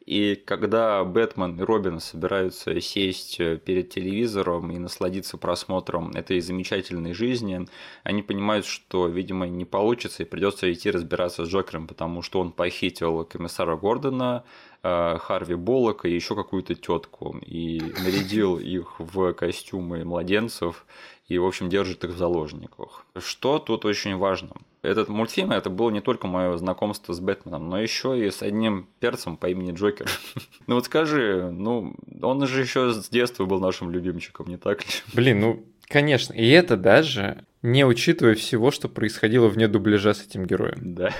И 0.08 0.36
когда 0.36 1.04
Бэтмен 1.04 1.60
и 1.60 1.62
Робин 1.62 2.00
собираются 2.00 2.80
сесть 2.80 3.38
э, 3.40 3.58
перед 3.58 3.90
телевизором 3.90 4.70
и 4.70 4.78
насладиться 4.78 5.36
просмотром 5.36 6.12
этой 6.12 6.40
замечательной 6.40 7.12
жизни, 7.12 7.66
они 8.04 8.22
понимают, 8.22 8.64
что, 8.64 9.06
видимо, 9.06 9.46
не 9.46 9.66
получится 9.66 10.22
и 10.22 10.26
придется 10.26 10.72
идти 10.72 10.90
разбираться 10.90 11.44
с 11.44 11.48
Джокером, 11.50 11.86
потому 11.86 12.22
что 12.22 12.40
он 12.40 12.52
похитил 12.52 13.22
комиссара 13.26 13.76
Гордона, 13.76 14.44
э, 14.82 15.18
Харви 15.18 15.56
Боллока 15.56 16.08
и 16.08 16.14
еще 16.14 16.34
какую-то 16.34 16.74
тетку 16.74 17.36
и 17.44 17.78
нарядил 18.02 18.56
их 18.56 18.98
в 18.98 19.34
костюмы 19.34 20.06
младенцев 20.06 20.86
и, 21.28 21.38
в 21.38 21.44
общем, 21.44 21.68
держит 21.68 22.04
их 22.04 22.10
в 22.10 22.16
заложниках. 22.16 23.04
Что 23.18 23.58
тут 23.58 23.84
очень 23.84 24.16
важно? 24.16 24.56
Этот 24.80 25.08
мультфильм 25.08 25.52
это 25.52 25.70
было 25.70 25.90
не 25.90 26.00
только 26.00 26.26
мое 26.26 26.56
знакомство 26.56 27.12
с 27.12 27.20
Бэтменом, 27.20 27.68
но 27.68 27.80
еще 27.80 28.18
и 28.18 28.30
с 28.30 28.42
одним 28.42 28.88
перцем 29.00 29.36
по 29.36 29.48
имени 29.48 29.72
Джокер. 29.72 30.08
Ну 30.66 30.74
вот 30.74 30.84
скажи, 30.84 31.50
ну 31.50 31.94
он 32.20 32.46
же 32.46 32.60
еще 32.60 32.92
с 32.92 33.08
детства 33.08 33.46
был 33.46 33.58
нашим 33.58 33.90
любимчиком, 33.90 34.46
не 34.48 34.58
так 34.58 34.84
ли? 34.84 34.90
Блин, 35.14 35.40
ну, 35.40 35.64
конечно. 35.88 36.34
И 36.34 36.46
это 36.50 36.76
даже 36.76 37.44
не 37.62 37.84
учитывая 37.84 38.34
всего, 38.34 38.70
что 38.70 38.88
происходило 38.88 39.48
вне 39.48 39.66
дубляжа 39.66 40.14
с 40.14 40.24
этим 40.24 40.46
героем. 40.46 40.94
Да. 40.94 41.12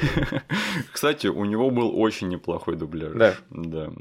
Кстати, 0.92 1.26
у 1.26 1.44
него 1.44 1.70
был 1.70 1.98
очень 1.98 2.28
неплохой 2.28 2.76
дубляж. 2.76 3.12
Да. 3.14 3.34
Да. 3.50 3.92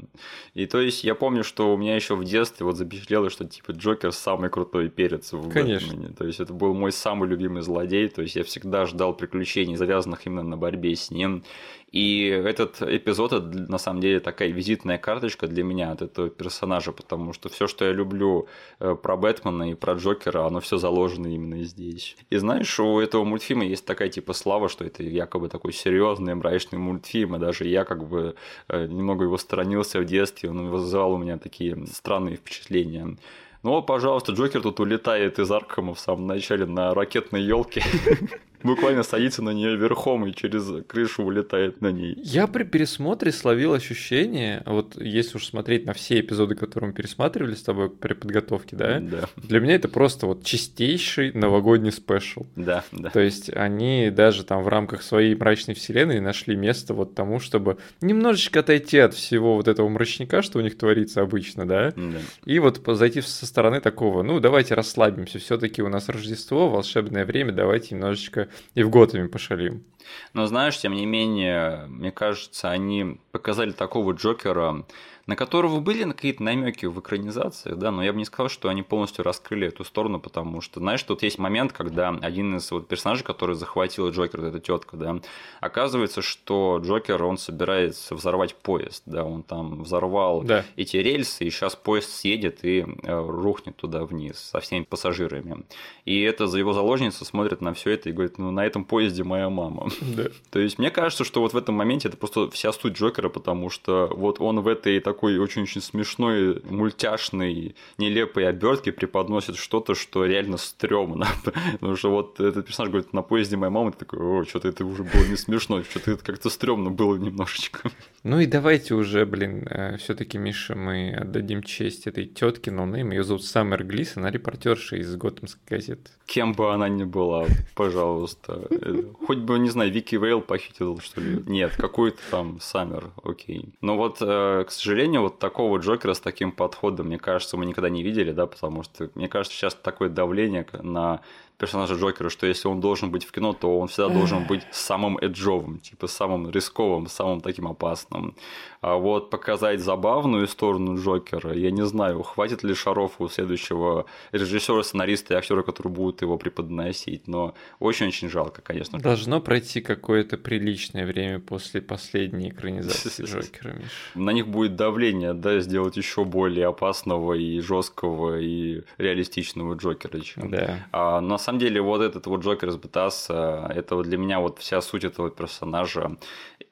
И 0.54 0.66
то 0.66 0.80
есть 0.80 1.02
я 1.02 1.16
помню, 1.16 1.42
что 1.42 1.74
у 1.74 1.76
меня 1.76 1.96
еще 1.96 2.14
в 2.14 2.24
детстве 2.24 2.64
вот 2.64 2.76
запечатлелось, 2.76 3.32
что 3.32 3.44
типа 3.44 3.72
Джокер 3.72 4.12
самый 4.12 4.50
крутой 4.50 4.88
перец 4.88 5.32
в 5.32 5.50
Конечно. 5.50 5.88
Бэтмене. 5.88 6.14
То 6.14 6.26
есть 6.26 6.38
это 6.38 6.52
был 6.52 6.74
мой 6.74 6.92
самый 6.92 7.28
любимый 7.28 7.62
злодей. 7.62 8.08
То 8.08 8.22
есть 8.22 8.36
я 8.36 8.44
всегда 8.44 8.86
ждал 8.86 9.14
приключений, 9.14 9.74
завязанных 9.74 10.24
именно 10.26 10.44
на 10.44 10.56
борьбе 10.56 10.94
с 10.94 11.10
ним. 11.10 11.42
И 11.90 12.26
этот 12.26 12.82
эпизод, 12.82 13.32
это 13.32 13.46
на 13.46 13.78
самом 13.78 14.00
деле 14.00 14.20
такая 14.20 14.50
визитная 14.50 14.98
карточка 14.98 15.46
для 15.46 15.64
меня 15.64 15.92
от 15.92 16.02
этого 16.02 16.28
персонажа, 16.28 16.92
потому 16.92 17.32
что 17.32 17.48
все, 17.48 17.66
что 17.66 17.86
я 17.86 17.92
люблю 17.92 18.46
э, 18.78 18.94
про 18.94 19.16
Бэтмена 19.16 19.70
и 19.70 19.74
про 19.74 19.94
Джокера, 19.94 20.46
оно 20.46 20.60
все 20.60 20.76
заложено 20.76 21.28
именно 21.28 21.62
здесь. 21.62 22.16
И 22.28 22.36
знаешь, 22.36 22.78
у 22.78 23.00
этого 23.00 23.24
мультфильма 23.24 23.64
есть 23.64 23.86
такая 23.86 24.10
типа 24.10 24.34
слава, 24.34 24.68
что 24.68 24.84
это 24.84 25.02
якобы 25.02 25.48
такой 25.48 25.72
серьезный, 25.72 26.34
мрачный 26.34 26.78
мультфильм, 26.78 27.36
и 27.36 27.38
даже 27.38 27.66
я 27.66 27.84
как 27.84 28.06
бы 28.06 28.34
э, 28.68 28.86
немного 28.86 29.24
его 29.24 29.38
сторонился 29.38 29.98
в 30.00 30.04
детстве, 30.04 30.50
он 30.50 30.68
вызывал 30.68 31.12
у 31.12 31.18
меня 31.18 31.38
такие 31.38 31.86
странные 31.86 32.36
впечатления. 32.36 33.16
Ну, 33.62 33.82
пожалуйста, 33.82 34.32
Джокер 34.32 34.62
тут 34.62 34.78
улетает 34.78 35.38
из 35.38 35.50
Аркхема 35.50 35.94
в 35.94 36.00
самом 36.00 36.26
начале 36.26 36.66
на 36.66 36.94
ракетной 36.94 37.42
елке. 37.42 37.82
буквально 38.62 39.02
садится 39.02 39.42
на 39.42 39.50
нее 39.50 39.76
верхом 39.76 40.26
и 40.26 40.34
через 40.34 40.84
крышу 40.86 41.22
улетает 41.24 41.80
на 41.80 41.90
ней. 41.92 42.14
Я 42.22 42.46
при 42.46 42.64
пересмотре 42.64 43.32
словил 43.32 43.74
ощущение, 43.74 44.62
вот 44.66 45.00
если 45.00 45.36
уж 45.38 45.46
смотреть 45.46 45.86
на 45.86 45.92
все 45.92 46.20
эпизоды, 46.20 46.54
которые 46.54 46.88
мы 46.88 46.94
пересматривали 46.94 47.54
с 47.54 47.62
тобой 47.62 47.90
при 47.90 48.14
подготовке, 48.14 48.76
да, 48.76 49.00
Да, 49.00 49.28
для 49.36 49.60
меня 49.60 49.74
это 49.74 49.88
просто 49.88 50.26
вот 50.26 50.44
чистейший 50.44 51.32
новогодний 51.32 51.92
спешл. 51.92 52.46
да, 52.56 52.84
да. 52.92 53.10
То 53.10 53.20
есть 53.20 53.50
они 53.54 54.10
даже 54.10 54.44
там 54.44 54.62
в 54.62 54.68
рамках 54.68 55.02
своей 55.02 55.34
мрачной 55.34 55.74
вселенной 55.74 56.20
нашли 56.20 56.56
место 56.56 56.94
вот 56.94 57.14
тому, 57.14 57.40
чтобы 57.40 57.78
немножечко 58.00 58.60
отойти 58.60 58.98
от 58.98 59.14
всего 59.14 59.56
вот 59.56 59.68
этого 59.68 59.88
мрачника, 59.88 60.42
что 60.42 60.58
у 60.58 60.62
них 60.62 60.76
творится 60.78 61.22
обычно, 61.22 61.66
да, 61.66 61.92
Да. 61.96 62.18
и 62.44 62.58
вот 62.58 62.80
зайти 62.86 63.20
со 63.20 63.46
стороны 63.46 63.80
такого, 63.80 64.22
ну 64.22 64.40
давайте 64.40 64.74
расслабимся, 64.74 65.38
все-таки 65.38 65.82
у 65.82 65.88
нас 65.88 66.08
Рождество, 66.08 66.68
волшебное 66.68 67.24
время, 67.24 67.52
давайте 67.52 67.94
немножечко 67.94 68.47
и 68.74 68.82
в 68.82 68.90
Готэме 68.90 69.28
пошалим. 69.28 69.84
Но 70.32 70.46
знаешь, 70.46 70.78
тем 70.78 70.94
не 70.94 71.06
менее, 71.06 71.86
мне 71.88 72.10
кажется, 72.10 72.70
они 72.70 73.20
показали 73.30 73.72
такого 73.72 74.12
Джокера, 74.12 74.86
на 75.28 75.36
которого 75.36 75.80
были 75.80 76.10
какие-то 76.10 76.42
намеки 76.42 76.86
в 76.86 76.98
экранизациях, 76.98 77.76
да, 77.76 77.90
но 77.90 78.02
я 78.02 78.12
бы 78.14 78.18
не 78.18 78.24
сказал, 78.24 78.48
что 78.48 78.70
они 78.70 78.82
полностью 78.82 79.24
раскрыли 79.24 79.68
эту 79.68 79.84
сторону, 79.84 80.18
потому 80.18 80.62
что, 80.62 80.80
знаешь, 80.80 81.02
тут 81.02 81.22
есть 81.22 81.38
момент, 81.38 81.72
когда 81.74 82.08
один 82.08 82.56
из 82.56 82.70
вот 82.70 82.88
персонажей, 82.88 83.24
который 83.26 83.54
захватил 83.54 84.08
Джокера, 84.10 84.46
эта 84.46 84.58
тетка, 84.58 84.96
да, 84.96 85.20
оказывается, 85.60 86.22
что 86.22 86.80
Джокер, 86.82 87.22
он 87.22 87.36
собирается 87.36 88.14
взорвать 88.14 88.54
поезд, 88.54 89.02
да, 89.04 89.22
он 89.22 89.42
там 89.42 89.82
взорвал 89.82 90.42
Да. 90.44 90.64
эти 90.76 90.96
рельсы, 90.96 91.44
и 91.44 91.50
сейчас 91.50 91.76
поезд 91.76 92.10
съедет 92.10 92.64
и 92.64 92.86
э, 93.02 93.26
рухнет 93.28 93.76
туда 93.76 94.06
вниз 94.06 94.38
со 94.38 94.60
всеми 94.60 94.84
пассажирами. 94.84 95.64
И 96.06 96.22
это 96.22 96.46
за 96.46 96.58
его 96.58 96.72
заложница 96.72 97.26
смотрит 97.26 97.60
на 97.60 97.74
все 97.74 97.90
это 97.90 98.08
и 98.08 98.12
говорит, 98.12 98.38
ну 98.38 98.50
на 98.50 98.64
этом 98.64 98.86
поезде 98.86 99.24
моя 99.24 99.50
мама. 99.50 99.90
Да. 100.16 100.28
То 100.50 100.58
есть 100.58 100.78
мне 100.78 100.90
кажется, 100.90 101.24
что 101.24 101.42
вот 101.42 101.52
в 101.52 101.56
этом 101.58 101.74
моменте 101.74 102.08
это 102.08 102.16
просто 102.16 102.48
вся 102.50 102.72
суть 102.72 102.94
Джокера, 102.94 103.28
потому 103.28 103.68
что 103.68 104.10
вот 104.16 104.40
он 104.40 104.60
в 104.60 104.68
этой 104.68 105.00
такой 105.00 105.17
очень-очень 105.26 105.80
смешной, 105.80 106.62
мультяшной, 106.64 107.74
нелепой 107.98 108.48
обертке 108.48 108.92
преподносит 108.92 109.56
что-то, 109.56 109.94
что 109.94 110.24
реально 110.24 110.56
стрёмно. 110.56 111.26
Потому 111.72 111.96
что 111.96 112.10
вот 112.10 112.40
этот 112.40 112.66
персонаж 112.66 112.90
говорит, 112.90 113.12
на 113.12 113.22
поезде 113.22 113.56
моя 113.56 113.70
мама, 113.70 113.92
ты 113.92 113.98
такой, 113.98 114.20
о, 114.20 114.44
что-то 114.44 114.68
это 114.68 114.84
уже 114.84 115.02
было 115.02 115.24
не 115.24 115.36
смешно, 115.36 115.82
что-то 115.82 116.12
это 116.12 116.24
как-то 116.24 116.50
стрёмно 116.50 116.90
было 116.90 117.16
немножечко. 117.16 117.90
Ну 118.24 118.40
и 118.40 118.46
давайте 118.46 118.94
уже, 118.94 119.24
блин, 119.24 119.66
все-таки, 119.98 120.38
Миша, 120.38 120.74
мы 120.74 121.14
отдадим 121.14 121.62
честь 121.62 122.06
этой 122.06 122.26
тетке, 122.26 122.70
но 122.70 122.84
ее 122.96 123.24
зовут 123.24 123.44
Саммер 123.44 123.84
Глис, 123.84 124.16
она 124.16 124.30
репортерша 124.30 124.96
из 124.96 125.14
Готэмской 125.16 125.62
газеты. 125.68 126.10
Кем 126.26 126.52
бы 126.52 126.72
она 126.74 126.88
ни 126.88 127.04
была, 127.04 127.46
пожалуйста. 127.74 128.66
Э, 128.70 129.02
Хоть 129.26 129.38
бы, 129.38 129.58
не 129.58 129.70
знаю, 129.70 129.90
Вики 129.90 130.16
Вейл 130.16 130.40
похитил, 130.42 130.98
что 131.00 131.20
ли. 131.20 131.42
Нет, 131.46 131.72
какой-то 131.76 132.18
там 132.30 132.58
Саммер, 132.60 133.12
окей. 133.24 133.70
Но 133.80 133.96
вот, 133.96 134.18
э, 134.20 134.64
к 134.66 134.70
сожалению, 134.70 135.07
вот 135.16 135.38
такого 135.38 135.78
Джокера 135.78 136.12
с 136.12 136.20
таким 136.20 136.52
подходом, 136.52 137.06
мне 137.06 137.18
кажется, 137.18 137.56
мы 137.56 137.64
никогда 137.64 137.88
не 137.88 138.02
видели, 138.02 138.32
да, 138.32 138.46
потому 138.46 138.82
что, 138.82 139.10
мне 139.14 139.28
кажется, 139.28 139.56
сейчас 139.56 139.74
такое 139.74 140.10
давление 140.10 140.66
на 140.82 141.20
персонажа 141.58 141.94
Джокера, 141.94 142.30
что 142.30 142.46
если 142.46 142.68
он 142.68 142.80
должен 142.80 143.10
быть 143.10 143.24
в 143.24 143.32
кино, 143.32 143.52
то 143.52 143.78
он 143.78 143.88
всегда 143.88 144.08
должен 144.08 144.46
быть 144.46 144.62
самым 144.70 145.18
эджовым, 145.18 145.80
типа 145.80 146.06
самым 146.06 146.50
рисковым, 146.50 147.08
самым 147.08 147.40
таким 147.40 147.66
опасным. 147.66 148.34
А 148.80 148.94
вот 148.94 149.30
показать 149.30 149.80
забавную 149.80 150.46
сторону 150.46 150.96
Джокера, 150.96 151.52
я 151.52 151.72
не 151.72 151.84
знаю, 151.84 152.22
хватит 152.22 152.62
ли 152.62 152.74
шаров 152.74 153.20
у 153.20 153.28
следующего 153.28 154.06
режиссера, 154.30 154.82
сценариста 154.84 155.34
и 155.34 155.36
актера, 155.36 155.62
который 155.62 155.90
будет 155.90 156.22
его 156.22 156.38
преподносить, 156.38 157.26
но 157.26 157.54
очень-очень 157.80 158.28
жалко, 158.28 158.62
конечно. 158.62 159.00
Должно 159.00 159.40
пройти 159.40 159.80
какое-то 159.80 160.36
приличное 160.36 161.06
время 161.06 161.40
после 161.40 161.82
последней 161.82 162.50
экранизации 162.50 163.24
Джокера, 163.24 163.72
Миша. 163.72 163.90
На 164.14 164.30
них 164.30 164.46
будет 164.46 164.76
давление, 164.76 165.34
да, 165.34 165.58
сделать 165.58 165.96
еще 165.96 166.24
более 166.24 166.68
опасного 166.68 167.32
и 167.34 167.58
жесткого 167.60 168.38
и 168.38 168.82
реалистичного 168.98 169.74
Джокера, 169.74 170.20
чем 170.20 170.50
Да. 170.50 170.86
А, 170.92 171.20
на 171.20 171.36
самом 171.48 171.60
деле, 171.60 171.80
вот 171.80 172.02
этот 172.02 172.26
вот 172.26 172.42
Джокер 172.44 172.68
из 172.68 172.76
Бетаса, 172.76 173.72
это 173.74 173.94
вот 173.96 174.06
для 174.06 174.18
меня 174.18 174.38
вот 174.38 174.58
вся 174.58 174.80
суть 174.82 175.04
этого 175.04 175.30
персонажа. 175.30 176.16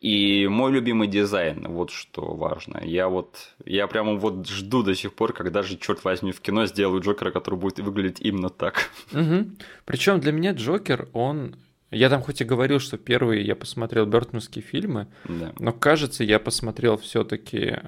И 0.03 0.47
мой 0.49 0.71
любимый 0.73 1.09
дизайн, 1.09 1.67
вот 1.69 1.91
что 1.91 2.35
важно. 2.35 2.83
Я 2.85 3.09
вот, 3.09 3.55
я 3.65 3.87
прямо 3.87 4.17
вот 4.17 4.47
жду 4.47 4.83
до 4.83 4.95
сих 4.95 5.15
пор, 5.15 5.33
когда 5.33 5.63
же, 5.63 5.79
черт 5.79 6.05
возьми, 6.05 6.31
в 6.33 6.41
кино 6.41 6.67
сделают 6.67 7.05
Джокера, 7.05 7.31
который 7.31 7.59
будет 7.59 7.79
выглядеть 7.79 8.21
именно 8.21 8.51
так. 8.51 8.91
Причем 9.87 10.21
для 10.21 10.33
меня 10.33 10.53
Джокер, 10.53 11.09
он... 11.15 11.57
Я 11.91 12.11
там 12.11 12.21
хоть 12.21 12.41
и 12.41 12.45
говорил, 12.45 12.79
что 12.81 12.99
первые 12.99 13.43
я 13.47 13.55
посмотрел 13.57 14.05
Бертонские 14.07 14.63
фильмы, 14.63 15.07
Да. 15.25 15.53
но 15.59 15.73
кажется, 15.73 16.25
я 16.25 16.39
посмотрел 16.39 16.99
все-таки 16.99 17.79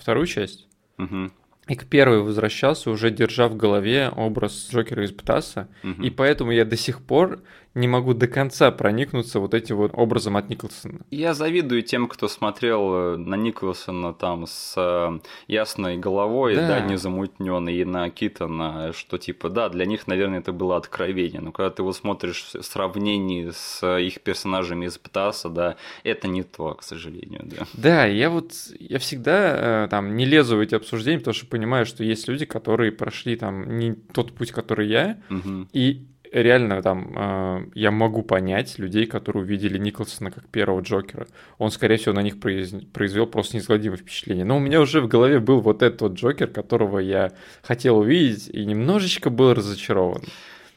вторую 0.00 0.26
часть. 0.26 0.68
Мгм. 0.98 1.32
И 1.70 1.76
к 1.76 1.86
первой 1.86 2.20
возвращался, 2.20 2.90
уже 2.90 3.12
держа 3.12 3.46
в 3.46 3.56
голове 3.56 4.10
образ 4.16 4.68
Джокера 4.72 5.04
из 5.04 5.12
Бтаса. 5.12 5.68
Мгм. 5.84 6.02
И 6.02 6.10
поэтому 6.10 6.50
я 6.50 6.64
до 6.64 6.76
сих 6.76 7.00
пор 7.00 7.42
не 7.74 7.86
могу 7.86 8.14
до 8.14 8.26
конца 8.26 8.70
проникнуться 8.72 9.38
вот 9.38 9.54
этим 9.54 9.76
вот 9.76 9.92
образом 9.94 10.36
от 10.36 10.48
Николсона. 10.48 11.00
Я 11.10 11.34
завидую 11.34 11.82
тем, 11.82 12.08
кто 12.08 12.26
смотрел 12.28 12.94
э, 12.94 13.16
на 13.16 13.36
Николсона 13.36 14.12
там 14.12 14.46
с 14.48 14.74
э, 14.76 15.18
ясной 15.46 15.96
головой, 15.96 16.56
Да. 16.56 16.66
да, 16.66 16.80
незамутненной, 16.80 17.76
и 17.76 17.84
на 17.84 18.10
Китона, 18.10 18.92
что 18.92 19.18
типа, 19.18 19.50
да, 19.50 19.68
для 19.68 19.86
них, 19.86 20.06
наверное, 20.08 20.40
это 20.40 20.52
было 20.52 20.76
откровение. 20.76 21.40
Но 21.40 21.52
когда 21.52 21.70
ты 21.70 21.82
вот 21.84 21.94
смотришь 21.96 22.50
в 22.54 22.62
сравнении 22.62 23.50
с 23.52 23.98
их 23.98 24.20
персонажами 24.22 24.86
из 24.86 24.98
Птаса, 24.98 25.48
да, 25.48 25.76
это 26.02 26.26
не 26.28 26.42
то, 26.42 26.74
к 26.74 26.82
сожалению, 26.82 27.42
да. 27.44 27.66
Да, 27.74 28.04
я 28.06 28.30
вот, 28.30 28.52
я 28.80 28.98
всегда 28.98 29.84
э, 29.84 29.88
там 29.88 30.16
не 30.16 30.24
лезу 30.24 30.56
в 30.56 30.60
эти 30.60 30.74
обсуждения, 30.74 31.18
потому 31.18 31.34
что 31.34 31.46
понимаю, 31.46 31.86
что 31.86 32.02
есть 32.02 32.26
люди, 32.26 32.46
которые 32.46 32.90
прошли 32.90 33.36
там 33.36 33.78
не 33.78 33.92
тот 33.92 34.32
путь, 34.32 34.50
который 34.50 34.88
я, 34.88 35.18
Мгм. 35.28 35.68
и 35.72 36.04
реально 36.32 36.82
там 36.82 37.12
э, 37.16 37.66
я 37.74 37.90
могу 37.90 38.22
понять 38.22 38.78
людей, 38.78 39.06
которые 39.06 39.42
увидели 39.44 39.78
Николсона 39.78 40.30
как 40.30 40.46
первого 40.48 40.80
Джокера. 40.80 41.26
Он, 41.58 41.70
скорее 41.70 41.96
всего, 41.96 42.14
на 42.14 42.22
них 42.22 42.36
произ- 42.36 42.86
произвел 42.92 43.26
просто 43.26 43.56
неизгладимое 43.56 43.96
впечатление. 43.96 44.44
Но 44.44 44.56
у 44.56 44.60
меня 44.60 44.80
уже 44.80 45.00
в 45.00 45.08
голове 45.08 45.40
был 45.40 45.60
вот 45.60 45.82
этот 45.82 46.02
вот 46.02 46.12
Джокер, 46.14 46.48
которого 46.48 46.98
я 46.98 47.32
хотел 47.62 47.98
увидеть, 47.98 48.48
и 48.48 48.64
немножечко 48.64 49.30
был 49.30 49.54
разочарован. 49.54 50.22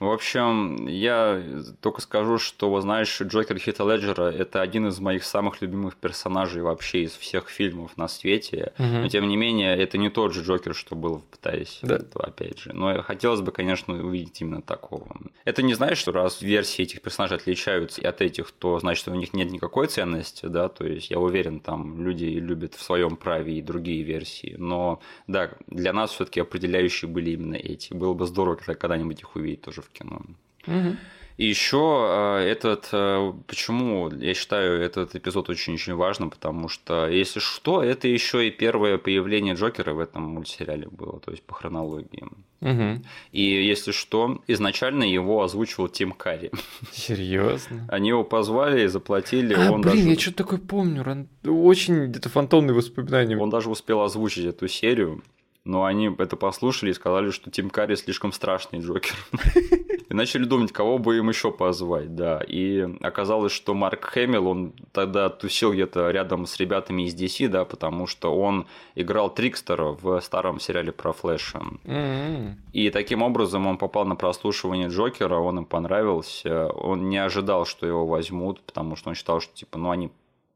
В 0.03 0.11
общем, 0.11 0.85
я 0.87 1.41
только 1.79 2.01
скажу, 2.01 2.37
что, 2.37 2.69
вот 2.69 2.81
знаешь, 2.81 3.21
Джокер 3.21 3.57
Хита 3.57 3.83
Леджера– 3.83 4.31
это 4.31 4.61
один 4.61 4.87
из 4.87 4.99
моих 4.99 5.23
самых 5.23 5.61
любимых 5.61 5.95
персонажей 5.95 6.61
вообще 6.61 7.03
из 7.03 7.13
всех 7.13 7.47
фильмов 7.47 7.95
на 7.95 8.09
свете. 8.09 8.73
Мгм. 8.77 9.03
Но, 9.03 9.07
тем 9.07 9.27
не 9.29 9.37
менее, 9.37 9.77
это 9.77 9.97
не 9.97 10.09
тот 10.09 10.33
же 10.33 10.43
Джокер, 10.43 10.75
что 10.75 10.95
был 10.95 11.19
в 11.19 11.23
Птасе. 11.23 11.79
Да. 11.83 11.95
Это, 11.95 12.19
опять 12.19 12.59
же. 12.59 12.73
Но 12.73 13.01
хотелось 13.01 13.39
бы, 13.39 13.53
конечно, 13.53 13.93
увидеть 13.93 14.41
именно 14.41 14.61
такого. 14.61 15.07
Это 15.45 15.61
не 15.61 15.73
значит, 15.73 15.99
что 15.99 16.11
раз 16.11 16.41
версии 16.41 16.83
этих 16.83 17.01
персонажей 17.01 17.37
отличаются 17.37 18.07
от 18.07 18.21
этих, 18.21 18.51
то 18.51 18.79
значит, 18.79 19.01
что 19.03 19.11
у 19.11 19.15
них 19.15 19.33
нет 19.33 19.51
никакой 19.51 19.87
ценности, 19.87 20.47
да, 20.47 20.67
то 20.67 20.85
есть 20.85 21.11
я 21.11 21.19
уверен, 21.19 21.61
там 21.61 22.05
люди 22.05 22.25
любят 22.25 22.75
в 22.75 22.81
своем 22.81 23.15
праве 23.15 23.57
и 23.57 23.61
другие 23.61 24.03
версии. 24.03 24.55
Но, 24.57 24.99
да, 25.27 25.51
для 25.67 25.93
нас 25.93 26.11
все-таки 26.11 26.41
определяющие 26.41 27.09
были 27.09 27.31
именно 27.31 27.55
эти. 27.55 27.93
Было 27.93 28.13
бы 28.13 28.25
здорово 28.25 28.55
когда- 28.55 28.75
когда-нибудь 28.75 29.21
их 29.21 29.35
увидеть 29.35 29.61
тоже 29.61 29.81
в 29.81 29.92
кино. 29.93 30.21
Мгм. 30.65 30.97
И 31.37 31.47
еще 31.47 32.45
этот, 32.45 32.89
э, 32.91 33.33
почему 33.47 34.11
я 34.11 34.33
считаю 34.35 34.79
этот 34.81 35.15
эпизод 35.15 35.49
очень-очень 35.49 35.95
важным, 35.95 36.29
потому 36.29 36.69
что, 36.69 37.07
если 37.09 37.39
что, 37.39 37.81
это 37.81 38.07
еще 38.07 38.47
и 38.47 38.51
первое 38.51 38.99
появление 38.99 39.55
Джокера 39.55 39.93
в 39.93 39.99
этом 39.99 40.23
мультсериале 40.23 40.87
было, 40.89 41.19
то 41.19 41.31
есть 41.31 41.43
по 41.43 41.55
хронологии. 41.55 42.23
Мгм. 42.61 43.03
И 43.31 43.41
если 43.41 43.91
что, 43.91 44.41
изначально 44.47 45.03
его 45.03 45.43
озвучивал 45.43 45.89
Тим 45.89 46.11
Карри. 46.11 46.51
Серьезно? 46.91 47.87
Они 47.89 48.09
его 48.09 48.23
позвали 48.23 48.83
и 48.83 48.87
заплатили, 48.87 49.53
А, 49.53 49.71
он, 49.71 49.81
блин, 49.81 49.95
даже, 49.95 50.09
я 50.09 50.19
что-то 50.19 50.37
такое 50.37 50.59
помню. 50.59 51.27
Очень 51.45 52.05
где-то 52.05 52.29
фантомные 52.29 52.73
воспоминания. 52.75 53.37
он 53.37 53.49
даже 53.49 53.69
успел 53.69 54.01
озвучить 54.01 54.45
эту 54.45 54.67
серию. 54.67 55.21
Но 55.65 55.85
они 55.85 56.13
это 56.17 56.35
послушали 56.35 56.91
и 56.91 56.93
сказали, 56.93 57.31
что 57.31 57.49
Тим 57.49 57.69
Карри 57.69 57.95
слишком 57.95 58.33
страшный 58.33 58.79
Джокер. 58.79 59.15
И 60.09 60.13
начали 60.13 60.43
думать, 60.43 60.73
кого 60.73 60.97
бы 60.97 61.17
им 61.17 61.29
еще 61.29 61.51
позвать, 61.51 62.15
да. 62.15 62.41
И 62.45 62.85
оказалось, 63.01 63.53
что 63.53 63.73
Марк 63.73 64.03
Хэмилл, 64.03 64.47
он 64.47 64.73
тогда 64.91 65.29
тусил 65.29 65.71
где-то 65.71 66.11
рядом 66.11 66.45
с 66.45 66.57
ребятами 66.57 67.07
из 67.07 67.15
DC, 67.15 67.47
да, 67.47 67.63
потому 67.63 68.07
что 68.07 68.35
он 68.35 68.67
играл 68.95 69.33
Трикстера 69.33 69.97
в 69.99 70.19
старом 70.19 70.59
сериале 70.59 70.91
про 70.91 71.13
Флэша. 71.13 71.61
М-м. 71.85 72.57
И 72.73 72.89
таким 72.89 73.23
образом 73.23 73.65
он 73.65 73.77
попал 73.77 74.05
на 74.05 74.15
прослушивание 74.15 74.89
Джокера, 74.89 75.37
он 75.37 75.59
им 75.59 75.65
понравился. 75.65 76.67
Он 76.67 77.07
не 77.07 77.17
ожидал, 77.17 77.65
что 77.65 77.87
его 77.87 78.05
возьмут, 78.05 78.61
потому 78.61 78.97
что 78.97 79.09
он 79.09 79.15
считал, 79.15 79.39
что 79.39 79.55
типа, 79.55 79.77
ну 79.77 79.91
они 79.91 80.11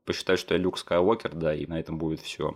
посчитают, 0.08 0.40
что 0.40 0.56
я 0.56 0.60
Люк 0.60 0.80
Скайуокер, 0.80 1.36
да, 1.36 1.54
и 1.54 1.68
на 1.68 1.80
этом 1.80 1.98
будет 1.98 2.22
все. 2.22 2.56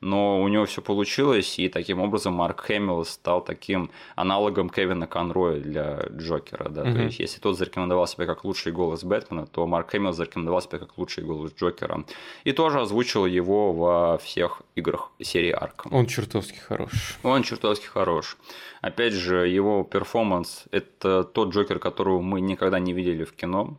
Но 0.00 0.40
у 0.40 0.48
него 0.48 0.64
все 0.64 0.80
получилось, 0.80 1.58
и 1.58 1.68
таким 1.68 2.00
образом 2.00 2.34
Марк 2.34 2.60
Хэмилл 2.60 3.04
стал 3.04 3.42
таким 3.42 3.90
аналогом 4.14 4.70
Кевина 4.70 5.08
Конроя 5.08 5.58
для 5.58 6.06
Джокера, 6.12 6.68
да. 6.68 6.84
Мгм. 6.84 6.94
То 6.94 7.02
есть, 7.02 7.18
если 7.18 7.40
тот 7.40 7.58
зарекомендовал 7.58 8.06
себя 8.06 8.26
как 8.26 8.44
лучший 8.44 8.72
голос 8.72 9.02
Бэтмена, 9.02 9.46
то 9.46 9.66
Марк 9.66 9.90
Хэмилл 9.90 10.12
зарекомендовал 10.12 10.62
себя 10.62 10.78
как 10.78 10.96
лучший 10.98 11.24
голос 11.24 11.52
Джокера. 11.52 12.04
И 12.44 12.52
тоже 12.52 12.80
озвучил 12.80 13.26
его 13.26 13.72
во 13.72 14.18
всех 14.18 14.62
играх 14.76 15.10
серии 15.20 15.50
Арком. 15.50 15.92
Он 15.92 16.06
чертовски 16.06 16.58
хорош. 16.58 17.18
Он 17.24 17.42
чертовски 17.42 17.86
хорош. 17.86 18.36
Опять 18.80 19.14
же, 19.14 19.48
его 19.48 19.82
перформанс– 19.82 20.64
это 20.70 21.24
тот 21.24 21.52
Джокер, 21.52 21.80
которого 21.80 22.20
мы 22.20 22.40
никогда 22.40 22.78
не 22.78 22.92
видели 22.92 23.24
в 23.24 23.32
кино. 23.32 23.76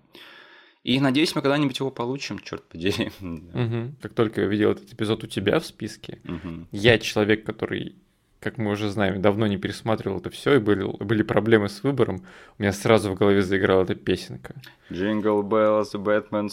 И 0.84 1.00
надеюсь, 1.00 1.36
мы 1.36 1.42
когда-нибудь 1.42 1.78
его 1.80 1.92
получим, 1.92 2.40
черт 2.40 2.68
подери. 2.70 3.12
Мгм. 3.20 3.96
Как 4.02 4.14
только 4.14 4.42
я 4.42 4.48
видел 4.48 4.72
этот 4.72 4.94
эпизод 4.94 5.24
у 5.24 5.28
тебя 5.28 5.60
в 5.60 5.66
списке, 5.66 6.20
Мгм. 6.24 6.68
я 6.72 6.98
человек, 7.00 7.46
который, 7.46 7.96
как 8.40 8.58
мы 8.58 8.72
уже 8.72 8.90
знаем, 8.90 9.22
давно 9.22 9.48
не 9.48 9.58
пересматривал 9.58 10.20
это 10.20 10.30
все, 10.30 10.56
и 10.56 10.60
были, 10.60 10.84
были 11.04 11.24
проблемы 11.24 11.68
с 11.68 11.84
выбором, 11.84 12.22
у 12.58 12.62
меня 12.62 12.72
сразу 12.72 13.12
в 13.12 13.16
голове 13.16 13.42
заиграла 13.42 13.84
эта 13.84 13.96
песенка. 13.96 14.56
Jingle 14.90 15.44
bells, 15.44 15.94
Batman 15.94 16.50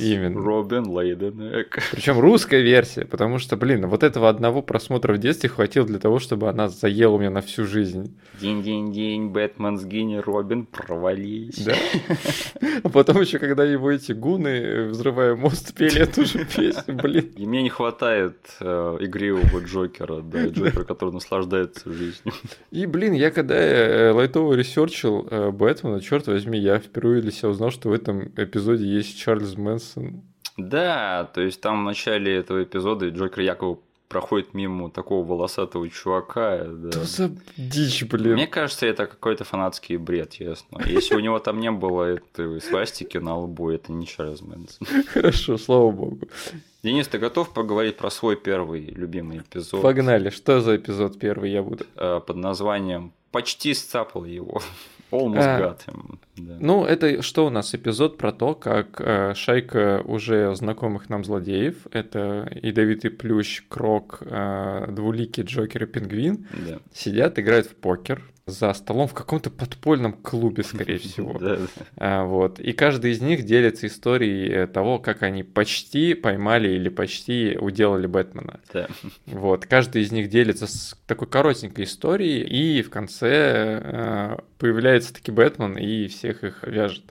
Именно. 0.00 0.40
Robin 0.40 0.88
laid 0.88 1.24
an 1.24 1.42
egg. 1.42 1.78
Причем 1.92 2.18
русская 2.18 2.60
версия, 2.60 3.04
потому 3.04 3.38
что, 3.38 3.56
блин, 3.56 3.86
вот 3.86 4.02
этого 4.02 4.28
одного 4.28 4.62
просмотра 4.62 5.12
в 5.12 5.18
детстве 5.18 5.48
хватило 5.48 5.86
для 5.86 5.98
того, 5.98 6.18
чтобы 6.18 6.48
она 6.48 6.68
заела 6.68 7.12
у 7.12 7.18
меня 7.18 7.30
на 7.30 7.42
всю 7.42 7.64
жизнь. 7.64 8.16
День-день-день, 8.40 9.28
Бэтмен 9.28 9.78
сгини, 9.78 10.16
Робин, 10.16 10.66
провались. 10.66 11.64
Да? 11.64 11.74
А 12.82 12.88
потом 12.88 13.20
еще, 13.20 13.38
когда 13.38 13.64
его 13.64 13.90
эти 13.90 14.12
гуны, 14.12 14.48
э, 14.48 14.88
взрывая 14.88 15.36
мост, 15.36 15.74
пели 15.74 16.00
эту 16.02 16.24
же 16.24 16.44
песню, 16.56 16.94
блин. 16.94 17.32
И 17.36 17.46
мне 17.46 17.62
не 17.62 17.70
хватает 17.70 18.36
э, 18.60 18.96
игривого 19.00 19.60
Джокера, 19.64 20.20
да, 20.22 20.46
Джокера, 20.48 20.84
который 20.84 21.10
наслаждается 21.26 21.92
жизнью. 21.92 22.32
И, 22.70 22.86
блин, 22.86 23.12
я 23.12 23.30
когда 23.30 23.56
э, 23.56 24.12
лайтово 24.12 24.54
ресерчил 24.54 25.26
э, 25.30 25.50
Бэтмена, 25.50 26.00
черт 26.00 26.26
возьми, 26.26 26.58
я 26.58 26.78
впервые 26.78 27.22
для 27.22 27.32
себя 27.32 27.50
узнал, 27.50 27.70
что 27.70 27.88
в 27.88 27.92
этом 27.92 28.28
эпизоде 28.36 28.86
есть 28.86 29.18
Чарльз 29.18 29.56
Мэнсон. 29.56 30.22
Да, 30.56 31.30
то 31.34 31.42
есть 31.42 31.60
там 31.60 31.82
в 31.82 31.84
начале 31.84 32.34
этого 32.34 32.62
эпизода 32.62 33.08
Джокер 33.08 33.40
якобы 33.40 33.80
проходит 34.08 34.54
мимо 34.54 34.90
такого 34.90 35.26
волосатого 35.26 35.88
чувака. 35.88 36.64
Да. 36.64 36.90
Что 36.92 37.04
за 37.04 37.30
дичь, 37.56 38.04
блин? 38.04 38.34
Мне 38.34 38.46
кажется, 38.46 38.86
это 38.86 39.06
какой-то 39.06 39.44
фанатский 39.44 39.96
бред, 39.96 40.34
ясно. 40.34 40.80
Если 40.86 41.14
у 41.14 41.20
него 41.20 41.38
там 41.38 41.60
не 41.60 41.70
было 41.70 42.04
этой 42.04 42.60
свастики 42.60 43.18
на 43.18 43.36
лбу, 43.38 43.70
это 43.70 43.92
не 43.92 44.06
Чарльз 44.06 44.42
Мэнсон. 44.42 44.86
Хорошо, 45.12 45.58
слава 45.58 45.90
богу. 45.90 46.28
Денис, 46.82 47.08
ты 47.08 47.18
готов 47.18 47.52
поговорить 47.52 47.96
про 47.96 48.10
свой 48.10 48.36
первый 48.36 48.80
любимый 48.86 49.38
эпизод? 49.38 49.82
Погнали, 49.82 50.30
что 50.30 50.60
за 50.60 50.76
эпизод 50.76 51.18
первый 51.18 51.50
я 51.50 51.62
буду? 51.62 51.84
Э, 51.96 52.20
Под 52.24 52.36
названием 52.36 53.12
«Почти 53.32 53.74
сцапал 53.74 54.24
его». 54.24 54.62
Almost 55.10 55.38
А. 55.40 55.60
got 55.60 55.86
him. 55.86 56.18
Да. 56.36 56.56
Ну, 56.60 56.84
это 56.84 57.22
что 57.22 57.46
у 57.46 57.50
нас? 57.50 57.74
Эпизод 57.74 58.18
про 58.18 58.32
то, 58.32 58.54
как 58.54 59.00
э, 59.00 59.34
шайка 59.34 60.02
уже 60.04 60.54
знакомых 60.56 61.08
нам 61.08 61.24
злодеев, 61.24 61.86
это 61.92 62.50
Ядовитый 62.62 63.10
Плющ, 63.10 63.62
Крок, 63.68 64.18
э, 64.22 64.86
Двуликий 64.90 65.44
Джокер 65.44 65.84
и 65.84 65.86
Пингвин, 65.86 66.46
Да. 66.66 66.78
сидят, 66.92 67.38
играют 67.38 67.66
в 67.66 67.74
покер 67.76 68.22
за 68.46 68.72
столом 68.74 69.08
в 69.08 69.14
каком-то 69.14 69.50
подпольном 69.50 70.12
клубе, 70.12 70.62
скорее 70.62 70.98
всего. 71.00 71.36
А, 71.96 72.24
Вот. 72.24 72.60
И 72.60 72.72
каждый 72.72 73.10
из 73.10 73.20
них 73.20 73.44
делится 73.44 73.88
историей 73.88 74.48
э, 74.50 74.66
того, 74.68 75.00
как 75.00 75.22
они 75.24 75.42
почти 75.42 76.14
поймали 76.14 76.68
или 76.68 76.88
почти 76.88 77.58
уделали 77.60 78.06
Бэтмена. 78.06 78.60
Вот. 79.26 79.66
Каждый 79.66 80.02
из 80.02 80.12
них 80.12 80.28
делится 80.28 80.68
с 80.68 80.96
такой 81.06 81.26
коротенькой 81.26 81.86
историей, 81.86 82.42
и 82.42 82.82
в 82.82 82.90
конце 82.90 83.80
э, 83.82 84.36
появляется 84.58 85.12
таки 85.12 85.32
Бэтмен 85.32 85.76
и 85.76 86.06
всех 86.06 86.44
их 86.44 86.62
вяжет. 86.62 87.04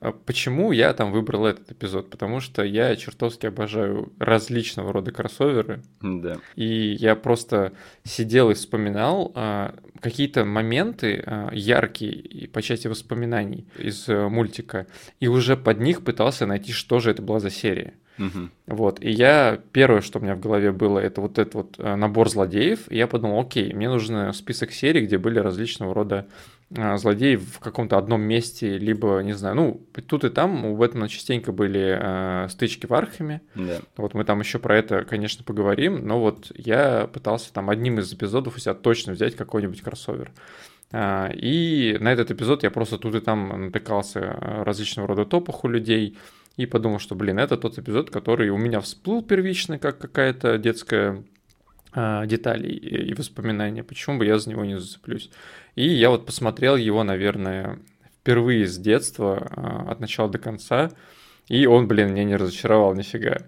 А 0.00 0.12
Почему 0.12 0.72
я 0.72 0.92
там 0.92 1.12
выбрал 1.12 1.46
этот 1.46 1.70
эпизод? 1.72 2.10
Потому 2.10 2.40
что 2.40 2.62
я 2.62 2.94
чертовски 2.96 3.46
обожаю 3.46 4.12
различного 4.18 4.92
рода 4.92 5.12
кроссоверы, 5.12 5.82
Да. 6.00 6.38
и 6.54 6.92
я 6.98 7.16
просто 7.16 7.72
сидел 8.04 8.50
и 8.50 8.54
вспоминал 8.54 9.32
а, 9.34 9.74
какие-то 10.00 10.44
моменты 10.44 11.22
а, 11.26 11.50
яркие 11.52 12.12
и 12.12 12.46
по 12.46 12.62
части 12.62 12.88
воспоминаний 12.88 13.66
из 13.78 14.08
э, 14.08 14.28
мультика, 14.28 14.86
и 15.20 15.28
уже 15.28 15.56
под 15.56 15.80
них 15.80 16.04
пытался 16.04 16.46
найти, 16.46 16.72
что 16.72 16.98
же 17.00 17.10
это 17.10 17.22
была 17.22 17.40
за 17.40 17.50
серия. 17.50 17.94
Мгм. 18.18 18.50
Вот, 18.66 19.02
и 19.02 19.10
я, 19.10 19.60
первое, 19.72 20.00
что 20.00 20.18
у 20.18 20.22
меня 20.22 20.34
в 20.36 20.40
голове 20.40 20.72
было, 20.72 20.98
это 20.98 21.20
вот 21.20 21.38
этот 21.38 21.54
вот 21.54 21.74
э, 21.78 21.94
набор 21.96 22.30
злодеев, 22.30 22.90
и 22.90 22.96
я 22.96 23.06
подумал, 23.06 23.40
окей, 23.40 23.72
мне 23.74 23.88
нужен 23.90 24.32
список 24.32 24.72
серий, 24.72 25.02
где 25.04 25.18
были 25.18 25.38
различного 25.38 25.92
рода 25.94 26.26
а, 26.74 26.96
злодеи 26.96 27.36
в 27.36 27.60
каком-то 27.60 27.96
одном 27.96 28.22
месте, 28.22 28.76
либо, 28.78 29.20
не 29.20 29.34
знаю, 29.34 29.54
ну, 29.56 29.86
тут 30.08 30.24
и 30.24 30.30
там 30.30 30.64
у 30.64 30.76
Бэтмена 30.76 31.08
частенько 31.08 31.52
были 31.52 31.96
э, 32.00 32.48
стычки 32.48 32.86
в 32.86 32.92
Архаме, 32.94 33.40
Да. 33.54 33.80
вот 33.96 34.14
мы 34.14 34.24
там 34.24 34.40
еще 34.40 34.58
про 34.58 34.76
это, 34.76 35.04
конечно, 35.04 35.44
поговорим, 35.44 36.06
но 36.06 36.20
вот 36.20 36.50
я 36.56 37.06
пытался 37.12 37.52
там 37.52 37.70
одним 37.70 38.00
из 38.00 38.12
эпизодов 38.12 38.56
у 38.56 38.58
себя 38.58 38.74
точно 38.74 39.12
взять 39.12 39.36
какой-нибудь 39.36 39.80
кроссовер. 39.80 40.32
А, 40.92 41.30
И 41.32 41.96
на 42.00 42.12
этот 42.12 42.30
эпизод 42.32 42.62
я 42.64 42.70
просто 42.70 42.98
тут 42.98 43.14
и 43.14 43.20
там 43.20 43.66
натыкался 43.66 44.20
э, 44.20 44.62
различного 44.64 45.08
рода 45.08 45.24
топах 45.24 45.62
у 45.64 45.68
людей 45.68 46.18
и 46.56 46.66
подумал, 46.66 46.98
что, 46.98 47.14
блин, 47.14 47.38
это 47.38 47.56
тот 47.56 47.78
эпизод, 47.78 48.10
который 48.10 48.48
у 48.50 48.56
меня 48.56 48.80
всплыл 48.80 49.22
первично, 49.22 49.78
как 49.78 49.98
какая-то 49.98 50.58
детская 50.58 51.22
деталь 52.26 52.66
и 52.66 52.76
и 52.76 53.14
воспоминания. 53.14 53.82
Почему 53.82 54.18
бы 54.18 54.26
я 54.26 54.38
за 54.38 54.50
него 54.50 54.64
не 54.66 54.78
зацеплюсь? 54.78 55.30
И 55.76 55.86
я 55.86 56.10
вот 56.10 56.26
посмотрел 56.26 56.74
его, 56.76 57.04
наверное, 57.04 57.78
впервые 58.18 58.66
с 58.66 58.76
детства, 58.76 59.46
а, 59.50 59.92
от 59.92 60.00
начала 60.00 60.28
до 60.28 60.38
конца, 60.38 60.90
и 61.48 61.66
он, 61.66 61.86
блин, 61.86 62.12
меня 62.12 62.24
не 62.24 62.34
разочаровал 62.34 62.94
нифига. 62.94 63.42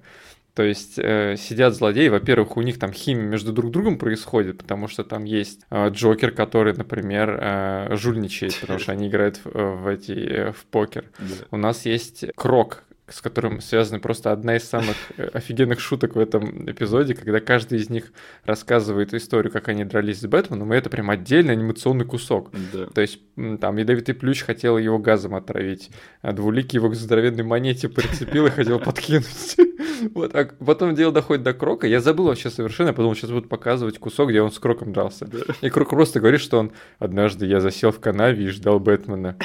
То 0.54 0.64
есть 0.64 0.98
э, 0.98 1.36
сидят 1.38 1.74
злодеи, 1.74 2.08
во-первых, 2.08 2.56
у 2.56 2.62
них 2.62 2.80
там 2.80 2.92
химия 2.92 3.22
между 3.22 3.52
друг 3.52 3.70
другом 3.70 3.96
происходит, 3.96 4.58
потому 4.58 4.88
что 4.88 5.04
там 5.04 5.22
есть 5.22 5.60
э, 5.70 5.88
Джокер, 5.90 6.32
который, 6.32 6.74
например, 6.74 7.38
э, 7.40 7.96
жульничает, 7.96 8.58
потому 8.60 8.80
что 8.80 8.90
они 8.90 9.06
играют 9.06 9.40
в, 9.44 9.52
в 9.52 9.86
эти 9.86 10.10
э, 10.10 10.52
в 10.52 10.64
покер. 10.66 11.04
Да. 11.20 11.26
У 11.52 11.56
нас 11.56 11.86
есть 11.86 12.24
Крок, 12.34 12.82
с 13.08 13.20
которым 13.20 13.60
связана 13.60 14.00
просто 14.00 14.32
одна 14.32 14.56
из 14.56 14.64
самых 14.64 14.96
э, 15.16 15.28
офигенных 15.32 15.80
шуток 15.80 16.14
в 16.14 16.18
этом 16.18 16.70
эпизоде, 16.70 17.14
когда 17.14 17.40
каждый 17.40 17.78
из 17.78 17.90
них 17.90 18.12
рассказывает 18.44 19.14
историю, 19.14 19.52
как 19.52 19.68
они 19.68 19.84
дрались 19.84 20.20
с 20.20 20.26
Бэтменом, 20.26 20.72
и 20.72 20.76
это 20.76 20.90
прям 20.90 21.10
отдельный 21.10 21.54
анимационный 21.54 22.04
кусок. 22.04 22.50
Да. 22.72 22.86
То 22.86 23.00
есть 23.00 23.20
там 23.60 23.76
ядовитый 23.76 24.14
плющ 24.14 24.42
хотел 24.42 24.78
его 24.78 24.98
газом 24.98 25.34
отравить, 25.34 25.90
а 26.22 26.32
двуликий 26.32 26.78
его 26.78 26.90
к 26.90 26.94
здоровенной 26.94 27.44
монете 27.44 27.88
прицепил 27.88 28.46
и 28.46 28.50
хотел 28.50 28.78
подкинуть. 28.78 29.56
Вот, 30.14 30.32
а 30.34 30.48
потом 30.64 30.94
дело 30.94 31.12
доходит 31.12 31.42
до 31.42 31.52
Крока. 31.52 31.88
Я 31.88 32.00
забыл 32.00 32.26
вообще 32.26 32.50
совершенно, 32.50 32.88
я 32.88 32.92
подумал, 32.92 33.16
сейчас 33.16 33.30
будут 33.30 33.48
показывать 33.48 33.98
кусок, 33.98 34.30
где 34.30 34.40
он 34.40 34.52
с 34.52 34.58
Кроком 34.58 34.92
дрался. 34.92 35.26
Да. 35.26 35.38
И 35.60 35.70
Крок 35.70 35.90
просто 35.90 36.20
говорит, 36.20 36.40
что 36.40 36.58
он 36.58 36.72
однажды 36.98 37.46
я 37.46 37.60
засел 37.60 37.90
в 37.90 37.98
канаве 37.98 38.44
и 38.44 38.48
ждал 38.48 38.78
Бэтмена. 38.78 39.36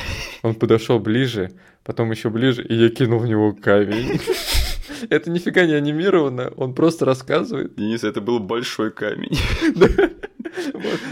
Он 0.44 0.54
подошел 0.54 1.00
ближе, 1.00 1.52
потом 1.84 2.12
еще 2.12 2.30
ближе, 2.30 2.64
и 2.64 2.76
я 2.76 2.90
кинул 2.90 3.20
в 3.20 3.28
него 3.28 3.54
камень. 3.54 4.20
Это 5.10 5.30
нифига 5.30 5.66
не 5.66 5.74
анимировано, 5.74 6.52
он 6.56 6.74
просто 6.74 7.06
рассказывает. 7.06 7.76
Денис, 7.76 8.04
это 8.04 8.22
был 8.22 8.40
большой 8.40 8.92
камень. 8.92 9.38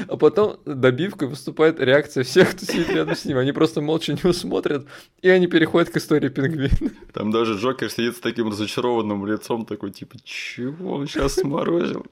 А 0.07 0.17
потом 0.17 0.57
добивкой 0.65 1.27
выступает 1.27 1.79
реакция 1.79 2.23
всех, 2.23 2.51
кто 2.51 2.65
сидит 2.65 2.89
рядом 2.89 3.15
с 3.15 3.25
ним. 3.25 3.37
Они 3.37 3.51
просто 3.51 3.81
молча 3.81 4.13
него 4.13 4.33
смотрят, 4.33 4.85
и 5.21 5.29
они 5.29 5.47
переходят 5.47 5.89
к 5.89 5.97
истории 5.97 6.29
пингвина. 6.29 6.91
Там 7.13 7.31
даже 7.31 7.55
Джокер 7.55 7.89
сидит 7.89 8.17
с 8.17 8.19
таким 8.19 8.49
разочарованным 8.49 9.25
лицом, 9.25 9.65
такой 9.65 9.91
типа, 9.91 10.17
чего 10.23 10.95
он 10.95 11.07
сейчас 11.07 11.35
сморозил? 11.35 12.05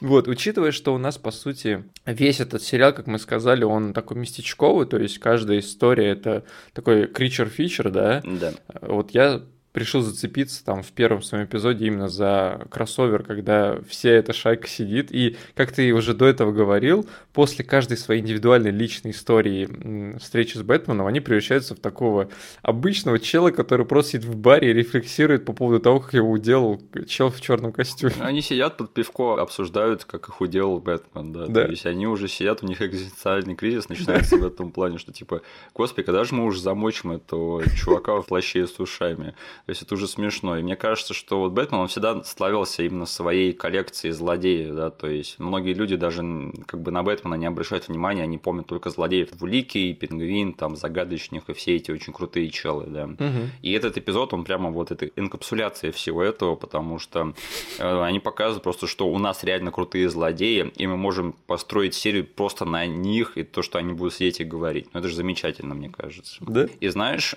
Вот, 0.00 0.28
учитывая, 0.28 0.72
что 0.72 0.94
у 0.94 0.98
нас, 0.98 1.18
по 1.18 1.30
сути, 1.30 1.84
весь 2.06 2.40
этот 2.40 2.62
сериал, 2.62 2.92
как 2.92 3.06
мы 3.06 3.18
сказали, 3.18 3.64
он 3.64 3.92
такой 3.92 4.16
местечковый, 4.18 4.86
то 4.86 4.98
есть 4.98 5.18
каждая 5.18 5.58
история— 5.60 6.08
это 6.10 6.44
такой 6.72 7.06
feature, 7.06 7.90
да, 7.90 8.22
Да. 8.24 8.54
Вот 8.82 9.12
я 9.12 9.42
решил 9.74 10.02
зацепиться 10.02 10.64
там 10.64 10.82
в 10.82 10.92
первом 10.92 11.22
своем 11.22 11.44
эпизоде 11.44 11.86
именно 11.86 12.08
за 12.08 12.66
кроссовер, 12.70 13.24
когда 13.24 13.78
вся 13.88 14.10
эта 14.10 14.32
шайка 14.32 14.68
сидит. 14.68 15.12
И, 15.12 15.36
как 15.54 15.72
ты 15.72 15.92
уже 15.92 16.14
до 16.14 16.26
этого 16.26 16.52
говорил, 16.52 17.06
после 17.32 17.64
каждой 17.64 17.96
своей 17.96 18.20
индивидуальной 18.20 18.70
личной 18.70 19.10
истории 19.10 20.16
встречи 20.18 20.56
с 20.56 20.62
Бэтменом, 20.62 21.06
они 21.06 21.20
превращаются 21.20 21.74
в 21.74 21.80
такого 21.80 22.28
обычного 22.62 23.18
чела, 23.18 23.50
который 23.50 23.84
просто 23.84 24.12
сидит 24.12 24.26
в 24.26 24.36
баре 24.36 24.70
и 24.70 24.72
рефлексирует 24.72 25.44
по 25.44 25.52
поводу 25.52 25.80
того, 25.80 26.00
как 26.00 26.14
его 26.14 26.30
уделал 26.30 26.80
чел 27.08 27.30
в 27.30 27.40
черном 27.40 27.72
костюме. 27.72 28.14
Они 28.20 28.42
сидят 28.42 28.76
под 28.76 28.94
пивко, 28.94 29.40
обсуждают, 29.40 30.04
как 30.04 30.28
их 30.28 30.40
уделал 30.40 30.78
Бэтмен, 30.78 31.32
да. 31.32 31.46
да. 31.46 31.64
То 31.64 31.70
есть 31.70 31.86
они 31.86 32.06
уже 32.06 32.28
сидят, 32.28 32.62
у 32.62 32.66
них 32.66 32.80
экзистенциальный 32.80 33.56
кризис 33.56 33.88
начинается 33.88 34.36
в 34.36 34.46
этом 34.46 34.70
плане, 34.70 34.98
что 34.98 35.12
типа, 35.12 35.42
господи, 35.74 36.04
когда 36.06 36.22
же 36.22 36.34
мы 36.34 36.44
уже 36.44 36.60
замочим 36.60 37.12
этого 37.12 37.64
чувака 37.76 38.20
в 38.20 38.26
плаще 38.26 38.68
с 38.68 38.78
ушами? 38.78 39.34
То 39.66 39.70
есть 39.70 39.82
это 39.82 39.94
уже 39.94 40.06
смешно. 40.06 40.58
И 40.58 40.62
мне 40.62 40.76
кажется, 40.76 41.14
что 41.14 41.40
вот 41.40 41.52
Бэтмен, 41.52 41.80
он 41.80 41.88
всегда 41.88 42.22
славился 42.22 42.82
именно 42.82 43.06
своей 43.06 43.52
коллекцией 43.52 44.12
злодеев, 44.12 44.74
да, 44.74 44.90
то 44.90 45.06
есть 45.06 45.38
многие 45.38 45.72
люди 45.72 45.96
даже 45.96 46.22
как 46.66 46.80
бы 46.82 46.90
на 46.90 47.02
Бэтмена 47.02 47.34
не 47.34 47.46
обращают 47.46 47.88
внимания, 47.88 48.22
они 48.22 48.36
помнят 48.36 48.66
только 48.66 48.90
злодеев 48.90 49.30
Двуликий, 49.30 49.94
Пингвин, 49.94 50.52
там, 50.52 50.76
Загадочник 50.76 51.48
и 51.48 51.54
все 51.54 51.76
эти 51.76 51.90
очень 51.90 52.12
крутые 52.12 52.50
челы, 52.50 52.86
да. 52.88 53.04
Угу. 53.04 53.48
И 53.62 53.72
этот 53.72 53.96
эпизод, 53.96 54.34
он 54.34 54.44
прямо 54.44 54.70
вот 54.70 54.90
эта 54.90 55.06
инкапсуляция 55.16 55.92
всего 55.92 56.22
этого, 56.22 56.56
потому 56.56 56.98
что 56.98 57.34
э, 57.78 58.02
они 58.02 58.20
показывают 58.20 58.62
просто, 58.62 58.86
что 58.86 59.08
у 59.08 59.18
нас 59.18 59.44
реально 59.44 59.70
крутые 59.70 60.10
злодеи, 60.10 60.72
и 60.76 60.86
мы 60.86 60.98
можем 60.98 61.34
построить 61.46 61.94
серию 61.94 62.26
просто 62.26 62.66
на 62.66 62.84
них, 62.84 63.38
и 63.38 63.44
то, 63.44 63.62
что 63.62 63.78
они 63.78 63.94
будут 63.94 64.14
сидеть 64.14 64.40
и 64.40 64.44
говорить. 64.44 64.88
Ну, 64.92 65.00
это 65.00 65.08
же 65.08 65.16
замечательно, 65.16 65.74
мне 65.74 65.88
кажется. 65.88 66.36
Да. 66.40 66.68
И 66.80 66.88
знаешь, 66.88 67.34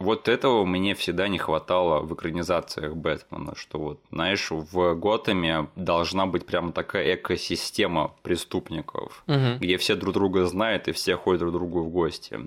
вот 0.00 0.28
этого 0.28 0.64
мне 0.64 0.94
всегда 0.94 1.28
не 1.28 1.36
хватало 1.36 2.00
в 2.00 2.14
экранизациях 2.14 2.96
Бэтмена, 2.96 3.54
что 3.54 3.78
вот, 3.78 4.00
знаешь, 4.10 4.50
в 4.50 4.94
Готэме 4.94 5.68
должна 5.76 6.24
быть 6.24 6.46
прямо 6.46 6.72
такая 6.72 7.16
экосистема 7.16 8.14
преступников, 8.22 9.22
угу. 9.26 9.58
где 9.60 9.76
все 9.76 9.94
друг 9.96 10.14
друга 10.14 10.46
знают 10.46 10.88
и 10.88 10.92
все 10.92 11.16
ходят 11.16 11.40
друг 11.40 11.52
к 11.52 11.56
другу 11.56 11.82
в 11.82 11.90
гости. 11.90 12.38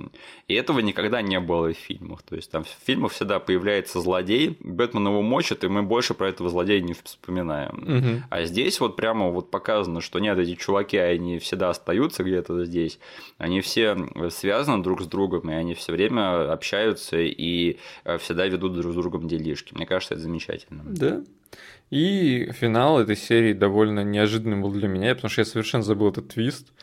И 0.47 0.56
этого 0.56 0.80
никогда 0.80 1.22
не 1.22 1.39
было 1.39 1.72
в 1.72 1.78
фильмах. 1.78 2.24
То 2.24 2.36
есть 2.36 2.49
там 2.49 2.64
в 2.64 2.76
фильмах 2.86 3.12
всегда 3.12 3.39
появляется 3.39 4.01
злодей, 4.01 4.58
Бэтмен 4.60 5.08
его 5.08 5.22
мочит, 5.22 5.64
и 5.64 5.68
мы 5.68 5.84
больше 5.84 6.16
про 6.16 6.30
этого 6.30 6.49
злодея 6.49 6.82
не 6.82 6.93
вспоминаем. 6.93 7.84
Угу. 7.84 8.24
А 8.32 8.43
здесь 8.45 8.80
вот 8.80 8.95
прямо 8.95 9.30
вот 9.30 9.51
показано, 9.51 10.01
что 10.01 10.18
нет, 10.18 10.39
эти 10.39 10.56
чуваки, 10.56 10.97
они 10.97 11.38
всегда 11.38 11.70
остаются 11.70 12.24
где-то 12.24 12.66
здесь, 12.66 12.97
они 13.38 13.62
все 13.62 13.95
связаны 14.32 14.82
друг 14.82 15.04
с 15.04 15.06
другом, 15.06 15.51
и 15.51 15.54
они 15.54 15.76
все 15.76 15.91
время 15.91 16.51
общаются 16.51 17.20
и 17.20 17.43
э, 18.06 18.18
всегда 18.18 18.46
ведут 18.48 18.74
друг 18.74 18.94
с 18.94 18.96
другом 18.96 19.28
делишки. 19.28 19.74
Мне 19.74 19.86
кажется, 19.86 20.16
это 20.16 20.24
замечательно. 20.24 20.84
Да. 20.86 21.24
И 21.93 22.49
финал 22.54 22.99
этой 22.99 23.16
серии 23.16 23.54
довольно 23.54 24.04
неожиданным 24.04 24.64
был 24.64 24.72
для 24.72 24.88
меня, 24.88 25.14
потому 25.14 25.30
что 25.30 25.41
я 25.41 25.45
совершенно 25.45 25.84
забыл 25.84 26.10
этот 26.10 26.30
твист. 26.30 26.74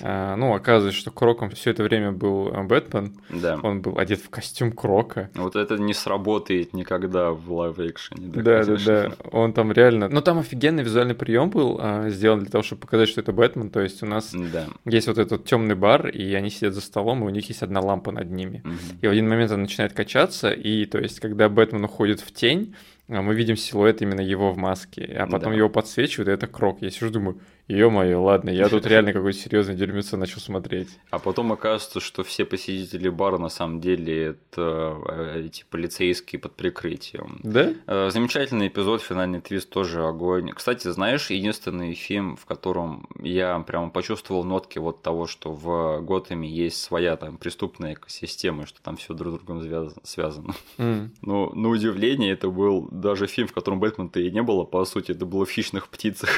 А, 0.00 0.34
ну, 0.34 0.54
оказывается, 0.54 1.00
что 1.00 1.12
Кроком 1.12 1.50
все 1.50 1.70
это 1.70 1.84
время 1.84 2.10
был 2.10 2.48
э, 2.48 2.64
Бэтмен. 2.64 3.14
Да. 3.30 3.60
Он 3.62 3.80
был 3.80 3.96
одет 3.96 4.18
в 4.18 4.28
костюм 4.28 4.72
Крока. 4.72 5.30
Вот 5.36 5.54
это 5.54 5.76
не 5.76 5.94
сработает 5.94 6.74
никогда 6.74 7.30
в 7.30 7.52
лайв-экшене. 7.52 8.26
Да, 8.26 8.64
да, 8.64 8.76
да. 8.84 9.12
Он 9.30 9.52
там 9.52 9.70
реально... 9.70 10.08
Ну, 10.08 10.20
там 10.20 10.40
офигенный 10.40 10.82
визуальный 10.82 11.14
прием 11.14 11.48
был 11.48 11.78
а, 11.80 12.08
сделан 12.10 12.40
для 12.40 12.50
того, 12.50 12.64
чтобы 12.64 12.80
показать, 12.80 13.08
что 13.08 13.20
это 13.20 13.32
Бэтмен. 13.32 13.70
То 13.70 13.82
есть 13.82 14.02
у 14.02 14.06
нас 14.06 14.32
да. 14.32 14.66
есть 14.84 15.06
вот 15.06 15.18
этот 15.18 15.44
темный 15.44 15.76
бар, 15.76 16.08
и 16.08 16.34
они 16.34 16.50
сидят 16.50 16.74
за 16.74 16.80
столом, 16.80 17.22
и 17.22 17.26
у 17.26 17.30
них 17.30 17.46
есть 17.48 17.62
одна 17.62 17.78
лампа 17.78 18.10
над 18.10 18.32
ними. 18.32 18.62
Угу. 18.64 18.98
И 19.02 19.06
в 19.06 19.10
один 19.10 19.28
момент 19.28 19.52
она 19.52 19.62
начинает 19.62 19.92
качаться, 19.92 20.50
и 20.50 20.86
то 20.86 20.98
есть, 20.98 21.20
когда 21.20 21.48
Бэтмен 21.48 21.84
уходит 21.84 22.18
в 22.18 22.32
тень, 22.32 22.74
мы 23.08 23.34
видим 23.34 23.56
силуэт 23.56 24.02
именно 24.02 24.20
его 24.20 24.52
в 24.52 24.56
маске, 24.56 25.04
а 25.04 25.26
потом 25.26 25.52
Да. 25.52 25.58
его 25.58 25.68
подсвечивают, 25.68 26.28
и 26.28 26.32
это 26.32 26.46
крок. 26.46 26.78
Я 26.82 26.90
сижу, 26.90 27.10
думаю, 27.10 27.40
ё-моё, 27.68 28.22
ладно, 28.22 28.50
я 28.50 28.68
тут 28.68 28.86
реально 28.86 29.12
какое-то 29.12 29.38
серьезное 29.38 29.74
дерьмецо 29.74 30.16
начал 30.16 30.40
смотреть. 30.40 30.88
А 31.10 31.18
потом 31.18 31.52
оказывается, 31.52 32.00
что 32.00 32.24
все 32.24 32.44
посетители 32.44 33.08
бара 33.08 33.38
на 33.38 33.48
самом 33.48 33.80
деле 33.80 34.24
это 34.26 34.96
э, 35.08 35.42
эти 35.46 35.64
полицейские 35.70 36.40
под 36.40 36.54
прикрытием. 36.54 37.40
Да? 37.42 37.72
Э, 37.86 38.10
Замечательный 38.10 38.68
эпизод, 38.68 39.02
финальный 39.02 39.40
твист 39.40 39.70
тоже 39.70 40.04
огонь. 40.04 40.52
Кстати, 40.52 40.88
знаешь, 40.88 41.30
единственный 41.30 41.94
фильм, 41.94 42.36
в 42.36 42.46
котором 42.46 43.08
я 43.20 43.58
прямо 43.60 43.90
почувствовал 43.90 44.44
нотки 44.44 44.78
вот 44.78 45.02
того, 45.02 45.26
что 45.26 45.52
в 45.52 46.00
Готэме 46.02 46.48
есть 46.48 46.80
своя 46.80 47.16
там 47.16 47.36
преступная 47.36 47.94
экосистема, 47.94 48.66
что 48.66 48.80
там 48.82 48.96
все 48.96 49.14
друг 49.14 49.34
с 49.34 49.44
другом 49.44 49.90
связано-. 50.02 50.54
М. 50.78 51.12
Но 51.22 51.50
на 51.54 51.68
удивление 51.68 52.32
это 52.32 52.48
был 52.48 52.88
даже 52.90 53.26
фильм, 53.26 53.48
в 53.48 53.52
котором 53.52 53.80
Бэтмена-то 53.80 54.20
и 54.20 54.30
не 54.30 54.42
было, 54.42 54.64
по 54.64 54.84
сути, 54.84 55.12
это 55.12 55.26
было 55.26 55.44
в 55.44 55.50
«Хищных 55.50 55.88
птицах». 55.88 56.30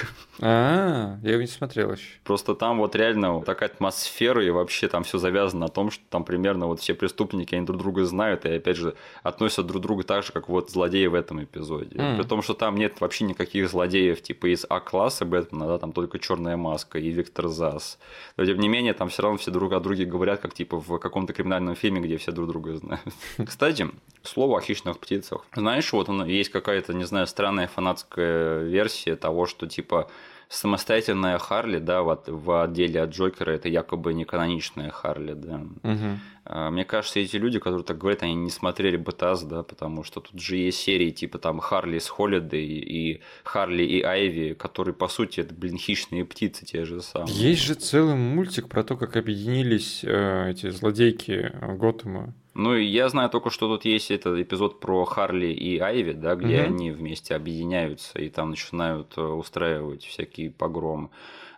Я 1.22 1.32
его 1.32 1.40
не 1.42 1.46
смотрел 1.46 1.92
еще. 1.92 2.18
Просто 2.24 2.54
там 2.54 2.78
вот 2.78 2.94
реально 2.94 3.40
такая 3.42 3.68
атмосфера, 3.68 4.44
и 4.44 4.50
вообще 4.50 4.88
там 4.88 5.04
все 5.04 5.18
завязано 5.18 5.66
на 5.66 5.68
том, 5.68 5.90
что 5.90 6.02
там 6.08 6.24
примерно 6.24 6.66
вот 6.66 6.80
все 6.80 6.94
преступники, 6.94 7.54
они 7.54 7.66
друг 7.66 7.78
друга 7.78 8.04
знают, 8.04 8.44
и 8.44 8.50
опять 8.50 8.76
же 8.76 8.94
относят 9.22 9.66
друг 9.66 9.82
к 9.82 9.84
другу 9.84 10.02
так 10.02 10.24
же, 10.24 10.32
как 10.32 10.48
вот 10.48 10.70
злодеи 10.70 11.06
в 11.06 11.14
этом 11.14 11.42
эпизоде. 11.42 12.00
Мгм. 12.00 12.16
При 12.16 12.24
том, 12.26 12.42
что 12.42 12.54
там 12.54 12.76
нет 12.76 13.00
вообще 13.00 13.24
никаких 13.24 13.68
злодеев 13.68 14.22
типа 14.22 14.52
из 14.52 14.66
А-класса 14.68 15.24
Бэтмена, 15.24 15.66
да, 15.66 15.78
там 15.78 15.92
только 15.92 16.18
Черная 16.18 16.56
маска 16.56 16.98
и 16.98 17.10
Виктор 17.10 17.48
Зас. 17.48 17.98
Но 18.36 18.44
тем 18.44 18.58
не 18.58 18.68
менее, 18.68 18.94
там 18.94 19.08
все 19.08 19.22
равно 19.22 19.38
все 19.38 19.50
друг 19.50 19.72
о 19.72 19.80
друге 19.80 20.04
говорят, 20.04 20.40
как 20.40 20.54
типа 20.54 20.80
в 20.80 20.98
каком-то 20.98 21.32
криминальном 21.32 21.74
фильме, 21.74 22.00
где 22.00 22.16
все 22.16 22.32
друг 22.32 22.48
друга 22.48 22.76
знают. 22.76 23.02
Кстати, 23.46 23.88
слово 24.22 24.58
о 24.58 24.60
хищных 24.60 24.98
птицах. 24.98 25.44
Знаешь, 25.54 25.92
вот 25.92 26.08
есть 26.26 26.50
какая-то, 26.50 26.94
не 26.94 27.04
знаю, 27.04 27.26
странная 27.26 27.68
фанатская 27.68 28.62
версия 28.62 29.16
того, 29.16 29.46
что 29.46 29.66
типа 29.66 30.08
самостоятельная 30.48 31.38
Харли, 31.38 31.78
да, 31.78 32.02
вот 32.02 32.28
в 32.28 32.62
отделе 32.62 33.02
от 33.02 33.10
Джокера 33.10 33.50
это 33.52 33.68
якобы 33.68 34.14
не 34.14 34.24
каноничная 34.24 34.90
Харли, 34.90 35.34
да. 35.34 35.60
Мгм. 35.82 36.20
А, 36.50 36.70
Мне 36.70 36.84
кажется, 36.86 37.20
эти 37.20 37.36
люди, 37.36 37.58
которые 37.58 37.84
так 37.84 37.98
говорят, 37.98 38.22
они 38.22 38.34
не 38.34 38.50
смотрели 38.50 38.96
БТАС, 38.96 39.42
да, 39.42 39.62
потому 39.62 40.02
что 40.02 40.20
тут 40.20 40.40
же 40.40 40.56
есть 40.56 40.78
серии 40.78 41.10
типа 41.10 41.38
там 41.38 41.58
Харли 41.60 41.98
с 41.98 42.08
Холидей 42.08 42.64
и 42.78 43.20
Харли 43.44 43.82
и 43.82 44.00
Айви, 44.02 44.54
которые, 44.54 44.94
по 44.94 45.08
сути, 45.08 45.40
это, 45.40 45.52
блин, 45.54 45.76
хищные 45.76 46.24
птицы 46.24 46.64
те 46.64 46.84
же 46.86 47.02
самые. 47.02 47.34
Есть 47.34 47.62
же 47.62 47.74
целый 47.74 48.14
мультик 48.16 48.68
про 48.68 48.82
то, 48.82 48.96
как 48.96 49.16
объединились 49.16 50.00
э, 50.04 50.50
эти 50.50 50.70
злодейки 50.70 51.50
э, 51.52 51.76
Готэма. 51.76 52.32
Ну, 52.54 52.74
я 52.74 53.08
знаю 53.10 53.28
только, 53.28 53.50
что 53.50 53.68
тут 53.68 53.84
есть 53.84 54.10
этот 54.10 54.38
эпизод 54.38 54.80
про 54.80 55.04
Харли 55.04 55.46
и 55.52 55.78
Айви, 55.78 56.12
да, 56.12 56.34
где 56.34 56.62
Мгм. 56.62 56.74
они 56.74 56.90
вместе 56.92 57.34
объединяются 57.36 58.18
и 58.18 58.30
там 58.30 58.50
начинают 58.50 59.12
э, 59.18 59.20
устраивать 59.22 60.04
всякие 60.04 60.50
погромы. 60.50 61.10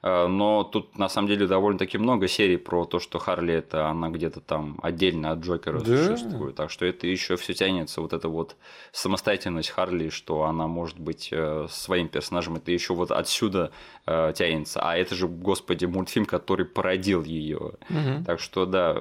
Э, 0.03 0.26
Но 0.26 0.62
тут 0.64 0.99
на 0.99 1.09
самом 1.09 1.28
деле 1.28 1.47
довольно-таки 1.47 1.97
много 1.97 2.26
серий 2.28 2.57
про 2.59 2.84
то, 2.84 2.99
что 2.99 3.18
Харли 3.18 3.55
это 3.55 3.88
она 3.88 4.11
где-то 4.11 4.41
там 4.41 4.78
отдельно 4.83 5.33
от 5.33 5.41
Джокера 5.41 5.81
Да. 5.81 6.16
существует. 6.16 6.55
Так 6.57 6.70
что 6.70 6.85
это 6.87 7.07
еще 7.07 7.37
все 7.37 7.55
тянется, 7.55 8.01
вот 8.01 8.12
эта 8.12 8.28
вот 8.28 8.57
самостоятельность 8.93 9.70
Харли, 9.70 10.09
что 10.11 10.43
она 10.45 10.66
может 10.66 10.99
быть 10.99 11.28
э, 11.33 11.66
своим 11.70 12.09
персонажем, 12.09 12.57
это 12.57 12.70
еще 12.72 12.95
вот 12.95 13.11
отсюда 13.11 13.70
э, 14.07 14.33
тянется. 14.37 14.81
А 14.83 14.97
это 14.97 15.14
же, 15.14 15.28
господи, 15.28 15.85
мультфильм, 15.87 16.26
который 16.26 16.66
породил 16.66 17.24
ее. 17.24 17.72
Мгм. 17.89 18.24
Так 18.24 18.41
что 18.41 18.66
да, 18.66 18.97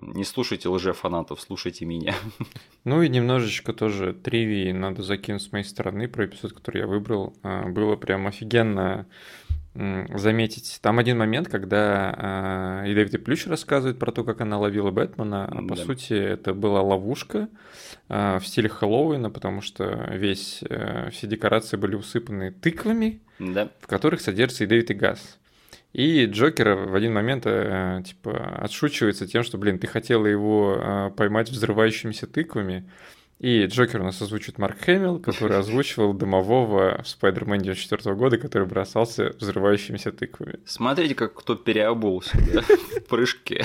не 0.00 0.24
слушайте 0.24 0.68
лже-фанатов, 0.68 1.40
слушайте 1.40 1.84
меня. 1.84 2.14
Ну 2.84 3.00
и 3.00 3.08
немножечко 3.08 3.72
тоже 3.72 4.12
тривии 4.12 4.70
надо 4.70 5.02
закинуть 5.02 5.40
с 5.40 5.50
моей 5.52 5.64
стороны 5.64 6.06
про 6.06 6.26
эпизод, 6.26 6.52
который 6.52 6.82
я 6.82 6.86
выбрал. 6.86 7.34
А, 7.42 7.66
Было 7.68 7.96
прям 7.96 8.26
офигенно 8.26 9.06
заметить. 9.74 10.78
Там 10.80 10.98
один 10.98 11.18
момент, 11.18 11.48
когда 11.48 12.14
а, 12.16 12.84
и 12.86 12.94
Дэвид 12.94 13.24
Плющ 13.24 13.46
рассказывает 13.46 13.98
про 13.98 14.12
то, 14.12 14.22
как 14.24 14.40
она 14.40 14.58
ловила 14.58 14.90
Бэтмена, 14.90 15.46
а 15.46 15.62
по 15.62 15.74
Да. 15.74 15.84
сути 15.84 16.12
это 16.14 16.54
была 16.54 16.80
ловушка 16.82 17.48
а, 18.08 18.38
в 18.38 18.46
стиле 18.46 18.68
Хэллоуина, 18.68 19.30
потому 19.30 19.60
что 19.62 20.08
весь, 20.12 20.62
э, 20.68 21.08
все 21.10 21.26
декорации 21.26 21.76
были 21.76 21.96
усыпаны 21.96 22.52
тыквами, 22.52 23.20
Да. 23.38 23.68
в 23.80 23.86
которых 23.86 24.20
содержится 24.20 24.64
ядовитый 24.64 24.94
газ. 24.96 25.38
И 25.92 26.26
Джокер 26.26 26.74
в 26.74 26.94
один 26.94 27.12
момент 27.14 27.44
э, 27.46 28.02
типа 28.04 28.58
отшучивается 28.60 29.26
тем, 29.26 29.42
что, 29.44 29.58
блин, 29.58 29.78
ты 29.78 29.86
хотела 29.86 30.26
его 30.26 30.76
э, 30.76 31.10
поймать 31.16 31.50
взрывающимися 31.50 32.26
тыквами. 32.26 32.88
И 33.38 33.66
Джокер 33.66 34.00
у 34.00 34.04
нас 34.04 34.22
озвучивает 34.22 34.58
Марк 34.58 34.78
Хэмилл, 34.80 35.18
который 35.18 35.58
озвучивал 35.58 36.14
домового 36.14 37.02
в 37.02 37.08
Спайдермене 37.08 37.64
94 37.64 38.14
года, 38.14 38.38
который 38.38 38.66
бросался 38.66 39.34
взрывающимися 39.38 40.12
тыквами. 40.12 40.60
Смотрите, 40.64 41.14
как 41.14 41.34
кто 41.34 41.56
переобулся, 41.56 42.38
да, 42.52 42.62
в 43.00 43.04
прыжке. 43.08 43.64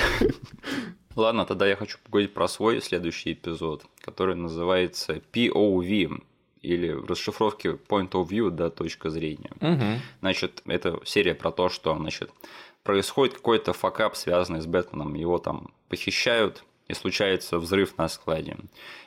Ладно, 1.16 1.46
тогда 1.46 1.68
я 1.68 1.76
хочу 1.76 1.98
поговорить 2.04 2.34
про 2.34 2.48
свой 2.48 2.82
следующий 2.82 3.34
эпизод, 3.34 3.84
который 4.02 4.36
называется 4.36 5.22
POV, 5.34 6.22
или 6.62 6.92
в 6.92 7.06
расшифровке 7.06 7.70
Point 7.70 8.12
of 8.12 8.28
View, 8.28 8.50
да, 8.50 8.70
точка 8.70 9.10
зрения. 9.10 9.52
Мгм. 9.62 10.02
Значит, 10.20 10.62
это 10.66 11.00
серия 11.06 11.36
про 11.36 11.52
то, 11.52 11.70
что, 11.70 11.96
значит, 11.96 12.32
происходит 12.84 13.36
какой-то 13.36 13.74
факап, 13.74 14.16
связанный 14.16 14.62
с 14.62 14.66
Бэтменом. 14.66 15.14
Его 15.14 15.38
там 15.38 15.72
похищают, 15.88 16.64
и 16.90 16.94
случается 16.94 17.60
взрыв 17.60 17.98
на 17.98 18.10
складе. 18.10 18.58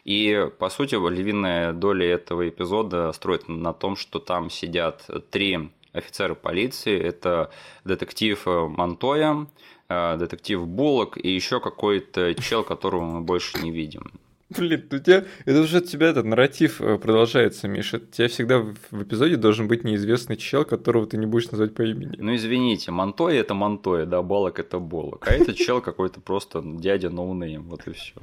И, 0.05 0.49
по 0.59 0.70
сути, 0.70 0.95
львиная 0.95 1.72
доля 1.72 2.07
этого 2.07 2.49
эпизода 2.49 3.12
строит 3.12 3.49
на 3.49 3.74
том, 3.74 3.97
что 3.97 4.18
там 4.20 4.49
сидят 4.49 5.11
три 5.30 5.70
офицера 5.93 6.35
полиции. 6.35 6.99
Это 6.99 7.51
детектив 7.85 8.41
Монтоя, 8.47 9.47
э, 9.89 10.16
детектив 10.16 10.66
Буллок 10.66 11.18
и 11.18 11.28
еще 11.28 11.61
какой-то 11.61 12.35
чел, 12.35 12.62
которого 12.64 13.03
мы 13.03 13.20
больше 13.20 13.59
не 13.59 13.70
видим. 13.70 14.12
Блин, 14.59 14.88
у 14.90 14.98
тебя, 14.98 15.24
это 15.44 15.61
уже 15.61 15.78
у 15.78 15.80
тебя 15.80 16.09
этот 16.09 16.24
нарратив 16.24 16.80
э, 16.80 16.98
продолжается, 16.98 17.68
Миша. 17.68 17.96
У 17.98 18.00
тебя 18.00 18.28
всегда 18.28 18.59
в 18.59 19.03
эпизоде 19.03 19.36
должен 19.36 19.68
быть 19.68 19.84
неизвестный 19.84 20.36
чел, 20.36 20.64
которого 20.64 21.07
ты 21.07 21.16
не 21.16 21.26
будешь 21.26 21.50
назвать 21.50 21.74
по 21.74 21.82
имени. 21.82 22.16
Ну, 22.18 22.34
извините, 22.34 22.90
Монтоя 22.90 23.40
это 23.40 23.55
Монтоя, 23.55 24.07
да, 24.07 24.22
Буллок 24.22 24.59
это 24.59 24.78
Буллок. 24.78 25.26
А 25.28 25.32
этот 25.32 25.57
чел 25.57 25.80
какой-то 25.80 26.20
просто 26.20 26.62
дядя 26.64 27.11
no 27.11 27.25
name, 27.25 27.62
вот 27.64 27.86
и 27.86 27.92
все. 27.92 28.14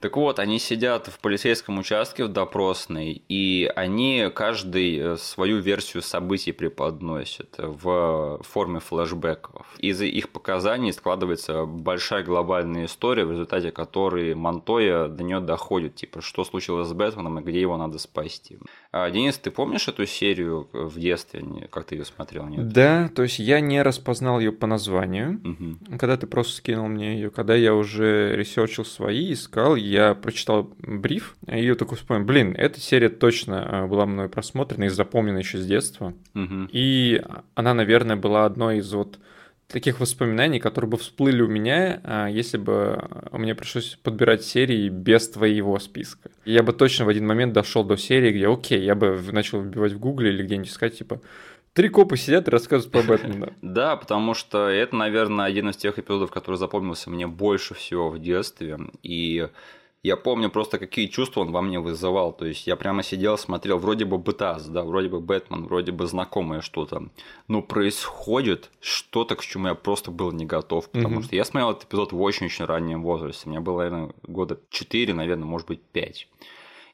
Так 0.00 0.16
вот, 0.16 0.38
они 0.38 0.60
сидят 0.60 1.08
в 1.08 1.18
полицейском 1.18 1.78
участке 1.78 2.24
в 2.24 2.28
допросной, 2.28 3.22
и 3.28 3.70
они 3.74 4.30
каждый 4.32 4.96
э, 4.96 5.16
свою 5.16 5.58
версию 5.58 6.02
событий 6.02 6.52
преподносят 6.52 7.56
в 7.58 8.40
форме 8.44 8.78
флэшбэков. 8.78 9.66
Из 9.78 10.00
их 10.00 10.28
показаний 10.28 10.92
складывается 10.92 11.64
большая 11.64 12.22
глобальная 12.22 12.84
история, 12.84 13.24
в 13.24 13.32
результате 13.32 13.72
которой 13.72 14.34
Монтоя 14.34 15.08
до 15.08 15.24
нее 15.24 15.40
доходит, 15.40 15.96
типа, 15.96 16.20
что 16.20 16.44
случилось 16.44 16.88
с 16.88 16.92
Бэтменом 16.92 17.40
и 17.40 17.42
где 17.42 17.60
его 17.60 17.76
надо 17.76 17.98
спасти. 17.98 18.58
А, 18.90 19.10
Денис, 19.10 19.36
ты 19.36 19.50
помнишь 19.50 19.86
эту 19.86 20.06
серию 20.06 20.68
в 20.72 20.98
детстве, 20.98 21.44
как 21.70 21.84
ты 21.84 21.96
ее 21.96 22.06
смотрел? 22.06 22.46
Нет? 22.46 22.68
Да, 22.68 23.10
то 23.14 23.22
есть 23.22 23.38
я 23.38 23.60
не 23.60 23.82
распознал 23.82 24.40
ее 24.40 24.50
по 24.50 24.66
названию, 24.66 25.40
угу. 25.44 25.98
когда 25.98 26.16
ты 26.16 26.26
просто 26.26 26.54
скинул 26.54 26.88
мне 26.88 27.16
ее, 27.16 27.30
когда 27.30 27.54
я 27.54 27.74
уже 27.74 28.34
ресерчил 28.34 28.86
свои, 28.86 29.34
искал, 29.34 29.76
я 29.76 30.14
прочитал 30.14 30.74
бриф, 30.78 31.36
и 31.46 31.74
такой 31.74 31.98
вспомнил, 31.98 32.24
блин, 32.24 32.54
эта 32.56 32.80
серия 32.80 33.10
точно 33.10 33.82
а, 33.82 33.86
была 33.86 34.06
мной 34.06 34.30
просмотрена 34.30 34.84
и 34.84 34.88
запомнена 34.88 35.38
еще 35.38 35.58
с 35.58 35.66
детства. 35.66 36.14
Угу. 36.34 36.70
И 36.72 37.22
она, 37.54 37.74
наверное, 37.74 38.16
была 38.16 38.46
одной 38.46 38.78
из 38.78 38.90
вот 38.94 39.18
таких 39.68 40.00
воспоминаний, 40.00 40.60
которые 40.60 40.90
бы 40.90 40.96
всплыли 40.96 41.42
у 41.42 41.46
меня, 41.46 42.00
а, 42.02 42.26
если 42.26 42.56
бы 42.56 43.08
мне 43.32 43.54
пришлось 43.54 43.98
подбирать 44.02 44.42
серии 44.42 44.88
без 44.88 45.28
твоего 45.28 45.78
списка. 45.78 46.30
Я 46.44 46.62
бы 46.62 46.72
точно 46.72 47.04
в 47.04 47.08
один 47.08 47.26
момент 47.26 47.52
дошел 47.52 47.84
до 47.84 47.96
серии, 47.96 48.32
где, 48.32 48.48
окей, 48.48 48.82
я 48.82 48.94
бы 48.94 49.20
начал 49.30 49.60
вбивать 49.60 49.92
в 49.92 49.98
гугле 49.98 50.30
или 50.30 50.42
где-нибудь 50.42 50.70
искать, 50.70 50.98
типа, 50.98 51.20
Три 51.74 51.90
копа 51.90 52.16
сидят 52.16 52.48
и 52.48 52.50
рассказывают 52.50 52.90
про 52.90 53.02
Бэтмена. 53.02 53.52
Да, 53.62 53.94
потому 53.94 54.34
что 54.34 54.66
это, 54.66 54.96
наверное, 54.96 55.44
один 55.44 55.68
из 55.68 55.76
тех 55.76 55.96
эпизодов, 55.96 56.32
который 56.32 56.56
запомнился 56.56 57.08
мне 57.08 57.28
больше 57.28 57.74
всего 57.74 58.10
в 58.10 58.18
детстве. 58.18 58.78
И 59.04 59.48
я 60.02 60.16
помню 60.16 60.48
просто, 60.50 60.78
какие 60.78 61.06
чувства 61.06 61.40
он 61.40 61.50
во 61.50 61.60
мне 61.60 61.80
вызывал. 61.80 62.32
То 62.32 62.46
есть 62.46 62.66
я 62.66 62.76
прямо 62.76 63.02
сидел, 63.02 63.36
смотрел, 63.36 63.78
вроде 63.78 64.04
бы 64.04 64.18
Бетаз, 64.18 64.66
да, 64.66 64.84
вроде 64.84 65.08
бы 65.08 65.20
Бэтмен, 65.20 65.64
вроде 65.64 65.92
бы 65.92 66.06
знакомое 66.06 66.60
что-то. 66.60 67.08
Но 67.48 67.62
происходит 67.62 68.70
что-то, 68.80 69.34
к 69.34 69.42
чему 69.42 69.68
я 69.68 69.74
просто 69.74 70.10
был 70.10 70.30
не 70.32 70.46
готов. 70.46 70.88
Потому 70.90 71.20
mm-hmm. 71.20 71.24
что 71.24 71.36
я 71.36 71.44
смотрел 71.44 71.72
этот 71.72 71.84
эпизод 71.84 72.12
в 72.12 72.20
очень-очень 72.20 72.64
раннем 72.64 73.02
возрасте. 73.02 73.48
Мне 73.48 73.60
было, 73.60 73.78
наверное, 73.78 74.12
года 74.22 74.60
4, 74.70 75.12
наверное, 75.14 75.46
может 75.46 75.66
быть, 75.66 75.82
5. 75.82 76.28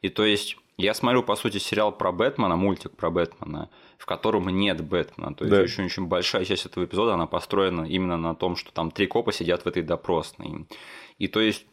И 0.02 0.08
то 0.08 0.24
есть 0.24 0.56
я 0.76 0.94
смотрю, 0.94 1.22
по 1.22 1.36
сути, 1.36 1.58
сериал 1.58 1.92
про 1.92 2.10
Бэтмена, 2.10 2.56
мультик 2.56 2.96
про 2.96 3.10
Бэтмена, 3.10 3.68
в 3.98 4.06
котором 4.06 4.48
нет 4.48 4.80
Бэтмена. 4.80 5.34
То 5.34 5.44
есть 5.44 5.56
да. 5.56 5.62
очень, 5.62 5.84
очень 5.84 6.06
большая 6.06 6.44
часть 6.44 6.66
этого 6.66 6.84
эпизода, 6.84 7.14
она 7.14 7.26
построена 7.26 7.82
именно 7.82 8.16
на 8.16 8.34
том, 8.34 8.56
что 8.56 8.72
там 8.72 8.90
три 8.90 9.06
копа 9.06 9.32
сидят 9.32 9.64
в 9.64 9.68
этой 9.68 9.82
допросной. 9.82 10.66
И 11.18 11.28
то 11.28 11.40
есть 11.40 11.66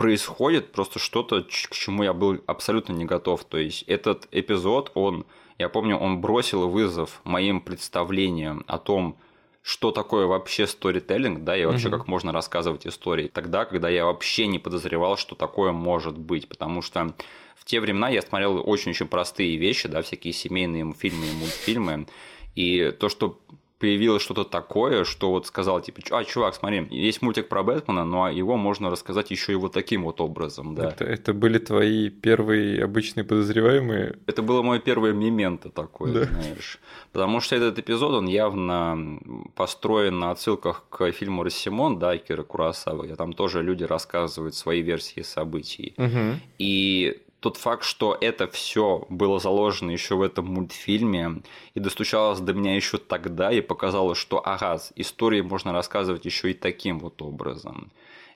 происходит 0.00 0.72
просто 0.72 0.98
что-то, 0.98 1.42
к 1.42 1.50
чему 1.50 2.04
я 2.04 2.14
был 2.14 2.40
абсолютно 2.46 2.94
не 2.94 3.04
готов. 3.04 3.44
То 3.44 3.58
есть 3.58 3.82
этот 3.82 4.26
эпизод, 4.32 4.92
он, 4.94 5.26
я 5.58 5.68
помню, 5.68 5.98
он 5.98 6.22
бросил 6.22 6.70
вызов 6.70 7.20
моим 7.24 7.60
представлениям 7.60 8.64
о 8.66 8.78
том, 8.78 9.18
что 9.60 9.90
такое 9.90 10.26
вообще 10.26 10.66
сторителлинг, 10.66 11.44
да, 11.44 11.54
и 11.54 11.66
вообще 11.66 11.88
угу. 11.88 11.98
как 11.98 12.08
можно 12.08 12.32
рассказывать 12.32 12.86
истории. 12.86 13.28
Тогда, 13.28 13.66
когда 13.66 13.90
я 13.90 14.06
вообще 14.06 14.46
не 14.46 14.58
подозревал, 14.58 15.18
что 15.18 15.34
такое 15.34 15.72
может 15.72 16.16
быть, 16.16 16.48
потому 16.48 16.80
что 16.80 17.14
в 17.54 17.66
те 17.66 17.78
времена 17.78 18.08
я 18.08 18.22
смотрел 18.22 18.66
очень-очень 18.66 19.06
простые 19.06 19.58
вещи, 19.58 19.86
да, 19.86 20.00
всякие 20.00 20.32
семейные 20.32 20.94
фильмы 20.94 21.26
и 21.26 21.32
мультфильмы, 21.32 22.06
и 22.54 22.90
то, 22.98 23.10
что 23.10 23.38
появилось 23.80 24.22
что-то 24.22 24.44
такое, 24.44 25.04
что 25.04 25.30
вот 25.30 25.46
сказал, 25.46 25.80
типа, 25.80 26.02
а, 26.10 26.24
чувак, 26.24 26.54
смотри, 26.54 26.86
есть 26.90 27.22
мультик 27.22 27.48
про 27.48 27.62
Бэтмена, 27.62 28.04
но 28.04 28.28
его 28.28 28.56
можно 28.56 28.90
рассказать 28.90 29.30
еще 29.30 29.52
и 29.52 29.56
вот 29.56 29.72
таким 29.72 30.04
вот 30.04 30.20
образом, 30.20 30.74
да. 30.74 30.90
Это, 30.90 31.04
это 31.04 31.32
были 31.32 31.58
твои 31.58 32.10
первые 32.10 32.84
обычные 32.84 33.24
подозреваемые? 33.24 34.18
Это 34.26 34.42
было 34.42 34.62
мое 34.62 34.80
первое 34.80 35.12
мементо 35.12 35.70
такое, 35.70 36.12
да. 36.12 36.24
знаешь. 36.24 36.78
Потому 37.12 37.40
что 37.40 37.56
этот 37.56 37.78
эпизод, 37.78 38.12
он 38.12 38.26
явно 38.26 39.18
построен 39.56 40.18
на 40.18 40.30
отсылках 40.30 40.84
к 40.90 41.10
фильму 41.12 41.42
«Рассимон», 41.42 41.98
да, 41.98 42.18
Кира 42.18 42.42
Курасава, 42.42 43.04
где 43.04 43.16
там 43.16 43.32
тоже 43.32 43.62
люди 43.62 43.84
рассказывают 43.84 44.54
свои 44.54 44.82
версии 44.82 45.22
событий. 45.22 45.94
Угу. 45.96 46.40
И 46.58 47.22
тот 47.40 47.56
факт, 47.56 47.84
что 47.84 48.16
это 48.20 48.46
все 48.46 49.06
было 49.08 49.38
заложено 49.38 49.90
еще 49.90 50.14
в 50.14 50.22
этом 50.22 50.46
мультфильме 50.46 51.42
и 51.74 51.80
достучалось 51.80 52.40
до 52.40 52.52
меня 52.52 52.76
еще 52.76 52.98
тогда 52.98 53.50
и 53.50 53.60
показало, 53.60 54.14
что 54.14 54.46
ага, 54.46 54.78
истории 54.96 55.40
можно 55.40 55.72
рассказывать 55.72 56.24
еще 56.26 56.50
и 56.50 56.54
таким 56.54 56.98
вот 57.00 57.22
образом. 57.22 57.90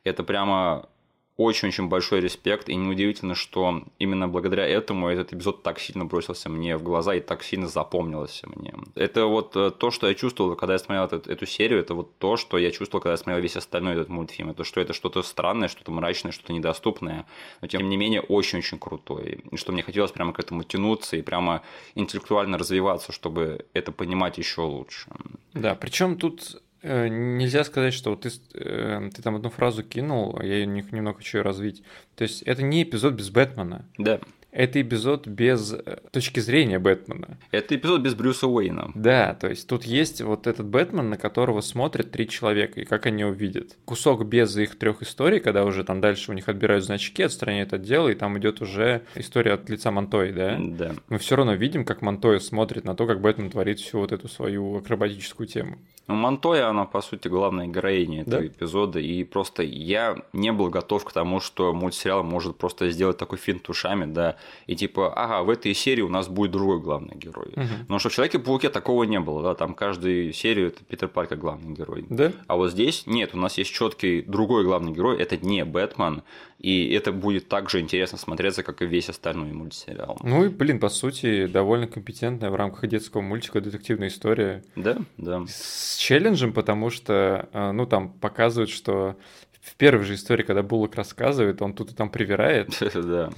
Это 0.04 0.24
прямо 0.24 0.88
очень-очень 1.36 1.88
большой 1.88 2.20
респект, 2.20 2.68
и 2.68 2.76
неудивительно, 2.76 3.34
что 3.34 3.82
именно 3.98 4.28
благодаря 4.28 4.66
этому 4.66 5.08
этот 5.08 5.32
эпизод 5.32 5.64
так 5.64 5.80
сильно 5.80 6.04
бросился 6.04 6.48
мне 6.48 6.76
в 6.76 6.82
глаза 6.82 7.14
и 7.14 7.20
так 7.20 7.42
сильно 7.42 7.66
запомнился 7.66 8.48
мне. 8.54 8.72
Это 8.94 9.26
вот 9.26 9.56
э, 9.56 9.72
то, 9.72 9.90
что 9.90 10.06
я 10.06 10.14
чувствовал, 10.14 10.54
когда 10.54 10.74
я 10.74 10.78
смотрел 10.78 11.06
эту, 11.06 11.30
эту 11.30 11.46
серию, 11.46 11.80
это 11.80 11.94
вот 11.94 12.16
то, 12.18 12.36
что 12.36 12.56
я 12.56 12.70
чувствовал, 12.70 13.02
когда 13.02 13.12
я 13.12 13.16
смотрел 13.16 13.42
весь 13.42 13.56
остальной 13.56 13.94
этот 13.94 14.08
мультфильм. 14.10 14.50
Это 14.50 14.62
что 14.62 14.80
это 14.80 14.92
что-то 14.92 15.22
странное, 15.22 15.68
что-то 15.68 15.90
мрачное, 15.90 16.30
что-то 16.30 16.52
недоступное, 16.52 17.26
но 17.60 17.66
тем 17.68 17.88
не 17.88 17.96
менее 17.96 18.20
очень-очень 18.20 18.78
крутой. 18.78 19.42
И 19.50 19.56
что 19.56 19.72
мне 19.72 19.82
хотелось 19.82 20.12
прямо 20.12 20.32
к 20.32 20.38
этому 20.38 20.62
тянуться 20.62 21.16
и 21.16 21.22
прямо 21.22 21.62
интеллектуально 21.96 22.58
развиваться, 22.58 23.10
чтобы 23.10 23.66
это 23.72 23.90
понимать 23.90 24.38
еще 24.38 24.60
лучше. 24.60 25.10
Да, 25.52 25.74
причем 25.74 26.16
тут 26.16 26.62
нельзя 26.84 27.64
сказать, 27.64 27.94
что 27.94 28.14
ты, 28.14 28.30
э, 28.54 29.10
ты 29.14 29.22
там 29.22 29.36
одну 29.36 29.50
фразу 29.50 29.82
кинул, 29.82 30.36
а 30.38 30.44
я 30.44 30.56
ее 30.56 30.66
немного 30.66 31.18
хочу 31.18 31.42
развить. 31.42 31.82
То 32.14 32.22
есть 32.22 32.42
это 32.42 32.62
не 32.62 32.82
эпизод 32.82 33.14
без 33.14 33.30
Бэтмена. 33.30 33.86
Да. 33.98 34.20
Это 34.54 34.80
эпизод 34.80 35.26
без 35.26 35.72
э, 35.72 35.98
точки 36.12 36.38
зрения 36.38 36.78
Бэтмена. 36.78 37.38
Это 37.50 37.74
эпизод 37.74 38.02
без 38.02 38.14
Брюса 38.14 38.46
Уэйна. 38.46 38.92
Да, 38.94 39.34
то 39.34 39.48
есть 39.48 39.68
тут 39.68 39.82
есть 39.82 40.22
вот 40.22 40.46
этот 40.46 40.66
Бэтмен, 40.66 41.10
на 41.10 41.16
которого 41.16 41.60
смотрят 41.60 42.12
три 42.12 42.28
человека, 42.28 42.80
и 42.80 42.84
как 42.84 43.06
они 43.06 43.22
его 43.22 43.32
видят. 43.32 43.76
Кусок 43.84 44.24
без 44.24 44.56
их 44.56 44.78
трех 44.78 45.02
историй, 45.02 45.40
когда 45.40 45.64
уже 45.64 45.82
там 45.82 46.00
дальше 46.00 46.30
у 46.30 46.34
них 46.34 46.48
отбирают 46.48 46.84
значки, 46.84 47.24
отстраняют 47.24 47.72
от 47.72 47.82
дела, 47.82 48.08
и 48.10 48.14
там 48.14 48.38
идет 48.38 48.62
уже 48.62 49.02
история 49.16 49.54
от 49.54 49.68
лица 49.68 49.90
Монтои, 49.90 50.30
да? 50.30 50.56
Да. 50.60 50.94
Мы 51.08 51.18
все 51.18 51.34
равно 51.34 51.54
видим, 51.54 51.84
как 51.84 52.00
Монтоя 52.00 52.38
смотрит 52.38 52.84
на 52.84 52.94
то, 52.94 53.08
как 53.08 53.20
Бэтмен 53.20 53.50
творит 53.50 53.80
всю 53.80 53.98
вот 53.98 54.12
эту 54.12 54.28
свою 54.28 54.76
акробатическую 54.76 55.48
тему. 55.48 55.78
Ну, 56.06 56.14
Монтоя, 56.16 56.68
она, 56.68 56.84
по 56.84 57.00
сути, 57.00 57.28
главная 57.28 57.66
героиня 57.66 58.22
этого 58.22 58.42
да? 58.42 58.46
эпизода, 58.46 59.00
и 59.00 59.24
просто 59.24 59.62
я 59.62 60.16
не 60.34 60.52
был 60.52 60.68
готов 60.68 61.04
к 61.04 61.12
тому, 61.12 61.40
что 61.40 61.72
мультсериал 61.72 62.22
может 62.22 62.56
просто 62.56 62.90
сделать 62.90 63.16
такой 63.16 63.38
финт 63.38 63.68
ушами, 63.70 64.04
да, 64.04 64.36
и 64.66 64.76
типа, 64.76 65.12
ага, 65.14 65.42
в 65.42 65.50
этой 65.50 65.74
серии 65.74 66.02
у 66.02 66.08
нас 66.08 66.28
будет 66.28 66.50
другой 66.50 66.80
главный 66.80 67.16
герой. 67.16 67.48
Угу. 67.56 67.66
Потому 67.82 67.98
что 67.98 68.08
в 68.08 68.12
Человеке-пауке 68.12 68.70
такого 68.70 69.04
не 69.04 69.20
было, 69.20 69.42
да, 69.42 69.54
там 69.54 69.74
каждую 69.74 70.32
серию 70.32 70.68
это 70.68 70.84
Питер 70.84 71.08
Паркер 71.08 71.36
главный 71.36 71.74
герой. 71.74 72.06
Да? 72.08 72.32
А 72.46 72.56
вот 72.56 72.70
здесь 72.70 73.04
нет, 73.06 73.34
у 73.34 73.38
нас 73.38 73.58
есть 73.58 73.72
четкий 73.72 74.22
другой 74.22 74.64
главный 74.64 74.92
герой, 74.92 75.18
это 75.18 75.36
не 75.36 75.64
Бэтмен, 75.64 76.22
и 76.58 76.90
это 76.94 77.12
будет 77.12 77.48
так 77.48 77.68
же 77.68 77.80
интересно 77.80 78.16
смотреться, 78.16 78.62
как 78.62 78.80
и 78.80 78.86
весь 78.86 79.10
остальной 79.10 79.52
мультсериал. 79.52 80.18
Ну 80.22 80.46
и, 80.46 80.48
блин, 80.48 80.80
по 80.80 80.88
сути, 80.88 81.46
довольно 81.46 81.86
компетентная 81.86 82.50
в 82.50 82.54
рамках 82.54 82.88
детского 82.88 83.20
мультика 83.20 83.60
детективная 83.60 84.08
история. 84.08 84.64
Да, 84.74 84.96
да. 85.18 85.44
С 85.46 85.98
челленджем, 85.98 86.52
потому 86.54 86.88
что, 86.88 87.48
э, 87.52 87.72
ну, 87.72 87.84
там 87.86 88.08
показывают, 88.08 88.70
что 88.70 89.16
в 89.64 89.76
первой 89.76 90.04
же 90.04 90.14
истории, 90.14 90.42
когда 90.42 90.62
Буллок 90.62 90.94
рассказывает, 90.94 91.62
он 91.62 91.72
тут 91.72 91.92
и 91.92 91.94
там 91.94 92.10
привирает. 92.10 92.70
Да. 92.94 93.30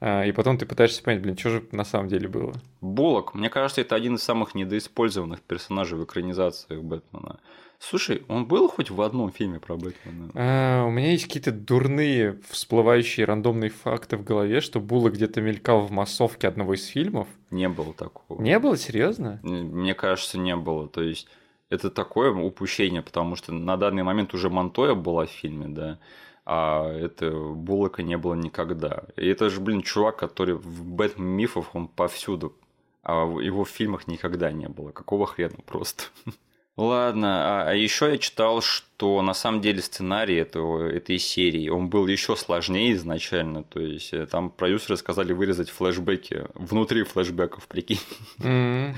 А, 0.00 0.24
и 0.24 0.32
потом 0.32 0.58
ты 0.58 0.66
пытаешься 0.66 1.02
понять, 1.02 1.22
блин, 1.22 1.36
что 1.36 1.50
же 1.50 1.64
на 1.72 1.84
самом 1.84 2.08
деле 2.08 2.28
было. 2.28 2.52
Буллок, 2.80 3.34
мне 3.34 3.48
кажется, 3.48 3.80
это 3.80 3.94
один 3.94 4.16
из 4.16 4.22
самых 4.22 4.54
недоиспользованных 4.54 5.40
персонажей 5.40 5.98
в 5.98 6.04
экранизациях 6.04 6.82
Бэтмена. 6.82 7.38
Слушай, 7.78 8.22
он 8.28 8.46
был 8.46 8.68
хоть 8.68 8.90
в 8.90 9.00
одном 9.02 9.30
фильме 9.30 9.60
про 9.60 9.76
Бэтмена? 9.76 10.30
А, 10.34 10.84
у 10.84 10.90
меня 10.90 11.12
есть 11.12 11.26
какие-то 11.26 11.52
дурные 11.52 12.38
всплывающие 12.48 13.24
рандомные 13.24 13.70
факты 13.70 14.16
в 14.16 14.24
голове, 14.24 14.60
что 14.60 14.80
Буллок 14.80 15.14
где-то 15.14 15.40
мелькал 15.40 15.82
в 15.82 15.90
массовке 15.90 16.48
одного 16.48 16.74
из 16.74 16.86
фильмов. 16.86 17.28
Не 17.50 17.68
было 17.68 17.94
такого. 17.94 18.40
Не 18.40 18.58
было, 18.58 18.76
серьезно? 18.76 19.38
Мне 19.42 19.94
кажется, 19.94 20.38
не 20.38 20.56
было. 20.56 20.88
То 20.88 21.02
есть 21.02 21.28
это 21.70 21.90
такое 21.90 22.32
упущение, 22.32 23.02
потому 23.02 23.36
что 23.36 23.52
на 23.52 23.76
данный 23.76 24.02
момент 24.02 24.34
уже 24.34 24.50
Монтоя 24.50 24.94
была 24.94 25.26
в 25.26 25.30
фильме, 25.30 25.68
да. 25.68 25.98
а 26.44 26.92
это 26.92 27.30
Буллока 27.30 28.02
не 28.02 28.16
было 28.16 28.34
никогда. 28.34 29.04
И 29.16 29.26
это 29.26 29.50
же, 29.50 29.60
блин, 29.60 29.82
чувак, 29.82 30.16
который 30.16 30.54
в 30.54 30.84
Бэтмен 30.84 31.26
мифов, 31.26 31.70
он 31.74 31.88
повсюду, 31.88 32.54
а 33.02 33.24
в 33.24 33.40
его 33.40 33.64
фильмах 33.64 34.06
никогда 34.06 34.52
не 34.52 34.68
было. 34.68 34.92
Какого 34.92 35.26
хрена 35.26 35.58
просто? 35.66 36.04
Ладно, 36.76 37.62
а, 37.62 37.70
а 37.70 37.74
еще 37.74 38.10
я 38.10 38.18
читал, 38.18 38.60
что 38.60 39.22
на 39.22 39.32
самом 39.32 39.60
деле 39.60 39.80
сценарий 39.80 40.34
этого, 40.34 40.88
этой 40.88 41.18
серии, 41.18 41.68
он 41.68 41.88
был 41.88 42.08
еще 42.08 42.34
сложнее 42.34 42.94
изначально, 42.94 43.62
то 43.62 43.78
есть 43.78 44.12
э, 44.12 44.26
там 44.26 44.50
продюсеры 44.50 44.96
сказали 44.96 45.32
вырезать 45.32 45.70
флешбеки 45.70 46.48
внутри 46.54 47.04
флешбеков, 47.04 47.68
прикинь. 47.68 48.00
Mm-hmm. 48.40 48.94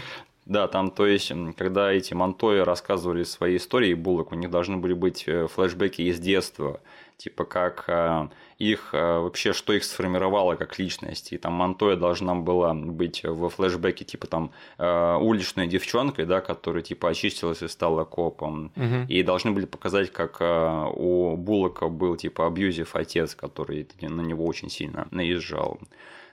Да, 0.46 0.68
там, 0.68 0.92
то 0.92 1.06
есть, 1.06 1.32
когда 1.56 1.92
эти 1.92 2.14
Монтои 2.14 2.60
рассказывали 2.60 3.24
свои 3.24 3.56
истории 3.56 3.94
Буллок, 3.94 4.30
у 4.30 4.36
них 4.36 4.48
должны 4.48 4.76
были 4.76 4.92
быть 4.92 5.24
э, 5.26 5.48
флешбеки 5.48 6.02
из 6.02 6.20
детства, 6.20 6.80
типа 7.16 7.44
как 7.44 7.84
э, 7.88 8.28
их 8.58 8.90
э, 8.92 9.18
вообще, 9.18 9.52
что 9.52 9.72
их 9.72 9.82
сформировало 9.82 10.54
как 10.54 10.78
личность. 10.78 11.32
И 11.32 11.38
там 11.38 11.54
Монтоя 11.54 11.96
должна 11.96 12.36
была 12.36 12.74
быть 12.74 13.24
в 13.24 13.48
флешбеке, 13.48 14.04
типа 14.04 14.28
там 14.28 14.52
уличной 14.78 15.66
девчонкой, 15.66 16.26
да, 16.26 16.40
которая 16.40 16.84
типа 16.84 17.08
очистилась 17.08 17.62
и 17.62 17.68
стала 17.68 18.04
копом. 18.04 18.70
Угу. 18.76 19.06
И 19.08 19.24
должны 19.24 19.50
были 19.50 19.66
показать, 19.66 20.12
как 20.12 20.40
у 20.40 21.36
Буллока 21.36 21.88
был 21.88 22.16
типа 22.16 22.46
абьюзив 22.46 22.94
отец, 22.94 23.34
который 23.34 23.88
на 24.00 24.20
него 24.20 24.46
очень 24.46 24.70
сильно 24.70 25.08
наезжал. 25.10 25.80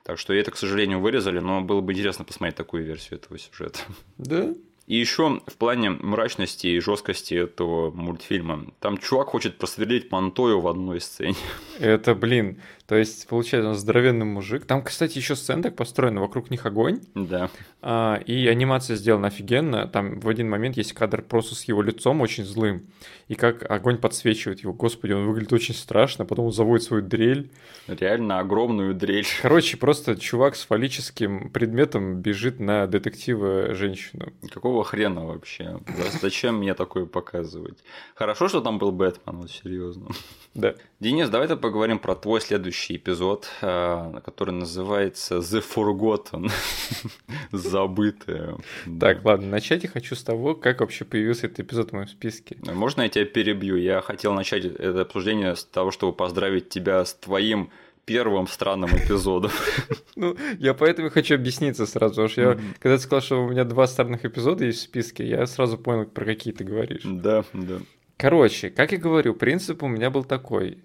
Так 0.04 0.20
что 0.20 0.34
это, 0.34 0.52
к 0.52 0.58
сожалению, 0.58 1.00
вырезали, 1.00 1.40
но 1.40 1.62
было 1.62 1.82
бы 1.82 1.94
интересно 1.94 2.26
посмотреть 2.26 2.58
такую 2.58 2.84
версию 2.84 3.20
этого 3.20 3.40
сюжета. 3.40 3.80
Да? 4.18 4.54
И 4.86 4.98
еще 4.98 5.42
в 5.48 5.56
плане 5.56 5.92
мрачности 5.92 6.68
и 6.68 6.80
жесткости 6.80 7.36
этого 7.36 7.90
мультфильма. 7.92 8.66
Там 8.82 8.98
чувак 8.98 9.30
хочет 9.30 9.58
просверлить 9.58 10.12
Монтою 10.12 10.60
в 10.60 10.68
одной 10.68 11.00
сцене. 11.00 11.38
Это, 11.80 12.14
блин, 12.16 12.62
то 12.88 12.96
есть, 12.96 13.28
получается, 13.28 13.70
он 13.70 13.76
здоровенный 13.76 14.26
мужик. 14.26 14.66
Там, 14.66 14.84
кстати, 14.84 15.18
еще 15.18 15.36
сцена 15.36 15.64
так 15.64 15.76
построена, 15.76 16.20
вокруг 16.20 16.52
них 16.52 16.66
огонь. 16.66 17.00
Да. 17.16 17.50
А, 17.82 18.20
и 18.26 18.46
анимация 18.48 18.98
сделана 18.98 19.28
офигенно. 19.28 19.88
Там 19.88 20.20
в 20.20 20.28
один 20.28 20.50
момент 20.50 20.76
есть 20.76 20.92
кадр 20.92 21.22
просто 21.22 21.56
с 21.56 21.64
его 21.64 21.82
лицом 21.82 22.20
очень 22.20 22.44
злым. 22.44 22.88
И 23.30 23.36
как 23.36 23.70
огонь 23.72 23.98
подсвечивает 23.98 24.60
его. 24.60 24.74
Господи, 24.74 25.14
он 25.14 25.26
выглядит 25.26 25.54
очень 25.54 25.74
страшно. 25.74 26.26
Потом 26.26 26.48
он 26.48 26.52
заводит 26.52 26.84
свою 26.86 27.04
дрель. 27.04 27.52
Реально 27.88 28.40
огромную 28.40 28.94
дрель. 28.94 29.26
Короче, 29.42 29.78
просто 29.78 30.18
чувак 30.18 30.58
с 30.58 30.66
фаллическим 30.66 31.52
предметом 31.52 32.22
бежит 32.22 32.60
на 32.60 32.86
детектива 32.86 33.74
женщину. 33.74 34.34
Какого 34.52 34.84
хрена 34.84 35.26
вообще? 35.26 35.80
Зачем 36.22 36.58
мне 36.58 36.74
такое 36.74 37.06
показывать? 37.06 37.78
Хорошо, 38.14 38.50
что 38.50 38.60
там 38.60 38.78
был 38.78 38.92
Бэтмен, 38.92 39.38
вот 39.38 39.52
серьезно. 39.52 40.10
Да. 40.54 40.76
Денис, 41.00 41.30
давай-то 41.30 41.58
поговорим 41.58 41.98
про 41.98 42.16
твой 42.16 42.40
следующий 42.40 42.73
эпизод, 42.74 43.50
э, 43.62 44.20
который 44.26 44.52
называется 44.52 45.38
The 45.38 45.64
Forgotten. 45.64 46.52
Забытое. 47.52 48.58
Так, 49.00 49.24
ладно, 49.24 49.48
начать 49.48 49.84
я 49.84 49.90
хочу 49.90 50.16
с 50.16 50.24
того, 50.24 50.56
как 50.56 50.82
вообще 50.82 51.06
появился 51.06 51.48
этот 51.48 51.62
эпизод 51.62 51.90
в 51.90 51.94
моем 51.94 52.08
списке. 52.08 52.58
Можно 52.64 53.04
я 53.04 53.10
тебя 53.10 53.26
перебью? 53.26 53.76
Я 53.78 54.02
хотел 54.02 54.34
начать 54.34 54.66
это 54.66 55.02
обсуждение 55.02 55.56
с 55.56 55.64
того, 55.64 55.92
чтобы 55.92 56.14
поздравить 56.14 56.70
тебя 56.70 57.04
с 57.06 57.14
твоим 57.14 57.70
первым 58.06 58.48
странным 58.48 58.90
эпизодом. 58.92 59.52
Ну, 60.16 60.38
я 60.60 60.76
поэтому 60.76 61.10
хочу 61.10 61.34
объясниться 61.34 61.88
сразу, 61.88 62.12
потому 62.12 62.30
что 62.30 62.42
я, 62.42 62.60
когда 62.80 62.98
ты 62.98 63.04
сказал, 63.04 63.22
что 63.22 63.44
у 63.44 63.50
меня 63.50 63.64
два 63.64 63.88
странных 63.88 64.24
эпизода 64.26 64.64
есть 64.64 64.82
в 64.82 64.84
списке, 64.84 65.28
я 65.28 65.48
сразу 65.48 65.76
понял, 65.76 66.06
про 66.06 66.24
какие 66.24 66.54
ты 66.54 66.64
говоришь. 66.64 67.02
Да, 67.04 67.44
да. 67.52 67.80
Короче, 68.18 68.70
как 68.70 68.92
я 68.92 69.00
говорю, 69.00 69.34
принцип 69.34 69.82
у 69.82 69.88
меня 69.88 70.12
был 70.12 70.24
такой. 70.24 70.78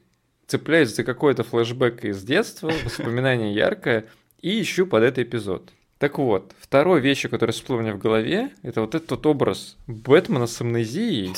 Цепляюсь 0.49 0.95
за 0.97 1.05
какой-то 1.05 1.45
флешбэк 1.45 2.05
из 2.05 2.23
детства, 2.25 2.73
воспоминание 2.85 3.53
яркое, 3.53 4.07
и 4.41 4.63
ищу 4.63 4.87
под 4.87 5.03
этот 5.03 5.19
эпизод. 5.19 5.71
Так 5.99 6.17
вот, 6.17 6.55
второй 6.59 7.01
вещь, 7.01 7.29
которая 7.29 7.53
всплыла 7.53 7.81
у 7.81 7.83
меня 7.83 7.95
в 7.95 7.99
голове, 7.99 8.51
это 8.63 8.81
вот 8.81 8.95
этот 8.95 9.27
образ 9.27 9.77
Бэтмена 9.87 10.47
с 10.47 10.59
амнезией, 10.63 11.35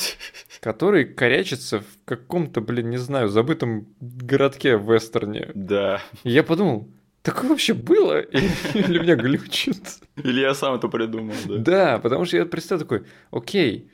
который 0.61 1.03
корячится 1.03 1.81
в 1.81 1.85
каком-то, 2.05 2.61
блин, 2.61 2.89
не 2.89 2.97
знаю, 2.97 3.27
забытом 3.27 3.85
городке 3.99 4.77
в 4.77 4.93
вестерне. 4.93 5.51
Да. 5.55 6.01
И 6.23 6.29
я 6.29 6.41
подумал, 6.41 6.87
такое 7.21 7.49
вообще 7.49 7.73
было? 7.73 8.19
Или 8.73 8.99
меня 8.99 9.15
глючит? 9.15 9.81
Или 10.15 10.39
я 10.39 10.53
сам 10.53 10.75
это 10.75 10.87
придумал, 10.87 11.35
да? 11.49 11.57
Да, 11.57 11.99
потому 11.99 12.23
что 12.23 12.37
я 12.37 12.45
представил 12.45 12.83
такой, 12.83 13.03
окей, 13.31 13.91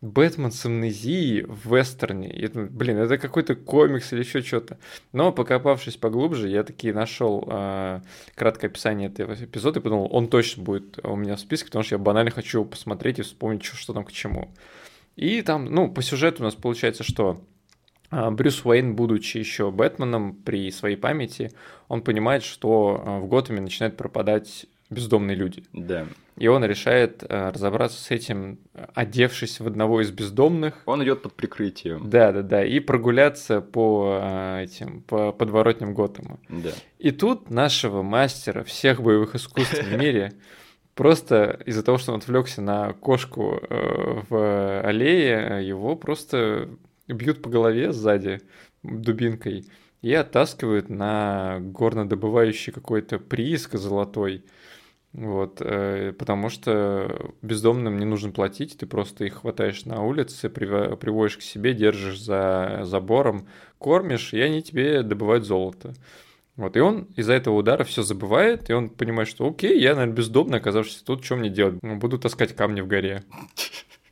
Бэтмен 0.00 0.52
с 0.52 0.64
амнезией 0.64 1.42
в 1.42 1.74
вестерне. 1.74 2.30
И, 2.30 2.46
блин, 2.46 2.98
это 2.98 3.18
какой-то 3.18 3.56
комикс 3.56 4.12
или 4.12 4.20
еще 4.20 4.42
что-то. 4.42 4.78
Но 5.12 5.32
покопавшись 5.32 5.96
поглубже, 5.96 6.48
я 6.48 6.62
таки 6.62 6.92
нашел 6.92 7.44
э, 7.48 8.00
краткое 8.36 8.68
описание 8.68 9.08
этого 9.08 9.34
эпизода 9.34 9.80
и 9.80 9.82
подумал, 9.82 10.08
он 10.12 10.28
точно 10.28 10.62
будет 10.62 11.04
у 11.04 11.16
меня 11.16 11.34
в 11.34 11.40
списке, 11.40 11.66
потому 11.66 11.82
что 11.82 11.96
я 11.96 11.98
банально 11.98 12.30
хочу 12.30 12.64
посмотреть 12.64 13.18
и 13.18 13.22
вспомнить, 13.22 13.64
что, 13.64 13.76
что 13.76 13.92
там 13.92 14.04
к 14.04 14.12
чему. 14.12 14.54
И 15.16 15.42
там, 15.42 15.64
ну, 15.64 15.90
по 15.90 16.00
сюжету 16.00 16.42
у 16.42 16.44
нас 16.44 16.54
получается, 16.54 17.02
что 17.02 17.42
а, 18.10 18.30
Брюс 18.30 18.64
Уэйн, 18.64 18.94
будучи 18.94 19.38
еще 19.38 19.72
Бэтменом 19.72 20.34
при 20.34 20.70
своей 20.70 20.96
памяти, 20.96 21.50
он 21.88 22.02
понимает, 22.02 22.44
что 22.44 23.02
а, 23.04 23.18
в 23.18 23.26
Готэме 23.26 23.60
начинают 23.60 23.96
пропадать 23.96 24.66
бездомные 24.90 25.36
люди. 25.36 25.64
Да. 25.72 26.06
И 26.36 26.46
он 26.46 26.64
решает 26.64 27.24
э, 27.28 27.50
разобраться 27.50 28.00
с 28.00 28.10
этим, 28.10 28.58
одевшись 28.94 29.60
в 29.60 29.66
одного 29.66 30.00
из 30.00 30.10
бездомных. 30.10 30.82
Он 30.86 31.02
идет 31.02 31.22
под 31.22 31.34
прикрытием. 31.34 32.08
Да, 32.08 32.32
да, 32.32 32.42
да, 32.42 32.64
и 32.64 32.80
прогуляться 32.80 33.60
по 33.60 34.20
э, 34.22 34.64
этим 34.64 35.02
по 35.02 35.32
подворотням 35.32 35.94
Готэма. 35.94 36.38
Да. 36.48 36.70
И 36.98 37.10
тут 37.10 37.50
нашего 37.50 38.02
мастера 38.02 38.62
всех 38.64 39.02
боевых 39.02 39.34
искусств 39.34 39.82
в 39.82 39.98
мире 39.98 40.32
просто 40.94 41.60
из-за 41.66 41.82
того, 41.82 41.98
что 41.98 42.12
он 42.12 42.18
отвлекся 42.18 42.62
на 42.62 42.92
кошку 42.92 43.60
э, 43.68 44.22
в 44.28 44.80
аллее, 44.82 45.66
его 45.66 45.96
просто 45.96 46.68
бьют 47.08 47.42
по 47.42 47.50
голове 47.50 47.92
сзади 47.92 48.40
дубинкой 48.82 49.66
и 50.02 50.14
оттаскивают 50.14 50.88
на 50.88 51.58
горнодобывающий 51.60 52.72
какой-то 52.72 53.18
прииск 53.18 53.74
золотой. 53.74 54.44
Вот, 55.12 55.60
э, 55.60 56.12
потому 56.18 56.50
что 56.50 57.32
бездомным 57.40 57.98
не 57.98 58.04
нужно 58.04 58.30
платить, 58.30 58.76
ты 58.78 58.86
просто 58.86 59.24
их 59.24 59.40
хватаешь 59.40 59.84
на 59.86 60.02
улице, 60.04 60.50
приводишь 60.50 61.38
к 61.38 61.42
себе, 61.42 61.72
держишь 61.72 62.20
за 62.20 62.80
забором, 62.84 63.48
кормишь, 63.78 64.34
и 64.34 64.40
они 64.40 64.62
тебе 64.62 65.02
добывают 65.02 65.44
золото. 65.44 65.94
Вот, 66.56 66.76
и 66.76 66.80
он 66.80 67.06
из-за 67.16 67.34
этого 67.34 67.54
удара 67.54 67.84
все 67.84 68.02
забывает, 68.02 68.68
и 68.68 68.72
он 68.72 68.90
понимает, 68.90 69.28
что 69.28 69.48
окей, 69.48 69.80
я, 69.80 69.94
наверное, 69.94 70.14
бездомно 70.14 70.56
оказавшись 70.56 71.02
тут, 71.02 71.24
что 71.24 71.36
мне 71.36 71.48
делать? 71.48 71.76
Буду 71.82 72.18
таскать 72.18 72.54
камни 72.54 72.80
в 72.80 72.86
горе. 72.86 73.24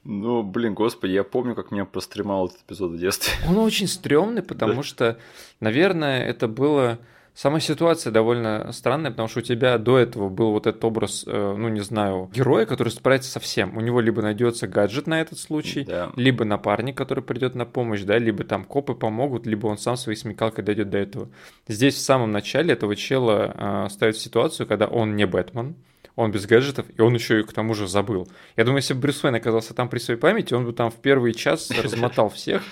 Ну, 0.08 0.44
блин, 0.44 0.74
господи, 0.74 1.10
я 1.10 1.24
помню, 1.24 1.56
как 1.56 1.72
меня 1.72 1.84
простремал 1.84 2.46
этот 2.46 2.60
эпизод 2.62 2.92
в 2.92 2.96
детстве. 2.96 3.32
Он 3.48 3.58
очень 3.58 3.88
стрёмный, 3.88 4.40
потому 4.40 4.84
что, 4.84 5.18
наверное, 5.58 6.24
это 6.24 6.46
было 6.46 7.00
Сама 7.36 7.60
ситуация 7.60 8.10
довольно 8.10 8.72
странная, 8.72 9.10
потому 9.10 9.28
что 9.28 9.40
у 9.40 9.42
тебя 9.42 9.76
до 9.76 9.98
этого 9.98 10.30
был 10.30 10.52
вот 10.52 10.66
этот 10.66 10.82
образ, 10.86 11.22
э, 11.26 11.54
ну 11.58 11.68
не 11.68 11.82
знаю, 11.82 12.30
героя, 12.32 12.64
который 12.64 12.88
справится 12.88 13.30
со 13.30 13.40
всем. 13.40 13.76
У 13.76 13.82
него 13.82 14.00
либо 14.00 14.22
найдется 14.22 14.66
гаджет 14.66 15.06
на 15.06 15.20
этот 15.20 15.38
случай, 15.38 15.84
да. 15.84 16.10
либо 16.16 16.46
напарник, 16.46 16.96
который 16.96 17.22
придет 17.22 17.54
на 17.54 17.66
помощь, 17.66 18.04
да, 18.04 18.16
либо 18.16 18.42
там 18.44 18.64
копы 18.64 18.94
помогут, 18.94 19.44
либо 19.44 19.66
он 19.66 19.76
сам 19.76 19.98
своей 19.98 20.16
смекалкой 20.16 20.64
дойдет 20.64 20.88
до 20.88 20.96
этого. 20.96 21.28
Здесь 21.68 21.96
в 21.96 22.00
самом 22.00 22.32
начале 22.32 22.72
этого 22.72 22.96
чела 22.96 23.52
э, 23.54 23.88
ставит 23.90 24.16
ситуацию, 24.16 24.66
когда 24.66 24.86
он 24.86 25.14
не 25.14 25.26
Бэтмен, 25.26 25.76
он 26.16 26.32
без 26.32 26.46
гаджетов, 26.46 26.86
и 26.96 27.00
он 27.00 27.14
еще 27.14 27.40
и 27.40 27.42
к 27.42 27.52
тому 27.52 27.74
же 27.74 27.86
забыл. 27.86 28.28
Я 28.56 28.64
думаю, 28.64 28.78
если 28.78 28.94
бы 28.94 29.00
Брюс 29.00 29.22
Уэйн 29.22 29.34
оказался 29.36 29.74
там 29.74 29.88
при 29.88 29.98
своей 29.98 30.18
памяти, 30.18 30.54
он 30.54 30.64
бы 30.64 30.72
там 30.72 30.90
в 30.90 30.96
первый 30.96 31.34
час 31.34 31.70
размотал 31.82 32.30
всех, 32.30 32.62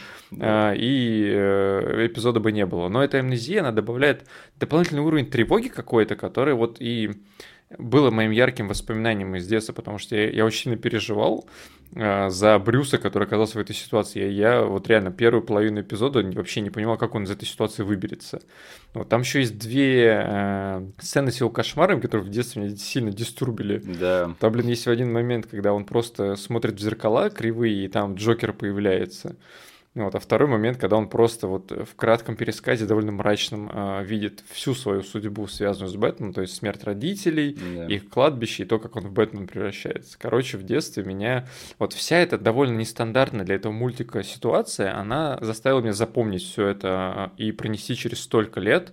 а, 0.40 0.72
и 0.72 1.24
э, 1.26 2.06
эпизода 2.06 2.40
бы 2.40 2.50
не 2.52 2.64
было. 2.64 2.88
Но 2.88 3.04
эта 3.04 3.18
амнезия, 3.18 3.60
она 3.60 3.70
добавляет 3.70 4.26
дополнительный 4.58 5.02
уровень 5.02 5.26
тревоги 5.26 5.68
какой-то, 5.68 6.16
который 6.16 6.54
вот 6.54 6.78
и 6.80 7.12
было 7.78 8.10
моим 8.10 8.30
ярким 8.30 8.68
воспоминанием 8.68 9.36
из 9.36 9.46
детства, 9.46 9.72
потому 9.72 9.98
что 9.98 10.16
я, 10.16 10.30
я 10.30 10.44
очень 10.44 10.64
сильно 10.64 10.78
переживал 10.78 11.46
за 11.94 12.58
Брюса, 12.58 12.98
который 12.98 13.24
оказался 13.24 13.58
в 13.58 13.60
этой 13.60 13.74
ситуации. 13.74 14.20
Я, 14.20 14.54
я 14.54 14.62
вот 14.64 14.88
реально 14.88 15.12
первую 15.12 15.42
половину 15.42 15.80
эпизода 15.80 16.22
вообще 16.22 16.60
не 16.60 16.70
понимал, 16.70 16.96
как 16.96 17.14
он 17.14 17.24
из 17.24 17.30
этой 17.30 17.44
ситуации 17.44 17.82
выберется. 17.82 18.40
Вот, 18.94 19.08
там 19.08 19.20
еще 19.20 19.40
есть 19.40 19.58
две 19.58 20.24
э, 20.24 20.86
сцены 20.98 21.30
с 21.30 21.40
его 21.40 21.50
кошмаром, 21.50 22.00
которые 22.00 22.26
в 22.26 22.30
детстве 22.30 22.62
меня 22.62 22.76
сильно 22.76 23.10
дистурбили. 23.10 23.78
Да. 23.78 24.34
Там, 24.40 24.52
блин, 24.52 24.68
есть 24.68 24.86
один 24.88 25.12
момент, 25.12 25.46
когда 25.46 25.72
он 25.72 25.84
просто 25.84 26.36
смотрит 26.36 26.74
в 26.74 26.80
зеркала 26.80 27.30
кривые, 27.30 27.84
и 27.84 27.88
там 27.88 28.14
Джокер 28.14 28.52
появляется. 28.52 29.36
Ну 29.94 30.06
вот, 30.06 30.14
а 30.16 30.18
второй 30.18 30.48
момент, 30.48 30.76
когда 30.78 30.96
он 30.96 31.08
просто 31.08 31.46
вот 31.46 31.70
в 31.70 31.94
кратком 31.94 32.34
пересказе, 32.34 32.84
довольно 32.84 33.12
мрачном, 33.12 33.70
э, 33.72 34.04
видит 34.04 34.42
всю 34.50 34.74
свою 34.74 35.04
судьбу, 35.04 35.46
связанную 35.46 35.88
с 35.88 35.94
Бэтменом, 35.94 36.32
то 36.32 36.40
есть 36.40 36.56
смерть 36.56 36.82
родителей, 36.82 37.56
да. 37.76 37.86
их 37.86 38.08
кладбище 38.08 38.64
и 38.64 38.66
то, 38.66 38.80
как 38.80 38.96
он 38.96 39.04
в 39.04 39.12
Бэтмен 39.12 39.46
превращается. 39.46 40.18
Короче, 40.18 40.58
в 40.58 40.64
детстве 40.64 41.04
меня... 41.04 41.46
Вот 41.78 41.92
вся 41.92 42.18
эта 42.18 42.38
довольно 42.38 42.76
нестандартная 42.76 43.44
для 43.44 43.54
этого 43.54 43.72
мультика 43.72 44.24
ситуация, 44.24 44.98
она 44.98 45.38
заставила 45.40 45.80
меня 45.80 45.92
запомнить 45.92 46.42
все 46.42 46.66
это 46.66 46.88
а, 46.88 47.32
и 47.36 47.52
пронести 47.52 47.94
через 47.94 48.20
столько 48.20 48.58
лет. 48.58 48.92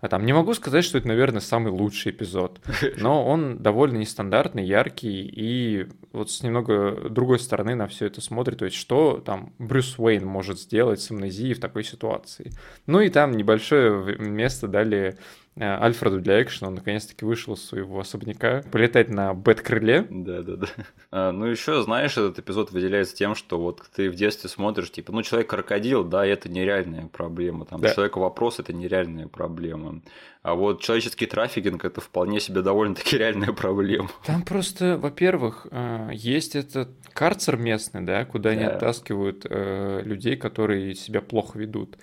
А 0.00 0.08
там 0.08 0.24
не 0.24 0.32
могу 0.32 0.54
сказать, 0.54 0.84
что 0.84 0.98
это, 0.98 1.08
наверное, 1.08 1.40
самый 1.40 1.72
лучший 1.72 2.12
эпизод, 2.12 2.60
но 2.96 3.24
он 3.24 3.58
довольно 3.58 3.96
нестандартный, 3.98 4.64
яркий 4.64 5.22
и 5.22 5.86
вот 6.12 6.30
с 6.30 6.42
немного 6.42 7.08
другой 7.08 7.38
стороны 7.38 7.74
на 7.74 7.86
все 7.86 8.06
это 8.06 8.20
смотрит. 8.20 8.58
То 8.58 8.64
есть, 8.64 8.76
что 8.76 9.22
там 9.24 9.52
Брюс 9.58 9.98
Уэйн 9.98 10.24
может 10.24 10.58
сделать 10.58 11.00
с 11.00 11.10
амнезией 11.10 11.54
в 11.54 11.60
такой 11.60 11.84
ситуации. 11.84 12.52
Ну 12.86 13.00
и 13.00 13.08
там 13.08 13.32
небольшое 13.32 14.16
место 14.18 14.68
дали 14.68 15.18
Альфреду 15.58 16.20
для 16.20 16.42
экшена, 16.42 16.68
он 16.68 16.76
наконец-таки 16.76 17.24
вышел 17.24 17.54
из 17.54 17.64
своего 17.64 17.98
особняка, 18.00 18.62
полетать 18.70 19.08
на 19.08 19.34
бэт-крыле. 19.34 20.06
Да-да-да. 20.08 20.66
А, 21.12 21.32
ну 21.32 21.46
еще, 21.46 21.82
знаешь, 21.82 22.12
этот 22.12 22.38
эпизод 22.38 22.70
выделяется 22.70 23.16
тем, 23.16 23.34
что 23.34 23.58
вот 23.58 23.82
ты 23.96 24.08
в 24.10 24.14
детстве 24.14 24.48
смотришь, 24.48 24.92
типа, 24.92 25.10
ну 25.12 25.22
человек-крокодил, 25.22 26.04
да, 26.04 26.24
это 26.24 26.48
нереальная 26.48 27.08
проблема, 27.08 27.64
там, 27.64 27.80
да. 27.80 27.92
человек-вопрос– 27.92 28.58
это 28.60 28.72
нереальная 28.72 29.26
проблема. 29.26 30.02
А 30.42 30.54
вот 30.54 30.80
человеческий 30.80 31.26
трафикинг 31.26 31.84
это 31.84 32.00
вполне 32.00 32.38
себе 32.38 32.62
довольно-таки 32.62 33.18
реальная 33.18 33.52
проблема. 33.52 34.08
Там 34.24 34.42
просто, 34.42 34.96
во-первых, 34.96 35.66
э, 35.70 36.10
есть 36.12 36.54
этот 36.54 36.90
карцер 37.12 37.56
местный, 37.56 38.02
да, 38.02 38.24
куда 38.24 38.50
да. 38.50 38.56
они 38.56 38.64
оттаскивают 38.64 39.44
э, 39.50 40.02
людей, 40.04 40.36
которые 40.36 40.94
себя 40.94 41.20
плохо 41.20 41.58
ведут. 41.58 41.98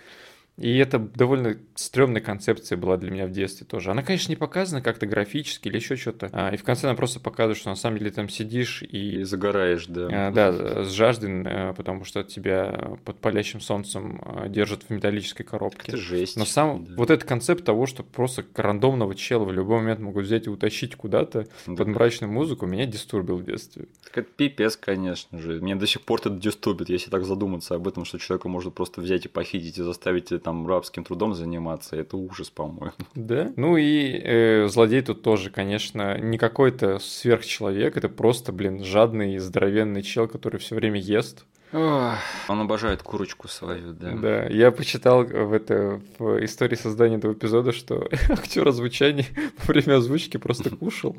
И 0.58 0.78
это 0.78 0.98
довольно 0.98 1.58
стрёмная 1.76 2.22
концепция 2.22 2.78
была 2.78 2.98
для 2.98 3.12
меня 3.12 3.28
в 3.28 3.32
детстве 3.32 3.66
тоже. 3.66 3.92
Она, 3.92 4.02
конечно, 4.02 4.32
не 4.32 4.36
показана 4.36 4.82
как-то 4.82 5.06
графически 5.06 5.68
или 5.68 5.76
еще 5.76 5.96
что-то. 5.96 6.30
А, 6.34 6.50
и 6.50 6.58
в 6.58 6.64
конце 6.64 6.88
она 6.88 6.96
просто 6.96 7.20
показывает, 7.20 7.58
что 7.58 7.70
на 7.70 7.76
самом 7.76 8.00
деле 8.00 8.10
там 8.10 8.28
сидишь 8.28 8.82
и... 8.82 9.20
И 9.20 9.24
загораешь, 9.24 9.86
да. 9.86 10.08
А, 10.12 10.32
да, 10.32 10.84
с 10.84 10.92
жажден, 10.92 11.46
э, 11.46 11.74
потому 11.74 12.06
что 12.06 12.24
тебя 12.24 12.98
под 13.06 13.20
палящим 13.20 13.62
солнцем 13.62 14.20
э, 14.26 14.50
держат 14.50 14.84
в 14.84 14.90
металлической 14.90 15.44
коробке. 15.44 15.92
Это 15.92 15.98
жесть. 15.98 16.38
Но 16.38 16.46
сам 16.46 16.86
да. 16.86 16.94
вот 16.98 17.12
этот 17.12 17.28
концепт 17.28 17.64
того, 17.64 17.86
что 17.86 18.04
просто 18.04 18.44
рандомного 18.56 19.14
чела 19.14 19.46
в 19.46 19.52
любой 19.52 19.78
момент 19.78 20.00
могут 20.00 20.26
взять 20.26 20.48
и 20.48 20.50
утащить 20.50 20.96
куда-то 20.96 21.48
да. 21.68 21.76
под 21.76 21.88
мрачную 21.88 22.34
музыку, 22.34 22.66
меня 22.66 22.88
дистурбил 22.88 23.38
в 23.38 23.46
детстве. 23.46 23.86
Так 24.04 24.18
это 24.18 24.30
пипец, 24.36 24.76
конечно 24.76 25.38
же. 25.38 25.62
Мне 25.62 25.76
до 25.76 25.86
сих 25.86 26.02
пор 26.02 26.20
это 26.20 26.32
дистурбит, 26.32 26.90
если 26.90 27.12
так 27.12 27.26
задуматься 27.26 27.76
об 27.76 27.88
этом, 27.88 28.06
что 28.06 28.18
человека 28.18 28.50
может 28.50 28.74
просто 28.74 29.02
взять 29.02 29.26
и 29.26 29.30
похитить 29.30 29.78
и 29.78 29.84
заставить 29.84 30.32
там 30.48 30.66
рабским 30.66 31.04
трудом 31.04 31.34
заниматься. 31.34 31.98
Это 31.98 32.16
ужас, 32.16 32.50
по-моему. 32.50 32.94
Да. 33.16 33.52
Ну 33.58 33.76
и 33.76 34.18
э, 34.24 34.68
злодей 34.70 35.02
тут 35.02 35.22
тоже, 35.22 35.50
конечно, 35.50 36.18
не 36.18 36.38
какой-то 36.38 37.00
сверхчеловек, 37.00 37.98
это 37.98 38.08
просто, 38.08 38.54
блин, 38.54 38.82
жадный, 38.82 39.40
здоровенный 39.40 40.04
чел, 40.04 40.30
который 40.30 40.58
все 40.62 40.76
время 40.76 41.02
ест. 41.02 41.44
Ох, 41.74 42.16
он 42.48 42.62
обожает 42.62 43.04
курочку 43.04 43.50
свою, 43.50 43.92
да. 43.92 44.12
Да, 44.16 44.44
я 44.46 44.72
почитал 44.72 45.26
в, 45.26 45.52
это, 45.52 46.02
в 46.18 46.44
истории 46.46 46.76
создания 46.76 47.18
этого 47.18 47.34
эпизода, 47.34 47.74
что 47.74 48.08
актер 48.30 48.66
озвучания 48.68 49.26
во 49.58 49.74
время 49.74 49.98
озвучки 49.98 50.38
просто 50.38 50.70
кушал. 50.76 51.18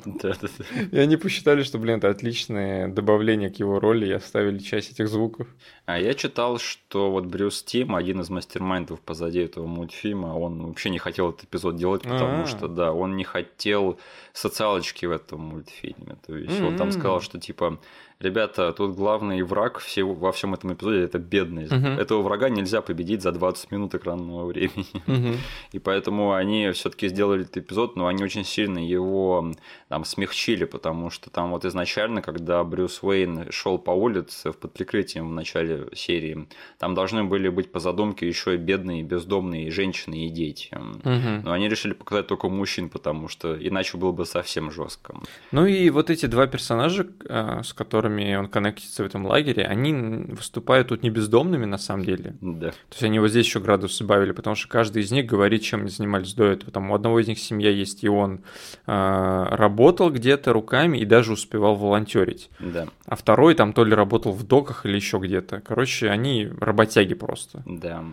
И 0.91 0.97
они 0.97 1.17
посчитали, 1.17 1.61
что, 1.61 1.77
блин, 1.77 1.97
это 1.97 2.09
отличное 2.09 2.87
добавление 2.87 3.51
к 3.51 3.57
его 3.57 3.79
роли 3.79 4.07
и 4.07 4.11
оставили 4.11 4.57
часть 4.57 4.91
этих 4.91 5.07
звуков. 5.07 5.47
А 5.85 5.99
я 5.99 6.15
читал, 6.15 6.57
что 6.57 7.11
вот 7.11 7.25
Брюс 7.25 7.61
Тим, 7.63 7.95
один 7.95 8.21
из 8.21 8.29
мастер-майндов 8.29 9.01
позади 9.01 9.39
этого 9.39 9.67
мультфильма, 9.67 10.35
он 10.35 10.67
вообще 10.67 10.89
не 10.89 10.99
хотел 10.99 11.29
этот 11.29 11.43
эпизод 11.43 11.75
делать, 11.75 12.01
потому 12.03 12.39
А-а-а. 12.39 12.45
что, 12.47 12.67
да, 12.67 12.91
он 12.91 13.15
не 13.15 13.23
хотел 13.23 13.99
социалочки 14.33 15.05
в 15.05 15.11
этом 15.11 15.41
мультфильме. 15.41 16.17
То 16.25 16.35
есть 16.35 16.59
он 16.59 16.75
там 16.75 16.91
сказал, 16.91 17.21
что 17.21 17.39
типа 17.39 17.79
ребята, 18.21 18.73
тут 18.73 18.95
главный 18.95 19.41
враг 19.43 19.79
всего, 19.79 20.13
во 20.13 20.31
всем 20.31 20.53
этом 20.53 20.73
эпизоде 20.73 21.03
это 21.03 21.19
бедность. 21.19 21.71
Uh-huh. 21.71 21.99
Этого 21.99 22.21
врага 22.21 22.49
нельзя 22.49 22.81
победить 22.81 23.21
за 23.21 23.31
20 23.31 23.71
минут 23.71 23.95
экранного 23.95 24.45
времени. 24.45 24.85
Uh-huh. 25.07 25.37
И 25.71 25.79
поэтому 25.79 26.33
они 26.33 26.71
все-таки 26.71 27.07
сделали 27.07 27.43
этот 27.43 27.57
эпизод, 27.57 27.95
но 27.95 28.07
они 28.07 28.23
очень 28.23 28.43
сильно 28.43 28.79
его 28.79 29.53
там 29.87 30.03
смягчили, 30.03 30.65
потому 30.65 31.09
что 31.09 31.29
там 31.29 31.51
вот 31.51 31.63
изначально, 31.63 32.21
когда 32.21 32.63
Брюс 32.63 33.01
Уэйн 33.01 33.51
шел 33.51 33.77
по 33.77 33.91
улице 33.91 34.51
под 34.51 34.73
прикрытием 34.73 35.29
в 35.29 35.33
начале 35.33 35.87
серии, 35.93 36.47
там 36.77 36.95
должны 36.95 37.23
были 37.23 37.47
быть 37.47 37.71
по 37.71 37.79
задумке 37.79 38.27
еще 38.27 38.55
и 38.55 38.57
бедные, 38.57 39.03
бездомные 39.03 39.71
женщины 39.71 40.25
и 40.25 40.29
дети. 40.29 40.69
Uh-huh. 40.71 41.41
Но 41.43 41.53
они 41.53 41.69
решили 41.69 41.93
показать 41.93 42.27
только 42.27 42.49
мужчин, 42.49 42.89
потому 42.89 43.29
что 43.29 43.55
иначе 43.55 43.97
было 43.97 44.11
бы 44.11 44.25
совсем 44.25 44.71
жестко. 44.71 45.15
Ну 45.51 45.65
и 45.65 45.89
вот 45.89 46.09
эти 46.09 46.25
два 46.25 46.47
персонажа, 46.47 47.07
а, 47.29 47.63
с 47.63 47.73
которыми 47.73 48.08
которыми 48.09 48.35
он 48.35 48.47
коннектится 48.47 49.03
в 49.03 49.05
этом 49.05 49.25
лагере, 49.25 49.63
они 49.63 49.93
выступают 49.93 50.89
тут 50.89 51.03
не 51.03 51.09
бездомными 51.09 51.65
на 51.65 51.77
самом 51.77 52.05
деле. 52.05 52.35
Да. 52.41 52.71
То 52.71 52.75
есть 52.91 53.03
они 53.03 53.19
вот 53.19 53.29
здесь 53.29 53.45
еще 53.45 53.59
градус 53.59 53.99
добавили, 53.99 54.31
потому 54.31 54.55
что 54.55 54.67
каждый 54.67 55.03
из 55.03 55.11
них 55.11 55.25
говорит, 55.25 55.61
чем 55.61 55.81
они 55.81 55.89
занимались 55.89 56.33
до 56.33 56.45
этого. 56.45 56.71
Там 56.71 56.91
у 56.91 56.95
одного 56.95 57.19
из 57.19 57.27
них 57.27 57.39
семья 57.39 57.69
есть, 57.69 58.03
и 58.03 58.09
он 58.09 58.41
э, 58.87 59.45
работал 59.51 60.11
где-то 60.11 60.53
руками 60.53 60.97
и 60.97 61.05
даже 61.05 61.33
успевал 61.33 61.75
волонтерить. 61.75 62.49
Да. 62.59 62.87
А 63.05 63.15
второй 63.15 63.55
там 63.55 63.73
то 63.73 63.83
ли 63.83 63.93
работал 63.93 64.31
в 64.31 64.43
доках 64.43 64.85
или 64.85 64.95
еще 64.95 65.17
где-то. 65.17 65.61
Короче, 65.61 66.09
они 66.09 66.49
работяги 66.59 67.13
просто. 67.13 67.61
Да. 67.65 68.03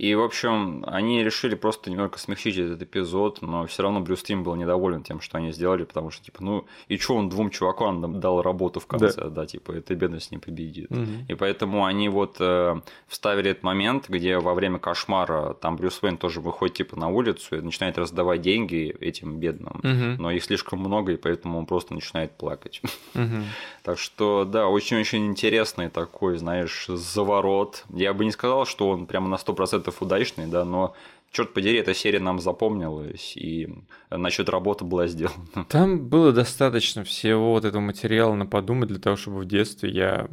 И, 0.00 0.14
в 0.14 0.22
общем, 0.22 0.82
они 0.86 1.22
решили 1.22 1.54
просто 1.54 1.90
немного 1.90 2.16
смягчить 2.16 2.56
этот 2.56 2.80
эпизод, 2.80 3.42
но 3.42 3.66
все 3.66 3.82
равно 3.82 4.00
Брюс 4.00 4.22
Тим 4.22 4.42
был 4.42 4.54
недоволен 4.54 5.02
тем, 5.02 5.20
что 5.20 5.36
они 5.36 5.52
сделали, 5.52 5.84
потому 5.84 6.10
что, 6.10 6.24
типа, 6.24 6.42
ну, 6.42 6.66
и 6.88 6.96
что 6.96 7.16
он 7.16 7.28
двум 7.28 7.50
чувакам 7.50 8.18
дал 8.18 8.40
работу 8.40 8.80
в 8.80 8.86
конце, 8.86 9.12
да, 9.14 9.28
да 9.28 9.44
типа, 9.44 9.72
эта 9.72 9.94
бедность 9.94 10.30
не 10.30 10.38
победит. 10.38 10.90
Угу. 10.90 11.26
И 11.28 11.34
поэтому 11.34 11.84
они 11.84 12.08
вот 12.08 12.36
э, 12.40 12.80
вставили 13.08 13.50
этот 13.50 13.62
момент, 13.62 14.08
где 14.08 14.38
во 14.38 14.54
время 14.54 14.78
кошмара 14.78 15.52
там 15.52 15.76
Брюс 15.76 16.02
Уэйн 16.02 16.16
тоже 16.16 16.40
выходит, 16.40 16.76
типа, 16.76 16.98
на 16.98 17.08
улицу 17.08 17.58
и 17.58 17.60
начинает 17.60 17.98
раздавать 17.98 18.40
деньги 18.40 18.96
этим 19.00 19.38
бедным, 19.38 19.80
угу. 19.82 20.22
но 20.22 20.30
их 20.30 20.42
слишком 20.44 20.78
много, 20.78 21.12
и 21.12 21.16
поэтому 21.16 21.58
он 21.58 21.66
просто 21.66 21.92
начинает 21.92 22.38
плакать. 22.38 22.80
Угу. 23.14 23.42
Так 23.82 23.98
что, 23.98 24.44
да, 24.44 24.68
очень-очень 24.68 25.26
интересный 25.26 25.88
такой, 25.88 26.36
знаешь, 26.36 26.86
заворот. 26.88 27.84
Я 27.88 28.12
бы 28.12 28.24
не 28.24 28.30
сказал, 28.30 28.66
что 28.66 28.90
он 28.90 29.06
прямо 29.06 29.28
на 29.28 29.36
100% 29.36 29.92
удачный, 30.00 30.46
да, 30.46 30.64
но 30.64 30.94
черт 31.32 31.54
подери, 31.54 31.78
эта 31.78 31.94
серия 31.94 32.20
нам 32.20 32.40
запомнилась, 32.40 33.36
и 33.36 33.68
насчет 34.10 34.48
работы 34.48 34.84
была 34.84 35.06
сделана. 35.06 35.64
Там 35.68 36.08
было 36.08 36.32
достаточно 36.32 37.04
всего 37.04 37.52
вот 37.52 37.64
этого 37.64 37.80
материала 37.80 38.34
на 38.34 38.46
подумать 38.46 38.88
для 38.88 38.98
того, 38.98 39.16
чтобы 39.16 39.38
в 39.38 39.46
детстве 39.46 39.90
я 39.90 40.28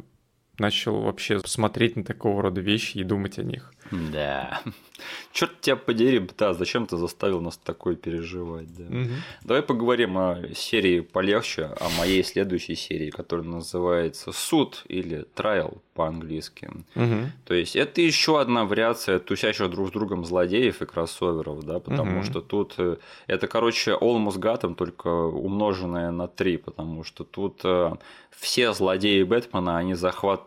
начал 0.58 1.00
вообще 1.00 1.40
смотреть 1.40 1.96
на 1.96 2.04
такого 2.04 2.42
рода 2.42 2.60
вещи 2.60 2.98
и 2.98 3.04
думать 3.04 3.38
о 3.38 3.42
них. 3.42 3.72
Да. 3.90 4.60
Черт 5.32 5.60
тебя 5.60 5.76
подери, 5.76 6.26
да, 6.36 6.52
зачем 6.54 6.86
ты 6.86 6.96
заставил 6.96 7.40
нас 7.40 7.56
такое 7.56 7.94
переживать, 7.94 8.74
да. 8.76 8.84
Угу. 8.84 9.10
Давай 9.44 9.62
поговорим 9.62 10.18
о 10.18 10.42
серии 10.54 11.00
полегче, 11.00 11.70
о 11.80 11.88
моей 11.98 12.24
следующей 12.24 12.74
серии, 12.74 13.10
которая 13.10 13.46
называется 13.46 14.32
Суд 14.32 14.84
или 14.88 15.24
Trial 15.36 15.78
по-английски. 15.94 16.70
Угу. 16.94 17.30
То 17.44 17.54
есть 17.54 17.76
это 17.76 18.00
еще 18.00 18.40
одна 18.40 18.64
вариация 18.64 19.18
тусящих 19.18 19.70
друг 19.70 19.88
с 19.88 19.92
другом 19.92 20.24
злодеев 20.24 20.82
и 20.82 20.86
кроссоверов, 20.86 21.62
да, 21.64 21.78
потому 21.78 22.18
угу. 22.18 22.24
что 22.24 22.40
тут 22.40 22.74
э, 22.78 22.96
это, 23.26 23.46
короче, 23.46 23.92
Almost 23.92 24.38
Gotham, 24.38 24.74
только 24.74 25.08
умноженное 25.08 26.10
на 26.10 26.26
3, 26.26 26.56
потому 26.58 27.04
что 27.04 27.24
тут 27.24 27.60
э, 27.64 27.92
все 28.38 28.72
злодеи 28.72 29.22
Бэтмена, 29.22 29.78
они 29.78 29.94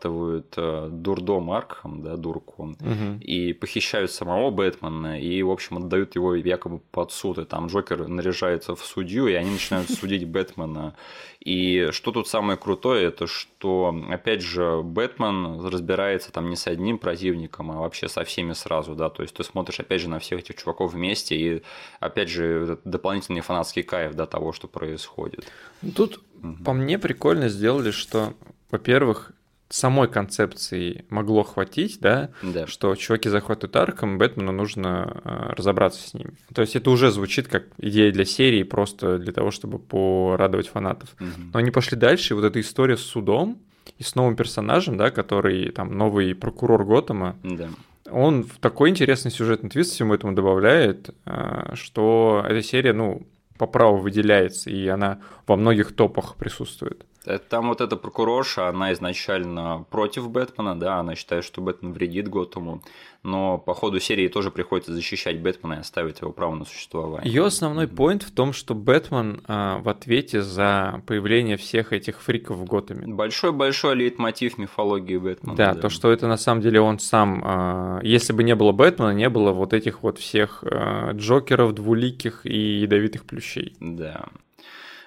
захватывают 0.01 0.53
э, 0.57 0.89
дурдом 0.91 1.51
Аркхам, 1.51 2.01
да, 2.01 2.17
дурку, 2.17 2.63
угу. 2.63 3.19
и 3.19 3.53
похищают 3.53 4.11
самого 4.11 4.51
Бэтмена, 4.51 5.19
и, 5.19 5.41
в 5.43 5.49
общем, 5.49 5.77
отдают 5.77 6.15
его 6.15 6.35
якобы 6.35 6.79
под 6.91 7.11
суд, 7.11 7.37
и 7.37 7.45
там 7.45 7.67
Джокер 7.67 8.07
наряжается 8.07 8.75
в 8.75 8.83
судью, 8.85 9.27
и 9.27 9.33
они 9.33 9.51
начинают 9.51 9.89
судить 9.99 10.27
Бэтмена. 10.27 10.95
И 11.39 11.89
что 11.91 12.11
тут 12.11 12.27
самое 12.27 12.57
крутое, 12.57 13.07
это 13.07 13.25
что, 13.25 13.95
опять 14.09 14.41
же, 14.41 14.81
Бэтмен 14.83 15.65
разбирается 15.65 16.31
там 16.31 16.49
не 16.49 16.55
с 16.55 16.67
одним 16.67 16.99
противником, 16.99 17.71
а 17.71 17.79
вообще 17.79 18.07
со 18.07 18.23
всеми 18.23 18.53
сразу, 18.53 18.93
да, 18.95 19.09
то 19.09 19.23
есть 19.23 19.35
ты 19.35 19.43
смотришь, 19.43 19.79
опять 19.79 20.01
же, 20.01 20.09
на 20.09 20.19
всех 20.19 20.39
этих 20.39 20.55
чуваков 20.55 20.93
вместе, 20.93 21.35
и, 21.35 21.63
опять 21.99 22.29
же, 22.29 22.77
дополнительный 22.85 23.41
фанатский 23.41 23.83
кайф, 23.83 24.13
да, 24.13 24.25
того, 24.25 24.53
что 24.53 24.67
происходит. 24.67 25.51
Тут, 25.95 26.21
угу. 26.43 26.63
по 26.63 26.73
мне, 26.73 26.99
прикольно 26.99 27.49
сделали, 27.49 27.89
что, 27.91 28.33
во-первых, 28.69 29.33
самой 29.74 30.07
концепции 30.07 31.05
могло 31.09 31.43
хватить, 31.43 31.99
да, 31.99 32.30
да. 32.41 32.67
что 32.67 32.95
чуваки 32.95 33.30
захватывают 33.30 33.76
Арком, 33.76 34.17
Бэтмену 34.17 34.51
нужно 34.51 35.22
э, 35.24 35.53
разобраться 35.55 36.07
с 36.07 36.13
ними. 36.13 36.34
То 36.53 36.61
есть 36.61 36.76
это 36.76 36.89
уже 36.89 37.11
звучит 37.11 37.47
как 37.47 37.65
идея 37.78 38.11
для 38.11 38.26
серии, 38.26 38.63
просто 38.63 39.17
для 39.17 39.32
того, 39.34 39.51
чтобы 39.51 39.80
порадовать 39.80 40.67
фанатов. 40.67 41.09
Угу. 41.20 41.29
Но 41.54 41.59
они 41.59 41.71
пошли 41.71 41.97
дальше, 41.97 42.33
и 42.33 42.36
вот 42.36 42.45
эта 42.45 42.59
история 42.59 42.97
с 42.97 43.01
судом, 43.01 43.59
и 43.97 44.04
с 44.04 44.16
новым 44.16 44.36
персонажем, 44.36 44.97
да, 44.97 45.09
который 45.12 45.70
там 45.70 45.97
новый 45.97 46.36
прокурор 46.36 46.86
Готэма. 46.86 47.36
Да. 47.43 47.70
Он 48.09 48.43
в 48.43 48.59
такой 48.59 48.89
интересный 48.89 49.32
сюжетный 49.32 49.70
твист 49.70 49.93
всему 49.93 50.13
этому 50.13 50.33
добавляет, 50.33 51.12
а, 51.25 51.75
что 51.75 52.43
эта 52.47 52.62
серия, 52.62 52.93
ну, 52.93 53.25
по 53.58 53.67
праву 53.67 53.97
выделяется, 53.97 54.70
и 54.70 54.87
она 54.87 55.20
во 55.45 55.55
многих 55.55 55.95
топах 55.95 56.36
присутствует. 56.36 57.05
Там 57.49 57.67
вот 57.67 57.81
эта 57.81 57.97
прокурорша, 57.97 58.67
она 58.67 58.93
изначально 58.93 59.85
против 59.91 60.29
Бэтмена, 60.29 60.79
да, 60.79 60.99
она 60.99 61.15
считает, 61.15 61.43
что 61.43 61.61
Бэтмен 61.61 61.93
вредит 61.93 62.27
Готэму, 62.27 62.81
но 63.21 63.59
по 63.59 63.75
ходу 63.75 63.99
серии 63.99 64.27
тоже 64.27 64.49
приходится 64.49 64.91
защищать 64.93 65.39
Бэтмена 65.39 65.75
и 65.75 65.77
оставить 65.77 66.21
его 66.21 66.31
право 66.31 66.55
на 66.55 66.65
существование. 66.65 67.31
Ее 67.31 67.45
основной 67.45 67.87
поинт 67.87 68.23
в 68.23 68.31
том, 68.31 68.53
что 68.53 68.73
Бэтмен 68.73 69.41
а, 69.47 69.77
в 69.77 69.89
ответе 69.89 70.41
за 70.41 71.03
появление 71.05 71.57
всех 71.57 71.93
этих 71.93 72.21
фриков 72.21 72.57
в 72.57 72.65
Готэме. 72.65 73.13
Большой-большой 73.13 73.95
лейтмотив 73.95 74.57
мифологии 74.57 75.17
Бэтмена. 75.17 75.55
Да, 75.55 75.73
да, 75.75 75.81
то, 75.81 75.89
что 75.89 76.11
это 76.11 76.27
на 76.27 76.37
самом 76.37 76.61
деле 76.61 76.81
он 76.81 76.97
сам... 76.97 77.43
А, 77.45 77.99
если 78.01 78.33
бы 78.33 78.43
не 78.43 78.55
было 78.55 78.71
Бэтмена, 78.71 79.11
не 79.11 79.29
было 79.29 79.51
вот 79.51 79.73
этих 79.73 80.01
вот 80.01 80.17
всех 80.17 80.63
а, 80.63 81.11
Джокеров, 81.11 81.75
двуликих 81.75 82.47
и 82.47 82.79
ядовитых 82.79 83.25
плющей. 83.25 83.75
Да. 83.79 84.25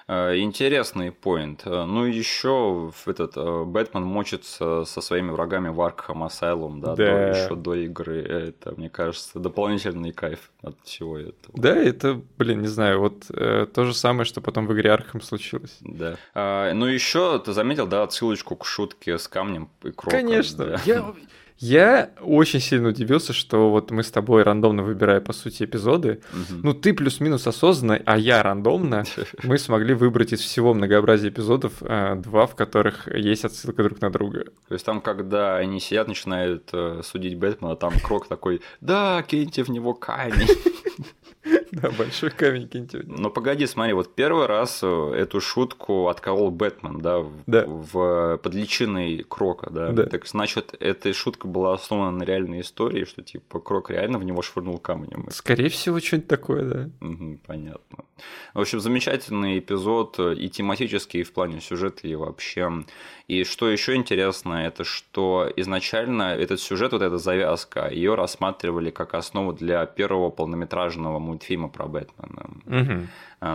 Э, 0.07 0.37
интересный 0.37 1.11
поинт. 1.11 1.63
Э, 1.65 1.85
ну, 1.85 2.05
еще 2.05 2.91
этот 3.07 3.37
э, 3.37 3.63
Бэтмен 3.63 4.03
мочится 4.03 4.85
со 4.85 5.01
своими 5.01 5.31
врагами 5.31 5.69
в 5.69 5.81
Аркхам 5.81 6.23
Асайлум, 6.23 6.79
да, 6.79 6.95
да. 6.95 6.95
До, 6.95 7.29
еще 7.29 7.55
до 7.55 7.73
игры. 7.73 8.21
Это, 8.21 8.75
мне 8.77 8.89
кажется, 8.89 9.39
дополнительный 9.39 10.11
кайф 10.11 10.51
от 10.61 10.75
всего 10.83 11.17
этого. 11.17 11.53
Да, 11.55 11.75
это, 11.75 12.21
блин, 12.37 12.61
не 12.61 12.67
знаю, 12.67 12.99
вот 12.99 13.25
э, 13.31 13.65
то 13.73 13.85
же 13.85 13.95
самое, 13.95 14.25
что 14.25 14.41
потом 14.41 14.67
в 14.67 14.73
игре 14.73 14.91
Аркхам 14.91 15.21
случилось. 15.21 15.77
Да. 15.81 16.17
А, 16.35 16.71
ну, 16.73 16.85
еще 16.85 17.39
ты 17.39 17.53
заметил, 17.53 17.87
да, 17.87 18.03
отсылочку 18.03 18.55
к 18.55 18.65
шутке 18.65 19.17
с 19.17 19.27
камнем 19.27 19.69
и 19.81 19.89
кроком. 19.89 20.19
Конечно. 20.19 20.65
Да. 20.65 20.81
Я 20.85 21.15
я 21.57 22.11
очень 22.21 22.59
сильно 22.59 22.89
удивился, 22.89 23.31
что 23.31 23.69
вот 23.69 23.91
мы 23.91 24.03
с 24.03 24.11
тобой 24.11 24.43
рандомно 24.43 24.83
выбирая, 24.83 25.21
по 25.21 25.31
сути, 25.31 25.63
эпизоды. 25.63 26.21
Угу. 26.31 26.59
Ну, 26.63 26.73
ты 26.73 26.93
плюс-минус 26.93 27.47
осознанно, 27.47 28.01
а 28.05 28.17
я 28.17 28.43
рандомно. 28.43 29.05
Мы 29.43 29.57
смогли 29.57 29.93
выбрать 29.93 30.33
из 30.33 30.41
всего 30.41 30.73
многообразия 30.73 31.29
эпизодов 31.29 31.73
э, 31.81 32.15
два, 32.15 32.45
в 32.45 32.55
которых 32.55 33.07
есть 33.07 33.45
отсылка 33.45 33.83
друг 33.83 34.01
на 34.01 34.09
друга. 34.09 34.45
То 34.67 34.73
есть 34.73 34.85
там, 34.85 35.01
когда 35.01 35.55
они 35.57 35.79
сидят, 35.79 36.07
начинают 36.07 36.69
э, 36.73 37.01
судить 37.03 37.37
Бэтмена, 37.37 37.75
там 37.75 37.93
Крок 38.03 38.27
такой, 38.27 38.61
да, 38.81 39.23
киньте 39.23 39.63
в 39.63 39.69
него 39.69 39.93
камень. 39.93 40.47
Да, 41.71 41.91
большой 41.91 42.31
камень 42.31 42.67
киньте. 42.67 43.03
Но 43.05 43.29
погоди, 43.29 43.65
смотри, 43.67 43.93
вот 43.93 44.15
первый 44.15 44.45
раз 44.45 44.79
э, 44.81 45.13
эту 45.15 45.41
шутку 45.41 46.07
отколол 46.07 46.49
Бэтмен, 46.51 47.01
да, 47.01 47.19
в, 47.19 47.31
да. 47.47 47.65
в 47.67 48.37
под 48.37 48.53
личиной 48.53 49.25
Крока, 49.27 49.69
да? 49.69 49.91
да. 49.91 50.05
Так 50.05 50.25
значит, 50.25 50.73
эта 50.79 51.13
шутка 51.13 51.47
была 51.47 51.73
основана 51.73 52.17
на 52.17 52.23
реальной 52.23 52.61
истории, 52.61 53.03
что 53.03 53.21
типа 53.21 53.59
Крок 53.59 53.89
реально 53.89 54.19
в 54.19 54.23
него 54.23 54.41
швырнул 54.41 54.77
камнем. 54.77 55.27
Скорее 55.31 55.69
всего, 55.69 55.99
что-нибудь 55.99 56.27
такое, 56.27 56.63
да. 56.63 56.89
Угу, 57.05 57.39
понятно. 57.45 58.05
В 58.53 58.61
общем, 58.61 58.79
замечательный 58.79 59.59
эпизод 59.59 60.15
э, 60.19 60.35
и 60.35 60.49
тематический, 60.49 61.21
и 61.21 61.23
в 61.23 61.33
плане 61.33 61.59
сюжета, 61.59 62.07
и 62.07 62.15
вообще. 62.15 62.85
И 63.27 63.43
что 63.43 63.69
еще 63.69 63.95
интересно, 63.95 64.65
это 64.65 64.83
что 64.83 65.51
изначально 65.55 66.35
этот 66.35 66.59
сюжет, 66.59 66.93
вот 66.93 67.01
эта 67.01 67.17
завязка, 67.17 67.89
ее 67.89 68.15
рассматривали 68.15 68.91
как 68.91 69.13
основу 69.15 69.51
для 69.51 69.85
первого 69.85 70.29
полнометражного 70.29 71.19
мультфильма 71.35 71.67
про 71.67 71.85
Бэтмена. 71.85 72.49
Угу. 72.65 73.07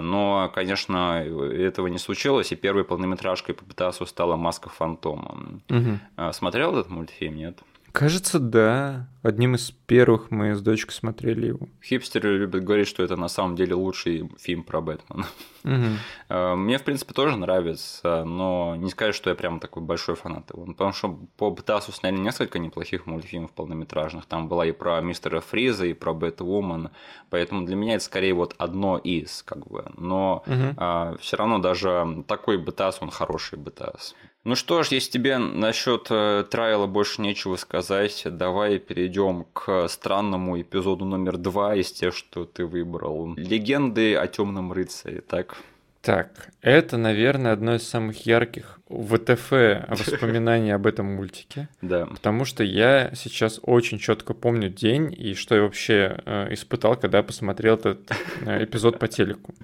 Но, 0.02 0.50
конечно, 0.54 1.22
этого 1.22 1.88
не 1.88 1.98
случилось, 1.98 2.52
и 2.52 2.56
первой 2.56 2.84
полнометражкой 2.84 3.54
по 3.54 3.64
Петасу 3.64 4.06
стала 4.06 4.36
«Маска 4.36 4.68
фантома». 4.68 5.60
Угу. 5.68 6.32
Смотрел 6.32 6.76
этот 6.76 6.90
мультфильм, 6.90 7.36
нет? 7.36 7.58
Кажется, 7.92 8.38
да. 8.38 9.06
Одним 9.22 9.54
из 9.54 9.70
первых 9.70 10.30
мы 10.30 10.54
с 10.54 10.62
дочкой 10.62 10.94
смотрели 10.94 11.48
его. 11.48 11.68
Хипстеры 11.82 12.38
любят 12.38 12.64
говорить, 12.64 12.88
что 12.88 13.02
это 13.02 13.16
на 13.16 13.28
самом 13.28 13.54
деле 13.54 13.74
лучший 13.74 14.30
фильм 14.38 14.62
про 14.62 14.80
Бэтмена. 14.80 15.26
Угу. 15.64 16.56
Мне, 16.56 16.78
в 16.78 16.84
принципе, 16.84 17.12
тоже 17.12 17.36
нравится, 17.36 18.24
но 18.24 18.76
не 18.76 18.88
сказать, 18.88 19.14
что 19.14 19.28
я 19.28 19.36
прям 19.36 19.60
такой 19.60 19.82
большой 19.82 20.14
фанат 20.14 20.50
его. 20.50 20.64
Потому 20.64 20.92
что 20.92 21.18
по 21.36 21.50
Бэтасу 21.50 21.92
сняли 21.92 22.16
несколько 22.16 22.58
неплохих 22.58 23.06
мультфильмов 23.06 23.50
полнометражных. 23.50 24.24
Там 24.24 24.48
была 24.48 24.64
и 24.64 24.72
про 24.72 25.00
Мистера 25.02 25.40
Фриза, 25.40 25.84
и 25.84 25.92
про 25.92 26.14
Бэтвумен. 26.14 26.88
Поэтому 27.28 27.66
для 27.66 27.76
меня 27.76 27.96
это 27.96 28.04
скорее 28.04 28.32
вот 28.32 28.54
одно 28.56 28.96
из, 28.96 29.42
как 29.42 29.66
бы. 29.66 29.84
Но 29.98 30.42
угу. 30.46 30.74
а, 30.78 31.16
все 31.20 31.36
равно 31.36 31.58
даже 31.58 32.24
такой 32.26 32.56
Бэтас, 32.56 32.98
он 33.02 33.10
хороший 33.10 33.58
Бэтас. 33.58 34.14
Ну 34.42 34.54
что 34.56 34.82
ж, 34.82 34.88
если 34.88 35.10
тебе 35.10 35.36
насчет 35.36 36.06
э, 36.08 36.44
трайла 36.50 36.86
больше 36.86 37.20
нечего 37.20 37.56
сказать, 37.56 38.22
давай 38.24 38.78
перейдем 38.78 39.44
к 39.52 39.86
странному 39.88 40.58
эпизоду 40.58 41.04
номер 41.04 41.36
два 41.36 41.76
из 41.76 41.92
тех, 41.92 42.16
что 42.16 42.46
ты 42.46 42.64
выбрал. 42.64 43.34
Легенды 43.34 44.16
о 44.16 44.26
темном 44.26 44.72
рыцаре, 44.72 45.20
так? 45.20 45.58
Так, 46.00 46.48
это, 46.62 46.96
наверное, 46.96 47.52
одно 47.52 47.74
из 47.74 47.86
самых 47.86 48.24
ярких 48.24 48.80
ВТФ 48.88 49.50
воспоминаний 49.88 50.70
об 50.70 50.86
этом 50.86 51.16
мультике. 51.16 51.68
Да. 51.82 52.06
Потому 52.06 52.46
что 52.46 52.64
я 52.64 53.10
сейчас 53.14 53.60
очень 53.62 53.98
четко 53.98 54.32
помню 54.32 54.70
день 54.70 55.14
и 55.14 55.34
что 55.34 55.54
я 55.54 55.60
вообще 55.60 56.18
э, 56.24 56.54
испытал, 56.54 56.96
когда 56.96 57.22
посмотрел 57.22 57.74
этот 57.74 58.10
э, 58.40 58.64
эпизод 58.64 58.98
по 58.98 59.06
телеку. 59.06 59.54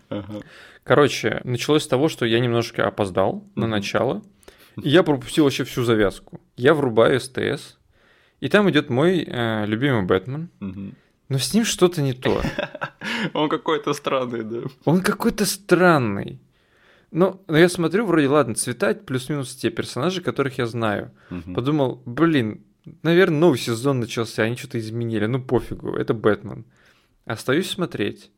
Короче, 0.84 1.40
началось 1.44 1.84
с 1.84 1.88
того, 1.88 2.10
что 2.10 2.26
я 2.26 2.38
немножко 2.38 2.86
опоздал 2.86 3.42
на 3.54 3.66
начало. 3.66 4.22
И 4.82 4.88
я 4.88 5.02
пропустил 5.02 5.44
вообще 5.44 5.64
всю 5.64 5.84
завязку. 5.84 6.40
Я 6.56 6.74
врубаю 6.74 7.20
СТС, 7.20 7.76
и 8.40 8.48
там 8.48 8.70
идет 8.70 8.90
мой 8.90 9.24
э, 9.26 9.66
любимый 9.66 10.02
Бэтмен. 10.02 10.50
Но 11.28 11.38
с 11.38 11.54
ним 11.54 11.64
что-то 11.64 12.02
не 12.02 12.12
то. 12.12 12.40
Он 13.34 13.48
какой-то 13.48 13.92
странный, 13.94 14.44
да. 14.44 14.68
Он 14.84 15.00
какой-то 15.00 15.44
странный. 15.44 16.40
Ну, 17.10 17.42
но 17.48 17.56
я 17.56 17.68
смотрю, 17.68 18.06
вроде, 18.06 18.28
ладно, 18.28 18.54
цвета 18.54 18.94
плюс-минус 18.94 19.54
те 19.56 19.70
персонажи, 19.70 20.20
которых 20.20 20.58
я 20.58 20.66
знаю. 20.66 21.10
Угу. 21.30 21.54
Подумал, 21.54 22.02
блин, 22.04 22.64
наверное, 23.02 23.38
новый 23.38 23.58
сезон 23.58 24.00
начался, 24.00 24.42
они 24.42 24.56
что-то 24.56 24.78
изменили. 24.78 25.26
Ну, 25.26 25.42
пофигу, 25.42 25.96
это 25.96 26.14
Бэтмен. 26.14 26.64
Остаюсь 27.24 27.70
смотреть. 27.70 28.30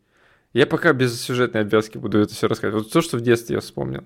Я 0.55 0.67
пока 0.67 0.93
без 0.93 1.21
сюжетной 1.21 1.63
обвязки 1.63 1.99
буду 1.99 2.19
это 2.19 2.35
все 2.35 2.49
рассказывать. 2.49 2.85
Вот 2.85 2.93
то, 2.93 3.03
что 3.03 3.19
в 3.19 3.21
детстве 3.21 3.57
я 3.57 3.61
вспомнил. 3.61 4.05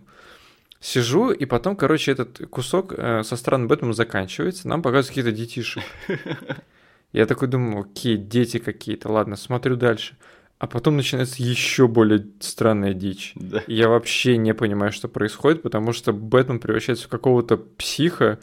Сижу, 0.83 1.31
и 1.31 1.45
потом, 1.45 1.77
короче, 1.77 2.11
этот 2.11 2.49
кусок 2.51 2.93
э, 2.97 3.23
со 3.23 3.37
странным 3.37 3.69
Бэтменом 3.69 3.95
заканчивается, 3.95 4.67
нам 4.67 4.83
показывают 4.83 5.09
какие-то 5.09 5.31
детишек. 5.31 5.85
Я 7.13 7.27
такой 7.27 7.47
думаю, 7.47 7.83
окей, 7.85 8.17
дети 8.17 8.59
какие-то, 8.59 9.09
ладно, 9.13 9.37
смотрю 9.37 9.77
дальше. 9.77 10.17
А 10.59 10.67
потом 10.67 10.97
начинается 10.97 11.41
еще 11.41 11.87
более 11.87 12.27
странная 12.41 12.95
дичь. 12.95 13.33
Да. 13.37 13.63
Я 13.69 13.89
вообще 13.89 14.37
не 14.37 14.55
понимаю, 14.55 14.91
что 14.91 15.07
происходит, 15.07 15.63
потому 15.63 15.93
что 15.93 16.13
Бэтмен 16.13 16.59
превращается 16.59 17.07
в 17.07 17.11
какого-то 17.11 17.59
психа, 17.59 18.41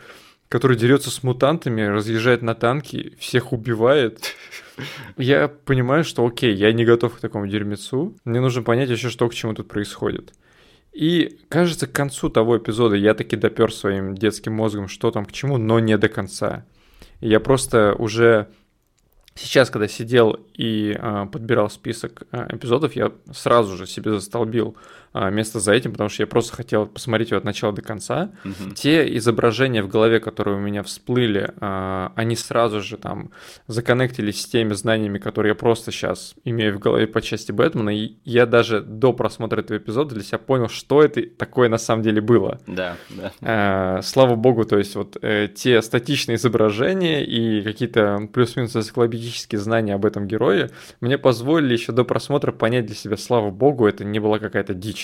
который 0.47 0.77
дерется 0.77 1.11
с 1.11 1.23
мутантами, 1.23 1.81
разъезжает 1.81 2.41
на 2.41 2.55
танки, 2.55 3.17
всех 3.19 3.51
убивает. 3.51 4.33
Я 5.17 5.49
понимаю, 5.49 6.05
что 6.05 6.25
окей, 6.25 6.53
я 6.55 6.71
не 6.71 6.85
готов 6.85 7.17
к 7.17 7.19
такому 7.19 7.47
дерьмецу. 7.47 8.15
Мне 8.23 8.39
нужно 8.39 8.63
понять 8.63 8.89
еще, 8.89 9.09
что 9.09 9.27
к 9.27 9.33
чему 9.33 9.53
тут 9.53 9.67
происходит. 9.67 10.33
И 10.99 11.39
кажется, 11.47 11.87
к 11.87 11.93
концу 11.93 12.29
того 12.29 12.57
эпизода 12.57 12.97
я 12.97 13.13
таки 13.13 13.37
допер 13.37 13.73
своим 13.73 14.15
детским 14.15 14.51
мозгом, 14.51 14.89
что 14.89 15.11
там 15.11 15.23
к 15.23 15.31
чему, 15.31 15.57
но 15.57 15.79
не 15.79 15.97
до 15.97 16.09
конца. 16.09 16.65
я 17.21 17.39
просто 17.39 17.95
уже 17.97 18.49
сейчас, 19.33 19.69
когда 19.69 19.87
сидел 19.87 20.45
и 20.55 20.93
э, 20.99 21.25
подбирал 21.31 21.69
список 21.69 22.23
э, 22.33 22.47
эпизодов, 22.53 22.97
я 22.97 23.13
сразу 23.31 23.77
же 23.77 23.87
себе 23.87 24.11
застолбил 24.11 24.75
место 25.13 25.59
за 25.59 25.73
этим, 25.73 25.91
потому 25.91 26.09
что 26.09 26.23
я 26.23 26.27
просто 26.27 26.55
хотел 26.55 26.85
посмотреть 26.85 27.31
его 27.31 27.37
от 27.37 27.43
начала 27.43 27.73
до 27.73 27.81
конца. 27.81 28.31
Угу. 28.45 28.75
Те 28.75 29.15
изображения 29.17 29.81
в 29.83 29.87
голове, 29.87 30.19
которые 30.19 30.57
у 30.57 30.59
меня 30.59 30.83
всплыли, 30.83 31.53
э, 31.59 32.09
они 32.15 32.35
сразу 32.35 32.81
же 32.81 32.97
там 32.97 33.31
законнектились 33.67 34.41
с 34.41 34.45
теми 34.45 34.73
знаниями, 34.73 35.17
которые 35.17 35.51
я 35.51 35.55
просто 35.55 35.91
сейчас 35.91 36.35
имею 36.45 36.75
в 36.75 36.79
голове 36.79 37.07
по 37.07 37.21
части 37.21 37.51
Бэтмена. 37.51 37.95
И 37.95 38.17
я 38.25 38.45
даже 38.45 38.81
до 38.81 39.13
просмотра 39.13 39.61
этого 39.61 39.77
эпизода 39.77 40.15
для 40.15 40.23
себя 40.23 40.37
понял, 40.37 40.69
что 40.69 41.03
это 41.03 41.21
такое 41.21 41.69
на 41.69 41.77
самом 41.77 42.03
деле 42.03 42.21
было. 42.21 42.59
Да, 42.67 42.97
да. 43.09 43.97
Э, 43.97 44.01
слава 44.03 44.35
богу, 44.35 44.65
то 44.65 44.77
есть 44.77 44.95
вот 44.95 45.17
э, 45.21 45.47
те 45.53 45.81
статичные 45.81 46.35
изображения 46.35 47.23
и 47.23 47.61
какие-то 47.61 48.29
плюс-минус 48.33 48.75
энциклопедические 48.75 49.59
знания 49.59 49.95
об 49.95 50.05
этом 50.05 50.27
герое 50.27 50.71
мне 51.01 51.17
позволили 51.17 51.73
еще 51.73 51.91
до 51.91 52.03
просмотра 52.03 52.51
понять 52.51 52.85
для 52.85 52.95
себя, 52.95 53.17
слава 53.17 53.49
богу, 53.49 53.87
это 53.87 54.03
не 54.03 54.19
была 54.19 54.39
какая-то 54.39 54.73
дичь. 54.73 54.98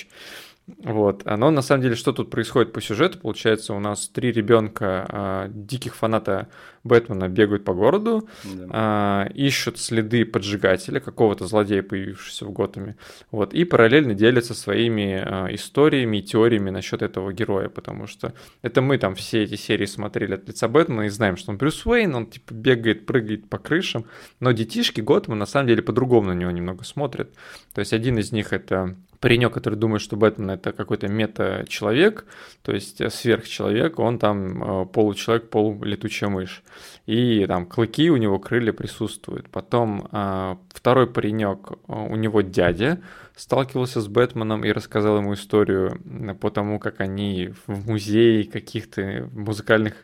Вот. 0.83 1.25
Но 1.25 1.51
на 1.51 1.61
самом 1.61 1.83
деле, 1.83 1.95
что 1.95 2.11
тут 2.11 2.31
происходит 2.31 2.73
по 2.73 2.81
сюжету? 2.81 3.19
Получается, 3.19 3.73
у 3.73 3.79
нас 3.79 4.07
три 4.07 4.31
ребенка 4.31 5.05
э, 5.09 5.51
диких 5.53 5.95
фаната 5.95 6.47
Бэтмена 6.83 7.29
бегают 7.29 7.63
по 7.63 7.73
городу, 7.73 8.27
да. 8.43 9.27
э, 9.27 9.33
ищут 9.33 9.77
следы 9.77 10.25
поджигателя, 10.25 10.99
какого-то 10.99 11.45
злодея, 11.45 11.83
появившегося 11.83 12.45
в 12.45 12.51
Готэме. 12.51 12.95
Вот. 13.29 13.53
И 13.53 13.63
параллельно 13.63 14.15
делятся 14.15 14.55
своими 14.55 15.23
э, 15.23 15.53
историями 15.53 16.17
и 16.17 16.23
теориями 16.23 16.71
насчет 16.71 17.03
этого 17.03 17.31
героя, 17.31 17.69
потому 17.69 18.07
что 18.07 18.33
это 18.63 18.81
мы 18.81 18.97
там 18.97 19.13
все 19.13 19.43
эти 19.43 19.55
серии 19.55 19.85
смотрели 19.85 20.33
от 20.33 20.47
лица 20.47 20.67
Бэтмена 20.67 21.03
и 21.03 21.09
знаем, 21.09 21.37
что 21.37 21.51
он 21.51 21.57
Брюс 21.57 21.85
Уэйн, 21.85 22.15
он 22.15 22.25
типа 22.25 22.53
бегает, 22.55 23.05
прыгает 23.05 23.47
по 23.49 23.59
крышам, 23.59 24.05
но 24.39 24.51
детишки 24.51 24.99
Готэма 24.99 25.35
на 25.35 25.45
самом 25.45 25.67
деле 25.67 25.83
по-другому 25.83 26.29
на 26.29 26.33
него 26.33 26.49
немного 26.49 26.83
смотрят. 26.83 27.31
То 27.75 27.79
есть 27.79 27.93
один 27.93 28.17
из 28.17 28.31
них 28.31 28.51
это 28.51 28.95
паренек, 29.25 29.55
который 29.55 29.73
думает, 29.73 30.03
что 30.03 30.17
Бэтмен 30.17 30.51
это 30.51 30.71
какой-то 30.71 31.07
мета-человек, 31.07 32.25
то 32.61 32.71
есть 32.71 33.01
э, 33.01 33.09
сверхчеловек, 33.09 33.97
он 33.97 34.19
там 34.19 34.83
э, 34.83 34.85
получеловек, 34.85 35.49
полулетучая 35.49 36.29
мышь. 36.29 36.61
И 37.07 37.43
там 37.47 37.65
клыки 37.65 38.11
у 38.11 38.17
него, 38.17 38.37
крылья 38.37 38.71
присутствуют. 38.71 39.49
Потом 39.49 40.07
э, 40.11 40.57
второй 40.71 41.07
паренек, 41.07 41.71
у 41.87 42.15
него 42.15 42.41
дядя 42.41 43.01
сталкивался 43.35 43.99
с 43.99 44.07
Бэтменом 44.07 44.63
и 44.63 44.71
рассказал 44.71 45.17
ему 45.17 45.33
историю 45.33 45.99
по 46.39 46.51
тому, 46.51 46.77
как 46.77 47.01
они 47.01 47.51
в 47.65 47.87
музее 47.89 48.43
каких-то 48.43 49.27
музыкальных 49.33 49.95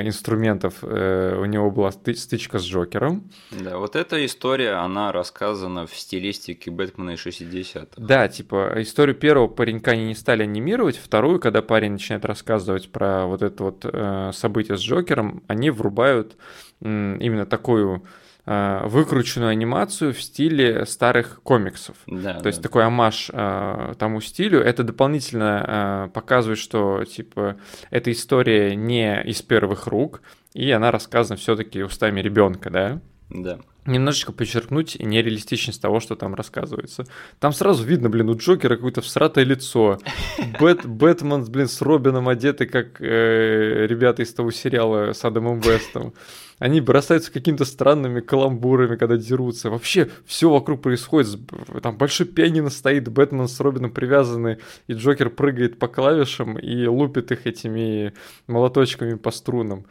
инструментов 0.00 0.78
э, 0.82 1.36
у 1.38 1.44
него 1.44 1.70
была 1.70 1.92
стычка 1.92 2.58
с 2.58 2.64
Джокером. 2.64 3.30
Да, 3.50 3.78
вот 3.78 3.96
эта 3.96 4.24
история, 4.24 4.72
она 4.72 5.12
рассказана 5.12 5.86
в 5.86 5.94
стилистике 5.94 6.70
Бэтмена 6.70 7.10
и 7.10 7.16
60 7.16 7.94
Да, 7.96 8.28
типа 8.28 8.74
историю 8.76 9.16
первого 9.16 9.48
паренька 9.48 9.92
они 9.92 10.06
не 10.06 10.14
стали 10.14 10.44
анимировать, 10.44 10.96
вторую, 10.96 11.40
когда 11.40 11.62
парень 11.62 11.92
начинает 11.92 12.24
рассказывать 12.24 12.90
про 12.90 13.26
вот 13.26 13.42
это 13.42 13.64
вот 13.64 13.84
э, 13.84 14.30
событие 14.32 14.76
с 14.76 14.80
Джокером, 14.80 15.42
они 15.48 15.70
врубают 15.70 16.36
именно 16.80 17.46
такую 17.46 18.02
Э, 18.02 18.21
выкрученную 18.44 19.50
анимацию 19.50 20.12
в 20.12 20.20
стиле 20.20 20.84
старых 20.84 21.40
комиксов. 21.42 21.96
Да, 22.08 22.34
То 22.34 22.42
да. 22.42 22.48
есть 22.48 22.60
такой 22.60 22.84
амаш 22.84 23.30
э, 23.32 23.94
тому 23.98 24.20
стилю. 24.20 24.60
Это 24.60 24.82
дополнительно 24.82 26.08
э, 26.08 26.12
показывает, 26.12 26.58
что 26.58 27.04
типа 27.04 27.56
эта 27.90 28.10
история 28.10 28.74
не 28.74 29.22
из 29.22 29.42
первых 29.42 29.86
рук, 29.86 30.22
и 30.54 30.70
она 30.72 30.90
рассказана 30.90 31.36
все-таки 31.36 31.84
устами 31.84 32.20
ребенка, 32.20 32.68
да? 32.70 33.00
Да. 33.30 33.60
Немножечко 33.84 34.30
подчеркнуть 34.30 34.96
нереалистичность 35.00 35.82
того, 35.82 35.98
что 35.98 36.14
там 36.14 36.34
рассказывается. 36.34 37.04
Там 37.40 37.52
сразу 37.52 37.84
видно, 37.84 38.10
блин, 38.10 38.28
у 38.28 38.36
Джокера 38.36 38.76
какое-то 38.76 39.00
всратое 39.00 39.44
лицо. 39.44 39.98
Бэт, 40.60 40.86
Бэтмен, 40.86 41.44
блин, 41.44 41.66
с 41.66 41.80
Робином 41.80 42.28
одеты, 42.28 42.66
как 42.66 43.00
э, 43.00 43.86
ребята 43.88 44.22
из 44.22 44.32
того 44.34 44.50
сериала 44.50 45.12
с 45.12 45.24
Адамом 45.24 45.60
Вестом 45.60 46.14
они 46.62 46.80
бросаются 46.80 47.32
какими-то 47.32 47.64
странными 47.64 48.20
каламбурами, 48.20 48.94
когда 48.94 49.16
дерутся. 49.16 49.68
Вообще 49.68 50.08
все 50.24 50.48
вокруг 50.48 50.80
происходит. 50.80 51.40
Там 51.82 51.98
большой 51.98 52.24
пианино 52.24 52.70
стоит, 52.70 53.08
Бэтмен 53.08 53.48
с 53.48 53.58
Робином 53.58 53.90
привязаны, 53.90 54.58
и 54.86 54.92
Джокер 54.92 55.30
прыгает 55.30 55.80
по 55.80 55.88
клавишам 55.88 56.56
и 56.56 56.86
лупит 56.86 57.32
их 57.32 57.48
этими 57.48 58.14
молоточками 58.46 59.14
по 59.14 59.32
струнам. 59.32 59.86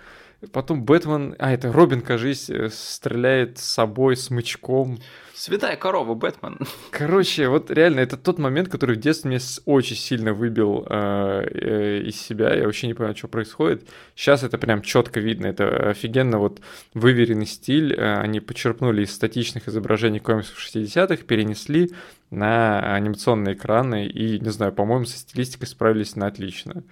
Потом 0.51 0.83
Бэтмен, 0.83 1.35
а 1.37 1.51
это 1.51 1.71
Робин, 1.71 2.01
кажется, 2.01 2.69
стреляет 2.69 3.59
с 3.59 3.63
собой 3.63 4.17
смычком. 4.17 4.97
Святая 5.35 5.75
корова, 5.75 6.15
Бэтмен. 6.15 6.57
Короче, 6.89 7.47
вот 7.47 7.69
реально, 7.69 7.99
это 7.99 8.17
тот 8.17 8.39
момент, 8.39 8.67
который 8.67 8.95
в 8.95 8.99
детстве 8.99 9.29
меня 9.29 9.39
очень 9.65 9.95
сильно 9.95 10.33
выбил 10.33 10.85
э, 10.89 11.47
э, 11.51 12.01
из 12.07 12.19
себя. 12.19 12.55
Я 12.55 12.65
вообще 12.65 12.87
не 12.87 12.95
понимаю, 12.95 13.15
что 13.15 13.27
происходит. 13.27 13.87
Сейчас 14.15 14.41
это 14.43 14.57
прям 14.57 14.81
четко 14.81 15.19
видно. 15.19 15.45
Это 15.45 15.91
офигенно 15.91 16.39
вот 16.39 16.59
выверенный 16.95 17.45
стиль. 17.45 17.93
Э, 17.93 18.19
они 18.19 18.39
почерпнули 18.39 19.03
из 19.03 19.13
статичных 19.13 19.67
изображений 19.67 20.19
комиксов 20.19 20.57
60-х, 20.57 21.23
перенесли 21.23 21.91
на 22.31 22.95
анимационные 22.95 23.55
экраны 23.55 24.07
и, 24.07 24.39
не 24.39 24.49
знаю, 24.49 24.73
по-моему, 24.73 25.05
со 25.05 25.17
стилистикой 25.17 25.67
справились 25.67 26.15
на 26.15 26.25
отлично. 26.25 26.83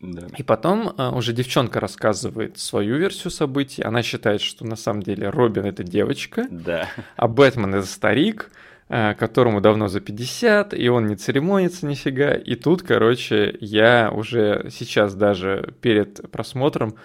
Да. 0.00 0.26
И 0.36 0.42
потом 0.42 0.94
а, 0.96 1.10
уже 1.14 1.32
девчонка 1.32 1.80
рассказывает 1.80 2.58
свою 2.58 2.96
версию 2.96 3.30
событий. 3.30 3.82
Она 3.82 4.02
считает, 4.02 4.40
что 4.40 4.66
на 4.66 4.76
самом 4.76 5.02
деле 5.02 5.28
Робин 5.30 5.64
это 5.64 5.82
девочка, 5.82 6.46
да. 6.50 6.88
а 7.16 7.28
Бэтмен 7.28 7.74
это 7.74 7.86
старик, 7.86 8.50
а, 8.88 9.14
которому 9.14 9.60
давно 9.60 9.88
за 9.88 10.00
50, 10.00 10.74
и 10.74 10.88
он 10.88 11.06
не 11.06 11.16
церемонится 11.16 11.86
нифига. 11.86 12.34
И 12.34 12.54
тут, 12.54 12.82
короче, 12.82 13.56
я 13.60 14.10
уже 14.12 14.68
сейчас 14.70 15.14
даже 15.14 15.74
перед 15.80 16.30
просмотром 16.30 16.96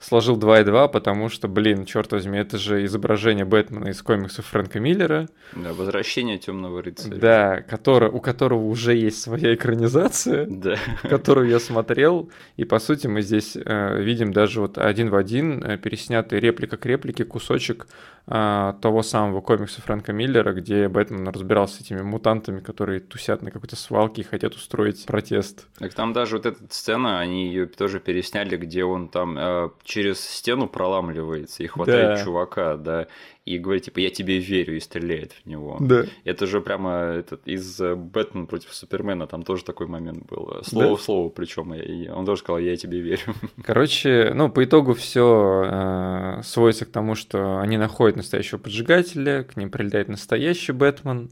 сложил 0.00 0.36
2 0.36 0.60
и 0.60 0.64
2, 0.64 0.88
потому 0.88 1.28
что, 1.28 1.46
блин, 1.46 1.84
черт 1.84 2.10
возьми, 2.12 2.38
это 2.38 2.56
же 2.56 2.84
изображение 2.86 3.44
Бэтмена 3.44 3.88
из 3.88 4.02
комиксов 4.02 4.46
Фрэнка 4.46 4.80
Миллера. 4.80 5.28
Да, 5.52 5.74
возвращение 5.74 6.38
темного 6.38 6.82
рыцаря. 6.82 7.16
Да, 7.16 7.60
который, 7.60 8.08
у 8.08 8.20
которого 8.20 8.64
уже 8.64 8.94
есть 8.94 9.20
своя 9.20 9.54
экранизация, 9.54 10.46
да. 10.48 10.76
которую 11.02 11.48
я 11.48 11.60
смотрел. 11.60 12.30
И 12.56 12.64
по 12.64 12.78
сути 12.78 13.06
мы 13.06 13.20
здесь 13.20 13.56
э, 13.56 14.02
видим 14.02 14.32
даже 14.32 14.62
вот 14.62 14.78
один 14.78 15.10
в 15.10 15.16
один 15.16 15.62
э, 15.62 15.76
переснятый 15.76 16.40
реплика 16.40 16.78
к 16.78 16.86
реплике 16.86 17.26
кусочек 17.26 17.86
э, 18.26 18.74
того 18.80 19.02
самого 19.02 19.42
комикса 19.42 19.82
Фрэнка 19.82 20.14
Миллера, 20.14 20.54
где 20.54 20.88
Бэтмен 20.88 21.28
разбирался 21.28 21.76
с 21.76 21.80
этими 21.82 22.00
мутантами, 22.00 22.60
которые 22.60 23.00
тусят 23.00 23.42
на 23.42 23.50
какой-то 23.50 23.76
свалке 23.76 24.22
и 24.22 24.24
хотят 24.24 24.54
устроить 24.54 25.04
протест. 25.04 25.66
Так 25.78 25.92
там 25.92 26.14
даже 26.14 26.36
вот 26.36 26.46
эта 26.46 26.58
сцена, 26.70 27.20
они 27.20 27.48
ее 27.48 27.66
тоже 27.66 28.00
пересняли, 28.00 28.56
где 28.56 28.84
он 28.84 29.08
там 29.08 29.36
э, 29.38 29.68
через 29.90 30.20
стену 30.20 30.68
проламливается 30.68 31.64
и 31.64 31.66
хватает 31.66 32.18
да. 32.18 32.24
чувака, 32.24 32.76
да, 32.76 33.08
и 33.44 33.58
говорит, 33.58 33.84
типа, 33.84 33.98
я 33.98 34.10
тебе 34.10 34.38
верю, 34.38 34.76
и 34.76 34.80
стреляет 34.80 35.32
в 35.32 35.46
него. 35.46 35.78
Да. 35.80 36.04
Это 36.24 36.46
же 36.46 36.60
прямо 36.60 36.90
этот, 36.90 37.46
из 37.48 37.80
э, 37.80 37.96
Бэтмен 37.96 38.46
против 38.46 38.72
Супермена, 38.72 39.26
там 39.26 39.42
тоже 39.42 39.64
такой 39.64 39.88
момент 39.88 40.24
был. 40.26 40.62
Слово 40.62 40.90
да. 40.90 40.94
в 40.94 41.02
слово, 41.02 41.28
причем 41.28 41.72
он 42.14 42.24
тоже 42.24 42.42
сказал, 42.42 42.60
я 42.60 42.76
тебе 42.76 43.00
верю. 43.00 43.34
Короче, 43.64 44.30
ну, 44.32 44.48
по 44.48 44.62
итогу 44.62 44.94
все 44.94 45.64
э, 45.66 46.42
сводится 46.44 46.86
к 46.86 46.90
тому, 46.90 47.16
что 47.16 47.58
они 47.58 47.76
находят 47.76 48.16
настоящего 48.16 48.58
поджигателя, 48.58 49.42
к 49.42 49.56
ним 49.56 49.70
прилетает 49.70 50.08
настоящий 50.08 50.70
Бэтмен, 50.70 51.30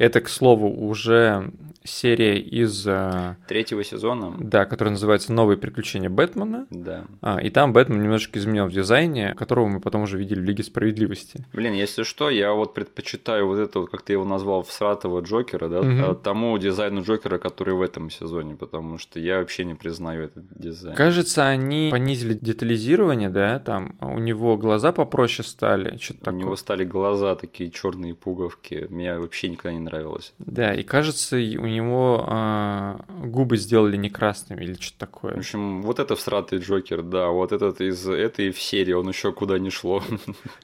это, 0.00 0.22
к 0.22 0.28
слову, 0.30 0.68
уже 0.70 1.52
серия 1.84 2.38
из... 2.38 2.86
Э, 2.86 3.36
Третьего 3.48 3.84
сезона. 3.84 4.34
Да, 4.38 4.64
которая 4.64 4.92
называется 4.92 5.32
«Новые 5.32 5.56
приключения 5.56 6.08
Бэтмена». 6.08 6.66
Да. 6.70 7.04
А, 7.20 7.40
и 7.40 7.50
там 7.50 7.72
Бэтмен 7.72 8.02
немножечко 8.02 8.38
изменил 8.38 8.66
в 8.66 8.72
дизайне, 8.72 9.34
которого 9.34 9.66
мы 9.66 9.80
потом 9.80 10.02
уже 10.02 10.18
видели 10.18 10.40
в 10.40 10.44
Лиге 10.44 10.62
Справедливости. 10.62 11.44
Блин, 11.52 11.74
если 11.74 12.02
что, 12.02 12.30
я 12.30 12.52
вот 12.52 12.74
предпочитаю 12.74 13.46
вот 13.46 13.58
это, 13.58 13.80
вот, 13.80 13.90
как 13.90 14.02
ты 14.02 14.12
его 14.14 14.24
назвал, 14.24 14.62
всратого 14.62 15.20
Джокера, 15.20 15.68
да, 15.68 15.80
угу. 15.80 16.14
тому 16.14 16.56
дизайну 16.58 17.02
Джокера, 17.02 17.38
который 17.38 17.74
в 17.74 17.82
этом 17.82 18.10
сезоне, 18.10 18.56
потому 18.56 18.98
что 18.98 19.18
я 19.18 19.38
вообще 19.38 19.64
не 19.64 19.74
признаю 19.74 20.24
этот 20.24 20.44
дизайн. 20.54 20.96
Кажется, 20.96 21.46
они 21.46 21.88
понизили 21.90 22.34
детализирование, 22.34 23.30
да, 23.30 23.58
там 23.58 23.96
у 24.00 24.18
него 24.18 24.56
глаза 24.56 24.92
попроще 24.92 25.46
стали, 25.46 25.96
что-то 25.98 26.20
такое. 26.20 26.40
У 26.40 26.42
него 26.42 26.56
стали 26.56 26.84
глаза 26.84 27.34
такие 27.34 27.70
черные 27.70 28.14
пуговки, 28.14 28.86
меня 28.88 29.18
вообще 29.18 29.48
никогда 29.48 29.72
не 29.72 29.84
нравилось. 29.90 30.32
Да, 30.38 30.74
и 30.74 30.82
кажется, 30.82 31.36
у 31.36 31.66
него 31.66 32.24
э, 32.28 32.98
губы 33.24 33.56
сделали 33.56 33.96
не 33.96 34.10
красными 34.10 34.64
или 34.64 34.74
что-то 34.74 34.98
такое. 34.98 35.34
В 35.34 35.38
общем, 35.38 35.82
вот 35.82 35.98
это 35.98 36.16
всратый 36.16 36.58
Джокер, 36.58 37.02
да, 37.02 37.28
вот 37.28 37.52
этот 37.52 37.80
из 37.80 38.06
этой 38.06 38.50
в 38.50 38.60
серии, 38.60 38.92
он 38.92 39.08
еще 39.08 39.32
куда 39.32 39.58
не 39.58 39.70
шло. 39.70 40.02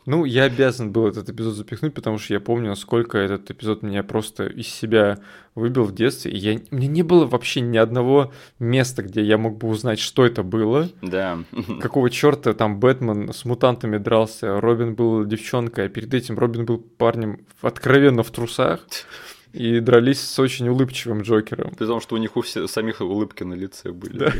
Ну, 0.07 0.25
я 0.25 0.45
обязан 0.45 0.93
был 0.93 1.09
этот 1.09 1.29
эпизод 1.29 1.55
запихнуть, 1.55 1.93
потому 1.93 2.19
что 2.19 2.33
я 2.33 2.41
помню, 2.41 2.69
насколько 2.69 3.19
этот 3.19 3.51
эпизод 3.51 3.83
меня 3.83 4.03
просто 4.05 4.47
из 4.47 4.69
себя 4.69 5.19
выбил 5.57 5.85
в 5.85 5.95
детстве. 5.95 6.31
И 6.31 6.37
я, 6.37 6.61
мне 6.71 6.87
не 6.87 7.03
было 7.03 7.27
вообще 7.27 7.61
ни 7.61 7.79
одного 7.79 8.33
места, 8.61 9.03
где 9.03 9.23
я 9.23 9.39
мог 9.39 9.59
бы 9.59 9.69
узнать, 9.69 9.99
что 9.99 10.25
это 10.25 10.45
было. 10.45 10.89
Да. 11.03 11.39
Какого 11.81 12.11
черта 12.11 12.53
там 12.53 12.79
Бэтмен 12.79 13.33
с 13.33 13.45
мутантами 13.45 13.97
дрался, 13.97 14.61
Робин 14.61 14.95
был 14.95 15.25
девчонкой, 15.25 15.87
а 15.87 15.89
перед 15.89 16.15
этим 16.15 16.39
Робин 16.39 16.67
был 16.67 16.79
парнем 16.79 17.41
откровенно 17.63 18.23
в 18.23 18.31
трусах 18.31 18.87
и 19.53 19.81
дрались 19.81 20.21
с 20.21 20.39
очень 20.39 20.69
улыбчивым 20.69 21.23
Джокером. 21.23 21.75
При 21.75 21.87
том, 21.87 22.01
что 22.01 22.15
у 22.15 22.19
них 22.19 22.37
у 22.37 22.43
всех, 22.43 22.71
самих 22.71 23.01
улыбки 23.01 23.43
на 23.43 23.55
лице 23.55 23.93
были. 23.93 24.19
Да. 24.19 24.33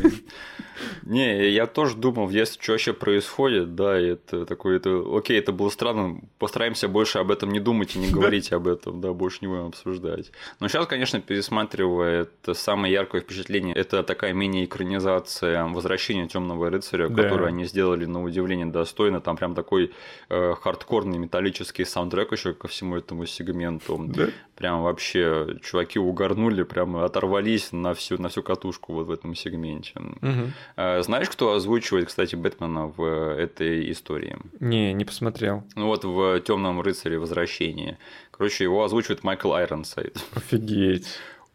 Не, 1.03 1.51
я 1.51 1.67
тоже 1.67 1.97
думал 1.97 2.29
детстве, 2.37 2.63
что 2.63 2.73
вообще 2.73 2.93
происходит, 2.93 3.75
да, 3.75 3.99
это 3.99 4.45
такое, 4.45 4.77
это, 4.77 5.03
окей, 5.17 5.39
это 5.39 5.53
было 5.53 5.71
странно, 5.71 6.21
постараемся 6.39 6.89
больше 6.89 7.19
об 7.19 7.31
этом 7.31 7.51
не 7.51 7.61
думать 7.61 7.97
и 7.97 7.99
не 7.99 8.09
говорить 8.13 8.53
об 8.53 8.69
этом, 8.69 9.01
да, 9.01 9.13
больше 9.13 9.39
не 9.41 9.49
будем 9.49 9.67
обсуждать. 9.67 10.31
Но 10.61 10.69
сейчас, 10.69 10.87
конечно, 10.87 11.21
пересматривая, 11.21 12.23
это 12.23 12.55
самое 12.55 12.93
яркое 12.93 13.23
впечатление, 13.23 13.75
это 13.75 14.03
такая 14.03 14.33
мини-экранизация 14.33 15.65
возвращения 15.67 16.27
Темного 16.27 16.71
рыцаря, 16.71 17.09
да. 17.09 17.23
которую 17.23 17.49
они 17.49 17.65
сделали 17.65 18.05
на 18.05 18.23
удивление 18.23 18.67
достойно, 18.67 19.21
там 19.21 19.37
прям 19.37 19.55
такой 19.55 19.93
э, 20.29 20.55
хардкорный 20.61 21.19
металлический 21.19 21.85
саундтрек 21.85 22.33
еще 22.33 22.53
ко 22.53 22.69
всему 22.69 22.97
этому 22.97 23.27
сегменту, 23.27 24.05
да. 24.09 24.29
Прям 24.57 24.83
вообще 24.83 25.59
чуваки 25.63 25.99
угорнули, 25.99 26.63
прямо 26.63 27.05
оторвались 27.05 27.73
на 27.73 27.95
всю, 27.95 28.21
на 28.21 28.29
всю 28.29 28.43
катушку 28.43 28.95
вот 28.95 29.07
в 29.07 29.11
этом 29.11 29.35
сегменте. 29.35 29.93
Угу. 29.97 31.03
Знаешь, 31.03 31.29
кто 31.29 31.53
озвучивает, 31.53 32.09
кстати, 32.09 32.35
Бэтмена 32.35 32.87
в 32.87 33.05
этой 33.39 33.91
истории? 33.93 34.37
Не, 34.61 34.93
не 34.93 35.05
посмотрел. 35.05 35.65
Ну 35.75 35.87
вот 35.87 36.05
в 36.05 36.41
Темном 36.41 36.81
рыцаре 36.81 37.19
возвращение. 37.19 37.99
Короче, 38.31 38.65
его 38.65 38.83
озвучивает 38.85 39.25
Майкл 39.25 39.53
Айронсайд. 39.53 40.17
Офигеть. 40.35 41.07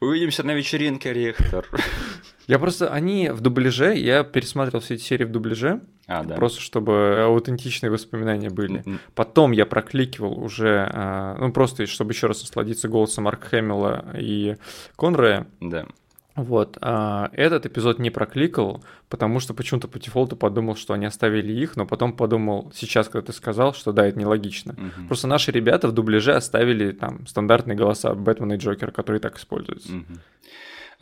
Увидимся 0.02 0.44
на 0.44 0.54
вечеринке, 0.56 1.14
Рихтер. 1.14 1.70
Я 2.48 2.58
просто, 2.58 2.92
они 2.92 3.30
в 3.30 3.40
дубляже, 3.40 3.96
я 3.96 4.24
пересматривал 4.24 4.82
все 4.82 4.96
эти 4.96 5.04
серии 5.04 5.24
в 5.24 5.32
дубляже, 5.32 5.80
а, 6.08 6.24
да. 6.24 6.36
просто 6.36 6.60
чтобы 6.60 7.22
аутентичные 7.22 7.92
воспоминания 7.92 8.50
были. 8.50 8.82
Mm-hmm. 8.82 9.00
Потом 9.16 9.52
я 9.52 9.66
прокликивал 9.66 10.38
уже, 10.44 10.90
а, 10.92 11.38
ну 11.40 11.54
просто 11.54 11.86
чтобы 11.86 12.12
еще 12.12 12.28
раз 12.28 12.42
насладиться 12.42 12.90
голосом 12.90 13.26
Марка 13.26 13.48
Хэмилла 13.48 14.16
и 14.18 14.58
Конрая. 14.98 15.48
Да. 15.62 15.86
Вот. 16.36 16.78
А 16.82 17.30
этот 17.34 17.66
эпизод 17.66 18.00
не 18.00 18.10
прокликал, 18.10 18.84
потому 19.10 19.40
что 19.40 19.54
почему-то 19.54 19.88
по 19.88 20.00
дефолту 20.00 20.36
подумал, 20.36 20.76
что 20.76 20.94
они 20.94 21.06
оставили 21.06 21.52
их, 21.52 21.76
но 21.76 21.86
потом 21.86 22.14
подумал, 22.14 22.72
сейчас, 22.74 23.10
когда 23.10 23.28
ты 23.28 23.34
сказал, 23.34 23.74
что 23.74 23.92
да, 23.92 24.08
это 24.08 24.18
нелогично. 24.18 24.74
Угу. 24.74 25.08
Просто 25.08 25.28
наши 25.28 25.52
ребята 25.52 25.88
в 25.88 25.92
дубляже 25.92 26.34
оставили 26.34 26.92
там 26.92 27.28
стандартные 27.28 27.76
голоса 27.76 28.14
Бэтмена 28.14 28.54
и 28.54 28.58
Джокера, 28.58 28.92
которые 28.92 29.20
так 29.20 29.38
используются. 29.38 29.94
Угу. 29.94 30.20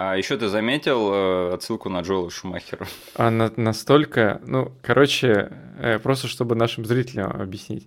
А 0.02 0.16
еще 0.16 0.38
ты 0.38 0.48
заметил 0.48 1.14
э, 1.14 1.54
отсылку 1.56 1.90
на 1.90 2.00
Джоэла 2.00 2.30
Шумахера? 2.30 2.88
А 3.16 3.30
на, 3.30 3.52
настолько, 3.58 4.40
ну, 4.46 4.72
короче, 4.82 5.52
э, 5.78 6.00
просто 6.00 6.30
чтобы 6.30 6.56
нашим 6.56 6.86
зрителям 6.86 7.30
объяснить. 7.32 7.86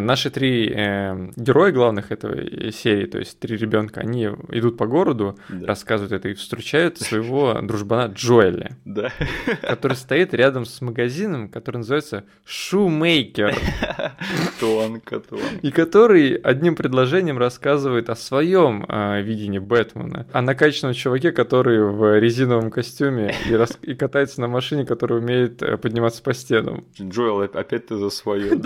Наши 0.00 0.30
три 0.30 0.72
э, 0.74 1.30
героя 1.36 1.70
главных 1.70 2.12
этой 2.12 2.72
серии, 2.72 3.04
то 3.04 3.18
есть 3.18 3.38
три 3.38 3.58
ребенка, 3.58 4.00
они 4.00 4.24
идут 4.48 4.78
по 4.78 4.86
городу, 4.86 5.38
да. 5.50 5.66
рассказывают 5.66 6.12
это 6.12 6.30
и 6.30 6.34
встречают 6.34 6.98
своего 6.98 7.58
дружбана 7.62 8.10
Джоэля, 8.10 8.78
да. 8.86 9.12
который 9.60 9.98
стоит 9.98 10.32
рядом 10.32 10.64
с 10.64 10.80
магазином, 10.80 11.48
который 11.48 11.78
называется 11.78 12.24
Шумейкер. 12.46 13.54
Тонко, 14.60 15.20
тонко. 15.20 15.44
И 15.60 15.70
который 15.70 16.36
одним 16.36 16.74
предложением 16.74 17.36
рассказывает 17.36 18.08
о 18.08 18.16
своем 18.16 18.86
э, 18.88 19.20
видении 19.20 19.58
Бэтмена, 19.58 20.26
о 20.32 20.40
накачанном 20.40 20.94
чуваке, 20.94 21.32
который 21.32 21.84
в 21.84 22.18
резиновом 22.18 22.70
костюме 22.70 23.34
и, 23.46 23.54
рас... 23.54 23.78
и 23.82 23.94
катается 23.94 24.40
на 24.40 24.48
машине, 24.48 24.86
который 24.86 25.18
умеет 25.18 25.62
э, 25.62 25.76
подниматься 25.76 26.22
по 26.22 26.32
стенам. 26.32 26.86
Джоэл, 26.98 27.42
опять 27.42 27.88
ты 27.88 27.96
за 27.96 28.08
свое. 28.08 28.52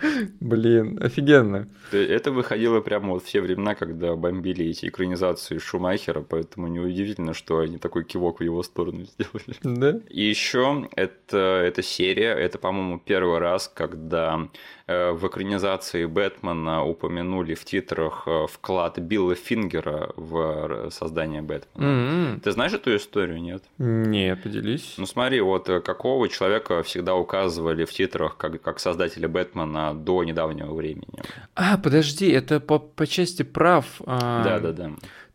Блин, 0.40 0.98
офигенно. 1.02 1.68
Это 1.90 2.30
выходило 2.30 2.80
прямо 2.80 3.10
вот 3.12 3.24
в 3.24 3.26
те 3.26 3.40
времена, 3.40 3.74
когда 3.74 4.14
бомбили 4.16 4.66
эти 4.66 4.86
экранизации 4.86 5.58
Шумахера, 5.58 6.20
поэтому 6.20 6.68
неудивительно, 6.68 7.34
что 7.34 7.58
они 7.58 7.78
такой 7.78 8.04
кивок 8.04 8.40
в 8.40 8.42
его 8.42 8.62
сторону 8.62 9.04
сделали. 9.18 9.56
Да. 9.62 10.00
И 10.08 10.22
еще 10.22 10.88
это, 10.96 11.62
эта 11.66 11.82
серия, 11.82 12.32
это, 12.34 12.58
по-моему, 12.58 13.00
первый 13.04 13.38
раз, 13.38 13.70
когда 13.72 14.48
в 14.86 15.26
экранизации 15.26 16.06
Бэтмена 16.06 16.84
упомянули 16.84 17.54
в 17.54 17.64
титрах 17.64 18.24
э, 18.26 18.46
вклад 18.50 18.98
Билла 18.98 19.34
Фингера 19.34 20.10
в 20.16 20.90
создание 20.90 21.42
Бэтмена. 21.42 21.86
Mm-hmm. 21.86 22.40
Ты 22.40 22.52
знаешь 22.52 22.72
эту 22.72 22.94
историю, 22.96 23.40
нет? 23.40 23.62
Нет, 23.78 24.42
поделись. 24.42 24.94
Ну 24.98 25.06
смотри, 25.06 25.40
вот 25.40 25.68
э, 25.68 25.80
какого 25.80 26.28
человека 26.28 26.82
всегда 26.82 27.14
указывали 27.14 27.84
в 27.84 27.92
титрах 27.92 28.36
как, 28.36 28.60
как 28.60 28.80
создателя 28.80 29.28
Бэтмена 29.28 29.94
до 29.94 30.24
недавнего 30.24 30.74
времени? 30.74 31.22
А, 31.54 31.78
подожди, 31.78 32.30
это 32.30 32.60
по, 32.60 32.78
по 32.78 33.06
части 33.06 33.42
прав. 33.42 33.86
А... 34.06 34.42
Да, 34.42 34.58
да, 34.58 34.72
да. 34.72 34.90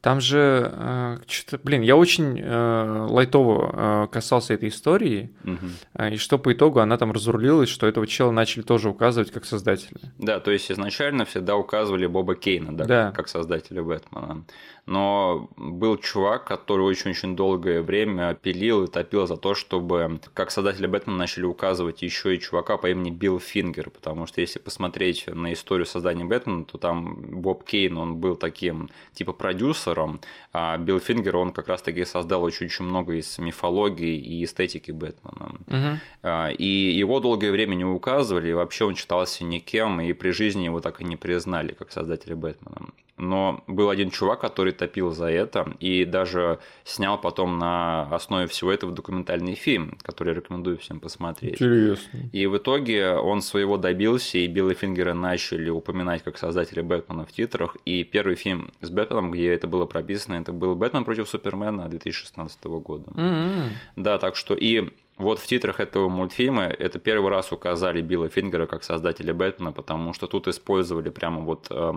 Там 0.07 0.21
же 0.21 0.71
э, 0.73 1.17
что-то, 1.27 1.61
блин, 1.61 1.81
я 1.81 1.97
очень 1.97 2.39
э, 2.39 3.07
лайтово 3.09 4.05
э, 4.05 4.07
касался 4.09 4.53
этой 4.53 4.69
истории, 4.69 5.33
угу. 5.43 6.05
и 6.13 6.15
что 6.15 6.39
по 6.39 6.53
итогу 6.53 6.79
она 6.79 6.97
там 6.97 7.11
разрулилась, 7.11 7.67
что 7.67 7.87
этого 7.87 8.07
чела 8.07 8.31
начали 8.31 8.63
тоже 8.63 8.89
указывать 8.89 9.31
как 9.31 9.43
создателя. 9.43 9.99
Да, 10.17 10.39
то 10.39 10.49
есть 10.51 10.71
изначально 10.71 11.25
всегда 11.25 11.57
указывали 11.57 12.05
Боба 12.05 12.35
Кейна, 12.35 12.71
да, 12.71 12.85
да. 12.85 13.11
как 13.11 13.27
создателя 13.27 13.83
Бэтмена 13.83 14.45
но 14.87 15.49
был 15.57 15.97
чувак, 15.97 16.45
который 16.45 16.83
очень-очень 16.83 17.35
долгое 17.35 17.81
время 17.81 18.33
пилил 18.33 18.85
и 18.85 18.87
топил 18.87 19.27
за 19.27 19.35
то, 19.35 19.53
чтобы 19.53 20.21
как 20.33 20.49
создатели 20.49 20.87
Бэтмена 20.87 21.17
начали 21.17 21.43
указывать 21.43 22.01
еще 22.01 22.33
и 22.33 22.39
чувака 22.39 22.77
по 22.77 22.89
имени 22.89 23.09
Билл 23.09 23.39
Фингер, 23.39 23.89
потому 23.89 24.27
что 24.27 24.39
если 24.39 24.59
посмотреть 24.59 25.27
на 25.27 25.51
историю 25.51 25.85
создания 25.85 26.23
Бэтмена, 26.23 26.63
то 26.63 26.77
там 26.77 27.15
Боб 27.15 27.65
Кейн, 27.65 27.97
он 27.97 28.15
был 28.15 28.37
таким 28.37 28.89
типа 29.13 29.33
продюсером, 29.33 30.21
а 30.53 30.77
Билл 30.77 30.99
Фингер, 30.99 31.35
он 31.35 31.51
как 31.51 31.67
раз-таки 31.67 32.05
создал 32.05 32.43
очень-очень 32.43 32.85
много 32.85 33.15
из 33.15 33.37
мифологии 33.39 34.17
и 34.17 34.45
эстетики 34.45 34.91
Бэтмена. 34.91 35.55
Угу. 35.67 36.55
И 36.57 36.65
его 36.97 37.19
долгое 37.19 37.51
время 37.51 37.75
не 37.75 37.83
указывали, 37.85 38.49
и 38.51 38.53
вообще 38.53 38.85
он 38.85 38.95
считался 38.95 39.43
никем, 39.43 39.99
и 39.99 40.13
при 40.13 40.29
жизни 40.29 40.63
его 40.63 40.79
так 40.79 41.01
и 41.01 41.03
не 41.03 41.17
признали 41.17 41.73
как 41.73 41.91
создателя 41.91 42.37
Бэтмена 42.37 42.87
но 43.17 43.63
был 43.67 43.89
один 43.89 44.11
чувак, 44.11 44.39
который 44.39 44.73
топил 44.73 45.11
за 45.11 45.25
это 45.25 45.73
и 45.79 46.05
даже 46.05 46.59
снял 46.83 47.19
потом 47.19 47.57
на 47.57 48.03
основе 48.13 48.47
всего 48.47 48.71
этого 48.71 48.91
документальный 48.91 49.55
фильм, 49.55 49.97
который 50.03 50.33
рекомендую 50.33 50.77
всем 50.77 50.99
посмотреть. 50.99 51.55
Интересно. 51.55 52.19
И 52.31 52.45
в 52.45 52.57
итоге 52.57 53.13
он 53.13 53.41
своего 53.41 53.77
добился, 53.77 54.37
и 54.37 54.47
Билла 54.47 54.73
Фингера 54.73 55.13
начали 55.13 55.69
упоминать 55.69 56.23
как 56.23 56.37
создателя 56.37 56.83
Бэтмена 56.83 57.25
в 57.25 57.31
титрах. 57.31 57.75
И 57.85 58.03
первый 58.03 58.35
фильм 58.35 58.71
с 58.81 58.89
Бэтменом, 58.89 59.31
где 59.31 59.53
это 59.53 59.67
было 59.67 59.85
прописано, 59.85 60.35
это 60.35 60.53
был 60.53 60.75
Бэтмен 60.75 61.03
против 61.03 61.27
Супермена 61.27 61.89
2016 61.89 62.63
года. 62.65 63.11
Mm-hmm. 63.11 63.63
Да, 63.95 64.17
так 64.19 64.35
что 64.35 64.53
и 64.53 64.89
вот 65.17 65.39
в 65.39 65.47
титрах 65.47 65.79
этого 65.79 66.09
мультфильма 66.09 66.65
это 66.65 66.99
первый 66.99 67.31
раз 67.31 67.51
указали 67.51 68.01
Билла 68.01 68.29
Фингера 68.29 68.67
как 68.67 68.83
создателя 68.83 69.33
Бэтмена, 69.33 69.71
потому 69.71 70.13
что 70.13 70.27
тут 70.27 70.47
использовали 70.47 71.09
прямо 71.09 71.41
вот 71.41 71.67
э, 71.69 71.93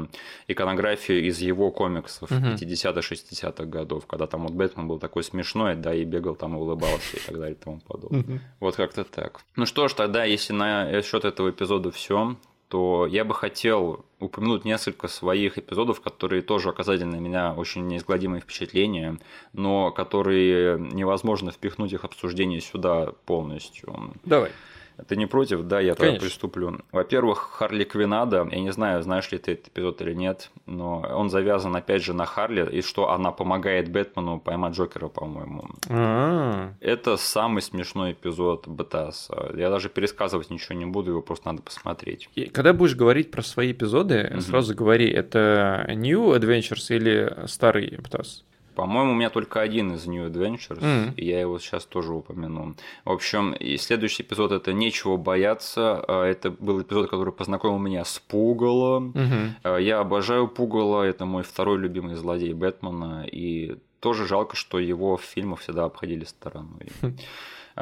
иконографию 0.48 1.26
из 1.26 1.38
его 1.40 1.70
комиксов 1.70 2.30
uh-huh. 2.30 2.56
50-60-х 2.56 3.64
годов, 3.64 4.06
когда 4.06 4.26
там 4.26 4.44
вот 4.44 4.52
Бэтмен 4.52 4.88
был 4.88 4.98
такой 4.98 5.22
смешной, 5.22 5.74
да, 5.76 5.94
и 5.94 6.04
бегал 6.04 6.34
там 6.34 6.56
и 6.56 6.58
улыбался 6.58 7.16
и 7.16 7.20
так 7.20 7.38
далее 7.38 7.54
и 7.54 7.62
тому 7.62 7.80
подобное. 7.80 8.22
Uh-huh. 8.22 8.38
Вот 8.60 8.76
как-то 8.76 9.04
так. 9.04 9.40
Ну 9.56 9.66
что 9.66 9.88
ж, 9.88 9.92
тогда, 9.92 10.24
если 10.24 10.54
на 10.54 11.02
счет 11.02 11.24
этого 11.24 11.50
эпизода 11.50 11.90
все, 11.90 12.36
то 12.70 13.08
я 13.10 13.24
бы 13.24 13.34
хотел 13.34 14.04
упомянуть 14.20 14.64
несколько 14.64 15.08
своих 15.08 15.58
эпизодов, 15.58 16.00
которые 16.00 16.40
тоже 16.40 16.68
оказали 16.68 17.02
на 17.02 17.16
меня 17.16 17.52
очень 17.52 17.88
неизгладимые 17.88 18.40
впечатления, 18.40 19.18
но 19.52 19.90
которые 19.90 20.78
невозможно 20.78 21.50
впихнуть 21.50 21.92
их 21.92 22.04
обсуждение 22.04 22.60
сюда 22.60 23.12
полностью. 23.26 24.14
Давай. 24.24 24.52
Ты 25.08 25.16
не 25.16 25.26
против? 25.26 25.62
Да, 25.62 25.80
я 25.80 25.94
тогда 25.94 26.18
приступлю. 26.18 26.78
Во-первых, 26.92 27.38
Харли 27.38 27.84
Квинада, 27.84 28.46
я 28.50 28.60
не 28.60 28.72
знаю, 28.72 29.02
знаешь 29.02 29.30
ли 29.32 29.38
ты 29.38 29.52
этот 29.52 29.68
эпизод 29.68 30.02
или 30.02 30.14
нет, 30.14 30.50
но 30.66 31.00
он 31.00 31.30
завязан 31.30 31.74
опять 31.74 32.02
же 32.02 32.12
на 32.12 32.26
Харли, 32.26 32.68
и 32.70 32.82
что 32.82 33.10
она 33.10 33.32
помогает 33.32 33.90
Бэтмену 33.90 34.40
поймать 34.40 34.74
Джокера, 34.74 35.08
по-моему. 35.08 35.64
А-а-а. 35.88 36.74
Это 36.80 37.16
самый 37.16 37.62
смешной 37.62 38.12
эпизод 38.12 38.68
БТС. 38.68 39.30
Я 39.54 39.70
даже 39.70 39.88
пересказывать 39.88 40.50
ничего 40.50 40.78
не 40.78 40.86
буду, 40.86 41.10
его 41.10 41.22
просто 41.22 41.48
надо 41.48 41.62
посмотреть. 41.62 42.28
И 42.34 42.46
когда 42.46 42.72
будешь 42.72 42.94
говорить 42.94 43.30
про 43.30 43.42
свои 43.42 43.72
эпизоды, 43.72 44.30
угу. 44.32 44.40
сразу 44.40 44.74
говори, 44.74 45.10
это 45.10 45.86
New 45.88 46.34
Adventures 46.34 46.94
или 46.94 47.46
старый 47.46 47.98
БТС? 47.98 48.44
По-моему, 48.80 49.12
у 49.12 49.14
меня 49.14 49.28
только 49.28 49.60
один 49.60 49.92
из 49.92 50.06
New 50.06 50.26
Adventures, 50.26 50.80
mm. 50.80 51.14
и 51.16 51.26
я 51.26 51.38
его 51.38 51.58
сейчас 51.58 51.84
тоже 51.84 52.14
упомяну. 52.14 52.76
В 53.04 53.10
общем, 53.10 53.52
и 53.52 53.76
следующий 53.76 54.22
эпизод 54.22 54.52
это 54.52 54.72
«Нечего 54.72 55.18
бояться». 55.18 56.02
А, 56.08 56.24
это 56.24 56.50
был 56.50 56.80
эпизод, 56.80 57.10
который 57.10 57.34
познакомил 57.34 57.78
меня 57.78 58.06
с 58.06 58.18
Пугало. 58.20 59.00
Mm-hmm. 59.00 59.82
Я 59.82 60.00
обожаю 60.00 60.48
Пугало, 60.48 61.02
это 61.02 61.26
мой 61.26 61.42
второй 61.42 61.76
любимый 61.76 62.14
злодей 62.14 62.54
Бэтмена, 62.54 63.26
и 63.30 63.76
тоже 64.00 64.26
жалко, 64.26 64.56
что 64.56 64.78
его 64.78 65.18
в 65.18 65.24
фильмах 65.24 65.60
всегда 65.60 65.84
обходили 65.84 66.24
стороной. 66.24 66.88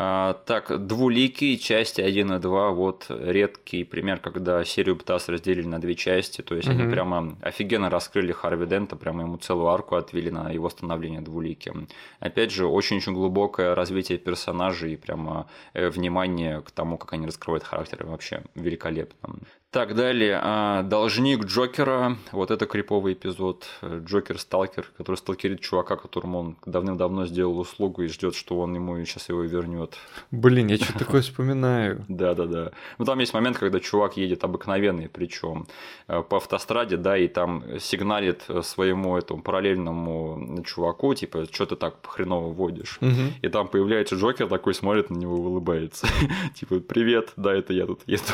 А, 0.01 0.35
так, 0.47 0.87
двуликие 0.87 1.59
части 1.59 2.01
1 2.01 2.35
и 2.35 2.39
2, 2.39 2.71
вот 2.71 3.07
редкий 3.09 3.83
пример, 3.83 4.21
когда 4.21 4.65
серию 4.65 4.95
ПТАС 4.95 5.29
разделили 5.29 5.67
на 5.67 5.81
две 5.81 5.97
части, 5.97 6.41
то 6.41 6.55
есть 6.55 6.69
mm-hmm. 6.69 6.83
они 6.83 6.93
прямо 6.93 7.37
офигенно 7.43 7.91
раскрыли 7.91 8.31
Харви 8.31 8.67
Дента, 8.67 8.95
прямо 8.95 9.23
ему 9.23 9.39
целую 9.39 9.67
арку 9.67 9.97
отвели 9.97 10.31
на 10.31 10.53
его 10.53 10.71
становление 10.71 11.21
двуликим. 11.21 11.89
Опять 12.21 12.53
же, 12.53 12.67
очень-очень 12.67 13.13
глубокое 13.13 13.75
развитие 13.75 14.19
персонажей 14.19 14.93
и 14.93 14.97
прямо 14.97 15.49
э, 15.73 15.89
внимание 15.89 16.61
к 16.61 16.71
тому, 16.71 16.97
как 16.97 17.15
они 17.15 17.27
раскрывают 17.27 17.65
характер, 17.65 18.07
вообще 18.07 18.45
великолепно. 18.55 19.35
Так, 19.71 19.95
далее. 19.95 20.41
А, 20.43 20.83
Должник 20.83 21.45
Джокера. 21.45 22.17
Вот 22.33 22.51
это 22.51 22.65
криповый 22.65 23.13
эпизод. 23.13 23.67
Джокер-сталкер, 23.83 24.87
который 24.97 25.17
сталкерит 25.17 25.61
чувака, 25.61 25.97
которому 25.97 26.39
он 26.39 26.57
давным-давно 26.65 27.27
сделал 27.27 27.59
услугу 27.59 28.01
и 28.01 28.07
ждет, 28.07 28.35
что 28.35 28.59
он 28.61 28.75
ему 28.75 28.97
сейчас 29.05 29.29
его 29.29 29.43
вернет. 29.43 29.99
Блин, 30.31 30.69
я 30.69 30.79
что 30.79 30.99
такое 30.99 31.21
вспоминаю. 31.21 32.03
Да, 32.09 32.33
да, 32.33 32.47
да. 32.47 32.71
Ну 32.97 33.05
там 33.05 33.19
есть 33.19 33.35
момент, 33.35 33.59
когда 33.59 33.79
чувак 33.79 34.17
едет 34.17 34.43
обыкновенный, 34.43 35.11
причем 35.11 35.67
по 36.07 36.39
автостраде, 36.39 36.97
да, 36.97 37.19
и 37.19 37.29
там 37.29 37.63
сигналит 37.79 38.45
своему 38.63 39.19
этому 39.19 39.43
параллельному 39.43 40.63
чуваку, 40.65 41.13
типа, 41.13 41.45
что 41.53 41.67
ты 41.67 41.77
так 41.77 41.97
хреново 42.07 42.55
водишь. 42.55 42.99
И 43.43 43.49
там 43.49 43.69
появляется 43.69 44.17
Джокер, 44.17 44.49
такой 44.49 44.73
смотрит 44.73 45.11
на 45.11 45.17
него 45.17 45.37
и 45.37 45.41
улыбается. 45.41 46.07
Типа, 46.55 46.81
привет, 46.81 47.33
да, 47.37 47.55
это 47.55 47.75
я 47.75 47.85
тут 47.85 48.01
еду. 48.07 48.33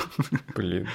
Блин. 0.54 0.88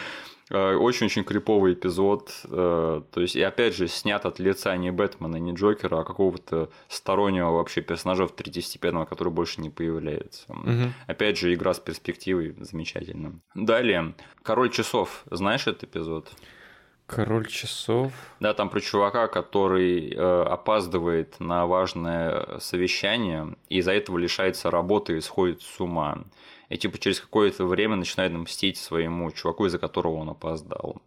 Э, 0.49 0.75
очень-очень 0.75 1.23
криповый 1.23 1.73
эпизод. 1.73 2.31
Э, 2.45 3.01
то 3.11 3.21
есть, 3.21 3.35
и 3.35 3.41
опять 3.41 3.75
же, 3.75 3.87
снят 3.87 4.25
от 4.25 4.39
лица 4.39 4.75
не 4.77 4.91
Бэтмена, 4.91 5.37
не 5.37 5.53
Джокера, 5.53 6.01
а 6.01 6.03
какого-то 6.03 6.69
стороннего 6.87 7.51
вообще 7.51 7.81
персонажа 7.81 8.27
второстепенного, 8.27 9.05
который 9.05 9.31
больше 9.31 9.61
не 9.61 9.69
появляется. 9.69 10.45
Угу. 10.49 10.93
Опять 11.07 11.37
же, 11.37 11.53
игра 11.53 11.73
с 11.73 11.79
перспективой 11.79 12.55
замечательно. 12.59 13.39
Далее, 13.53 14.13
Король 14.43 14.71
часов. 14.71 15.23
Знаешь 15.29 15.67
этот 15.67 15.83
эпизод? 15.83 16.31
Король 17.05 17.47
часов. 17.47 18.11
Да, 18.39 18.53
там 18.53 18.69
про 18.69 18.79
чувака, 18.79 19.27
который 19.27 20.11
э, 20.11 20.43
опаздывает 20.43 21.39
на 21.39 21.65
важное 21.65 22.59
совещание 22.59 23.55
и 23.67 23.79
из-за 23.79 23.93
этого 23.93 24.17
лишается 24.17 24.69
работы 24.69 25.17
и 25.17 25.21
сходит 25.21 25.61
с 25.61 25.79
ума 25.79 26.19
и 26.69 26.77
типа 26.77 26.97
через 26.97 27.19
какое-то 27.19 27.65
время 27.65 27.95
начинает 27.95 28.31
мстить 28.31 28.77
своему 28.77 29.31
чуваку, 29.31 29.65
из-за 29.65 29.79
которого 29.79 30.15
он 30.15 30.29
опоздал. 30.29 31.01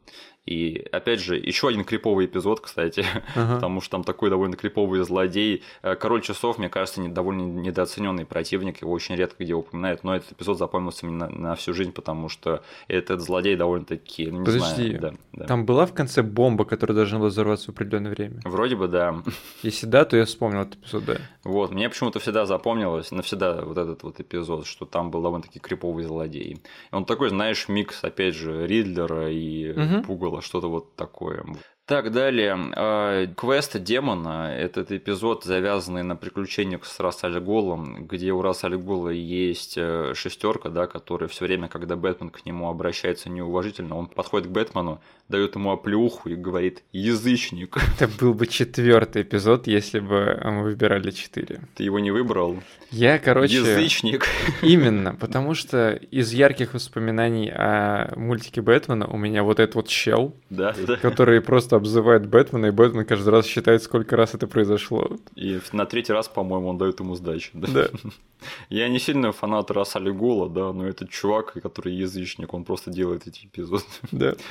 И 0.44 0.84
опять 0.90 1.20
же, 1.20 1.36
еще 1.36 1.68
один 1.68 1.84
криповый 1.84 2.26
эпизод, 2.26 2.60
кстати, 2.60 3.06
ага. 3.36 3.54
потому 3.54 3.80
что 3.80 3.92
там 3.92 4.04
такой 4.04 4.28
довольно 4.28 4.56
криповый 4.56 5.00
злодей. 5.04 5.62
Э, 5.82 5.94
Король 5.94 6.20
часов, 6.20 6.58
мне 6.58 6.68
кажется, 6.68 7.00
не, 7.00 7.08
довольно 7.08 7.42
недооцененный 7.42 8.24
противник, 8.24 8.82
его 8.82 8.90
очень 8.90 9.14
редко 9.14 9.44
где 9.44 9.54
упоминают, 9.54 10.02
но 10.02 10.16
этот 10.16 10.32
эпизод 10.32 10.58
запомнился 10.58 11.06
мне 11.06 11.16
на, 11.16 11.28
на 11.28 11.54
всю 11.54 11.72
жизнь, 11.72 11.92
потому 11.92 12.28
что 12.28 12.64
этот 12.88 13.20
злодей 13.20 13.54
довольно-таки, 13.54 14.26
ну 14.26 14.40
не 14.40 14.44
Подожди, 14.44 14.96
знаю. 14.96 15.00
Да, 15.00 15.12
да. 15.32 15.44
там 15.46 15.64
была 15.64 15.86
в 15.86 15.94
конце 15.94 16.22
бомба, 16.22 16.64
которая 16.64 16.96
должна 16.96 17.18
была 17.18 17.28
взорваться 17.28 17.66
в 17.66 17.74
определенное 17.74 18.10
время? 18.10 18.40
Вроде 18.44 18.74
бы 18.74 18.88
да. 18.88 19.22
Если 19.62 19.86
да, 19.86 20.04
то 20.04 20.16
я 20.16 20.24
вспомнил 20.24 20.62
этот 20.62 20.74
эпизод, 20.74 21.04
да. 21.04 21.16
Вот, 21.44 21.70
мне 21.70 21.88
почему-то 21.88 22.18
всегда 22.18 22.46
запомнилось, 22.46 23.12
навсегда 23.12 23.62
вот 23.64 23.78
этот 23.78 24.02
вот 24.02 24.18
эпизод, 24.18 24.66
что 24.66 24.86
там 24.86 25.12
был 25.12 25.22
довольно-таки 25.22 25.60
криповый 25.60 26.02
злодей. 26.02 26.60
Он 26.90 27.04
такой, 27.04 27.28
знаешь, 27.28 27.68
микс, 27.68 28.02
опять 28.02 28.34
же, 28.34 28.66
Ридлера 28.66 29.30
и 29.30 29.70
угу. 29.70 30.02
Пугала 30.02 30.31
было 30.32 30.40
что-то 30.40 30.68
вот 30.68 30.96
такое. 30.96 31.44
Так, 31.92 32.10
далее. 32.10 32.56
А, 32.74 33.26
квест 33.26 33.78
демона– 33.78 34.56
этот 34.58 34.92
эпизод, 34.92 35.44
завязанный 35.44 36.02
на 36.02 36.16
приключениях 36.16 36.86
с 36.86 36.98
Расаль 37.00 37.38
Голом, 37.38 38.06
где 38.06 38.32
у 38.32 38.40
Расаль 38.40 38.78
Гола 38.78 39.10
есть 39.10 39.74
э, 39.76 40.14
шестерка, 40.14 40.70
да, 40.70 40.86
которая 40.86 41.28
все 41.28 41.44
время, 41.44 41.68
когда 41.68 41.96
Бэтмен 41.96 42.30
к 42.30 42.46
нему 42.46 42.70
обращается 42.70 43.28
неуважительно, 43.28 43.94
он 43.94 44.06
подходит 44.06 44.48
к 44.48 44.50
Бэтмену, 44.50 45.02
дает 45.28 45.54
ему 45.54 45.70
оплюху 45.70 46.30
и 46.30 46.34
говорит 46.34 46.82
«язычник». 46.92 47.76
Это 47.98 48.08
был 48.08 48.32
бы 48.32 48.46
четвертый 48.46 49.20
эпизод, 49.20 49.66
если 49.66 50.00
бы 50.00 50.40
мы 50.44 50.62
выбирали 50.62 51.10
четыре. 51.10 51.60
Ты 51.74 51.84
его 51.84 51.98
не 51.98 52.10
выбрал? 52.10 52.56
Я, 52.90 53.18
короче... 53.18 53.56
Язычник. 53.56 54.26
Именно, 54.62 55.14
потому 55.14 55.54
что 55.54 55.92
из 56.10 56.32
ярких 56.32 56.72
воспоминаний 56.72 57.50
о 57.50 58.12
мультике 58.16 58.62
Бэтмена 58.62 59.06
у 59.06 59.18
меня 59.18 59.42
вот 59.42 59.60
этот 59.60 59.74
вот 59.74 59.88
чел, 59.88 60.34
да, 60.48 60.74
да. 60.86 60.96
который 60.96 61.40
просто 61.40 61.76
обзывает 61.82 62.26
Бэтмена, 62.26 62.66
и 62.66 62.70
Бэтмен 62.70 63.04
каждый 63.04 63.30
раз 63.30 63.46
считает, 63.46 63.82
сколько 63.82 64.16
раз 64.16 64.34
это 64.34 64.46
произошло. 64.46 65.18
И 65.34 65.60
на 65.72 65.84
третий 65.84 66.12
раз, 66.12 66.28
по-моему, 66.28 66.68
он 66.68 66.78
дает 66.78 67.00
ему 67.00 67.14
сдачу. 67.14 67.50
Да. 67.52 67.68
да. 67.72 67.88
Я 68.70 68.88
не 68.88 68.98
сильно 68.98 69.32
фанат 69.32 69.70
Расали 69.70 70.10
Гола, 70.10 70.48
да, 70.48 70.72
но 70.72 70.86
этот 70.86 71.10
чувак, 71.10 71.54
который 71.62 71.94
язычник, 71.94 72.54
он 72.54 72.64
просто 72.64 72.90
делает 72.90 73.26
эти 73.26 73.46
эпизоды. 73.46 73.84
Да. 74.12 74.34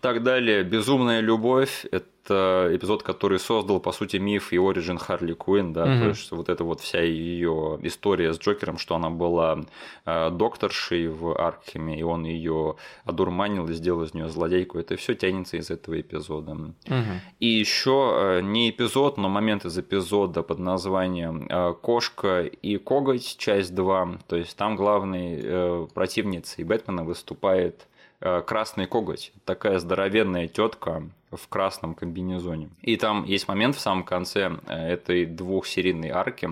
Так 0.00 0.22
далее. 0.22 0.62
Безумная 0.64 1.20
любовь– 1.20 1.86
это 1.90 2.70
эпизод, 2.72 3.02
который 3.02 3.38
создал, 3.38 3.80
по 3.80 3.92
сути, 3.92 4.16
миф 4.16 4.52
и 4.52 4.58
оригин 4.58 4.98
Харли 4.98 5.32
Куин, 5.32 5.72
да, 5.72 5.86
mm 5.86 6.00
то 6.00 6.08
есть 6.08 6.30
вот 6.30 6.48
эта 6.48 6.64
вот 6.64 6.80
вся 6.80 7.02
ее 7.02 7.78
история 7.82 8.32
с 8.32 8.38
Джокером, 8.38 8.78
что 8.78 8.94
она 8.94 9.10
была 9.10 9.64
э, 10.06 10.30
докторшей 10.30 11.08
в 11.08 11.38
Аркхеме, 11.38 11.98
и 11.98 12.02
он 12.02 12.24
ее 12.24 12.76
одурманил 13.04 13.68
и 13.68 13.74
сделал 13.74 14.04
из 14.04 14.14
нее 14.14 14.28
злодейку. 14.28 14.78
Это 14.78 14.96
все 14.96 15.14
тянется 15.14 15.56
из 15.56 15.70
этого 15.70 16.00
эпизода. 16.00 16.52
mm 16.52 17.04
И 17.40 17.46
еще 17.46 18.12
э, 18.14 18.40
не 18.42 18.70
эпизод, 18.70 19.18
но 19.18 19.28
момент 19.28 19.64
из 19.64 19.76
эпизода 19.78 20.42
под 20.42 20.58
названием 20.58 21.46
э, 21.48 21.74
«Кошка 21.82 22.42
и 22.42 22.76
коготь. 22.78 23.36
Часть 23.38 23.72
2». 23.72 24.20
То 24.28 24.36
есть 24.36 24.56
там 24.56 24.76
главной 24.76 25.88
противницей 25.94 26.64
Бэтмена 26.64 27.04
выступает 27.04 27.86
красный 28.20 28.86
коготь. 28.86 29.32
Такая 29.44 29.78
здоровенная 29.78 30.46
тетка 30.48 31.02
в 31.30 31.48
красном 31.48 31.94
комбинезоне. 31.94 32.70
И 32.82 32.96
там 32.96 33.24
есть 33.24 33.48
момент 33.48 33.76
в 33.76 33.80
самом 33.80 34.04
конце 34.04 34.58
э, 34.66 34.92
этой 34.92 35.26
двухсерийной 35.26 36.10
арки, 36.10 36.48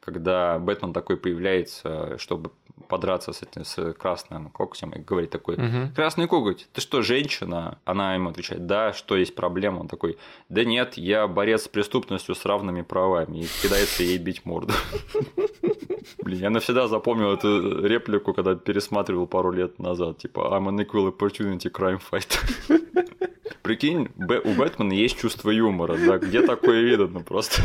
когда 0.00 0.58
Бэтмен 0.58 0.92
такой 0.92 1.16
появляется, 1.16 2.18
чтобы 2.18 2.50
подраться 2.88 3.32
с, 3.32 3.42
этим, 3.42 3.64
с 3.64 3.92
красным 3.94 4.50
когтем 4.50 4.90
и 4.90 4.98
говорит 4.98 5.30
такой, 5.30 5.54
угу. 5.54 5.94
красный 5.94 6.26
коготь, 6.26 6.68
ты 6.72 6.80
что, 6.80 7.02
женщина? 7.02 7.78
Она 7.84 8.14
ему 8.14 8.30
отвечает, 8.30 8.66
да, 8.66 8.92
что 8.92 9.16
есть 9.16 9.34
проблема? 9.34 9.80
Он 9.80 9.88
такой, 9.88 10.18
да 10.48 10.64
нет, 10.64 10.94
я 10.94 11.26
борец 11.26 11.64
с 11.64 11.68
преступностью 11.68 12.34
с 12.34 12.44
равными 12.44 12.82
правами 12.82 13.38
и 13.38 13.48
кидается 13.62 14.02
ей 14.02 14.18
бить 14.18 14.44
морду. 14.44 14.74
Блин, 16.22 16.40
я 16.40 16.50
навсегда 16.50 16.88
запомнил 16.88 17.32
эту 17.32 17.84
реплику, 17.86 18.34
когда 18.34 18.54
пересматривал 18.54 19.26
пару 19.26 19.50
лет 19.50 19.78
назад, 19.78 20.18
типа 20.18 20.40
I'm 20.52 20.68
an 20.68 20.78
equal 20.78 21.16
opportunity 21.16 21.70
crime 21.70 22.00
fighter. 22.10 22.80
Прикинь, 23.64 24.10
у 24.18 24.52
Бэтмена 24.52 24.92
есть 24.92 25.18
чувство 25.18 25.48
юмора, 25.48 25.96
да, 25.96 26.18
где 26.18 26.42
такое 26.42 26.82
видно 26.82 27.20
просто. 27.20 27.62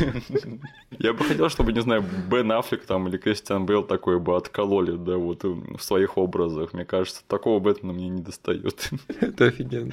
Я 0.98 1.12
бы 1.12 1.26
хотел, 1.26 1.50
чтобы, 1.50 1.74
не 1.74 1.82
знаю, 1.82 2.06
Бен 2.32 2.50
Аффлек 2.54 2.86
там 2.86 3.10
или 3.10 3.18
Кристиан 3.18 3.66
Бейл 3.66 3.84
такое 3.84 4.18
бы 4.18 4.38
откололи, 4.38 4.96
да, 4.96 5.18
вот 5.18 5.44
в 5.44 5.80
своих 5.80 6.18
образах. 6.18 6.72
Мне 6.72 6.86
кажется, 6.86 7.22
такого 7.28 7.60
Бэтмена 7.60 7.92
мне 7.92 8.08
не 8.08 8.22
достает. 8.22 8.92
Это 9.20 9.48
офигенно. 9.48 9.92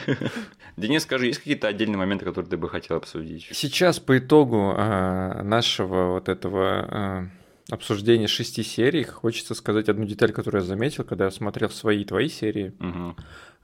Денис, 0.77 1.03
скажи, 1.03 1.27
есть 1.27 1.41
какие-то 1.41 1.67
отдельные 1.67 1.99
моменты, 1.99 2.25
которые 2.25 2.51
ты 2.51 2.57
бы 2.57 2.69
хотел 2.69 2.99
обсудить? 2.99 3.49
Сейчас 3.51 3.99
по 3.99 4.17
итогу 4.17 4.75
а, 4.77 5.43
нашего 5.43 6.13
вот 6.13 6.29
этого 6.29 6.87
а, 6.89 7.27
обсуждения 7.71 8.27
шести 8.29 8.63
серий 8.63 9.05
хочется 9.05 9.55
сказать 9.55 9.89
одну 9.89 10.05
деталь, 10.05 10.33
которую 10.33 10.63
я 10.63 10.67
заметил, 10.67 11.05
когда 11.05 11.27
я 11.27 11.31
смотрел 11.31 11.71
свои 11.71 12.05
твои 12.05 12.29
серии. 12.29 12.75
Угу 12.81 13.17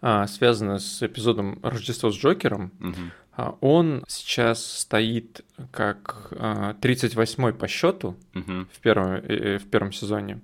а, 0.03 0.27
связано 0.27 0.81
с 0.81 1.01
эпизодом 1.01 1.61
Рождество 1.63 2.11
с 2.11 2.17
Джокером. 2.17 2.73
Угу. 2.81 3.57
Он 3.61 4.05
сейчас 4.09 4.67
стоит 4.67 5.43
как 5.71 6.33
38-й 6.33 7.51
а, 7.51 7.53
по 7.53 7.69
счету 7.69 8.17
угу. 8.35 8.67
в, 8.73 8.81
первом, 8.81 9.13
э, 9.13 9.23
э, 9.29 9.59
в 9.59 9.71
первом 9.71 9.93
сезоне. 9.93 10.41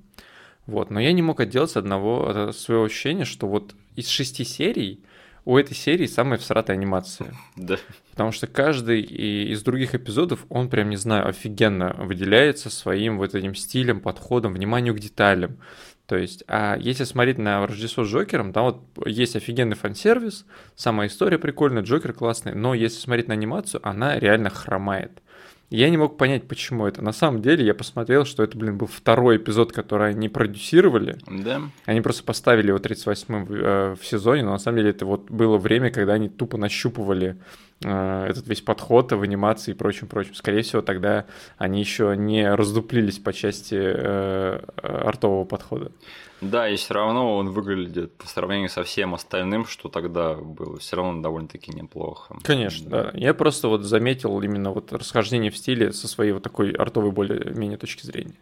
Вот. 0.67 0.91
Но 0.91 1.01
я 1.01 1.13
не 1.13 1.23
мог 1.23 1.41
отделаться 1.41 1.81
одного 1.81 2.53
своего 2.53 2.85
ощущения, 2.85 3.25
что 3.25 3.49
вот 3.49 3.75
из 3.97 4.07
шести 4.07 4.45
серий 4.45 5.03
у 5.49 5.57
этой 5.57 5.75
серии 5.75 6.05
самая 6.05 6.39
всратая 6.39 6.77
анимация. 6.77 7.33
Да. 7.57 7.77
Потому 8.11 8.33
что 8.33 8.47
каждый 8.47 9.01
из 9.01 9.63
других 9.63 9.95
эпизодов, 9.95 10.45
он 10.51 10.69
прям, 10.69 10.91
не 10.91 10.97
знаю, 10.97 11.27
офигенно 11.27 11.95
выделяется 11.99 12.69
своим 12.69 13.17
вот 13.17 13.35
этим 13.35 13.55
стилем, 13.55 14.01
подходом, 14.01 14.53
вниманию 14.53 14.95
к 14.95 14.99
деталям. 14.99 15.59
То 16.07 16.17
есть, 16.17 16.45
а 16.49 16.77
если 16.79 17.05
смотреть 17.05 17.39
на 17.39 17.67
Рождество 17.67 18.05
с 18.05 18.09
Джокером, 18.09 18.53
там 18.53 18.65
вот 18.65 19.07
есть 19.07 19.37
офигенный 19.37 19.77
фан-сервис, 19.77 20.45
сама 20.75 21.07
история 21.07 21.39
прикольная, 21.39 21.83
Джокер 21.83 22.13
классный, 22.13 22.55
но 22.55 22.75
если 22.75 22.99
смотреть 22.99 23.29
на 23.29 23.35
анимацию, 23.35 23.81
она 23.87 24.19
реально 24.19 24.51
хромает. 24.51 25.23
Я 25.71 25.91
не 25.91 25.99
мог 25.99 26.17
понять, 26.17 26.49
почему 26.49 26.87
это. 26.87 27.03
На 27.03 27.13
самом 27.13 27.43
деле, 27.43 27.65
я 27.65 27.75
посмотрел, 27.75 28.25
что 28.25 28.43
это, 28.43 28.57
блин, 28.57 28.79
был 28.79 28.87
второй 28.87 29.37
эпизод, 29.37 29.73
который 29.73 30.11
они 30.11 30.31
продюсировали. 30.31 31.19
Да. 31.27 31.61
Они 31.85 32.01
просто 32.01 32.25
поставили 32.25 32.69
его 32.69 32.79
38-м 32.79 33.45
в, 33.45 33.53
э, 33.53 33.95
в 33.95 34.07
сезоне, 34.07 34.45
но 34.45 34.53
на 34.53 34.59
самом 34.59 34.79
деле 34.79 34.91
это 34.91 35.05
вот 35.05 35.31
было 35.31 35.59
время, 35.59 35.91
когда 35.91 36.15
они 36.15 36.31
тупо 36.31 36.57
нащупывали 36.57 37.37
этот 37.81 38.49
весь 38.49 38.61
подход 38.61 39.13
в 39.13 39.23
анимации 39.23 39.71
и 39.71 39.75
прочим, 39.75 40.09
прочим. 40.09 40.35
Скорее 40.35 40.63
всего, 40.63 40.83
тогда 40.83 41.27
они 41.59 41.79
еще 41.79 42.17
не 42.17 42.53
раздуплились 42.53 43.19
по 43.19 43.33
части 43.33 43.77
э, 43.79 44.61
артового 44.83 45.45
подхода. 45.45 45.93
Да, 46.41 46.69
и 46.69 46.77
все 46.77 46.95
равно 46.95 47.37
он 47.37 47.51
выглядит 47.51 48.15
по 48.17 48.27
сравнению 48.27 48.69
со 48.69 48.85
всем 48.85 49.15
остальным, 49.15 49.67
что 49.67 49.89
тогда 49.89 50.35
было, 50.35 50.79
все 50.79 50.97
равно 50.97 51.21
довольно-таки 51.21 51.73
неплохо. 51.73 52.37
Конечно, 52.43 52.89
да. 52.89 53.05
да. 53.05 53.19
Я 53.19 53.35
просто 53.35 53.69
вот 53.69 53.83
заметил 53.83 54.41
именно 54.41 54.71
вот 54.73 54.93
расхождение 54.93 55.51
в 55.51 55.57
стиле 55.57 55.93
со 55.93 56.07
своей 56.07 56.33
вот 56.33 56.43
такой 56.43 56.71
артовой 56.73 57.11
более-менее 57.11 57.79
точки 57.79 58.07
зрения. 58.07 58.37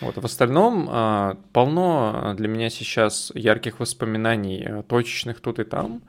Вот, 0.00 0.16
в 0.16 0.24
остальном 0.24 0.88
а, 0.90 1.36
полно 1.52 2.34
для 2.36 2.48
меня 2.48 2.70
сейчас 2.70 3.30
ярких 3.34 3.78
воспоминаний, 3.78 4.62
э, 4.64 4.82
точечных 4.82 5.40
тут 5.40 5.60
и 5.60 5.64
там. 5.64 6.02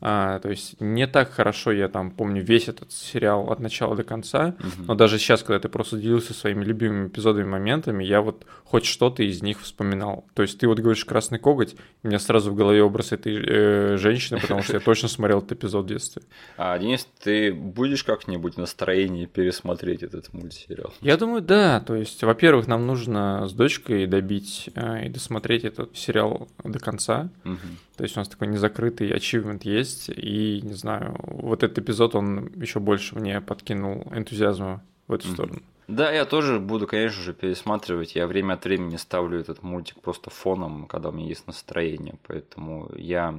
А, 0.00 0.38
то 0.38 0.50
есть 0.50 0.80
не 0.80 1.06
так 1.06 1.30
хорошо 1.30 1.72
я 1.72 1.88
там 1.88 2.10
помню 2.10 2.42
весь 2.42 2.68
этот 2.68 2.92
сериал 2.92 3.50
от 3.50 3.60
начала 3.60 3.96
до 3.96 4.04
конца, 4.04 4.54
угу. 4.58 4.84
но 4.88 4.94
даже 4.94 5.18
сейчас, 5.18 5.42
когда 5.42 5.60
ты 5.60 5.68
просто 5.68 5.96
делился 5.96 6.34
своими 6.34 6.64
любимыми 6.64 7.08
эпизодами, 7.08 7.46
моментами, 7.46 8.04
я 8.04 8.20
вот 8.20 8.46
хоть 8.64 8.84
что-то 8.84 9.22
из 9.22 9.42
них 9.42 9.60
вспоминал. 9.60 10.26
То 10.34 10.42
есть 10.42 10.58
ты 10.58 10.68
вот 10.68 10.78
говоришь 10.78 11.04
«Красный 11.04 11.38
коготь», 11.38 11.74
у 12.02 12.08
меня 12.08 12.18
сразу 12.18 12.50
в 12.50 12.54
голове 12.54 12.82
образ 12.82 13.12
этой 13.12 13.36
э, 13.36 13.96
женщины, 13.96 14.40
потому 14.40 14.62
что 14.62 14.74
я 14.74 14.80
точно 14.80 15.08
смотрел 15.08 15.38
этот 15.38 15.52
эпизод 15.52 15.84
в 15.86 15.88
детстве. 15.88 16.22
А, 16.56 16.78
Денис, 16.78 17.06
ты 17.22 17.52
будешь 17.52 18.04
как-нибудь 18.04 18.54
в 18.54 18.58
настроении 18.58 19.26
пересмотреть 19.26 20.02
этот 20.02 20.32
мультсериал? 20.32 20.92
Я 21.00 21.16
думаю, 21.16 21.42
да. 21.42 21.80
То 21.80 21.94
есть, 21.94 22.22
во-первых, 22.22 22.66
нам 22.66 22.86
нужно 22.86 23.46
с 23.48 23.52
дочкой 23.52 24.06
добить 24.06 24.70
э, 24.74 25.06
и 25.06 25.08
досмотреть 25.08 25.64
этот 25.64 25.96
сериал 25.96 26.48
до 26.62 26.78
конца. 26.78 27.30
Угу. 27.44 27.56
То 27.98 28.04
есть 28.04 28.16
у 28.16 28.20
нас 28.20 28.28
такой 28.28 28.46
незакрытый 28.46 29.10
ачивмент 29.10 29.64
есть, 29.64 30.08
и, 30.08 30.60
не 30.62 30.74
знаю, 30.74 31.16
вот 31.18 31.64
этот 31.64 31.80
эпизод, 31.80 32.14
он 32.14 32.52
еще 32.54 32.78
больше 32.78 33.16
мне 33.16 33.40
подкинул 33.40 34.06
энтузиазма 34.12 34.84
в 35.08 35.14
эту 35.14 35.26
mm-hmm. 35.26 35.32
сторону. 35.32 35.62
Да, 35.88 36.12
я 36.12 36.24
тоже 36.24 36.60
буду, 36.60 36.86
конечно 36.86 37.20
же, 37.20 37.32
пересматривать. 37.32 38.14
Я 38.14 38.28
время 38.28 38.54
от 38.54 38.64
времени 38.64 38.96
ставлю 38.96 39.40
этот 39.40 39.64
мультик 39.64 40.00
просто 40.00 40.30
фоном, 40.30 40.86
когда 40.86 41.08
у 41.08 41.12
меня 41.12 41.26
есть 41.26 41.48
настроение. 41.48 42.14
Поэтому 42.28 42.88
я 42.94 43.34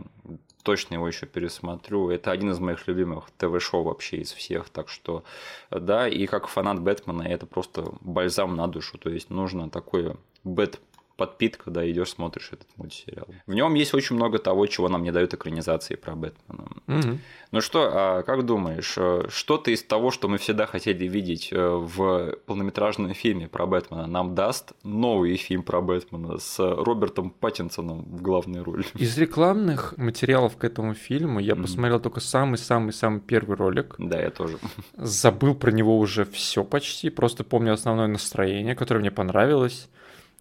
точно 0.64 0.96
его 0.96 1.08
еще 1.08 1.26
пересмотрю. 1.26 2.10
Это 2.10 2.32
один 2.32 2.52
из 2.52 2.60
моих 2.60 2.86
любимых 2.86 3.30
ТВ-шоу 3.38 3.84
вообще 3.84 4.18
из 4.18 4.34
всех. 4.34 4.70
Так 4.70 4.90
что, 4.90 5.24
да, 5.72 6.10
и 6.10 6.26
как 6.26 6.48
фанат 6.48 6.82
Бэтмена, 6.82 7.22
это 7.22 7.46
просто 7.46 7.94
бальзам 8.02 8.58
на 8.58 8.68
душу. 8.68 8.98
То 8.98 9.10
есть 9.10 9.30
нужно 9.30 9.70
такое 9.70 10.18
бэт 10.44 10.82
подпитка, 11.20 11.70
да, 11.70 11.90
идешь, 11.92 12.12
смотришь 12.12 12.50
этот 12.54 12.70
мультсериал. 12.78 13.28
В 13.46 13.54
нем 13.54 13.74
есть 13.74 13.94
очень 13.94 14.16
много 14.16 14.40
того, 14.40 14.66
чего 14.68 14.88
нам 14.88 15.04
не 15.04 15.12
дают 15.12 15.34
экранизации 15.34 15.96
про 15.96 16.16
Бэтмена. 16.16 16.64
Угу. 16.88 17.18
Ну 17.52 17.62
что, 17.62 17.90
а 17.92 18.24
как 18.24 18.46
думаешь, 18.46 18.94
э, 18.98 19.26
что-то 19.28 19.72
из 19.72 19.84
того, 19.84 20.12
что 20.12 20.30
мы 20.30 20.38
всегда 20.38 20.66
хотели 20.66 21.06
видеть 21.08 21.50
э, 21.52 21.58
в 21.58 22.38
полнометражном 22.46 23.14
фильме 23.14 23.50
про 23.50 23.66
Бэтмена, 23.66 24.08
нам 24.08 24.34
даст 24.34 24.72
новый 24.84 25.36
фильм 25.36 25.64
про 25.64 25.82
Бэтмена 25.82 26.38
с 26.38 26.58
Робертом 26.60 27.32
Паттинсоном 27.32 28.04
в 28.04 28.22
главной 28.22 28.62
роли? 28.64 28.86
Из 28.96 29.18
рекламных 29.18 29.98
материалов 29.98 30.56
к 30.56 30.64
этому 30.64 30.94
фильму 30.94 31.40
я 31.40 31.54
mm 31.54 31.62
посмотрел 31.64 32.00
только 32.00 32.22
самый-самый-самый 32.22 33.20
первый 33.20 33.58
ролик. 33.58 33.96
Да, 33.98 34.22
я 34.22 34.30
тоже. 34.30 34.58
Забыл 34.96 35.54
про 35.54 35.72
него 35.72 36.00
уже 36.00 36.24
все 36.24 36.64
почти, 36.64 37.10
просто 37.10 37.44
помню 37.44 37.74
основное 37.74 38.08
настроение, 38.08 38.74
которое 38.76 39.02
мне 39.02 39.12
понравилось. 39.12 39.90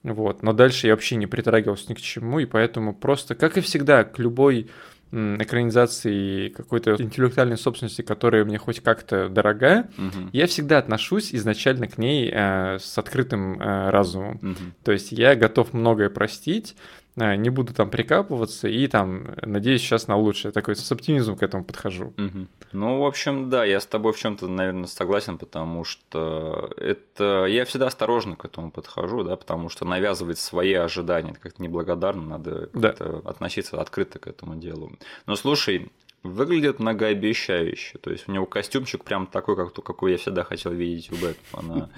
Вот. 0.03 0.43
Но 0.43 0.53
дальше 0.53 0.87
я 0.87 0.95
вообще 0.95 1.17
не 1.17 1.27
притрагивался 1.27 1.87
ни 1.89 1.95
к 1.95 2.01
чему, 2.01 2.39
и 2.39 2.47
поэтому 2.47 2.95
просто, 2.95 3.35
как 3.35 3.57
и 3.57 3.61
всегда, 3.61 4.05
к 4.05 4.19
любой 4.19 4.69
экранизации 5.11 6.51
какой-то 6.51 6.97
интеллектуальной 6.99 7.57
собственности, 7.57 8.03
которая 8.03 8.45
мне 8.45 8.59
хоть 8.59 8.81
как-то 8.81 9.29
дорога, 9.31 9.89
угу. 9.97 10.29
я 10.33 10.47
всегда 10.47 10.79
отношусь 10.79 11.35
изначально 11.35 11.89
к 11.89 11.97
ней 11.97 12.31
э, 12.31 12.79
с 12.79 12.99
открытым 12.99 13.61
э, 13.61 13.91
разумом. 13.91 14.37
Угу. 14.43 14.65
То 14.85 14.93
есть 14.93 15.13
я 15.13 15.35
готов 15.35 15.73
многое 15.73 16.11
простить, 16.11 16.77
не 17.19 17.51
буду 17.51 17.75
там 17.75 17.91
прикапываться 17.91 18.69
и 18.69 18.87
там 18.87 19.35
надеюсь 19.43 19.81
сейчас 19.81 20.09
на 20.09 20.17
лучшее. 20.17 20.53
Такой 20.53 20.77
с 20.77 20.93
оптимизмом 20.93 21.37
к 21.37 21.43
этому 21.43 21.65
подхожу. 21.65 22.15
Угу. 22.17 22.47
Ну, 22.73 23.01
в 23.01 23.07
общем, 23.07 23.51
да, 23.51 23.65
я 23.65 23.81
с 23.81 23.87
тобой 23.87 24.13
в 24.13 24.19
чем-то, 24.19 24.49
наверное, 24.49 24.87
согласен, 24.87 25.39
потому 25.39 25.85
что 25.85 26.71
это 26.77 27.47
я 27.47 27.65
всегда 27.65 27.87
осторожно 27.87 28.37
к 28.37 28.45
этому 28.45 28.71
подхожу, 28.71 29.25
да, 29.25 29.37
потому 29.37 29.69
что 29.69 29.85
навязывать 29.85 30.39
свои 30.39 30.75
ожидания 30.75 31.31
это 31.31 31.41
как-то 31.41 31.63
неблагодарно, 31.63 32.23
надо 32.23 32.71
да. 32.73 32.91
относиться 33.25 33.81
открыто 33.81 34.19
к 34.19 34.27
этому 34.27 34.57
делу. 34.57 34.93
Но 35.27 35.37
слушай, 35.37 35.91
выглядит 36.23 36.79
многообещающе. 36.79 37.99
То 37.99 38.11
есть 38.11 38.29
у 38.29 38.33
него 38.33 38.47
костюмчик 38.47 39.05
прям 39.05 39.27
такой, 39.27 39.57
как 39.57 39.73
то, 39.73 39.83
какой 39.83 40.13
я 40.13 40.19
всегда 40.19 40.45
хотел 40.45 40.73
видеть 40.73 41.11
у 41.13 41.17
Бэтмена. 41.17 41.91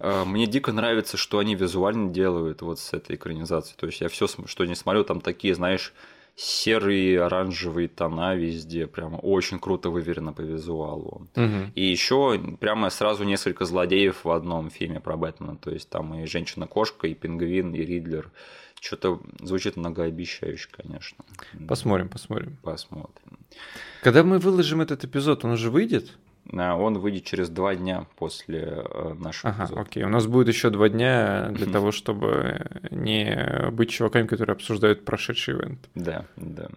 А, 0.00 0.24
мне 0.24 0.46
дико 0.46 0.72
нравится, 0.72 1.16
что 1.16 1.38
они 1.38 1.54
визуально 1.54 2.10
делают 2.10 2.62
вот 2.62 2.78
с 2.78 2.92
этой 2.92 3.16
экранизацией. 3.16 3.76
То 3.78 3.86
есть 3.86 4.00
я 4.00 4.08
все, 4.08 4.26
что 4.26 4.64
не 4.64 4.74
смотрю, 4.74 5.04
там 5.04 5.20
такие, 5.20 5.54
знаешь, 5.54 5.92
серые, 6.38 7.20
оранжевые 7.22 7.88
тона 7.88 8.36
везде, 8.36 8.86
прямо 8.86 9.16
очень 9.16 9.58
круто 9.58 9.90
выверено 9.90 10.32
по 10.32 10.42
визуалу. 10.42 11.26
Угу. 11.34 11.72
И 11.74 11.84
еще 11.84 12.40
прямо 12.60 12.90
сразу 12.90 13.24
несколько 13.24 13.64
злодеев 13.64 14.24
в 14.24 14.30
одном 14.30 14.70
фильме 14.70 15.00
про 15.00 15.16
Бэтмена. 15.16 15.56
То 15.56 15.72
есть 15.72 15.90
там 15.90 16.14
и 16.14 16.26
женщина-кошка, 16.26 17.08
и 17.08 17.14
пингвин, 17.14 17.74
и 17.74 17.78
Ридлер. 17.78 18.30
Что-то 18.80 19.20
звучит 19.40 19.76
многообещающе, 19.76 20.68
конечно. 20.70 21.24
Посмотрим, 21.66 22.08
посмотрим. 22.08 22.56
Посмотрим. 22.62 23.38
Когда 24.02 24.22
мы 24.22 24.38
выложим 24.38 24.80
этот 24.80 25.04
эпизод, 25.04 25.44
он 25.44 25.52
уже 25.52 25.70
выйдет? 25.70 26.12
А, 26.56 26.76
он 26.76 26.98
выйдет 26.98 27.24
через 27.24 27.48
два 27.48 27.74
дня 27.74 28.06
после 28.16 28.84
э, 28.84 29.14
нашего 29.18 29.52
ага, 29.52 29.64
эпизода. 29.64 29.80
окей. 29.82 30.04
У 30.04 30.08
нас 30.08 30.26
будет 30.26 30.48
еще 30.48 30.70
два 30.70 30.88
дня 30.88 31.48
для 31.50 31.66
того, 31.66 31.92
чтобы 31.92 32.66
не 32.90 33.70
быть 33.70 33.90
чуваками, 33.90 34.26
которые 34.26 34.54
обсуждают 34.54 35.04
прошедший 35.04 35.54
ивент. 35.54 35.88
Да, 35.94 36.24
да. 36.36 36.68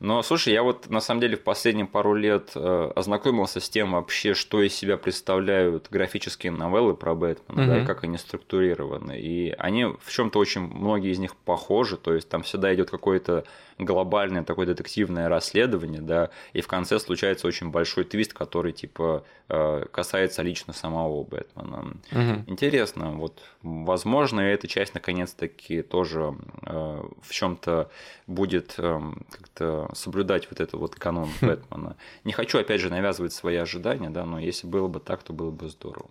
Но, 0.00 0.22
слушай, 0.22 0.52
я 0.52 0.62
вот 0.62 0.88
на 0.90 1.00
самом 1.00 1.20
деле 1.20 1.36
в 1.36 1.42
последние 1.42 1.86
пару 1.86 2.14
лет 2.14 2.52
э, 2.54 2.92
ознакомился 2.94 3.60
с 3.60 3.68
тем 3.68 3.92
вообще, 3.92 4.34
что 4.34 4.62
из 4.62 4.72
себя 4.74 4.96
представляют 4.96 5.88
графические 5.90 6.52
новеллы 6.52 6.94
про 6.94 7.14
Бэтмена, 7.14 7.62
угу. 7.62 7.70
да, 7.70 7.82
и 7.82 7.86
как 7.86 8.04
они 8.04 8.16
структурированы. 8.16 9.18
И 9.18 9.54
они 9.58 9.86
в 9.86 10.10
чем-то 10.10 10.38
очень, 10.38 10.60
многие 10.60 11.10
из 11.10 11.18
них 11.18 11.34
похожи, 11.34 11.96
то 11.96 12.14
есть 12.14 12.28
там 12.28 12.42
всегда 12.42 12.72
идет 12.74 12.90
какое-то 12.90 13.44
глобальное 13.78 14.42
такое 14.42 14.66
детективное 14.66 15.28
расследование, 15.28 16.00
да, 16.00 16.30
и 16.52 16.60
в 16.60 16.68
конце 16.68 16.98
случается 16.98 17.46
очень 17.46 17.70
большой 17.70 18.04
твист, 18.04 18.32
который 18.32 18.72
типа 18.72 19.24
э, 19.48 19.84
касается 19.90 20.42
лично 20.42 20.72
самого 20.72 21.24
Бэтмена. 21.24 21.96
Угу. 22.12 22.44
Интересно, 22.46 23.12
вот, 23.12 23.42
возможно, 23.62 24.40
эта 24.40 24.66
часть 24.66 24.94
наконец-таки 24.94 25.82
тоже 25.82 26.34
э, 26.62 27.02
в 27.22 27.30
чем-то 27.30 27.90
будет 28.26 28.74
эм, 28.78 29.26
как-то 29.30 29.90
соблюдать 29.94 30.48
вот 30.50 30.60
этот 30.60 30.74
вот 30.74 30.94
канон 30.94 31.30
Бэтмена. 31.40 31.96
Не 32.24 32.32
хочу, 32.32 32.58
опять 32.58 32.80
же, 32.80 32.90
навязывать 32.90 33.32
свои 33.32 33.56
ожидания, 33.56 34.10
да, 34.10 34.24
но 34.24 34.38
если 34.38 34.66
было 34.66 34.88
бы 34.88 35.00
так, 35.00 35.22
то 35.22 35.32
было 35.32 35.50
бы 35.50 35.68
здорово. 35.68 36.08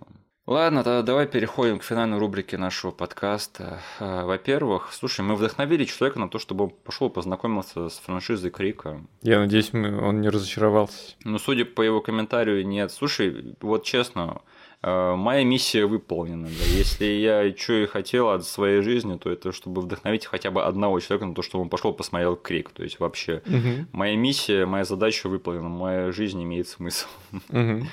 Ладно, 0.47 0.85
тогда 0.85 1.01
давай 1.01 1.27
переходим 1.27 1.77
к 1.77 1.83
финальной 1.83 2.17
рубрике 2.19 2.57
нашего 2.57 2.91
подкаста. 2.91 3.81
А, 3.99 4.25
во-первых, 4.25 4.93
слушай, 4.93 5.19
мы 5.19 5.35
вдохновили 5.35 5.83
человека 5.83 6.19
на 6.19 6.29
то, 6.29 6.39
чтобы 6.39 6.63
он 6.63 6.69
пошел 6.69 7.09
познакомиться 7.09 7.89
с 7.89 7.97
франшизой 7.97 8.49
Крика. 8.49 9.01
Я 9.21 9.39
надеюсь, 9.39 9.73
он 9.73 10.21
не 10.21 10.29
разочаровался. 10.29 11.15
Ну, 11.25 11.37
судя 11.37 11.65
по 11.65 11.81
его 11.81 11.99
комментарию, 11.99 12.65
нет. 12.65 12.93
Слушай, 12.93 13.57
вот 13.59 13.83
честно, 13.83 14.41
а, 14.81 15.17
моя 15.17 15.43
миссия 15.43 15.85
выполнена. 15.85 16.47
Да. 16.47 16.65
Если 16.77 17.03
я 17.03 17.53
что 17.53 17.73
и 17.73 17.85
хотел 17.85 18.29
от 18.29 18.45
своей 18.45 18.81
жизни, 18.81 19.17
то 19.17 19.29
это 19.29 19.51
чтобы 19.51 19.81
вдохновить 19.81 20.27
хотя 20.27 20.49
бы 20.49 20.63
одного 20.63 21.01
человека 21.01 21.25
на 21.25 21.35
то, 21.35 21.41
чтобы 21.41 21.65
он 21.65 21.69
пошел 21.69 21.91
посмотрел 21.91 22.37
Крик. 22.37 22.69
То 22.69 22.83
есть 22.83 23.01
вообще 23.01 23.41
угу. 23.45 23.85
моя 23.91 24.15
миссия, 24.15 24.65
моя 24.65 24.85
задача 24.85 25.27
выполнена, 25.27 25.67
моя 25.67 26.13
жизнь 26.13 26.41
имеет 26.41 26.69
смысл. 26.69 27.07
Угу. 27.49 27.85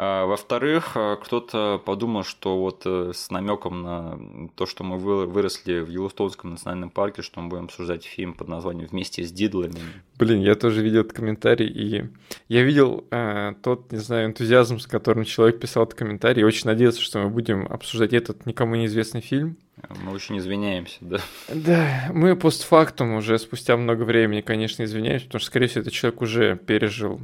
А, 0.00 0.26
во-вторых, 0.26 0.92
а, 0.94 1.16
кто-то 1.16 1.82
подумал, 1.84 2.22
что 2.22 2.56
вот 2.56 2.82
э, 2.84 3.10
с 3.12 3.30
намеком 3.30 3.82
на 3.82 4.48
то, 4.54 4.64
что 4.64 4.84
мы 4.84 4.96
выросли 4.96 5.80
в 5.80 5.88
Йеллоустонском 5.88 6.50
национальном 6.50 6.90
парке, 6.90 7.22
что 7.22 7.40
мы 7.40 7.48
будем 7.48 7.64
обсуждать 7.64 8.04
фильм 8.04 8.34
под 8.34 8.46
названием 8.46 8.86
«Вместе 8.86 9.24
с 9.24 9.32
Дидлами». 9.32 9.74
Блин, 10.16 10.40
я 10.40 10.54
тоже 10.54 10.82
видел 10.82 11.00
этот 11.00 11.14
комментарий, 11.14 11.66
и 11.66 12.04
я 12.46 12.62
видел 12.62 13.06
э, 13.10 13.54
тот, 13.60 13.90
не 13.90 13.98
знаю, 13.98 14.26
энтузиазм, 14.28 14.78
с 14.78 14.86
которым 14.86 15.24
человек 15.24 15.58
писал 15.58 15.82
этот 15.82 15.98
комментарий, 15.98 16.42
и 16.42 16.44
очень 16.44 16.68
надеялся, 16.68 17.02
что 17.02 17.18
мы 17.18 17.28
будем 17.28 17.66
обсуждать 17.66 18.12
этот 18.12 18.46
никому 18.46 18.76
неизвестный 18.76 19.20
фильм. 19.20 19.56
Мы 20.04 20.12
очень 20.12 20.38
извиняемся, 20.38 20.98
да. 21.00 21.18
Да, 21.48 22.10
мы 22.12 22.36
постфактум 22.36 23.14
уже 23.14 23.36
спустя 23.36 23.76
много 23.76 24.04
времени, 24.04 24.42
конечно, 24.42 24.84
извиняемся, 24.84 25.26
потому 25.26 25.40
что, 25.40 25.48
скорее 25.48 25.66
всего, 25.66 25.80
этот 25.80 25.92
человек 25.92 26.22
уже 26.22 26.56
пережил 26.56 27.20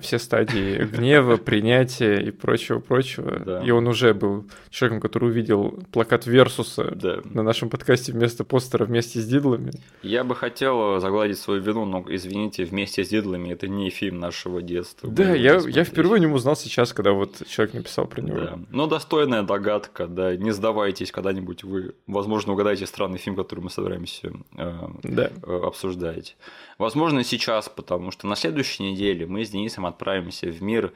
все 0.00 0.18
стадии 0.18 0.84
гнева, 0.84 1.36
принятия 1.36 2.20
и 2.20 2.30
прочего-прочего. 2.30 3.40
Да. 3.40 3.62
И 3.62 3.70
он 3.70 3.86
уже 3.86 4.14
был 4.14 4.46
человеком, 4.70 5.00
который 5.00 5.30
увидел 5.30 5.78
плакат 5.92 6.26
Версуса 6.26 6.90
да. 6.94 7.20
на 7.24 7.42
нашем 7.42 7.70
подкасте 7.70 8.12
вместо 8.12 8.44
постера 8.44 8.84
вместе 8.84 9.20
с 9.20 9.26
Дидлами. 9.26 9.72
Я 10.02 10.24
бы 10.24 10.34
хотел 10.34 11.00
загладить 11.00 11.38
свою 11.38 11.60
вину, 11.62 11.84
но, 11.84 12.04
извините, 12.08 12.64
вместе 12.64 13.04
с 13.04 13.08
Дидлами 13.08 13.50
это 13.50 13.68
не 13.68 13.90
фильм 13.90 14.18
нашего 14.18 14.62
детства. 14.62 15.10
Да, 15.10 15.34
я, 15.34 15.60
я 15.66 15.84
впервые 15.84 16.20
не 16.20 16.26
узнал 16.26 16.56
сейчас, 16.56 16.92
когда 16.92 17.12
вот 17.12 17.42
человек 17.46 17.74
написал 17.74 18.06
про 18.06 18.20
него. 18.20 18.40
Да. 18.40 18.58
Но 18.70 18.86
достойная 18.86 19.42
догадка, 19.42 20.06
да, 20.06 20.36
не 20.36 20.50
сдавайтесь, 20.52 21.12
когда-нибудь 21.12 21.64
вы, 21.64 21.94
возможно, 22.06 22.52
угадаете 22.52 22.86
странный 22.86 23.18
фильм, 23.18 23.36
который 23.36 23.60
мы 23.60 23.70
собираемся 23.70 24.32
э, 24.56 24.72
да. 25.02 25.30
э, 25.42 25.60
обсуждать. 25.64 26.36
Возможно, 26.78 27.24
сейчас, 27.24 27.68
потому 27.68 28.10
что 28.10 28.26
на 28.26 28.36
следующей 28.36 28.82
неделе 28.82 29.26
мы 29.26 29.44
с 29.44 29.50
Денисом 29.50 29.86
отправимся 29.86 30.46
в 30.48 30.62
мир 30.62 30.92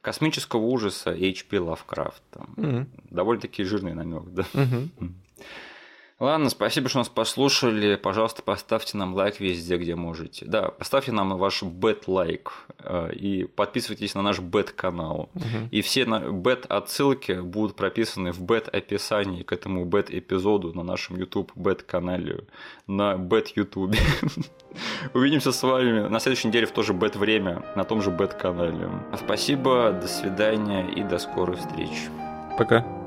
космического 0.00 0.60
ужаса 0.60 1.10
H.P. 1.10 1.58
Лавкрафта. 1.58 2.46
Мгм. 2.56 2.88
Довольно-таки 3.10 3.64
жирный 3.64 3.94
намек, 3.94 4.24
да. 4.24 4.44
Мгм. 4.54 4.90
Ладно, 6.20 6.50
спасибо, 6.50 6.90
что 6.90 6.98
нас 6.98 7.08
послушали. 7.08 7.96
Пожалуйста, 7.96 8.42
поставьте 8.42 8.98
нам 8.98 9.14
лайк 9.14 9.40
везде, 9.40 9.78
где 9.78 9.96
можете. 9.96 10.44
Да, 10.44 10.68
поставьте 10.68 11.12
нам 11.12 11.36
ваш 11.38 11.62
бет-лайк. 11.62 12.52
э, 12.84 13.14
И 13.14 13.44
подписывайтесь 13.44 14.14
на 14.14 14.20
наш 14.20 14.38
бет-канал. 14.38 15.30
Мгм. 15.32 15.68
И 15.70 15.80
все 15.80 16.04
бет-отсылки 16.04 17.40
будут 17.40 17.74
прописаны 17.74 18.32
в 18.32 18.42
бет-описании 18.42 19.42
к 19.44 19.52
этому 19.52 19.86
бет-эпизоду 19.86 20.74
на 20.74 20.82
нашем 20.82 21.16
YouTube 21.16 21.52
бет-канале, 21.54 22.44
на 22.86 23.16
бет-ютубе. 23.16 23.98
Увидимся 25.14 25.52
с 25.52 25.62
вами 25.62 26.06
на 26.06 26.20
следующей 26.20 26.48
неделе 26.48 26.66
в 26.66 26.72
то 26.72 26.82
же 26.82 26.92
бет-время, 26.92 27.64
на 27.76 27.84
том 27.84 28.02
же 28.02 28.10
бет-канале. 28.10 28.90
Спасибо, 29.16 29.92
до 29.92 30.06
свидания 30.06 30.86
и 30.86 31.02
до 31.02 31.18
скорых 31.18 31.58
встреч. 31.58 32.08
Пока. 32.58 32.99